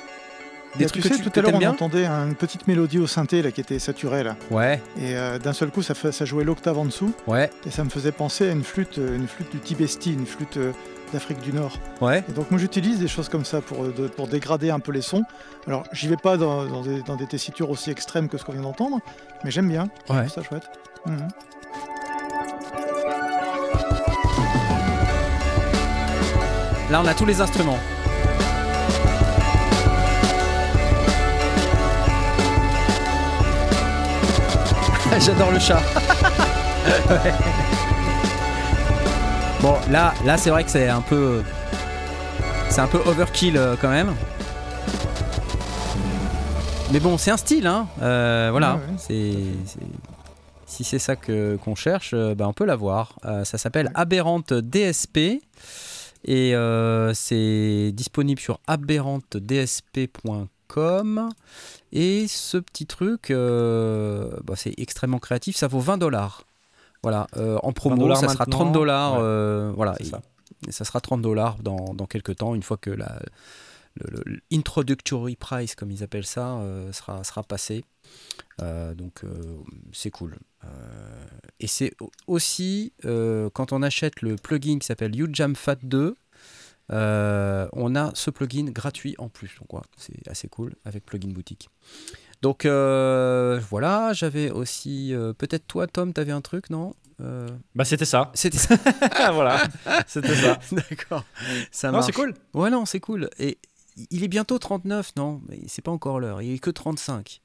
des 0.79 0.87
trucs 0.87 1.03
tu 1.03 1.09
que 1.09 1.15
sais, 1.15 1.21
tu 1.21 1.25
tout 1.25 1.31
que 1.31 1.41
à 1.41 1.43
l'heure, 1.43 1.55
on 1.55 1.59
bien 1.59 1.71
entendait 1.71 2.07
une 2.07 2.35
petite 2.35 2.67
mélodie 2.69 2.99
au 2.99 3.07
synthé 3.07 3.43
là, 3.43 3.51
qui 3.51 3.61
était 3.61 3.79
saturée. 3.79 4.23
Là. 4.23 4.37
Ouais, 4.51 4.81
Et 5.01 5.17
euh, 5.17 5.39
d'un 5.39 5.53
seul 5.53 5.71
coup, 5.71 5.83
ça, 5.83 5.95
fait- 5.95 6.13
ça 6.13 6.25
jouait 6.25 6.45
l'octave 6.45 6.79
en 6.79 6.85
dessous. 6.85 7.13
ouais, 7.27 7.51
Et 7.67 7.71
ça 7.71 7.85
me 7.85 7.91
faisait 7.91 8.13
penser 8.13 8.49
à 8.49 8.53
une 8.53 8.65
flûte, 8.65 8.99
euh, 8.99 9.17
une 9.17 9.29
flûte 9.29 9.51
du 9.53 9.59
Tibesti, 9.61 10.13
une 10.13 10.27
flûte 10.27 10.57
euh, 10.57 10.73
d'Afrique 11.13 11.41
du 11.41 11.53
Nord. 11.53 11.79
ouais. 12.03 12.23
Et 12.29 12.33
donc 12.33 12.51
moi 12.51 12.61
j'utilise 12.61 12.99
des 12.99 13.09
choses 13.09 13.29
comme 13.29 13.45
ça 13.45 13.61
pour, 13.61 13.85
de- 13.85 14.09
pour 14.09 14.29
dégrader 14.29 14.71
un 14.71 14.81
peu 14.81 14.93
les 14.93 15.01
sons. 15.03 15.23
Alors 15.67 15.85
j'y 15.93 16.07
vais 16.09 16.17
pas 16.17 16.37
dans, 16.37 16.65
dans 16.67 16.83
des, 16.83 17.03
dans 17.03 17.17
des 17.17 17.27
tessitures 17.27 17.71
aussi 17.71 17.91
extrêmes 17.91 18.29
que 18.29 18.37
ce 18.39 18.45
qu'on 18.45 18.53
vient 18.53 18.63
d'entendre, 18.63 18.99
mais 19.45 19.51
j'aime 19.51 19.69
bien. 19.69 19.89
Je 20.09 20.13
Ouais. 20.13 20.27
trouve 20.27 20.33
ça 20.35 20.43
chouette. 20.49 20.65
Mhm. 21.07 21.29
Là, 26.91 27.03
on 27.03 27.07
a 27.07 27.13
tous 27.15 27.27
les 27.27 27.41
instruments. 27.41 27.79
J'adore 35.21 35.51
le 35.51 35.59
chat. 35.59 35.81
Ouais. 37.11 37.33
Bon, 39.61 39.75
là, 39.91 40.15
là, 40.25 40.37
c'est 40.39 40.51
vrai 40.51 40.63
que 40.63 40.71
c'est 40.71 40.89
un 40.89 41.01
peu, 41.01 41.43
c'est 42.71 42.81
un 42.81 42.87
peu 42.87 42.99
overkill 43.07 43.57
euh, 43.57 43.75
quand 43.81 43.89
même. 43.89 44.15
Mais 46.93 47.01
bon, 47.01 47.19
c'est 47.19 47.33
un 47.33 47.37
style, 47.37 47.67
hein. 47.67 47.89
Euh, 48.01 48.51
voilà. 48.53 48.77
Ouais, 48.77 48.81
ouais. 48.83 48.95
C'est, 48.99 49.35
c'est- 49.67 49.81
si 50.65 50.85
c'est 50.85 51.01
ça 51.01 51.17
que 51.17 51.57
qu'on 51.65 51.75
cherche, 51.75 52.13
euh, 52.15 52.37
bah, 52.37 52.47
on 52.47 52.53
peut 52.53 52.67
l'avoir. 52.67 53.15
Euh, 53.25 53.43
ça 53.45 53.59
s'appelle 53.59 53.91
Aberrante 53.97 54.53
DSP. 54.55 55.41
Et 56.25 56.55
c'est 57.15 57.91
disponible 57.93 58.41
sur 58.41 58.61
aberrantedsp.com. 58.69 60.47
Et 61.93 62.27
ce 62.29 62.59
petit 62.59 62.87
truc, 62.87 63.31
euh, 63.31 64.31
bah, 64.45 64.55
c'est 64.57 64.75
extrêmement 64.79 65.19
créatif. 65.19 65.57
Ça 65.57 65.67
vaut 65.69 65.81
20 65.81 65.99
dollars. 65.99 66.45
Voilà, 67.03 67.27
euh, 67.37 67.59
en 67.63 67.73
promo, 67.73 67.97
ça 68.17 68.23
sera 68.29 68.45
maintenant. 68.45 68.59
30 68.59 68.73
dollars. 68.73 69.13
Ouais. 69.15 69.19
euh, 69.23 69.73
voilà, 69.75 69.95
et- 70.01 70.05
ça. 70.05 70.21
et 70.67 70.73
ça 70.73 70.85
sera 70.85 71.01
30 71.01 71.23
dollars 71.23 71.57
dans, 71.63 71.95
dans 71.95 72.07
quelques 72.07 72.37
temps, 72.37 72.55
une 72.55 72.63
fois 72.63 72.77
que 72.77 72.91
la, 72.91 73.21
le, 73.95 74.23
le- 74.27 74.41
l'introductory 74.51 75.37
price, 75.37 75.75
comme 75.75 75.91
ils 75.91 76.03
appellent 76.03 76.27
ça, 76.27 76.61
sera, 76.93 77.23
sera 77.25 77.43
passé. 77.45 77.85
Donc 78.61 79.23
c'est 79.93 80.11
cool. 80.11 80.37
Et 81.61 81.67
c'est 81.69 81.93
au- 82.01 82.11
aussi, 82.27 82.93
quand 83.05 83.73
on 83.73 83.83
achète 83.83 84.21
le 84.23 84.35
plugin 84.37 84.79
qui 84.81 84.87
s'appelle 84.87 85.19
UJam 85.19 85.55
Fat 85.55 85.79
2, 85.85 86.17
euh, 86.93 87.69
on 87.73 87.95
a 87.97 88.11
ce 88.15 88.31
plugin 88.31 88.65
gratuit 88.71 89.15
en 89.19 89.29
plus. 89.29 89.51
Donc 89.61 89.73
ouais, 89.75 89.81
c'est 89.97 90.27
assez 90.29 90.49
cool 90.49 90.75
avec 90.85 91.05
Plugin 91.05 91.31
Boutique. 91.33 91.69
Donc 92.43 92.65
euh, 92.65 93.61
voilà, 93.71 94.13
j'avais 94.13 94.51
aussi... 94.51 95.13
euh, 95.13 95.33
Peut-être 95.33 95.67
toi, 95.67 95.87
Tom, 95.87 96.13
t'avais 96.13 96.33
un 96.33 96.41
truc, 96.41 96.71
non 96.71 96.95
Euh, 97.21 97.49
Bah, 97.75 97.85
c'était 97.85 98.05
ça. 98.05 98.31
C'était 98.35 98.59
ça. 98.59 98.77
voilà. 99.33 99.63
C'était 100.07 100.35
ça. 100.37 100.59
D'accord. 100.73 101.25
Ça 101.73 101.91
Non, 101.91 102.01
c'est 102.03 102.13
cool. 102.13 102.35
Ouais, 102.55 102.71
non, 102.71 102.87
c'est 102.87 103.01
cool. 103.01 103.29
Et 103.39 103.59
il 104.11 104.23
est 104.23 104.29
bientôt 104.29 104.59
39, 104.59 105.13
non 105.17 105.41
Mais 105.49 105.59
c'est 105.67 105.83
pas 105.83 105.91
encore 105.91 106.21
l'heure. 106.21 106.41
Il 106.41 106.53
est 106.55 106.59
que 106.61 106.71
35. 106.71 107.41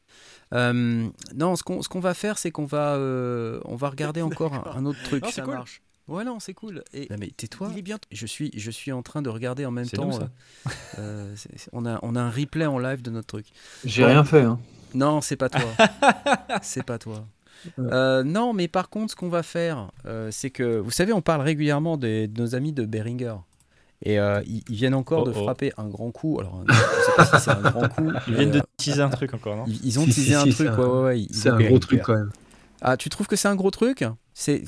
Euh, 0.53 1.09
non, 1.33 1.55
ce 1.55 1.63
qu'on 1.63 1.81
ce 1.81 1.89
qu'on 1.89 1.99
va 1.99 2.13
faire, 2.13 2.37
c'est 2.37 2.51
qu'on 2.51 2.65
va, 2.67 2.93
euh, 2.93 3.59
on 3.65 3.75
va 3.75 3.89
regarder 3.89 4.21
encore 4.21 4.53
un, 4.53 4.77
un 4.77 4.85
autre 4.85 5.01
truc. 5.01 5.23
Non, 5.23 5.31
Ça 5.31 5.41
cool. 5.41 5.55
marche. 5.55 5.81
Ouais, 6.07 6.23
non, 6.25 6.39
c'est 6.39 6.53
cool. 6.53 6.83
Et, 6.93 7.07
Non, 7.09 7.15
mais 7.19 7.27
tais-toi. 7.35 7.69
Il 7.71 7.79
est 7.79 7.81
bientôt. 7.81 8.07
Je 8.11 8.25
suis, 8.25 8.51
je 8.55 8.71
suis 8.71 8.91
en 8.91 9.01
train 9.01 9.21
de 9.21 9.29
regarder 9.29 9.65
en 9.65 9.71
même 9.71 9.87
temps. 9.87 10.05
nous, 10.05 10.11
ça. 10.13 10.29
euh, 10.99 11.33
euh, 11.33 11.35
on, 11.71 11.85
a, 11.85 11.99
on 12.01 12.15
a 12.15 12.21
un 12.21 12.29
replay 12.29 12.65
en 12.65 12.77
live 12.79 13.01
de 13.01 13.09
notre 13.11 13.27
truc. 13.27 13.45
J'ai 13.85 14.03
Ouais. 14.03 14.11
rien 14.11 14.23
fait. 14.23 14.41
Hein. 14.41 14.59
Non, 14.93 15.21
c'est 15.21 15.37
pas 15.37 15.49
toi. 15.49 15.61
c'est 16.61 16.83
pas 16.83 16.97
toi. 16.99 17.25
Euh, 17.79 18.23
non, 18.23 18.51
mais 18.53 18.67
par 18.67 18.89
contre, 18.89 19.11
ce 19.11 19.15
qu'on 19.15 19.29
va 19.29 19.41
faire, 19.43 19.91
euh, 20.05 20.29
c'est 20.31 20.49
que, 20.49 20.77
vous 20.79 20.91
savez, 20.91 21.13
on 21.13 21.21
parle 21.21 21.41
régulièrement 21.41 21.95
des- 21.97 22.27
de 22.27 22.41
nos 22.41 22.55
amis 22.55 22.73
de 22.73 22.85
Behringer. 22.85 23.35
Et 24.05 24.19
euh, 24.19 24.41
ils, 24.45 24.61
ils 24.67 24.75
viennent 24.75 24.93
encore 24.95 25.21
Oh, 25.23 25.25
de 25.29 25.33
oh. 25.33 25.43
frapper 25.43 25.71
un 25.77 25.87
grand 25.87 26.11
coup. 26.11 26.37
Alors, 26.41 26.61
je 26.67 26.73
sais 26.73 27.11
pas 27.15 27.25
si 27.25 27.39
c'est 27.45 27.51
un 27.51 27.61
grand 27.61 27.87
coup. 27.87 28.11
Ils 28.27 28.35
viennent 28.35 28.51
de 28.51 28.61
teaser 28.75 29.01
un 29.01 29.09
truc 29.09 29.33
encore, 29.33 29.55
non 29.55 29.63
ils, 29.65 29.79
ils 29.85 29.97
ont 29.99 30.03
Si, 30.03 30.09
teasé 30.09 30.21
si, 30.27 30.33
un 30.35 30.43
si, 30.43 30.49
truc. 30.53 30.67
c'est 30.67 30.73
Ouais, 30.75 30.83
un- 30.83 30.87
ouais, 30.89 31.03
ouais, 31.03 31.21
ils- 31.21 31.33
C'est 31.33 31.47
ils- 31.47 31.51
un 31.53 31.61
gros 31.69 31.79
truc 31.79 32.01
quand 32.01 32.15
même. 32.15 32.31
Ah, 32.81 32.97
tu 32.97 33.07
trouves 33.07 33.27
que 33.27 33.37
c'est 33.37 33.47
un 33.47 33.55
gros 33.55 33.71
truc? 33.71 34.03
C'est. 34.33 34.63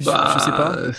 Je, 0.00 0.04
Bah, 0.06 0.34
je 0.34 0.44
sais 0.44 0.50
pas. 0.52 0.72
euh, 0.72 0.92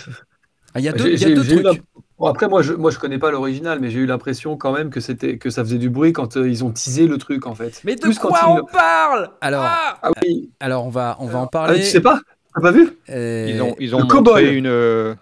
Ah, 0.73 0.79
Il 0.79 0.85
y 0.85 0.89
a 0.89 0.93
deux, 0.93 1.09
y 1.09 1.25
a 1.25 1.35
trucs. 1.35 1.63
la- 1.63 1.73
Bon, 2.17 2.27
après, 2.27 2.47
moi 2.47 2.61
je, 2.61 2.71
moi, 2.73 2.91
je 2.91 2.99
connais 2.99 3.19
pas 3.19 3.29
l'original, 3.29 3.79
mais 3.81 3.89
j'ai 3.89 3.99
eu 3.99 4.05
l'impression 4.05 4.55
quand 4.55 4.71
même 4.71 4.89
que, 4.89 5.01
c'était, 5.01 5.37
que 5.37 5.49
ça 5.49 5.63
faisait 5.65 5.77
du 5.77 5.89
bruit 5.89 6.13
quand 6.13 6.37
euh, 6.37 6.49
ils 6.49 6.63
ont 6.63 6.71
teasé 6.71 7.07
le 7.07 7.17
truc, 7.17 7.45
en 7.45 7.55
fait. 7.55 7.81
Mais 7.83 7.95
de 7.95 8.01
Plus 8.01 8.17
quand 8.19 8.29
quoi 8.29 8.39
ils- 8.43 8.59
on 8.61 8.65
parle? 8.65 9.29
Alors, 9.41 9.63
Ah 9.63 10.11
oui, 10.23 10.49
alors 10.61 10.85
on 10.85 10.89
va, 10.89 11.17
on 11.19 11.25
va 11.27 11.39
en 11.39 11.47
ah, 11.47 11.51
parler. 11.51 11.79
tu 11.79 11.87
sais 11.87 12.01
pas? 12.01 12.21
T'as 12.53 12.61
pas 12.61 12.71
vu? 12.71 12.89
Euh, 13.09 13.49
Ils 13.49 13.61
ont, 13.61 13.75
ils 13.79 13.95
ont 13.95 13.99
le 13.99 14.05
montré 14.05 14.55
une. 14.55 14.67
euh, 14.67 15.13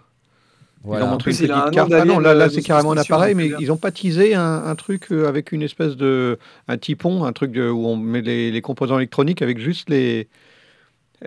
voilà. 0.84 1.04
Ils 1.04 1.08
ont 1.08 1.10
montré 1.10 1.30
une 1.32 1.36
petite 1.36 1.70
carte. 1.72 1.92
Ah 1.92 2.04
non, 2.04 2.18
là, 2.20 2.34
là 2.34 2.44
euh, 2.44 2.48
c'est 2.48 2.62
carrément 2.62 2.92
un 2.92 2.96
appareil, 2.96 3.34
mais 3.34 3.50
euh, 3.52 3.56
ils 3.58 3.68
n'ont 3.68 3.76
pas 3.76 3.90
teasé 3.90 4.34
un, 4.34 4.64
un 4.66 4.74
truc 4.76 5.10
euh, 5.10 5.26
avec 5.26 5.50
une 5.52 5.62
espèce 5.62 5.96
de. 5.96 6.38
un 6.68 6.76
typon, 6.78 7.24
un 7.24 7.32
truc 7.32 7.52
de, 7.52 7.68
où 7.68 7.86
on 7.86 7.96
met 7.96 8.22
les, 8.22 8.52
les 8.52 8.60
composants 8.60 8.98
électroniques 8.98 9.42
avec 9.42 9.58
juste 9.58 9.90
les. 9.90 10.28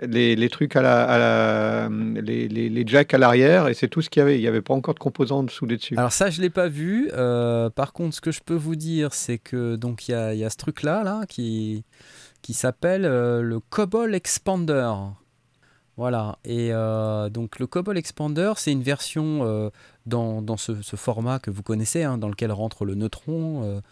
Les, 0.02 0.48
trucs 0.48 0.76
à 0.76 0.82
la, 0.82 1.88
les, 1.88 2.48
les, 2.48 2.68
les 2.68 2.86
jacks 2.86 3.12
à 3.14 3.18
l'arrière 3.18 3.68
et 3.68 3.74
c'est 3.74 3.88
tout 3.88 4.02
ce 4.02 4.10
qu'il 4.10 4.20
y 4.20 4.22
avait. 4.22 4.38
Il 4.38 4.40
n'y 4.40 4.46
avait 4.46 4.62
pas 4.62 4.74
encore 4.74 4.94
de 4.94 4.98
composants 4.98 5.38
en 5.38 5.42
dessous 5.42 5.66
des 5.66 5.76
dessus. 5.76 5.96
Alors 5.96 6.12
ça, 6.12 6.30
je 6.30 6.40
l'ai 6.40 6.50
pas 6.50 6.68
vu. 6.68 7.10
Euh, 7.14 7.70
par 7.70 7.92
contre, 7.92 8.14
ce 8.14 8.20
que 8.20 8.30
je 8.30 8.40
peux 8.44 8.54
vous 8.54 8.76
dire, 8.76 9.12
c'est 9.14 9.38
que 9.38 9.76
donc 9.76 10.08
il 10.08 10.12
y 10.12 10.14
a, 10.14 10.34
y 10.34 10.44
a 10.44 10.50
ce 10.50 10.56
truc-là 10.56 11.02
là 11.02 11.24
qui 11.28 11.84
qui 12.42 12.54
s'appelle 12.54 13.04
euh, 13.04 13.42
le 13.42 13.58
Cobol 13.60 14.14
Expander. 14.14 14.92
Voilà. 15.96 16.38
Et 16.44 16.68
euh, 16.72 17.28
donc 17.28 17.58
le 17.58 17.66
Cobol 17.66 17.98
Expander, 17.98 18.52
c'est 18.56 18.70
une 18.70 18.84
version 18.84 19.70
dans, 20.06 20.42
dans 20.42 20.56
ce, 20.56 20.80
ce 20.80 20.94
format 20.94 21.40
que 21.40 21.50
vous 21.50 21.64
connaissez, 21.64 22.04
hein, 22.04 22.18
dans 22.18 22.28
lequel 22.28 22.52
rentre 22.52 22.84
le 22.84 22.94
neutron. 22.94 23.82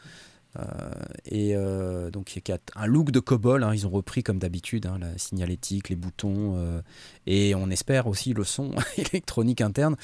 Euh, 0.59 0.91
et 1.27 1.55
euh, 1.55 2.11
donc 2.11 2.37
il 2.37 2.43
y 2.49 2.53
a 2.53 2.59
un 2.77 2.87
look 2.87 3.11
de 3.11 3.21
COBOL, 3.21 3.63
hein, 3.63 3.73
ils 3.75 3.87
ont 3.87 3.91
repris 3.91 4.23
comme 4.23 4.39
d'habitude 4.39 4.87
hein, 4.87 4.99
la 5.01 5.17
signalétique, 5.19 5.89
les 5.89 5.97
boutons, 5.97 6.57
euh, 6.57 6.81
et 7.27 7.55
on 7.55 7.71
espère 7.71 8.07
aussi 8.07 8.33
le 8.33 8.45
son 8.45 8.71
électronique 8.97 9.61
interne, 9.61 9.97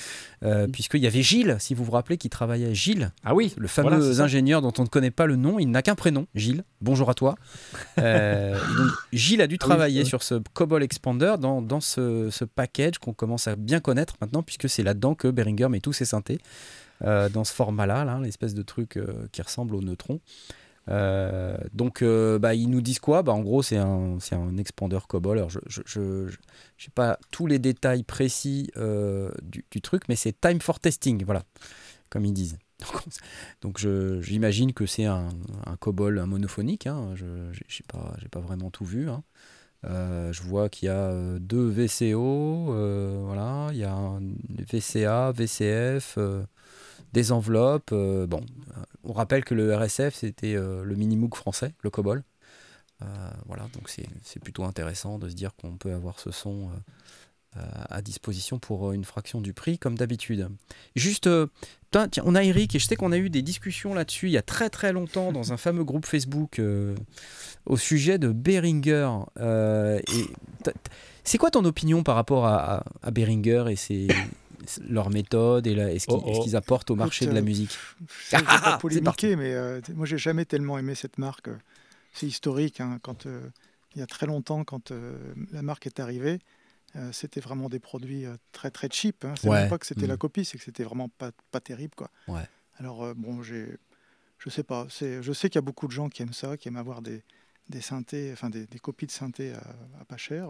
euh, 0.42 0.66
puisqu'il 0.68 1.00
y 1.00 1.07
avait 1.07 1.22
Gilles, 1.22 1.57
si 1.59 1.74
vous 1.74 1.84
vous 1.84 1.92
rappelez, 1.92 2.18
qui 2.18 2.28
travaillait. 2.28 2.74
Gilles, 2.74 3.12
Ah 3.24 3.34
oui, 3.34 3.55
le 3.57 3.68
fameux 3.68 3.98
Voilà, 3.98 4.22
ingénieur 4.22 4.62
dont 4.62 4.72
on 4.78 4.82
ne 4.82 4.88
connaît 4.88 5.11
pas 5.11 5.26
le 5.26 5.36
nom, 5.36 5.59
il 5.59 5.70
n'a 5.70 5.82
qu'un 5.82 5.94
prénom, 5.94 6.26
Gilles. 6.34 6.64
Bonjour 6.80 7.09
à 7.11 7.14
toi. 7.14 7.36
Donc, 7.96 8.90
Gilles 9.12 9.42
a 9.42 9.46
dû 9.46 9.55
Ah 9.61 9.64
oui, 9.64 9.68
travailler 9.68 10.05
sur 10.05 10.22
ce 10.22 10.40
Cobol 10.53 10.82
Expander 10.82 11.34
dans, 11.38 11.62
dans 11.62 11.80
ce, 11.80 12.28
ce 12.30 12.44
package 12.44 12.98
qu'on 12.98 13.12
commence 13.12 13.46
à 13.46 13.57
bien 13.57 13.80
connaître 13.80 14.14
maintenant, 14.20 14.42
puisque 14.42 14.68
c'est 14.68 14.82
là-dedans 14.82 15.14
que 15.14 15.28
Behringer 15.28 15.68
met 15.68 15.80
tous 15.80 15.92
ses 15.92 16.05
synthés, 16.05 16.38
dans 17.03 17.44
ce 17.44 17.53
format-là, 17.53 18.05
là, 18.05 18.20
l'espèce 18.20 18.55
de 18.55 18.62
truc 18.62 18.96
euh, 18.96 19.26
qui 19.32 19.42
ressemble 19.42 19.74
au 19.74 19.82
neutron. 19.82 20.20
Euh, 20.88 21.57
donc, 21.72 22.03
euh, 22.03 22.38
bah, 22.38 22.55
ils 22.55 22.68
nous 22.68 22.80
disent 22.80 22.98
quoi? 22.98 23.22
Bah, 23.22 23.32
En 23.32 23.40
gros, 23.40 23.62
c'est 23.62 23.76
un, 23.76 24.18
c'est 24.20 24.34
un 24.34 24.57
expander 24.57 24.98
COBOL. 25.09 25.38
Alors, 25.38 25.50
je 25.50 26.28
n'ai 26.28 26.90
pas 26.94 27.18
tous 27.30 27.46
les 27.46 27.59
détails 27.59 28.03
précis 28.03 28.70
euh, 28.76 29.30
du, 29.42 29.64
truc, 29.80 30.05
mais 30.09 30.16
c'est 30.16 30.40
time 30.40 30.61
for 30.61 30.80
testing, 30.80 31.24
voilà, 31.24 31.44
comme 32.11 32.24
ils 32.24 32.32
disent. 32.32 32.59
Donc, 32.80 32.94
on- 32.96 33.11
Donc, 33.68 34.22
j'imagine 34.22 34.72
que 34.72 34.86
c'est 34.86 35.05
un, 35.07 35.28
un 35.66 35.76
COBOL 35.76 36.24
monophonique. 36.26 36.86
Hein. 36.88 37.12
Je 37.14 37.26
n'ai 37.26 37.53
pas, 37.88 38.14
j'ai 38.20 38.28
pas 38.28 38.40
vraiment 38.40 38.70
tout 38.70 38.84
vu. 38.84 39.09
hein. 39.09 39.22
Euh, 39.84 40.32
je 40.32 40.42
vois 40.42 40.68
qu'il 40.68 40.86
y 40.86 40.88
a 40.90 40.94
euh, 41.11 41.38
deux 41.40 41.68
VCO, 41.68 42.72
euh, 42.72 43.20
voilà, 43.24 43.68
il 43.72 43.78
y 43.78 43.84
a 43.84 43.92
un 43.92 44.20
VCA, 44.72 45.32
VCF, 45.32 46.14
euh, 46.18 46.44
des 47.12 47.32
enveloppes. 47.32 47.90
euh, 47.92 48.26
bon, 48.26 48.40
euh, 48.76 48.82
on 49.04 49.12
rappelle 49.12 49.44
que 49.44 49.54
le 49.54 49.74
RSF 49.74 50.14
c'était 50.14 50.54
euh, 50.54 50.82
le 50.84 50.94
Minimoog 50.94 51.34
français, 51.34 51.74
le 51.82 51.90
COBOL. 51.90 52.22
Voilà, 53.46 53.64
donc 53.74 53.88
c'est 53.88 54.38
plutôt 54.38 54.62
intéressant 54.62 55.18
de 55.18 55.28
se 55.28 55.34
dire 55.34 55.56
qu'on 55.56 55.76
peut 55.76 55.92
avoir 55.92 56.20
ce 56.20 56.30
son 56.30 56.70
à 57.56 58.00
disposition 58.00 58.60
pour 58.60 58.92
une 58.92 59.04
fraction 59.04 59.40
du 59.40 59.52
prix, 59.52 59.76
comme 59.76 59.98
d'habitude. 59.98 60.48
Juste, 60.94 61.28
tiens, 61.90 62.08
on 62.24 62.36
a 62.36 62.44
Eric, 62.44 62.76
et 62.76 62.78
je 62.78 62.86
sais 62.86 62.94
qu'on 62.94 63.10
a 63.10 63.18
eu 63.18 63.28
des 63.28 63.42
discussions 63.42 63.92
là-dessus 63.92 64.28
il 64.28 64.32
y 64.32 64.38
a 64.38 64.42
très 64.42 64.70
très 64.70 64.92
longtemps 64.92 65.32
dans 65.32 65.52
un 65.52 65.56
fameux 65.56 65.82
groupe 65.82 66.06
Facebook 66.06 66.62
au 67.66 67.76
sujet 67.76 68.18
de 68.18 68.32
t'as- 70.62 70.72
c'est 71.24 71.38
quoi 71.38 71.50
ton 71.50 71.64
opinion 71.64 72.04
par 72.04 72.14
rapport 72.14 72.46
à, 72.46 72.84
à, 73.03 73.11
Behringer 73.11 73.64
et 73.68 73.76
ses, 73.76 74.07
leur 74.89 75.11
méthode 75.11 75.67
et, 75.67 75.75
la- 75.75 75.93
et 75.93 75.99
ce 75.99 76.07
qu'ils 76.07 76.17
Oh, 76.17 76.45
oh. 76.53 76.57
apportent 76.57 76.91
au 76.91 76.97
marché 76.97 77.26
de 77.26 77.33
la 77.33 77.41
euh, 77.41 77.43
musique 77.43 77.79
Je 78.30 78.37
vais 78.37 78.43
Ah, 78.47 78.59
pas 78.61 78.72
c'est 78.72 78.80
polémiquer, 78.80 79.37
mais 79.37 79.55
euh, 79.55 79.80
moi 79.95 80.07
j'ai 80.07 80.18
jamais 80.18 80.45
tellement 80.45 80.79
aimé 80.79 80.95
cette 80.95 81.18
marque. 81.18 81.49
C'est 82.13 82.26
historique. 82.26 82.80
hein, 82.80 82.99
quand 83.03 83.26
euh, 83.26 83.49
il 83.95 83.99
y 84.01 84.03
a 84.03 84.07
très 84.07 84.26
longtemps, 84.26 84.64
quand 84.64 84.91
euh, 84.91 85.17
la 85.53 85.63
marque 85.63 85.87
est 85.87 86.01
arrivée, 86.01 86.39
euh, 86.97 87.11
c'était 87.13 87.41
vraiment 87.41 87.68
des 87.68 87.79
produits 87.79 88.26
euh, 88.26 88.37
très 88.53 88.71
très 88.71 88.89
cheap. 88.91 89.25
Hein. 89.25 89.34
C'est 89.41 89.49
Ouais. 89.49 89.61
même 89.61 89.68
pas 89.71 89.79
que 89.79 89.87
c'était 89.87 90.07
Mm. 90.07 90.11
la 90.11 90.17
copie, 90.17 90.45
c'est 90.45 90.59
que 90.59 90.64
c'était 90.64 90.84
vraiment 90.84 91.09
pas, 91.09 91.30
pas 91.51 91.61
terrible 91.61 91.95
quoi. 91.95 92.11
Ouais. 92.29 92.43
Alors 92.79 93.05
euh, 93.05 93.14
bon, 93.14 93.43
j'ai 93.43 93.76
je 94.39 94.51
sais 94.51 94.64
pas. 94.64 94.87
C'est, 94.91 95.22
je 95.22 95.33
sais 95.33 95.49
qu'il 95.49 95.57
y 95.57 95.59
a 95.59 95.63
beaucoup 95.63 95.87
de 95.87 95.93
gens 95.93 96.09
qui 96.09 96.22
aiment 96.22 96.33
ça, 96.33 96.57
qui 96.57 96.67
aiment 96.68 96.76
avoir 96.76 97.01
des, 97.01 97.22
des 97.68 97.80
synthés, 97.80 98.30
enfin 98.33 98.51
des, 98.51 98.67
des 98.67 98.79
copies 98.80 99.07
de 99.07 99.13
synthés 99.13 99.53
à, 99.53 99.63
à 100.01 100.05
pas 100.05 100.17
cher. 100.17 100.49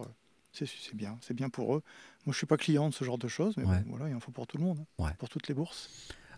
C'est, 0.53 0.67
bien, 0.95 1.19
c'est 1.23 1.35
bien 1.35 1.49
pour 1.49 1.75
eux. 1.77 1.83
Moi, 2.27 2.33
je 2.33 2.37
suis 2.37 2.47
pas 2.47 2.57
client 2.57 2.89
de 2.89 2.95
ce 2.95 3.05
genre 3.05 3.19
de 3.19 3.29
choses, 3.29 3.57
mais 3.57 3.65
Ouais. 3.65 3.79
bon, 3.83 3.83
voilà, 3.87 4.09
il 4.09 4.15
en 4.15 4.21
faut 4.21 4.33
pour 4.33 4.47
tout 4.47 4.59
le 4.59 4.65
monde, 4.65 4.79
hein, 4.81 5.05
Ouais. 5.05 5.11
pour 5.19 5.29
toutes 5.29 5.49
les 5.49 5.55
bourses. 5.55 5.91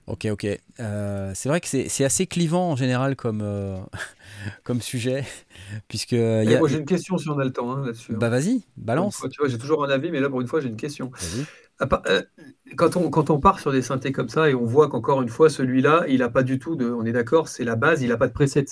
Ok, 0.06 0.26
ok. 0.30 0.46
Euh, 0.80 1.32
c'est 1.34 1.48
vrai 1.48 1.60
que 1.62 1.66
c'est 1.66 2.04
assez 2.04 2.26
clivant 2.26 2.70
en 2.72 2.76
général 2.76 3.16
comme, 3.16 3.40
euh, 3.42 3.78
comme 4.64 4.82
sujet, 4.82 5.24
puisque 5.88 6.12
euh, 6.12 6.44
y 6.44 6.52
Eh, 6.52 6.56
a... 6.56 6.58
Moi, 6.60 6.68
j'ai 6.68 6.78
une 6.78 6.84
question 6.84 7.16
si 7.16 7.28
on 7.30 7.38
a 7.38 7.44
le 7.44 7.52
temps 7.52 7.72
hein, 7.72 7.86
là-dessus. 7.86 8.12
hein. 8.12 8.18
Bah 8.18 8.28
vas-y, 8.28 8.62
balance. 8.76 9.16
fois, 9.16 9.28
tu 9.30 9.40
vois, 9.40 9.48
j'ai 9.48 9.58
toujours 9.58 9.82
un 9.84 9.88
avis, 9.88 10.10
mais 10.10 10.20
là, 10.20 10.28
pour 10.28 10.40
une 10.42 10.46
fois, 10.46 10.60
j'ai 10.60 10.68
une 10.68 10.76
question. 10.76 11.10
Part- 11.78 12.02
euh, 12.06 12.22
quand, 12.76 12.96
on, 12.96 13.10
quand 13.10 13.30
on 13.30 13.40
part 13.40 13.60
sur 13.60 13.72
des 13.72 13.82
synthés 13.82 14.12
comme 14.12 14.28
ça 14.28 14.48
et 14.50 14.54
on 14.54 14.64
voit 14.64 14.88
qu'encore 14.88 15.22
une 15.22 15.28
fois, 15.28 15.48
celui-là, 15.50 16.04
il 16.08 16.18
n'a 16.18 16.28
pas 16.28 16.42
du 16.42 16.58
tout 16.58 16.76
de. 16.76 16.86
On 16.90 17.04
est 17.04 17.12
d'accord, 17.12 17.48
c'est 17.48 17.64
la 17.64 17.74
base, 17.76 18.02
il 18.02 18.08
n'a 18.08 18.16
pas 18.16 18.28
de 18.28 18.32
preset. 18.32 18.66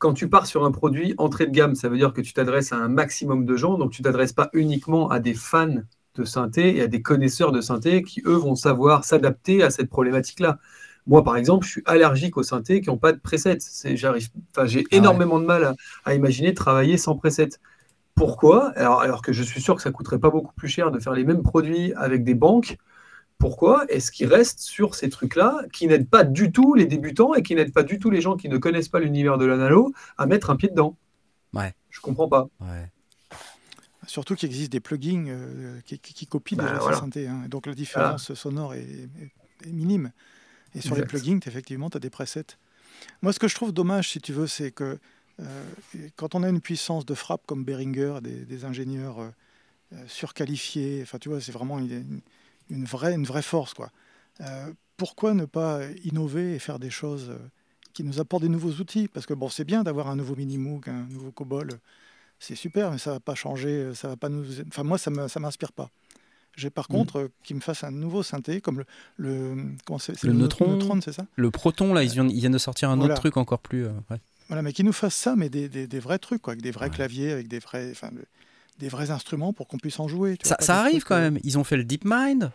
Quand 0.00 0.14
tu 0.14 0.28
pars 0.30 0.46
sur 0.46 0.64
un 0.64 0.72
produit 0.72 1.14
entrée 1.18 1.46
de 1.46 1.52
gamme, 1.52 1.76
ça 1.76 1.88
veut 1.90 1.98
dire 1.98 2.14
que 2.14 2.22
tu 2.22 2.32
t'adresses 2.34 2.72
à 2.72 2.76
un 2.78 2.88
maximum 2.88 3.46
de 3.46 3.56
gens, 3.56 3.78
donc 3.78 3.92
tu 3.92 4.02
t'adresses 4.02 4.32
pas 4.32 4.50
uniquement 4.54 5.10
à 5.10 5.20
des 5.20 5.34
fans 5.34 5.76
de 6.16 6.24
synthé 6.24 6.76
et 6.78 6.82
à 6.82 6.88
des 6.88 7.02
connaisseurs 7.02 7.52
de 7.52 7.60
synthé 7.60 8.02
qui, 8.02 8.22
eux, 8.26 8.34
vont 8.36 8.56
savoir 8.56 9.04
s'adapter 9.04 9.62
à 9.62 9.70
cette 9.70 9.90
problématique-là. 9.90 10.58
Moi, 11.06 11.24
par 11.24 11.36
exemple, 11.36 11.66
je 11.66 11.72
suis 11.72 11.82
allergique 11.86 12.36
aux 12.38 12.42
synthés 12.42 12.80
qui 12.82 12.90
n'ont 12.90 12.98
pas 12.98 13.12
de 13.12 13.18
preset. 13.20 13.58
C'est- 13.60 13.96
J'arrive, 13.96 14.30
enfin, 14.56 14.66
j'ai 14.66 14.86
Ah 14.92 14.96
ouais. 14.96 14.96
énormément 14.98 15.40
de 15.40 15.46
mal 15.46 15.64
à, 15.64 15.76
à 16.04 16.14
imaginer 16.14 16.54
travailler 16.54 16.98
sans 16.98 17.16
preset. 17.16 17.50
Pourquoi? 18.14 18.70
Alors, 18.76 19.00
alors 19.02 19.22
que 19.22 19.32
je 19.32 19.42
suis 19.42 19.60
sûr 19.62 19.76
que 19.76 19.82
ça 19.82 19.90
coûterait 19.92 20.18
pas 20.20 20.30
beaucoup 20.30 20.54
plus 20.54 20.68
cher 20.68 20.90
de 20.92 21.00
faire 21.00 21.14
les 21.14 21.24
mêmes 21.24 21.42
produits 21.42 21.94
avec 21.94 22.24
des 22.24 22.34
banques. 22.34 22.78
Pourquoi 23.40 23.86
est-ce 23.88 24.12
qu'ils 24.12 24.26
restent 24.28 24.60
sur 24.60 24.94
ces 24.94 25.08
trucs-là 25.08 25.62
qui 25.72 25.86
n'aident 25.88 26.08
pas 26.08 26.24
du 26.24 26.52
tout 26.52 26.74
les 26.74 26.84
débutants 26.86 27.34
et 27.34 27.42
qui 27.42 27.54
n'aident 27.54 27.72
pas 27.72 27.82
du 27.82 27.98
tout 27.98 28.10
les 28.10 28.20
gens 28.20 28.36
qui 28.36 28.48
ne 28.50 28.58
connaissent 28.58 28.90
pas 28.90 29.00
l'univers 29.00 29.38
de 29.38 29.46
l'analo 29.46 29.92
à 30.18 30.26
mettre 30.26 30.50
un 30.50 30.56
pied 30.56 30.68
dedans 30.68 30.96
Ouais. 31.54 31.74
Je 31.88 32.00
comprends 32.00 32.28
pas. 32.28 32.48
Ouais. 32.60 32.86
Surtout 34.06 34.34
qu'il 34.34 34.48
existe 34.48 34.70
des 34.72 34.80
plugins 34.80 35.26
euh, 35.28 35.80
qui, 35.86 35.98
qui- 35.98 36.14
qui 36.14 36.26
copient 36.26 36.56
Bah, 36.58 36.64
déjà 36.64 36.76
ces 36.76 36.82
voilà. 36.82 36.98
synthés. 36.98 37.26
hein. 37.28 37.44
Donc 37.48 37.66
la 37.66 37.74
différence 37.74 38.32
sonore 38.34 38.74
est, 38.74 38.80
est- 38.82 39.68
est 39.68 39.72
minime. 39.72 40.12
Et 40.74 40.80
sur 40.80 40.92
Exact. 40.92 41.00
les 41.00 41.06
plugins, 41.06 41.40
effectivement, 41.46 41.90
tu 41.90 41.96
as 41.96 42.00
des 42.00 42.10
presets. 42.10 42.44
Moi, 43.22 43.32
ce 43.32 43.38
que 43.38 43.48
je 43.48 43.54
trouve 43.54 43.72
dommage, 43.72 44.10
si 44.10 44.20
tu 44.20 44.32
veux, 44.32 44.46
c'est 44.46 44.70
que 44.70 44.98
euh, 45.40 45.64
quand 46.16 46.34
on 46.34 46.42
a 46.42 46.48
une 46.48 46.60
puissance 46.60 47.04
de 47.06 47.14
frappe 47.14 47.42
comme 47.46 47.64
Behringer, 47.64 48.18
des, 48.22 48.44
des 48.44 48.64
ingénieurs 48.64 49.20
euh, 49.20 49.28
euh, 49.94 50.04
surqualifiés, 50.06 51.00
enfin, 51.02 51.18
tu 51.18 51.28
vois, 51.30 51.40
c'est 51.40 51.52
vraiment 51.52 51.78
une, 51.78 51.90
une 51.90 52.20
vraie, 52.84 53.14
une 53.14 53.24
vraie 53.24 53.42
force, 53.42 53.74
quoi. 53.74 53.90
Euh, 54.40 54.72
pourquoi 54.96 55.34
ne 55.34 55.44
pas 55.46 55.80
innover 56.04 56.54
et 56.54 56.58
faire 56.58 56.78
des 56.78 56.90
choses 56.90 57.30
euh, 57.30 57.38
qui 57.92 58.04
nous 58.04 58.20
apportent 58.20 58.42
des 58.42 58.48
nouveaux 58.48 58.72
outils? 58.80 59.08
Parce 59.08 59.26
que 59.26 59.34
bon, 59.34 59.48
c'est 59.48 59.64
bien 59.64 59.82
d'avoir 59.82 60.08
un 60.08 60.16
nouveau 60.16 60.36
Minimoog, 60.36 60.88
un 60.88 61.06
nouveau 61.10 61.30
COBOL, 61.32 61.68
c'est 62.38 62.54
super, 62.54 62.90
mais 62.90 62.98
ça 62.98 63.12
va 63.12 63.20
pas 63.20 63.34
changer, 63.34 63.68
euh, 63.70 63.94
ça 63.94 64.08
va 64.08 64.16
pas 64.16 64.28
nous. 64.28 64.44
Enfin, 64.68 64.82
moi, 64.84 64.98
ça 64.98 65.10
ça 65.28 65.40
m'inspire 65.40 65.72
pas. 65.72 65.90
J'ai 66.56 66.70
par 66.70 66.86
Mm. 66.90 66.92
contre 66.94 67.16
euh, 67.20 67.28
qu'il 67.44 67.56
me 67.56 67.60
fasse 67.60 67.84
un 67.84 67.90
nouveau 67.90 68.22
synthé 68.22 68.60
comme 68.60 68.78
le, 68.78 68.84
le 69.16 69.56
comment 69.86 69.98
c'est 69.98 70.22
Le 70.22 70.32
neut- 70.32 70.42
Neutron. 70.42 71.00
c'est 71.00 71.12
ça? 71.12 71.24
Le 71.36 71.50
Proton, 71.50 71.94
là, 71.94 72.02
ils 72.02 72.10
viennent, 72.10 72.30
ils 72.30 72.40
viennent 72.40 72.52
de 72.52 72.58
sortir 72.58 72.90
un 72.90 72.96
Voilà. 72.96 73.14
autre 73.14 73.20
truc 73.22 73.36
encore 73.36 73.60
plus... 73.60 73.86
euh, 73.86 73.92
ouais. 74.10 74.18
Voilà, 74.48 74.62
mais 74.62 74.72
qu'il 74.72 74.84
nous 74.84 74.92
fasse 74.92 75.14
ça, 75.14 75.36
mais 75.36 75.48
des, 75.48 75.68
des- 75.68 75.86
des 75.86 76.00
vrais 76.00 76.18
trucs, 76.18 76.42
quoi, 76.42 76.52
avec 76.54 76.62
des 76.62 76.72
vrais 76.72 76.86
Ouais. 76.86 76.90
claviers, 76.94 77.30
avec 77.30 77.46
des 77.46 77.60
vrais, 77.60 77.92
enfin, 77.92 78.10
des 78.80 78.88
vrais 78.88 79.10
instruments 79.10 79.52
pour 79.52 79.68
qu'on 79.68 79.78
puisse 79.78 80.00
en 80.00 80.08
jouer. 80.08 80.36
tu 80.36 80.48
Ça, 80.48 80.80
arrive 80.80 81.04
quand 81.04 81.14
euh, 81.16 81.30
même. 81.30 81.38
Ils 81.44 81.58
ont 81.58 81.64
fait 81.64 81.76
le 81.76 81.84
DeepMind. 81.84 82.50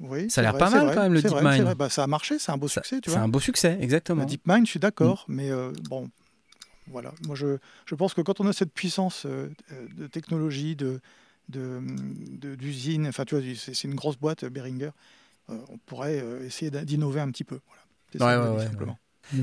Oui, 0.00 0.30
Ça 0.30 0.40
a 0.40 0.44
l'air 0.44 0.58
pas 0.58 0.70
mal 0.70 0.84
vrai, 0.86 0.94
quand 0.94 1.02
même, 1.02 1.12
le 1.12 1.20
vrai, 1.20 1.56
c'est 1.56 1.62
vrai. 1.62 1.74
Bah, 1.74 1.88
ça 1.88 2.04
a 2.04 2.06
marché, 2.06 2.38
c'est 2.38 2.50
un 2.50 2.56
beau 2.56 2.68
succès, 2.68 3.00
C'est 3.04 3.16
un 3.16 3.28
beau 3.28 3.40
succès, 3.40 3.78
exactement. 3.80 4.22
Le 4.22 4.28
DeepMind, 4.28 4.66
je 4.66 4.70
suis 4.70 4.80
d'accord, 4.80 5.24
mais 5.28 5.50
euh, 5.50 5.72
bon, 5.88 6.08
voilà. 6.88 7.12
Moi, 7.26 7.36
je, 7.36 7.58
je 7.86 7.94
pense 7.94 8.12
que 8.12 8.20
quand 8.20 8.40
on 8.40 8.46
a 8.46 8.52
cette 8.52 8.72
puissance 8.72 9.26
euh, 9.26 9.48
de 9.96 10.06
technologie, 10.06 10.76
de 10.76 11.00
de- 11.48 11.80
de- 12.38 12.54
d'usine, 12.54 13.06
enfin, 13.08 13.24
tu 13.24 13.36
vois, 13.36 13.44
c'est 13.56 13.84
une 13.84 13.94
grosse 13.94 14.16
boîte, 14.16 14.44
Behringer, 14.44 14.90
euh, 15.50 15.58
on 15.68 15.78
pourrait 15.78 16.22
essayer 16.44 16.70
d'innover 16.70 17.20
un 17.20 17.30
petit 17.30 17.44
peu. 17.44 17.58
Voilà. 17.66 17.82
C'est 18.12 18.18
ça 18.18 18.26
Ouais, 18.26 18.48
ouais, 18.48 18.56
ouais, 18.56 18.66
simplement. 18.66 18.98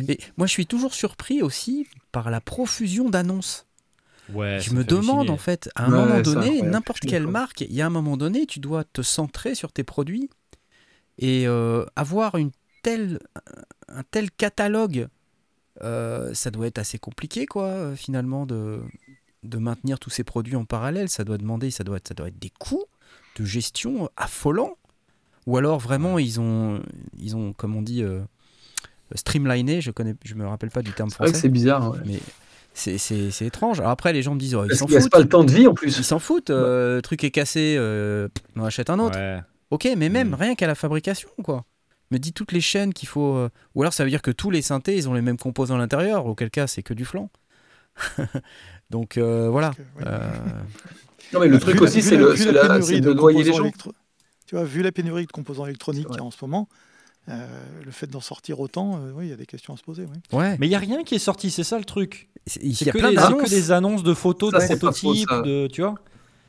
Et 0.08 0.20
moi, 0.38 0.48
je 0.48 0.52
suis 0.52 0.66
toujours 0.66 0.94
surpris 0.94 1.42
aussi 1.42 1.88
par 2.12 2.30
la 2.30 2.42
profusion 2.42 3.10
d'annonces. 3.10 3.66
Ouais, 4.34 4.60
je 4.62 4.74
me 4.74 4.84
demande 4.84 5.30
en 5.30 5.38
fait, 5.38 5.70
à 5.76 5.86
un 5.86 5.92
Ouais, 5.92 5.98
moment 5.98 6.22
donné, 6.22 6.62
n'importe 6.62 7.00
quelle 7.02 7.28
marque, 7.28 7.62
il 7.62 7.74
y 7.74 7.82
a 7.82 7.86
un 7.88 7.90
moment 7.90 8.18
donné, 8.18 8.46
tu 8.46 8.60
dois 8.60 8.84
te 8.84 9.02
centrer 9.02 9.56
sur 9.56 9.72
tes 9.72 9.84
produits 9.84 10.30
et 11.18 11.48
euh, 11.48 11.86
avoir 11.96 12.36
une 12.36 12.52
telle, 12.84 13.20
un 13.88 14.04
tel 14.12 14.32
catalogue. 14.32 15.08
euh, 15.82 16.34
ça 16.34 16.52
doit 16.52 16.68
être 16.68 16.78
assez 16.80 16.98
compliqué, 17.00 17.46
quoi, 17.46 17.68
euh, 17.68 17.96
finalement, 17.96 18.46
de, 18.46 18.82
de 19.44 19.58
maintenir 19.58 19.98
tous 20.00 20.10
ces 20.10 20.24
produits 20.24 20.56
en 20.58 20.66
parallèle. 20.66 21.10
Ça 21.10 21.24
doit 21.24 21.38
demander, 21.38 21.72
ça 21.72 21.84
doit 21.84 21.98
être, 21.98 22.08
ça 22.10 22.14
doit 22.14 22.28
être 22.28 22.40
des 22.40 22.52
coûts 22.60 22.86
de 23.38 23.46
gestion 23.46 24.10
affolants. 24.18 24.76
Ou 25.48 25.58
alors 25.58 25.80
vraiment, 25.80 26.20
ils 26.20 26.40
ont, 26.40 26.82
ils 27.18 27.36
ont, 27.36 27.54
comme 27.54 27.76
on 27.76 27.82
dit, 27.82 28.04
euh, 28.04 28.22
streamliné. 29.16 29.82
Je 29.82 29.92
connais, 29.92 30.16
je 30.24 30.36
me 30.36 30.46
rappelle 30.46 30.70
pas 30.72 30.82
du 30.82 30.92
terme 30.92 31.10
français. 31.10 31.34
c'est 31.34 31.50
bizarre. 31.50 31.92
ouais. 31.92 32.00
Mais 32.06 32.20
c'est- 32.74 32.98
c'est 32.98 33.32
c'est 33.32 33.46
étrange. 33.46 33.80
Alors 33.80 33.92
après, 33.92 34.14
les 34.14 34.22
gens 34.22 34.34
me 34.36 34.40
disent, 34.40 34.56
oh, 34.56 34.66
ils 34.70 34.76
s'en 34.76 34.88
foutent. 34.88 35.10
pas 35.10 35.20
le 35.20 35.28
temps 35.30 35.44
de 35.44 35.52
vie 35.52 35.68
en 35.68 35.74
plus. 35.74 35.98
Ils 35.98 36.04
s'en 36.04 36.20
foutent. 36.20 36.50
euh, 36.50 36.96
le 36.98 37.02
truc 37.02 37.24
est 37.24 37.32
cassé, 37.32 37.76
euh, 37.78 38.28
on 38.56 38.64
achète 38.66 38.90
un 38.90 39.00
autre. 39.00 39.18
Ouais. 39.20 39.40
Ok, 39.72 39.88
mais 39.98 40.10
même 40.10 40.30
Mm. 40.30 40.34
rien 40.36 40.56
qu'à 40.56 40.68
la 40.68 40.76
fabrication, 40.76 41.30
quoi. 41.44 41.66
Me 42.12 42.18
dit 42.18 42.34
toutes 42.34 42.52
les 42.54 42.62
chaînes 42.62 42.94
qu'il 42.94 43.08
faut. 43.08 43.36
euh, 43.36 43.50
Ou 43.76 43.82
alors 43.84 43.94
ça 43.94 44.04
veut 44.04 44.10
dire 44.10 44.22
que 44.24 44.32
tous 44.32 44.50
les 44.50 44.62
synthés, 44.64 44.96
ils 44.98 45.08
ont 45.10 45.14
les 45.14 45.22
mêmes 45.22 45.38
composants 45.38 45.76
à 45.76 45.78
l'intérieur. 45.78 46.26
Auquel 46.26 46.50
cas, 46.50 46.66
c'est 46.68 46.82
que 46.84 46.94
du 46.96 47.06
flanc. 47.06 47.30
Donc 48.90 49.18
euh, 49.18 49.50
voilà. 49.50 49.72
Euh, 49.80 50.00
ouais. 50.00 50.06
Euh, 50.08 50.30
Non, 51.34 51.40
mais 51.42 51.48
le 51.48 51.60
truc 51.60 51.80
aussi, 51.82 52.02
c'est 52.02 52.18
de 52.18 52.26
de 52.34 53.14
noyer 53.14 53.44
les 53.44 53.54
gens. 53.54 53.64
électro- 53.64 53.94
Tu 54.48 54.56
vois, 54.56 54.64
vu 54.64 54.82
la 54.82 54.92
pénurie 54.92 55.26
de 55.28 55.32
composants 55.32 55.66
électroniques 55.68 56.08
qu'il 56.08 56.16
y 56.16 56.20
a 56.20 56.22
Ouais. 56.22 56.28
en 56.28 56.32
ce 56.32 56.38
moment, 56.42 56.68
euh, 57.28 57.46
le 57.86 57.92
fait 57.92 58.08
d'en 58.08 58.22
sortir 58.22 58.60
autant, 58.60 58.96
euh, 58.98 59.12
oui, 59.14 59.26
il 59.28 59.30
y 59.30 59.34
a 59.34 59.36
des 59.36 59.46
questions 59.46 59.74
à 59.74 59.78
se 59.78 59.84
poser. 59.84 60.06
oui. 60.12 60.38
ouais. 60.38 60.56
Mais 60.60 60.68
il 60.68 60.70
y 60.72 60.76
a 60.76 60.80
rien 60.80 61.04
qui 61.04 61.16
est 61.16 61.20
sorti, 61.20 61.52
c'est 61.52 61.64
ça 61.64 61.78
le 61.78 61.86
truc. 61.86 62.30
C'est- 62.48 62.60
Il 62.64 62.76
C'est 62.76 62.86
y 62.86 62.90
a 62.90 62.94
que, 62.94 62.98
des- 62.98 63.16
que 63.44 63.50
des 63.50 63.72
annonces 63.72 64.04
de 64.04 64.14
photos, 64.14 64.52
Ça, 64.52 64.60
de 64.60 64.64
c'est 64.66 64.80
pas 64.80 64.92
faux, 64.92 65.14
prototypes, 65.14 65.46
de, 65.46 65.68
tu 65.68 65.82
vois. 65.82 65.96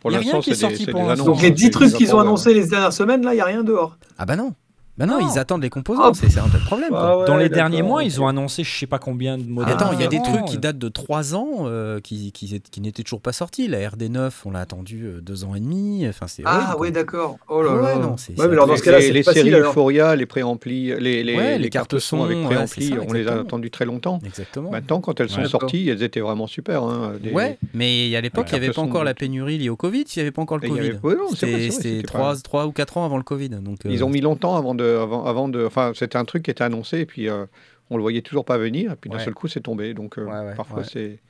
Pour 0.01 0.11
Y 0.13 0.17
a 0.17 0.19
rien 0.21 0.41
qui 0.41 0.51
est 0.51 0.53
des- 0.55 0.59
sorti 0.59 0.85
c'est 0.87 0.91
pour 0.93 1.01
des 1.03 1.09
l'instant. 1.09 1.25
annonces. 1.25 1.27
Donc 1.37 1.43
les 1.43 1.49
c'est 1.49 1.55
10 1.55 1.71
trucs 1.71 1.91
des 1.93 1.97
qu'ils 1.99 2.15
ont 2.15 2.21
annoncés 2.21 2.55
les 2.55 2.67
dernières 2.67 2.93
semaines, 2.95 3.23
là, 3.23 3.33
il 3.33 3.37
n'y 3.37 3.43
a 3.43 3.45
rien 3.45 3.63
dehors. 3.63 3.99
Ah 4.17 4.25
bah 4.25 4.37
non. 4.37 4.55
Bah 5.01 5.07
non, 5.07 5.19
Non. 5.19 5.29
ils 5.33 5.39
attendent 5.39 5.63
les 5.63 5.71
composants. 5.71 6.03
Ah, 6.05 6.11
c'est 6.15 6.39
un 6.39 6.49
tel 6.49 6.61
problème. 6.61 6.91
Ah 6.95 7.19
ouais, 7.19 7.25
Dans 7.27 7.37
les 7.37 7.49
derniers 7.49 7.83
mois, 7.83 8.05
ils 8.05 8.21
ont 8.21 8.29
annoncé 8.29 8.63
je 8.65 8.79
sais 8.79 8.87
pas 8.87 8.99
combien 8.99 9.39
de 9.39 9.45
modèles. 9.45 9.73
Attends, 9.75 9.93
il 9.93 10.01
y 10.01 10.05
a 10.05 10.09
des 10.09 10.21
trucs 10.23 10.45
qui 10.45 10.59
datent 10.59 10.79
de 10.79 10.89
3 10.89 11.35
ans 11.35 11.49
euh, 11.65 12.01
qui, 12.01 12.33
qui, 12.33 12.61
qui 12.61 12.81
n'étaient 12.81 13.03
toujours 13.03 13.21
pas 13.23 13.33
sortis. 13.33 13.67
La 13.67 13.79
RD9, 13.79 14.31
on 14.45 14.51
l'a 14.51 14.61
attendu 14.61 15.07
2 15.23 15.45
ans 15.45 15.55
et 15.55 15.61
demi. 15.61 16.07
Enfin, 16.09 16.27
c'est 16.29 16.43
Ah 16.45 16.77
oui, 16.79 16.93
d'accord. 16.93 17.39
Oh 17.49 17.63
là 17.63 17.75
Ouais, 17.75 17.83
là. 17.83 17.97
non, 17.97 18.17
c'est- 18.17 18.33
Ouais, 18.33 18.37
c'est 18.39 18.47
mais 18.47 18.53
alors 18.53 18.67
dans 18.67 18.75
Les- 18.75 18.79
ce 18.79 18.85
cas-là, 18.85 18.99
les, 18.99 19.07
c'est 19.07 19.13
les 19.13 19.23
facile 19.23 19.43
séries 19.43 19.55
alors. 19.55 19.71
Euphoria, 19.71 20.15
les 20.17 20.27
préamplis, 20.27 20.93
les, 21.01 21.23
les, 21.25 21.37
Ouais, 21.37 21.53
les 21.53 21.59
les 21.59 21.71
cartes 21.71 21.91
cartes 21.91 22.03
son 22.03 22.23
avec 22.23 22.37
ça, 22.69 22.85
on 23.09 23.13
les 23.13 23.27
a 23.27 23.41
attendues 23.41 23.71
très 23.71 23.87
longtemps. 23.87 24.21
Exactement. 24.25 24.71
Maintenant, 24.71 25.01
quand 25.01 25.19
elles 25.21 25.31
sont 25.31 25.41
Ouais. 25.41 25.49
sorties, 25.49 25.89
elles 25.89 26.03
étaient 26.03 26.21
vraiment 26.21 26.47
super. 26.47 26.83
Hein, 26.83 27.15
des- 27.23 27.31
Ouais, 27.33 27.59
mais 27.73 28.15
à 28.17 28.21
l'époque, 28.21 28.47
il 28.53 28.59
n'y 28.59 28.65
avait 28.65 28.75
pas 28.75 28.83
encore 28.83 29.05
la 29.05 29.15
pénurie 29.15 29.57
liée 29.59 29.71
au 29.71 29.77
Covid, 29.77 30.03
il 30.15 30.19
n'y 30.19 30.21
avait 30.23 30.31
pas 30.31 30.43
encore 30.43 30.59
le 30.59 30.69
Covid. 30.69 30.93
C'était 31.35 31.71
c'était 31.71 32.03
3, 32.03 32.35
pas- 32.51 32.67
ou 32.67 32.73
4 32.73 32.97
ans 32.99 33.05
avant 33.07 33.17
le 33.17 33.23
Covid. 33.23 33.49
Donc, 33.51 33.87
euh, 33.87 33.91
Ils 33.91 34.05
ont 34.05 34.11
mis 34.11 34.21
longtemps 34.21 34.57
avant 34.57 34.75
de, 34.75 34.90
avant, 34.97 35.25
avant 35.25 35.49
de. 35.49 35.65
Enfin, 35.65 35.93
c'était 35.95 36.17
un 36.17 36.25
truc 36.25 36.45
qui 36.45 36.51
était 36.51 36.65
annoncé 36.65 36.99
et 37.01 37.07
puis 37.07 37.29
euh, 37.29 37.47
on 37.91 37.97
le 37.97 38.03
voyait 38.03 38.23
toujours 38.23 38.45
pas 38.45 38.59
venir. 38.59 38.93
Et 38.93 38.97
puis 38.97 39.11
d'un 39.11 39.19
Ouais. 39.19 39.25
seul 39.25 39.35
coup, 39.35 39.49
c'est 39.49 39.61
tombé. 39.61 39.95
Donc 39.95 40.19
euh, 40.19 40.25
Ouais, 40.25 40.47
ouais, 40.49 40.55
parfois, 40.55 40.85
c'est 40.85 41.21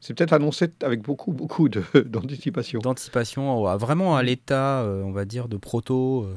c'est 0.00 0.14
peut-être 0.14 0.32
annoncé 0.32 0.68
avec 0.82 1.02
beaucoup, 1.02 1.32
beaucoup 1.32 1.68
d'anticipation. 2.04 2.80
d'anticipation, 2.80 3.66
à- 3.66 3.76
vraiment 3.76 4.16
à 4.16 4.22
l'état, 4.22 4.80
euh, 4.82 5.02
on 5.02 5.12
va 5.12 5.24
dire, 5.26 5.48
de 5.48 5.56
proto, 5.58 6.24
euh, 6.24 6.34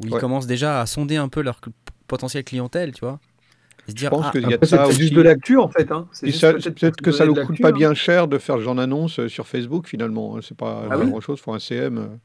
où 0.00 0.06
ils 0.06 0.14
commencent 0.18 0.46
déjà 0.46 0.80
à 0.80 0.86
sonder 0.86 1.16
un 1.16 1.28
peu 1.28 1.42
leur 1.42 1.60
potentielle 2.06 2.44
clientèle, 2.44 2.92
tu 2.92 3.00
vois. 3.00 3.18
Je 3.86 4.08
pense 4.08 4.26
ah, 4.26 4.30
qu'il 4.32 4.42
y 4.42 4.44
a 4.44 4.48
Après, 4.54 4.58
de 4.60 4.66
ça 4.66 4.86
aussi. 4.88 4.98
juste 5.00 5.12
de 5.14 5.20
l'actu 5.20 5.58
en 5.58 5.68
fait. 5.68 5.90
Hein. 5.92 6.08
Peut-être 6.22 6.96
que 7.02 7.12
ça 7.12 7.26
ne 7.26 7.32
coûte 7.44 7.60
pas 7.60 7.68
hein. 7.68 7.72
bien 7.72 7.94
cher 7.94 8.28
de 8.28 8.38
faire 8.38 8.56
ce 8.56 8.62
genre 8.62 8.74
d'annonce 8.74 9.26
sur 9.26 9.46
Facebook 9.46 9.88
finalement. 9.88 10.40
C'est 10.40 10.56
pas 10.56 10.84
Ah 10.90 10.98
oui 10.98 11.10
grand 11.10 11.20
chose 11.20 11.40
pour 11.42 11.54
un 11.54 11.58
CM. 11.58 12.18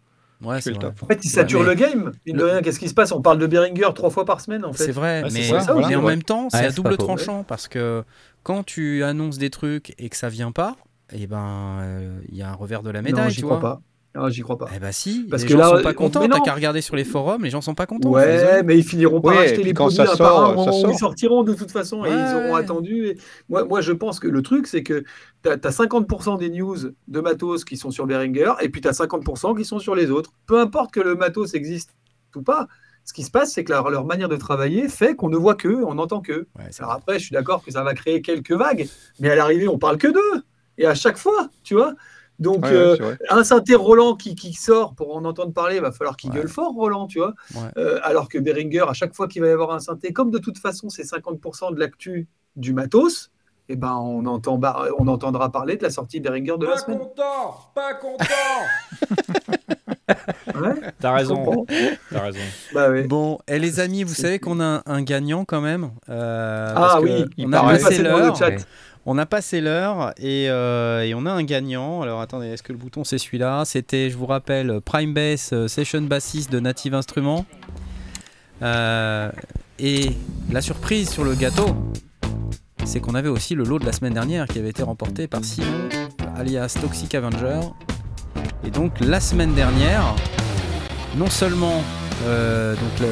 Ouais, 0.43 0.61
c'est 0.61 0.77
taf. 0.77 1.03
En 1.03 1.05
fait, 1.07 1.19
ils 1.23 1.29
saturent 1.29 1.59
Ouais, 1.61 1.65
mais- 1.67 1.71
le 1.75 1.79
game. 1.79 2.11
Mine 2.25 2.35
de 2.35 2.41
Le- 2.41 2.45
rien, 2.47 2.61
qu'est-ce 2.61 2.79
qui 2.79 2.89
se 2.89 2.93
passe? 2.93 3.11
On 3.11 3.21
parle 3.21 3.37
de 3.39 3.47
Behringer 3.47 3.89
trois 3.95 4.09
fois 4.09 4.25
par 4.25 4.41
semaine 4.41 4.65
en 4.65 4.73
fait. 4.73 4.85
C'est 4.85 4.91
vrai, 4.91 5.23
Ouais, 5.23 5.29
mais, 5.33 5.43
ça, 5.43 5.73
mais 5.75 5.81
voilà. 5.81 5.99
en 5.99 6.03
même 6.03 6.23
temps, 6.23 6.49
c'est 6.49 6.65
à 6.65 6.71
double 6.71 6.97
tranchant 6.97 7.43
parce 7.43 7.67
que 7.67 8.03
quand 8.43 8.63
tu 8.63 9.03
annonces 9.03 9.37
des 9.37 9.49
trucs 9.49 9.93
et 9.97 10.09
que 10.09 10.15
ça 10.17 10.29
vient 10.29 10.51
pas, 10.51 10.75
et 11.11 11.27
ben 11.27 11.79
euh, 11.81 12.19
il 12.29 12.37
y 12.37 12.41
a 12.41 12.49
un 12.49 12.53
revers 12.55 12.83
de 12.83 12.89
la 12.91 13.01
médaille, 13.01 13.23
non, 13.25 13.29
j'y 13.29 13.37
tu 13.37 13.45
crois 13.45 13.57
vois. 13.59 13.69
pas. 13.77 13.81
Non, 14.15 14.27
j'y 14.27 14.41
crois 14.41 14.57
pas. 14.57 14.65
Eh 14.76 14.80
ben 14.80 14.91
si, 14.91 15.27
Parce 15.30 15.44
les 15.44 15.48
que 15.49 15.53
gens 15.53 15.60
là, 15.60 15.77
sont 15.77 15.84
pas 15.84 15.91
on- 15.91 15.94
contents. 15.94 16.22
mais 16.22 16.30
T'as 16.30 16.40
qu'à 16.40 16.53
regarder 16.56 16.81
sur 16.81 16.95
les 16.95 17.03
forums, 17.03 17.44
les 17.44 17.52
gens 17.52 17.61
sont 17.61 17.76
pas 17.76 17.86
contents. 17.86 18.10
Ouais, 18.10 18.64
mais 18.64 18.76
ils 18.77 18.84
finiront 18.84 19.22
par 19.22 19.34
Ouais, 19.36 19.44
et 19.44 19.49
acheter 19.52 19.64
les 19.64 19.73
quand 19.73 19.84
produits 19.86 19.98
ça 19.98 20.03
un 20.03 20.18
par 20.18 20.18
sort, 20.18 20.40
un 20.40 20.45
au 20.45 20.49
ça 20.49 20.56
moment 20.56 20.77
où 20.77 20.81
sort. 20.81 20.91
ils 20.91 20.98
sortiront 20.98 21.44
de 21.44 21.53
toute 21.53 21.69
façon 21.69 22.06
et 22.06 22.10
ils 22.10 22.36
auront 22.36 22.56
attendu. 22.56 23.06
Et 23.10 23.18
moi, 23.49 23.65
moi, 23.65 23.81
je 23.81 23.91
pense 23.91 24.19
que 24.19 24.27
le 24.27 24.41
truc, 24.41 24.65
c'est 24.65 24.81
que 24.81 25.03
tu 25.44 25.49
as, 25.49 25.57
50% 25.72 26.38
des 26.40 26.49
news 26.49 26.76
de 27.07 27.19
matos 27.19 27.64
qui 27.65 27.77
sont 27.77 27.91
sur 27.91 28.07
Behringer 28.07 28.53
et 28.61 28.69
puis 28.69 28.81
tu 28.81 28.88
as 28.88 28.94
50% 28.94 29.56
qui 29.56 29.64
sont 29.64 29.77
sur 29.80 29.94
les 29.94 30.10
autres. 30.10 30.31
Peu 30.48 30.60
importe 30.60 30.91
que 30.91 30.99
le 31.02 31.14
matos 31.15 31.53
existe 31.53 31.91
ou 32.36 32.41
pas, 32.41 32.68
ce 33.06 33.14
qui 33.14 33.23
se 33.23 33.30
passe, 33.31 33.53
c'est 33.53 33.64
que 33.64 33.72
leur, 33.72 33.90
leur 33.91 34.06
manière 34.06 34.27
de 34.30 34.36
travailler 34.38 34.88
fait 34.90 35.15
qu'on 35.15 35.30
ne 35.30 35.38
voit 35.38 35.56
qu'eux, 35.56 35.84
on 35.86 35.94
n'entend 35.95 36.22
qu'eux. 36.22 36.48
Ouais, 36.57 36.65
Alors 36.80 36.91
après, 36.94 37.19
je 37.19 37.26
suis 37.26 37.34
d'accord 37.34 37.64
que 37.64 37.72
ça 37.72 37.84
va 37.84 37.94
créer 37.94 38.22
quelques 38.22 38.52
vagues, 38.53 38.88
mais 39.19 39.30
à 39.30 39.36
l'arrivée, 39.36 39.68
on 39.68 39.77
parle 39.77 39.98
que 39.98 40.07
d'eux. 40.07 40.44
Et 40.80 40.86
à 40.88 40.95
chaque 40.95 41.18
fois, 41.18 41.49
tu 41.64 41.76
vois. 41.76 41.94
Donc, 42.39 42.63
Ouais, 42.63 42.71
euh, 42.73 42.97
ouais, 42.97 43.17
un 43.29 43.43
synthé 43.43 43.75
Roland 43.75 44.15
qui, 44.15 44.33
qui 44.35 44.53
sort 44.53 44.95
pour 44.95 45.15
en 45.15 45.25
entendre 45.25 45.51
parler, 45.53 45.75
il 45.75 45.81
va 45.81 45.91
falloir 45.91 46.15
qu'il 46.15 46.29
Ouais. 46.31 46.37
gueule 46.37 46.47
fort, 46.47 46.73
Roland, 46.73 47.05
tu 47.07 47.19
vois. 47.19 47.33
Ouais. 47.53 47.61
Euh, 47.77 47.99
alors 48.03 48.29
que 48.29 48.37
Behringer, 48.37 48.85
à 48.87 48.93
chaque 48.93 49.13
fois 49.13 49.27
qu'il 49.27 49.41
va 49.41 49.49
y 49.49 49.51
avoir 49.51 49.71
un 49.71 49.79
synthé, 49.79 50.13
comme 50.13 50.31
de 50.31 50.37
toute 50.39 50.57
façon, 50.57 50.89
c'est 50.89 51.03
50% 51.03 51.73
de 51.73 51.79
l'actu 51.79 52.27
du 52.55 52.73
matos, 52.73 53.29
eh 53.67 53.75
ben, 53.75 53.95
on, 53.97 54.25
entend 54.25 54.57
bar- 54.57 54.87
on 54.97 55.07
entendra 55.07 55.51
parler 55.51 55.75
de 55.77 55.83
la 55.83 55.89
sortie 55.89 56.19
Behringer 56.19 56.57
de 56.57 56.65
la 56.65 56.71
Pas 56.71 56.77
semaine. 56.79 56.99
content, 56.99 57.55
pas 57.75 57.93
content. 57.95 58.23
Ouais, 60.56 60.73
T'as 60.99 61.14
raison, 61.14 61.36
comprends. 61.36 61.65
t'as 62.11 62.22
raison. 62.22 62.40
Bah. 62.73 62.90
Bon, 63.07 63.38
et 63.48 63.60
les 63.60 63.80
amis, 63.80 64.03
vous 64.03 64.14
savez 64.14 64.40
qu'on 64.40 64.60
a 64.60 64.64
un, 64.65 64.81
un 64.86 65.02
gagnant 65.02 65.45
quand 65.45 65.61
même. 65.61 65.91
euh, 66.10 66.73
Ah 66.76 66.80
parce 66.80 67.03
oui, 67.03 67.26
on 67.40 67.53
a 67.53 67.61
passé 67.77 68.02
l'heure. 68.03 68.38
On 69.06 69.18
a 69.18 69.26
passé 69.26 69.61
l'heure 69.61 70.14
et, 70.18 70.49
euh, 70.49 71.02
et 71.03 71.14
on 71.15 71.26
a 71.26 71.31
un 71.31 71.44
gagnant. 71.44 72.02
Alors 72.02 72.19
attendez, 72.22 72.48
est-ce 72.48 72.61
que 72.64 72.73
le 72.73 72.77
bouton 72.77 73.03
c'est 73.03 73.18
celui-là? 73.18 73.64
C'était, 73.65 74.10
je 74.10 74.18
vous 74.18 74.26
rappelle, 74.26 74.81
Prime 74.81 75.14
Bass 75.14 75.52
euh, 75.53 75.68
Session 75.68 76.02
Bassist 76.02 76.52
de 76.52 76.60
Native 76.60 76.94
Instruments. 76.94 77.45
Euh, 78.61 79.31
et 79.80 80.11
la 80.52 80.61
surprise 80.61 81.10
sur 81.10 81.23
le 81.23 81.34
gâteau, 81.34 81.68
c'est 82.84 82.99
qu'on 82.99 83.15
avait 83.15 83.30
aussi 83.30 83.56
le 83.56 83.64
lot 83.64 83.80
de 83.80 83.86
la 83.86 83.94
semaine 83.94 84.14
dernière 84.14 84.48
qui 84.48 84.60
avait 84.60 84.69
été 84.69 84.84
remporté 84.84 85.27
par 85.27 85.44
Simon, 85.45 85.88
alias 86.36 86.77
Toxic 86.81 87.15
Avenger. 87.15 87.61
Et 88.64 88.72
donc 88.72 88.93
la 88.99 89.19
semaine 89.19 89.53
dernière, 89.53 90.15
non 91.18 91.30
seulement 91.30 91.81
euh, 92.26 92.73
donc 92.73 93.07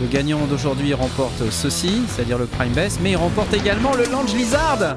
le, 0.00 0.06
gagnant 0.08 0.46
d'aujourd'hui 0.46 0.92
remporte 0.94 1.50
ceci, 1.50 2.02
c'est-à-dire 2.08 2.38
le 2.38 2.46
Prime 2.46 2.72
Bass, 2.72 2.98
mais 3.02 3.12
il 3.12 3.16
remporte 3.16 3.52
également 3.54 3.94
le 3.94 4.04
Lange 4.04 4.34
Lizard 4.34 4.96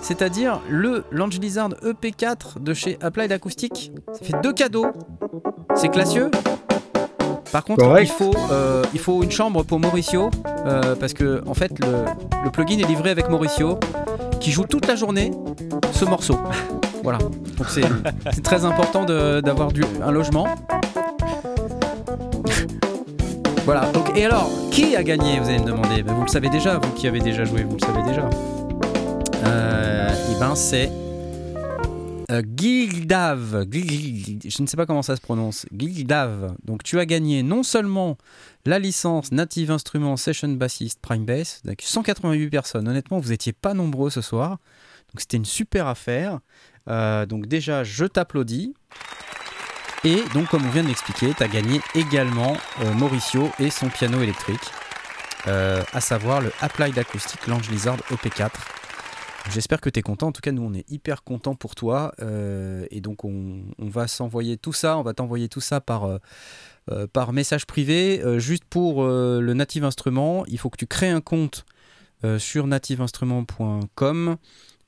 c'est-à-dire 0.00 0.60
le 0.68 1.04
Lange 1.12 1.38
Lizard 1.38 1.70
EP4 1.84 2.60
de 2.60 2.74
chez 2.74 2.98
Applied 3.00 3.30
Acoustic. 3.30 3.92
Ça 4.12 4.24
fait 4.24 4.42
deux 4.42 4.52
cadeaux. 4.52 4.88
C'est 5.76 5.88
classieux. 5.88 6.28
Par 7.52 7.64
contre, 7.64 7.84
Correct. 7.84 8.10
il 8.10 8.24
faut, 8.24 8.34
euh, 8.50 8.82
il 8.92 8.98
faut 8.98 9.22
une 9.22 9.30
chambre 9.30 9.62
pour 9.62 9.78
Mauricio, 9.78 10.30
euh, 10.66 10.96
parce 10.96 11.12
que 11.12 11.42
en 11.46 11.54
fait, 11.54 11.78
le, 11.78 12.04
le 12.44 12.50
plugin 12.50 12.78
est 12.78 12.88
livré 12.88 13.10
avec 13.10 13.28
Mauricio, 13.28 13.78
qui 14.40 14.50
joue 14.50 14.64
toute 14.64 14.88
la 14.88 14.96
journée 14.96 15.30
ce 15.92 16.04
morceau. 16.04 16.36
voilà. 17.02 17.18
Donc 17.18 17.66
c'est 17.68 17.82
très 18.42 18.64
important 18.64 19.04
d'avoir 19.04 19.68
un 20.02 20.10
logement. 20.10 20.46
voilà. 23.64 23.90
Donc, 23.92 24.16
et 24.16 24.24
alors, 24.24 24.50
qui 24.70 24.96
a 24.96 25.02
gagné 25.02 25.38
Vous 25.40 25.48
allez 25.48 25.58
me 25.60 25.64
demander? 25.66 26.02
Ben, 26.02 26.14
vous 26.14 26.22
le 26.22 26.28
savez 26.28 26.48
déjà, 26.48 26.78
vous 26.78 26.90
qui 26.92 27.06
avez 27.06 27.20
déjà 27.20 27.44
joué, 27.44 27.64
vous 27.64 27.76
le 27.76 27.80
savez 27.84 28.02
déjà. 28.02 28.28
Euh, 29.44 30.32
et 30.32 30.38
ben 30.38 30.54
c'est 30.54 30.90
euh, 32.30 32.42
Gildav. 32.56 33.66
Gil- 33.70 34.38
Je 34.48 34.62
ne 34.62 34.66
sais 34.66 34.76
pas 34.76 34.86
comment 34.86 35.02
ça 35.02 35.16
se 35.16 35.20
prononce. 35.20 35.66
Gildav. 35.76 36.54
Donc 36.64 36.82
tu 36.82 36.98
as 36.98 37.06
gagné 37.06 37.42
non 37.42 37.62
seulement 37.62 38.16
la 38.64 38.78
licence 38.78 39.32
Native 39.32 39.70
Instruments 39.70 40.16
Session 40.16 40.48
Bassist 40.50 41.00
Prime 41.00 41.24
Bass, 41.24 41.60
avec 41.66 41.82
188 41.82 42.50
personnes. 42.50 42.88
Honnêtement, 42.88 43.18
vous 43.18 43.32
étiez 43.32 43.52
pas 43.52 43.74
nombreux 43.74 44.10
ce 44.10 44.20
soir. 44.20 44.50
Donc 45.12 45.20
c'était 45.20 45.36
une 45.36 45.44
super 45.44 45.86
affaire. 45.88 46.38
Euh, 46.88 47.26
donc 47.26 47.46
déjà, 47.46 47.84
je 47.84 48.04
t'applaudis. 48.04 48.74
Et 50.04 50.22
donc, 50.34 50.48
comme 50.48 50.66
on 50.66 50.70
vient 50.70 50.82
de 50.82 50.88
l'expliquer, 50.88 51.32
tu 51.34 51.42
as 51.42 51.48
gagné 51.48 51.80
également 51.94 52.56
euh, 52.80 52.92
Mauricio 52.94 53.50
et 53.60 53.70
son 53.70 53.88
piano 53.88 54.20
électrique, 54.20 54.72
euh, 55.46 55.82
à 55.92 56.00
savoir 56.00 56.40
le 56.40 56.50
Applied 56.60 56.98
Acoustic 56.98 57.46
Lange 57.46 57.70
Lizard 57.70 57.98
EP4. 58.10 58.50
J'espère 59.50 59.80
que 59.80 59.90
tu 59.90 60.00
es 60.00 60.02
content. 60.02 60.28
En 60.28 60.32
tout 60.32 60.40
cas, 60.40 60.50
nous, 60.50 60.62
on 60.62 60.74
est 60.74 60.88
hyper 60.90 61.22
contents 61.22 61.54
pour 61.54 61.74
toi. 61.74 62.12
et 62.20 63.00
donc, 63.00 63.24
on, 63.24 63.64
va 63.78 64.06
s'envoyer 64.06 64.56
tout 64.56 64.72
ça. 64.72 64.96
On 64.96 65.02
va 65.02 65.14
t'envoyer 65.14 65.48
tout 65.48 65.60
ça 65.60 65.80
par, 65.80 66.20
message 67.32 67.66
privé. 67.66 68.22
Juste 68.38 68.64
pour 68.64 69.04
le 69.04 69.52
Native 69.52 69.82
Instrument, 69.82 70.44
il 70.46 70.58
faut 70.58 70.70
que 70.70 70.76
tu 70.76 70.86
crées 70.86 71.10
un 71.10 71.20
compte 71.20 71.64
sur 72.38 72.68
nativeinstrument.com. 72.68 74.36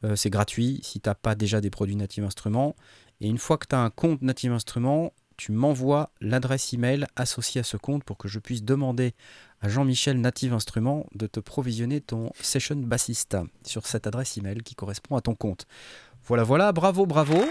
Euh, 0.05 0.17
c'est 0.17 0.31
gratuit 0.31 0.81
si 0.83 1.01
tu 1.01 1.09
n'as 1.09 1.15
pas 1.15 1.35
déjà 1.35 1.61
des 1.61 1.71
produits 1.71 1.97
Native 1.97 2.25
Instruments. 2.25 2.77
Et 3.21 3.29
une 3.29 3.39
fois 3.39 3.59
que 3.59 3.67
tu 3.67 3.75
as 3.75 3.81
un 3.81 3.91
compte 3.91 4.23
Native 4.23 4.53
Instruments, 4.53 5.13
tu 5.37 5.51
m'envoies 5.51 6.11
l'adresse 6.21 6.73
email 6.73 7.07
associée 7.17 7.61
à 7.61 7.65
ce 7.65 7.77
compte 7.77 8.05
pour 8.05 8.19
que 8.19 8.29
je 8.29 8.39
puisse 8.39 8.63
demander 8.63 9.15
à 9.61 9.69
Jean-Michel 9.69 10.21
Native 10.21 10.53
Instruments 10.53 11.07
de 11.15 11.27
te 11.27 11.41
provisionner 11.41 12.01
ton 12.01 12.31
session 12.41 12.77
bassiste 12.77 13.37
sur 13.65 13.87
cette 13.87 14.07
adresse 14.07 14.37
email 14.37 14.59
qui 14.63 14.75
correspond 14.75 15.17
à 15.17 15.21
ton 15.23 15.35
compte. 15.35 15.67
Voilà, 16.27 16.45
voilà, 16.45 16.73
bravo, 16.73 17.07
bravo. 17.07 17.43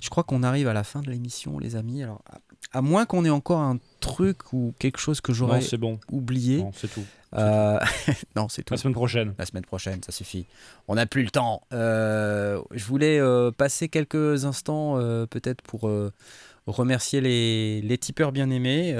Je 0.00 0.10
crois 0.10 0.22
qu'on 0.24 0.42
arrive 0.42 0.68
à 0.68 0.72
la 0.72 0.84
fin 0.84 1.00
de 1.00 1.10
l'émission, 1.10 1.58
les 1.58 1.76
amis. 1.76 2.02
Alors, 2.02 2.22
à- 2.72 2.82
moins 2.82 3.06
qu'on 3.06 3.24
ait 3.24 3.30
encore 3.30 3.60
un 3.60 3.78
truc 4.00 4.52
ou 4.52 4.74
quelque 4.78 4.98
chose 4.98 5.20
que 5.20 5.32
j'aurais 5.32 5.60
bon. 5.78 5.98
oublié. 6.10 6.64
C'est 6.74 6.92
tout. 6.92 7.04
Euh, 7.34 7.78
non, 8.36 8.48
c'est 8.48 8.62
tout 8.62 8.74
La 8.74 8.78
semaine 8.78 8.94
prochaine. 8.94 9.34
la 9.38 9.46
semaine 9.46 9.64
prochaine, 9.64 10.02
ça 10.02 10.12
suffit. 10.12 10.46
On 10.88 10.94
n'a 10.94 11.06
plus 11.06 11.22
le 11.22 11.30
temps. 11.30 11.62
Euh, 11.72 12.60
je 12.72 12.84
voulais 12.84 13.18
euh, 13.18 13.50
passer 13.50 13.88
quelques 13.88 14.44
instants 14.44 14.96
peut-être 15.26 15.62
pour 15.62 15.90
remercier 16.66 17.20
les, 17.20 17.82
les 17.82 17.98
tipeurs 17.98 18.32
bien-aimés. 18.32 18.94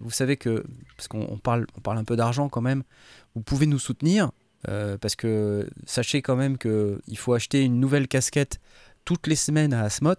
Vous 0.00 0.10
savez 0.10 0.36
que, 0.36 0.64
parce 0.96 1.08
qu'on 1.08 1.26
on 1.30 1.38
parle, 1.38 1.66
on 1.76 1.80
parle 1.80 1.98
un 1.98 2.04
peu 2.04 2.16
d'argent 2.16 2.48
quand 2.48 2.62
même, 2.62 2.82
vous 3.34 3.42
pouvez 3.42 3.66
nous 3.66 3.78
soutenir. 3.78 4.30
parce 4.64 5.16
que 5.16 5.68
sachez 5.86 6.22
quand 6.22 6.36
même 6.36 6.58
qu'il 6.58 7.18
faut 7.18 7.34
acheter 7.34 7.62
une 7.62 7.80
nouvelle 7.80 8.08
casquette 8.08 8.60
toutes 9.04 9.26
les 9.26 9.36
semaines 9.36 9.72
à 9.72 9.82
Asmot. 9.82 10.14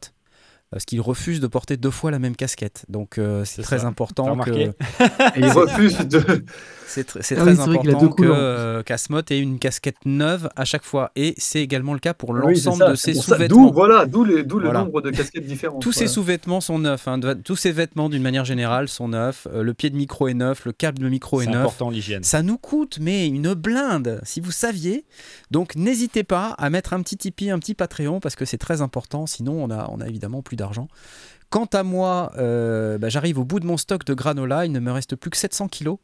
Parce 0.71 0.85
qu'il 0.85 1.01
refuse 1.01 1.41
de 1.41 1.47
porter 1.47 1.75
deux 1.75 1.91
fois 1.91 2.11
la 2.11 2.19
même 2.19 2.35
casquette. 2.35 2.85
Donc 2.87 3.17
euh, 3.17 3.43
c'est 3.43 3.57
C'est 3.57 3.61
très 3.63 3.79
ça. 3.79 3.87
important 3.87 4.37
que, 4.37 4.51
Et 4.51 4.71
il 5.35 5.45
refuse 5.51 5.97
de. 6.07 6.45
c'est 6.87 7.09
tr- 7.09 7.17
c'est 7.19 7.35
Ah 7.37 7.41
très 7.41 7.49
oui, 7.51 7.55
c'est 7.57 7.61
a 7.61 7.63
important 7.65 7.99
deux 7.99 8.07
que 8.07 8.13
couleurs. 8.13 8.35
euh, 8.37 8.81
qu'Asmot 8.83 9.19
ait 9.29 9.39
une 9.39 9.59
casquette 9.59 9.97
neuve 10.05 10.49
à 10.55 10.63
chaque 10.63 10.85
fois. 10.85 11.11
Et 11.17 11.33
c'est 11.37 11.59
également 11.61 11.91
le 11.93 11.99
cas 11.99 12.13
pour 12.13 12.29
c'est 12.33 12.39
l'ensemble 12.69 12.91
de 12.91 12.95
c'est 12.95 13.13
ses 13.13 13.19
sous-vêtements. 13.19 13.67
D'où 13.67 13.73
voilà, 13.73 14.05
d'où 14.05 14.23
le, 14.23 14.45
Voilà. 14.47 14.83
nombre 14.85 15.01
de 15.01 15.09
casquettes 15.09 15.45
différentes. 15.45 15.81
Tous 15.81 15.91
ces 15.91 16.05
voilà. 16.05 16.13
sous-vêtements 16.13 16.61
sont 16.61 16.79
neufs. 16.79 17.05
hein. 17.05 17.19
Tous 17.43 17.57
ces 17.57 17.73
vêtements, 17.73 18.07
d'une 18.07 18.23
manière 18.23 18.45
générale, 18.45 18.87
sont 18.87 19.09
neufs. 19.09 19.47
Euh, 19.53 19.63
le 19.63 19.73
pied 19.73 19.89
de 19.89 19.97
micro 19.97 20.29
est 20.29 20.33
neuf. 20.33 20.63
Le 20.63 20.71
câble 20.71 20.99
de 20.99 21.09
micro 21.09 21.41
est, 21.41 21.45
C'est 21.45 21.51
neuf. 21.51 21.61
important 21.63 21.89
l'hygiène. 21.89 22.23
Ça 22.23 22.43
nous 22.43 22.57
coûte, 22.57 22.97
mais 23.01 23.27
une 23.27 23.53
blinde, 23.55 24.21
si 24.23 24.39
vous 24.39 24.51
saviez. 24.51 25.03
Donc 25.51 25.75
n'hésitez 25.75 26.23
pas 26.23 26.51
à 26.57 26.69
mettre 26.69 26.93
un 26.93 27.01
petit 27.01 27.17
Tipeee, 27.17 27.49
un 27.51 27.59
petit 27.59 27.73
Patreon, 27.75 28.21
parce 28.21 28.35
que 28.37 28.45
c'est 28.45 28.57
très 28.57 28.81
important. 28.81 29.25
Sinon, 29.27 29.61
on 29.61 29.69
a, 29.69 29.89
on 29.91 29.99
a 29.99 30.07
évidemment 30.07 30.41
plus 30.41 30.55
d'argent. 30.61 30.87
Quant 31.51 31.65
à 31.65 31.83
moi, 31.83 32.31
euh, 32.37 32.97
bah, 32.97 33.09
j'arrive 33.09 33.37
au 33.37 33.43
bout 33.43 33.59
de 33.59 33.65
mon 33.65 33.75
stock 33.75 34.05
de 34.05 34.13
granola. 34.13 34.65
Il 34.65 34.71
ne 34.71 34.79
me 34.79 34.91
reste 34.91 35.17
plus 35.17 35.29
que 35.29 35.37
700 35.37 35.67
kilos. 35.67 35.97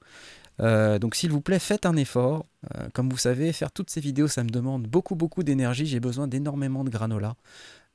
Euh, 0.60 1.00
donc 1.00 1.16
s'il 1.16 1.32
vous 1.32 1.40
plaît, 1.40 1.60
faites 1.60 1.86
un 1.86 1.96
effort. 1.96 2.46
Euh, 2.76 2.90
comme 2.94 3.10
vous 3.10 3.18
savez, 3.18 3.54
faire 3.54 3.72
toutes 3.72 3.90
ces 3.90 4.02
vidéos, 4.02 4.28
ça 4.28 4.44
me 4.44 4.50
demande 4.50 4.88
beaucoup, 4.88 5.16
beaucoup 5.16 5.44
d'énergie. 5.44 5.86
J'ai 5.86 6.02
besoin 6.02 6.28
d'énormément 6.28 6.84
de 6.84 6.90
granola. 6.90 7.36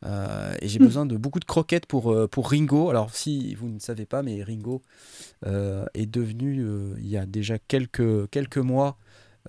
Euh, 0.05 0.55
et 0.61 0.69
j'ai 0.69 0.79
besoin 0.79 1.05
de 1.05 1.17
beaucoup 1.17 1.41
de 1.41 1.45
croquettes 1.45 1.85
pour, 1.85 2.17
pour 2.31 2.51
Ringo. 2.51 2.89
Alors 2.89 3.15
si 3.15 3.55
vous 3.55 3.69
ne 3.69 3.79
savez 3.79 4.07
pas, 4.07 4.23
mais 4.23 4.43
Ringo 4.43 4.83
est 5.45 6.07
devenu, 6.07 6.65
il 6.99 7.07
y 7.07 7.19
a 7.19 7.27
déjà 7.27 7.59
quelques, 7.59 8.31
quelques 8.31 8.57
mois, 8.57 8.97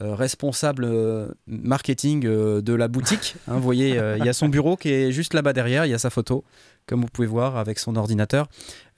euh, 0.02 0.16
responsable 0.16 0.86
euh, 0.86 1.28
marketing 1.46 2.26
euh, 2.26 2.62
de 2.64 2.74
la 2.74 2.88
boutique. 2.88 3.36
Hein, 3.48 3.58
vous 3.58 3.62
voyez, 3.62 4.02
il 4.18 4.26
y 4.26 4.30
a 4.30 4.34
son 4.34 4.50
bureau 4.50 4.76
qui 4.76 4.90
est 4.90 5.12
juste 5.12 5.36
là-bas 5.36 5.54
derrière, 5.54 5.86
il 5.86 5.92
y 5.92 5.94
a 5.94 6.00
sa 6.00 6.10
photo, 6.10 6.44
comme 6.88 7.02
vous 7.02 7.08
pouvez 7.08 7.28
voir, 7.28 7.58
avec 7.58 7.80
son 7.80 7.96
ordinateur. 7.96 8.48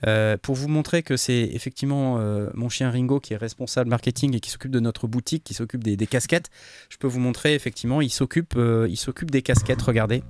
Euh, 0.06 0.36
pour 0.40 0.54
vous 0.54 0.68
montrer 0.68 1.02
que 1.02 1.16
c'est 1.16 1.50
effectivement 1.52 2.16
euh, 2.18 2.50
mon 2.54 2.68
chien 2.68 2.90
Ringo 2.90 3.18
qui 3.18 3.32
est 3.32 3.36
responsable 3.38 3.88
marketing 3.88 4.36
et 4.36 4.40
qui 4.40 4.50
s'occupe 4.50 4.70
de 4.70 4.80
notre 4.80 5.06
boutique, 5.06 5.42
qui 5.44 5.54
s'occupe 5.54 5.82
des, 5.82 5.96
des 5.96 6.06
casquettes, 6.06 6.50
je 6.90 6.98
peux 6.98 7.06
vous 7.06 7.20
montrer 7.20 7.54
effectivement, 7.54 8.00
il 8.00 8.10
s'occupe 8.10 8.54
euh, 8.56 8.86
il 8.90 8.96
s'occupe 8.96 9.30
des 9.30 9.42
casquettes, 9.42 9.82
regardez. 9.82 10.22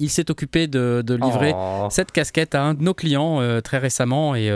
Il 0.00 0.10
s'est 0.10 0.30
occupé 0.30 0.68
de, 0.68 1.02
de 1.04 1.14
livrer 1.14 1.52
Oh. 1.54 1.88
cette 1.90 2.12
casquette 2.12 2.54
à 2.54 2.62
un 2.62 2.74
de 2.74 2.82
nos 2.82 2.94
clients 2.94 3.40
très 3.62 3.78
récemment 3.78 4.36
et 4.36 4.48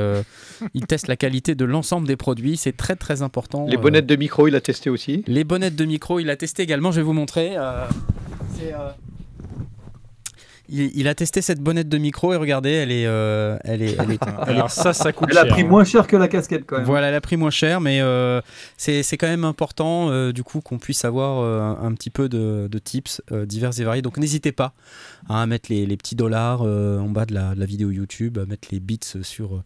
il 0.74 0.86
teste 0.86 1.09
la 1.09 1.16
qualité 1.16 1.57
de 1.57 1.65
l'ensemble 1.65 2.07
des 2.07 2.16
produits. 2.16 2.57
C'est 2.57 2.77
très 2.77 2.94
très 2.94 3.23
important. 3.23 3.66
Les 3.66 3.78
bonnettes 3.78 4.07
de 4.07 4.15
micro, 4.15 4.47
il 4.47 4.55
a 4.55 4.61
testé 4.61 4.89
aussi? 4.89 5.24
les 5.27 5.43
bonnettes 5.43 5.74
de 5.74 5.85
micro, 5.85 6.20
il 6.20 6.31
a 6.31 6.36
testé 6.36 6.62
également. 6.62 6.93
Je 6.93 6.97
vais 6.97 7.03
vous 7.03 7.15
montrer. 7.15 7.57
c'est, 8.57 8.73
il, 10.73 10.90
il 10.94 11.07
a 11.09 11.15
testé 11.15 11.43
cette 11.43 11.61
bonnette 11.61 11.89
de 11.89 11.99
micro 11.99 12.32
et 12.32 12.36
regardez, 12.36 12.70
elle 12.70 12.90
est, 12.90 13.07
euh, 13.07 13.57
elle 13.65 13.82
est, 13.82 13.97
elle 14.01 14.11
est, 14.12 14.19
Alors 14.49 14.70
ça, 14.70 14.93
ça 14.93 15.12
coûte 15.12 15.28
Elle 15.31 15.39
a 15.39 15.43
cher. 15.43 15.53
pris 15.53 15.62
hein. 15.62 15.66
moins 15.69 15.85
cher 15.85 16.07
que 16.07 16.16
la 16.16 16.28
casquette 16.28 16.65
quand 16.66 16.78
même. 16.78 16.86
voilà, 16.86 17.09
elle 17.09 17.15
a 17.15 17.20
pris 17.20 17.36
moins 17.36 17.51
cher, 17.51 17.81
mais 17.81 18.01
euh, 18.01 18.40
c'est 18.77 19.03
c'est 19.03 19.16
quand 19.16 19.28
même 19.28 19.44
important 19.44 20.11
euh, 20.11 20.32
du 20.32 20.43
coup 20.43 20.61
qu'on 20.61 20.78
puisse 20.78 21.05
avoir 21.05 21.40
euh, 21.40 21.61
un, 21.61 21.86
un 21.86 21.93
petit 21.94 22.11
peu 22.11 22.28
de, 22.28 22.69
de 22.70 22.78
tips 22.78 23.23
euh, 23.31 23.47
divers 23.47 23.78
et 23.78 23.85
variés. 23.85 24.03
Donc 24.03 24.16
n'hésitez 24.16 24.53
pas 24.53 24.73
hein, 25.28 25.43
à 25.43 25.47
mettre 25.47 25.70
les, 25.70 25.86
les 25.86 25.97
petits 25.97 26.16
dollars 26.16 26.62
euh, 26.65 26.99
en 26.99 27.09
bas 27.09 27.27
de 27.27 27.35
la, 27.35 27.55
de 27.55 27.61
la 27.61 27.66
vidéo 27.66 27.90
YouTube, 27.90 28.39
à 28.39 28.47
mettre 28.47 28.69
les 28.73 28.81
bits 28.81 28.99
sur, 29.23 29.57
euh, 29.57 29.62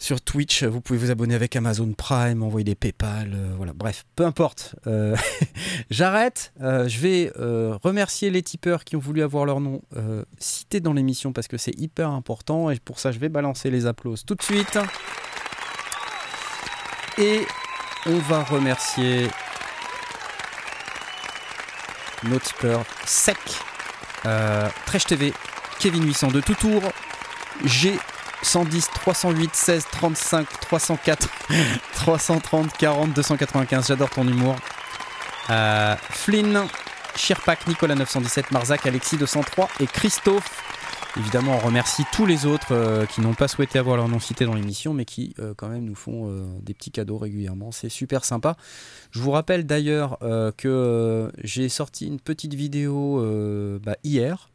sur 0.00 0.20
Twitch. 0.20 0.64
Vous 0.64 0.80
pouvez 0.80 0.98
vous 0.98 1.10
abonner 1.12 1.34
avec 1.34 1.54
Amazon 1.54 1.92
Prime, 1.92 2.42
envoyer 2.42 2.64
des 2.64 2.74
PayPal, 2.74 3.32
euh, 3.34 3.52
voilà. 3.56 3.72
Bref, 3.74 4.06
peu 4.16 4.24
importe. 4.24 4.74
Euh, 4.86 5.14
J'arrête. 5.90 6.52
Euh, 6.60 6.88
je 6.88 6.98
vais 6.98 7.32
euh, 7.38 7.78
remercier 7.84 8.30
les 8.30 8.42
tipeurs 8.42 8.84
qui 8.84 8.96
ont 8.96 9.00
voulu 9.00 9.22
avoir 9.22 9.44
leur 9.44 9.60
nom 9.60 9.82
euh, 9.96 10.24
cité 10.38 10.80
dans 10.80 10.94
l'émission 10.94 11.32
parce 11.32 11.46
que 11.46 11.58
c'est 11.58 11.78
hyper 11.78 12.10
important 12.10 12.70
et 12.70 12.78
pour 12.80 12.98
ça 12.98 13.12
je 13.12 13.18
vais 13.18 13.28
balancer 13.28 13.70
les 13.70 13.86
applauses 13.86 14.24
tout 14.24 14.34
de 14.34 14.42
suite. 14.42 14.78
Et 17.18 17.42
on 18.06 18.16
va 18.18 18.42
remercier 18.42 19.28
nos 22.24 22.38
tipeurs 22.38 22.84
sec, 23.04 23.36
euh, 24.24 24.68
Trèche 24.86 25.04
TV, 25.04 25.34
Kevin 25.78 26.04
802 26.06 26.40
tout 26.40 26.54
tour, 26.54 26.82
G 27.64 27.98
110 28.42 28.88
308 28.94 29.54
16 29.54 29.86
35 29.90 30.60
304 30.60 31.28
330 31.94 32.72
40 32.76 33.12
295. 33.12 33.88
J'adore 33.88 34.10
ton 34.10 34.26
humour. 34.26 34.56
Euh, 35.50 35.96
Flynn, 36.10 36.66
Shirpak, 37.16 37.66
Nicolas 37.66 37.94
917, 37.94 38.52
Marzac, 38.52 38.86
Alexis 38.86 39.16
203 39.16 39.68
et 39.80 39.86
Christophe. 39.86 40.62
Évidemment, 41.18 41.56
on 41.56 41.66
remercie 41.66 42.04
tous 42.12 42.24
les 42.24 42.46
autres 42.46 42.72
euh, 42.72 43.04
qui 43.04 43.20
n'ont 43.20 43.34
pas 43.34 43.48
souhaité 43.48 43.80
avoir 43.80 43.96
leur 43.96 44.08
nom 44.08 44.20
cité 44.20 44.44
dans 44.44 44.54
l'émission, 44.54 44.94
mais 44.94 45.04
qui 45.04 45.34
euh, 45.40 45.54
quand 45.56 45.68
même 45.68 45.84
nous 45.84 45.96
font 45.96 46.30
des 46.62 46.72
petits 46.72 46.92
cadeaux 46.92 47.18
régulièrement. 47.18 47.72
C'est 47.72 47.88
super 47.88 48.24
sympa. 48.24 48.56
Je 49.10 49.20
vous 49.20 49.32
rappelle 49.32 49.66
d'ailleurs 49.66 50.18
que 50.56 51.32
j'ai 51.42 51.68
sorti 51.68 52.06
une 52.06 52.20
petite 52.20 52.54
vidéo 52.54 53.20
bah, 53.82 53.96
hier 54.04 54.50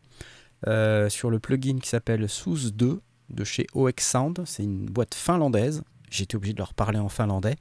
sur 0.65 1.29
le 1.29 1.39
plugin 1.39 1.79
qui 1.79 1.89
s'appelle 1.89 2.29
Souz 2.29 2.73
2 2.73 3.01
de 3.29 3.43
chez 3.43 3.67
OX 3.73 4.05
Sound. 4.11 4.43
C'est 4.45 4.63
une 4.63 4.85
boîte 4.85 5.15
finlandaise. 5.15 5.83
J'étais 6.09 6.35
obligé 6.35 6.53
de 6.53 6.59
leur 6.59 6.73
parler 6.73 6.99
en 6.99 7.09
finlandais. 7.09 7.55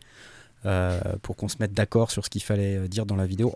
euh, 0.66 0.99
pour 1.20 1.36
qu'on 1.36 1.49
se 1.49 1.57
mette 1.61 1.74
d'accord 1.74 2.11
sur 2.11 2.24
ce 2.24 2.31
qu'il 2.31 2.43
fallait 2.43 2.77
euh, 2.77 2.89
dire 2.89 3.05
dans 3.05 3.16
la 3.16 3.27
vidéo. 3.27 3.53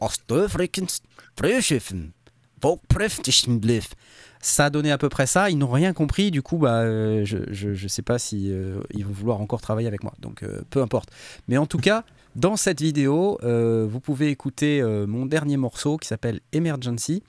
Ça 4.41 4.67
a 4.67 4.71
donné 4.71 4.91
à 4.93 4.99
peu 4.99 5.09
près 5.09 5.27
ça. 5.27 5.49
Ils 5.49 5.57
n'ont 5.57 5.71
rien 5.71 5.95
compris. 5.95 6.31
Du 6.31 6.43
coup, 6.43 6.59
bah, 6.59 6.83
euh, 6.83 7.25
je, 7.25 7.39
je 7.51 7.89
sais 7.89 8.03
pas 8.03 8.19
si 8.19 8.53
ils 8.93 9.07
vont 9.07 9.13
vouloir 9.13 9.41
encore 9.41 9.61
travailler 9.61 9.89
avec 9.89 10.03
moi. 10.03 10.13
Donc, 10.21 10.45
peu 10.71 10.83
importe. 10.83 11.11
Mais 11.49 11.57
en 11.57 11.67
tout 11.67 11.79
cas, 11.79 12.05
dans 12.37 12.57
cette 12.57 12.81
vidéo, 12.81 13.39
vous 13.43 14.01
pouvez 14.01 14.29
écouter 14.29 14.83
mon 15.09 15.27
dernier 15.27 15.57
morceau 15.57 15.97
qui 15.97 16.09
s'appelle 16.09 16.41
Emergency. 16.53 17.23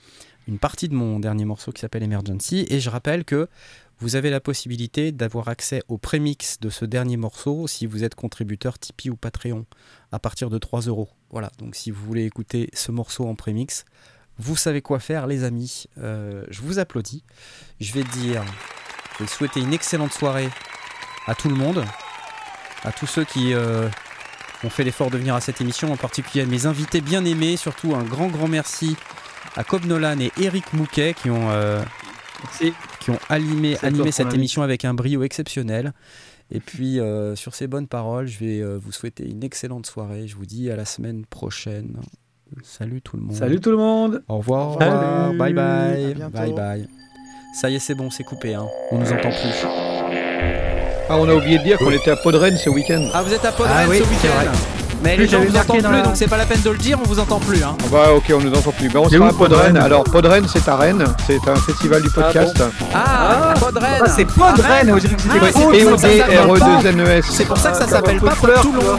Une 0.46 0.58
partie 0.58 0.88
de 0.88 0.94
mon 0.94 1.18
dernier 1.20 1.44
morceau 1.44 1.72
qui 1.72 1.80
s'appelle 1.80 2.02
Emergency. 2.02 2.66
Et 2.70 2.80
je 2.80 2.90
rappelle 2.90 3.24
que 3.24 3.48
vous 4.00 4.16
avez 4.16 4.30
la 4.30 4.40
possibilité 4.40 5.12
d'avoir 5.12 5.48
accès 5.48 5.82
au 5.88 5.98
prémix 5.98 6.58
de 6.60 6.70
ce 6.70 6.86
dernier 6.86 7.18
morceau 7.18 7.66
si 7.66 7.86
vous 7.86 8.02
êtes 8.02 8.14
contributeur 8.14 8.78
Tipeee 8.78 9.10
ou 9.10 9.16
Patreon 9.16 9.66
à 10.10 10.18
partir 10.18 10.48
de 10.48 10.56
3 10.58 10.82
euros. 10.82 11.10
Voilà, 11.30 11.50
donc 11.58 11.76
si 11.76 11.90
vous 11.90 12.04
voulez 12.04 12.24
écouter 12.24 12.70
ce 12.72 12.92
morceau 12.92 13.28
en 13.28 13.34
prémix, 13.34 13.84
vous 14.38 14.56
savez 14.56 14.80
quoi 14.80 15.00
faire, 15.00 15.26
les 15.26 15.44
amis. 15.44 15.84
Euh, 15.98 16.44
je 16.48 16.62
vous 16.62 16.78
applaudis. 16.78 17.24
Je 17.78 17.92
vais 17.92 18.04
dire, 18.04 18.42
je 19.18 19.24
vais 19.24 19.28
souhaiter 19.28 19.60
une 19.60 19.74
excellente 19.74 20.12
soirée 20.12 20.48
à 21.26 21.34
tout 21.34 21.50
le 21.50 21.54
monde, 21.54 21.84
à 22.84 22.92
tous 22.92 23.06
ceux 23.06 23.24
qui 23.24 23.52
euh, 23.52 23.86
ont 24.64 24.70
fait 24.70 24.82
l'effort 24.82 25.10
de 25.10 25.18
venir 25.18 25.34
à 25.34 25.42
cette 25.42 25.60
émission, 25.60 25.92
en 25.92 25.98
particulier 25.98 26.42
à 26.42 26.46
mes 26.46 26.64
invités 26.64 27.02
bien 27.02 27.22
aimés. 27.26 27.58
Surtout 27.58 27.94
un 27.94 28.04
grand, 28.04 28.28
grand 28.28 28.48
merci 28.48 28.96
à 29.56 29.64
Cobb 29.64 29.84
Nolan 29.84 30.20
et 30.20 30.32
Eric 30.40 30.72
Mouquet 30.72 31.14
qui 31.14 31.28
ont, 31.28 31.50
euh. 31.50 31.82
Qui 33.00 33.10
ont 33.10 33.18
animé, 33.28 33.76
animé 33.82 34.12
cette 34.12 34.34
émission 34.34 34.62
avec 34.62 34.84
un 34.84 34.94
brio 34.94 35.22
exceptionnel. 35.22 35.92
Et 36.52 36.60
puis, 36.60 36.98
euh, 36.98 37.36
sur 37.36 37.54
ces 37.54 37.66
bonnes 37.66 37.86
paroles, 37.86 38.26
je 38.26 38.38
vais 38.38 38.60
euh, 38.60 38.76
vous 38.76 38.92
souhaiter 38.92 39.28
une 39.28 39.44
excellente 39.44 39.86
soirée. 39.86 40.26
Je 40.26 40.36
vous 40.36 40.46
dis 40.46 40.70
à 40.70 40.76
la 40.76 40.84
semaine 40.84 41.24
prochaine. 41.24 41.96
Salut 42.64 43.00
tout 43.00 43.16
le 43.16 43.22
monde. 43.22 43.36
Salut 43.36 43.60
tout 43.60 43.70
le 43.70 43.76
monde. 43.76 44.22
Au 44.28 44.38
revoir. 44.38 44.70
Au 44.70 44.72
revoir. 44.72 45.26
Salut. 45.26 45.38
Bye 45.38 45.52
bye. 45.52 46.14
Bye 46.32 46.52
bye. 46.52 46.88
Ça 47.54 47.70
y 47.70 47.76
est, 47.76 47.78
c'est 47.78 47.94
bon, 47.94 48.10
c'est 48.10 48.24
coupé. 48.24 48.54
Hein. 48.54 48.66
On 48.90 48.98
nous 48.98 49.12
entend 49.12 49.30
plus. 49.30 49.66
Ah, 51.08 51.18
on 51.18 51.28
a 51.28 51.34
oublié 51.34 51.58
de 51.58 51.64
dire 51.64 51.78
qu'on 51.78 51.90
était 51.90 52.10
à 52.10 52.16
Podren 52.16 52.56
ce 52.56 52.70
week-end. 52.70 53.08
Ah, 53.12 53.22
vous 53.22 53.32
êtes 53.32 53.44
à 53.44 53.52
Podren 53.52 53.74
Ah 53.76 53.86
oui, 53.88 53.98
ce 53.98 54.02
week-end. 54.02 54.79
Mais 55.02 55.16
les 55.16 55.26
gens 55.26 55.40
vous 55.40 55.56
entendent 55.56 55.82
plus, 55.82 55.92
la- 55.92 56.02
donc 56.02 56.12
c'est 56.14 56.26
pas 56.28 56.36
la 56.36 56.44
peine 56.44 56.60
de 56.60 56.70
le 56.70 56.76
dire, 56.76 56.98
on 57.02 57.08
vous 57.08 57.18
entend 57.18 57.38
plus. 57.38 57.62
Hein. 57.62 57.74
Ah 57.80 57.84
bah 57.90 58.12
ok, 58.14 58.24
on 58.34 58.40
nous 58.40 58.52
entend 58.52 58.70
plus. 58.72 58.88
Ben, 58.90 58.98
on 59.00 59.08
C'est 59.08 59.16
sera 59.16 59.26
où, 59.26 59.28
à 59.28 59.32
Podren. 59.32 59.60
Podren? 59.68 59.76
Alors 59.78 60.04
Podren, 60.04 60.46
c'est 60.52 60.68
à 60.68 60.76
Rennes. 60.76 61.04
C'est 61.26 61.48
un 61.48 61.56
festival 61.56 62.02
du 62.02 62.10
podcast. 62.10 62.62
Ah, 62.94 63.54
Podren 63.58 64.02
Ah, 64.04 64.10
c'est 64.14 64.26
Podren, 64.26 64.92
on 64.92 64.96
dirait 64.98 65.14
que 65.14 65.22
c'était 65.22 65.34
Ah, 65.36 65.40
pas 65.40 65.46
c'est 65.46 65.52
p 65.78 65.84
pour 65.84 65.92
o 65.94 65.96
ça 65.96 66.08
d 66.08 66.18
que 66.18 66.18
ça 66.18 66.26
s'appelle 66.26 66.38
r 66.50 66.54
e 66.54 66.58
pas. 66.58 66.82
2 66.82 66.88
n 66.88 67.00
e 67.00 67.08
s 67.08 67.24
C'est 67.30 67.44
pour 67.46 67.56
ça 67.56 67.70
que 67.70 67.76
ça 67.78 67.88
s'appelle 67.88 68.20
pas 68.20 68.32
Toulon. 68.34 68.98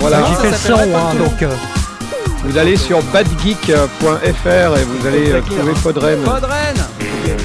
Voilà. 0.00 0.18
J'ai 0.28 0.34
fait 0.48 0.50
le 0.50 0.56
son, 0.56 0.80
hein, 0.80 0.86
Toulon. 1.12 1.24
donc. 1.26 1.42
euh, 1.42 1.48
Vous 2.44 2.56
allez 2.56 2.76
sur 2.78 3.02
badgeek.fr 3.12 4.46
et 4.78 4.84
vous 4.84 5.06
allez 5.06 5.32
euh, 5.32 5.40
trouver 5.42 5.72
Podren. 5.82 6.18
Podren 6.22 6.74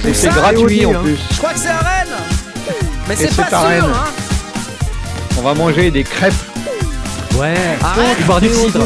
Et 0.08 0.14
c'est 0.14 0.30
gratuit 0.30 0.86
en 0.86 0.94
hein. 0.94 1.00
plus. 1.04 1.20
Je 1.32 1.38
crois 1.38 1.52
que 1.52 1.60
c'est 1.60 1.68
à 1.68 1.78
Rennes 1.80 2.16
Mais 3.10 3.16
c'est 3.18 3.36
pas 3.36 3.48
sûr, 3.50 3.58
Rennes. 3.60 3.84
hein 3.84 4.10
On 5.38 5.42
va 5.42 5.54
manger 5.54 5.92
des 5.92 6.04
crêpes. 6.04 6.34
Ouais. 7.40 7.54
Arrête 7.84 8.18
Et 8.20 8.24
boire 8.24 8.42
du 8.42 8.50
cidre. 8.50 8.80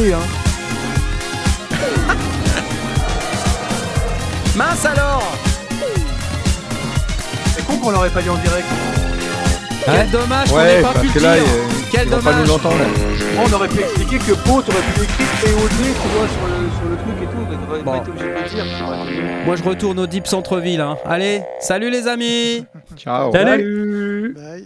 Mince 4.56 4.84
alors 4.84 5.22
C'est 7.56 7.64
con 7.66 7.76
qu'on 7.76 7.90
l'aurait 7.90 8.10
pas 8.10 8.20
dit 8.22 8.28
en 8.30 8.36
direct. 8.36 8.66
Quel 9.84 10.10
dommage 10.10 10.48
qu'on 10.50 10.56
Ouais, 10.56 10.76
n'ait 10.76 10.82
pas 10.82 10.88
parce 10.92 11.06
pu 11.06 11.12
que 11.12 11.18
le 11.18 11.24
là, 11.24 11.34
dire 11.36 11.44
euh, 11.46 11.68
Quel 11.90 12.02
ils 12.06 12.10
vont 12.10 12.16
pas 12.20 12.30
dommage 12.32 12.46
nous 12.48 12.52
entendre. 12.54 12.76
On 13.38 13.52
aurait 13.54 13.68
pu 13.68 13.80
expliquer 13.80 14.18
que 14.18 14.32
Po, 14.32 14.60
t'aurais 14.60 14.82
pu 14.94 15.02
écrire 15.04 15.26
POD, 15.40 15.70
tu 15.78 15.86
vois, 15.86 16.28
sur 16.28 16.46
le, 16.46 16.68
sur 16.76 16.88
le 16.90 16.96
truc 16.96 17.16
et 17.22 17.26
tout. 17.26 17.42
T'aurais 17.66 17.82
Bon. 17.82 17.92
pas 17.92 17.98
été 17.98 18.10
obligé 18.10 18.26
de 18.26 18.30
le 18.30 18.36
dire. 18.48 18.78
ça 18.78 18.84
aurait 18.84 19.02
été 19.12 19.22
mieux. 19.22 19.44
Moi 19.46 19.56
je 19.56 19.62
retourne 19.62 19.98
au 20.00 20.06
Deep 20.06 20.26
Centre-Ville. 20.26 20.80
hein. 20.82 20.98
Allez, 21.06 21.42
salut 21.60 21.90
les 21.90 22.06
amis 22.08 22.66
Ciao. 22.98 23.32
Salut. 23.32 24.34
Bye. 24.36 24.58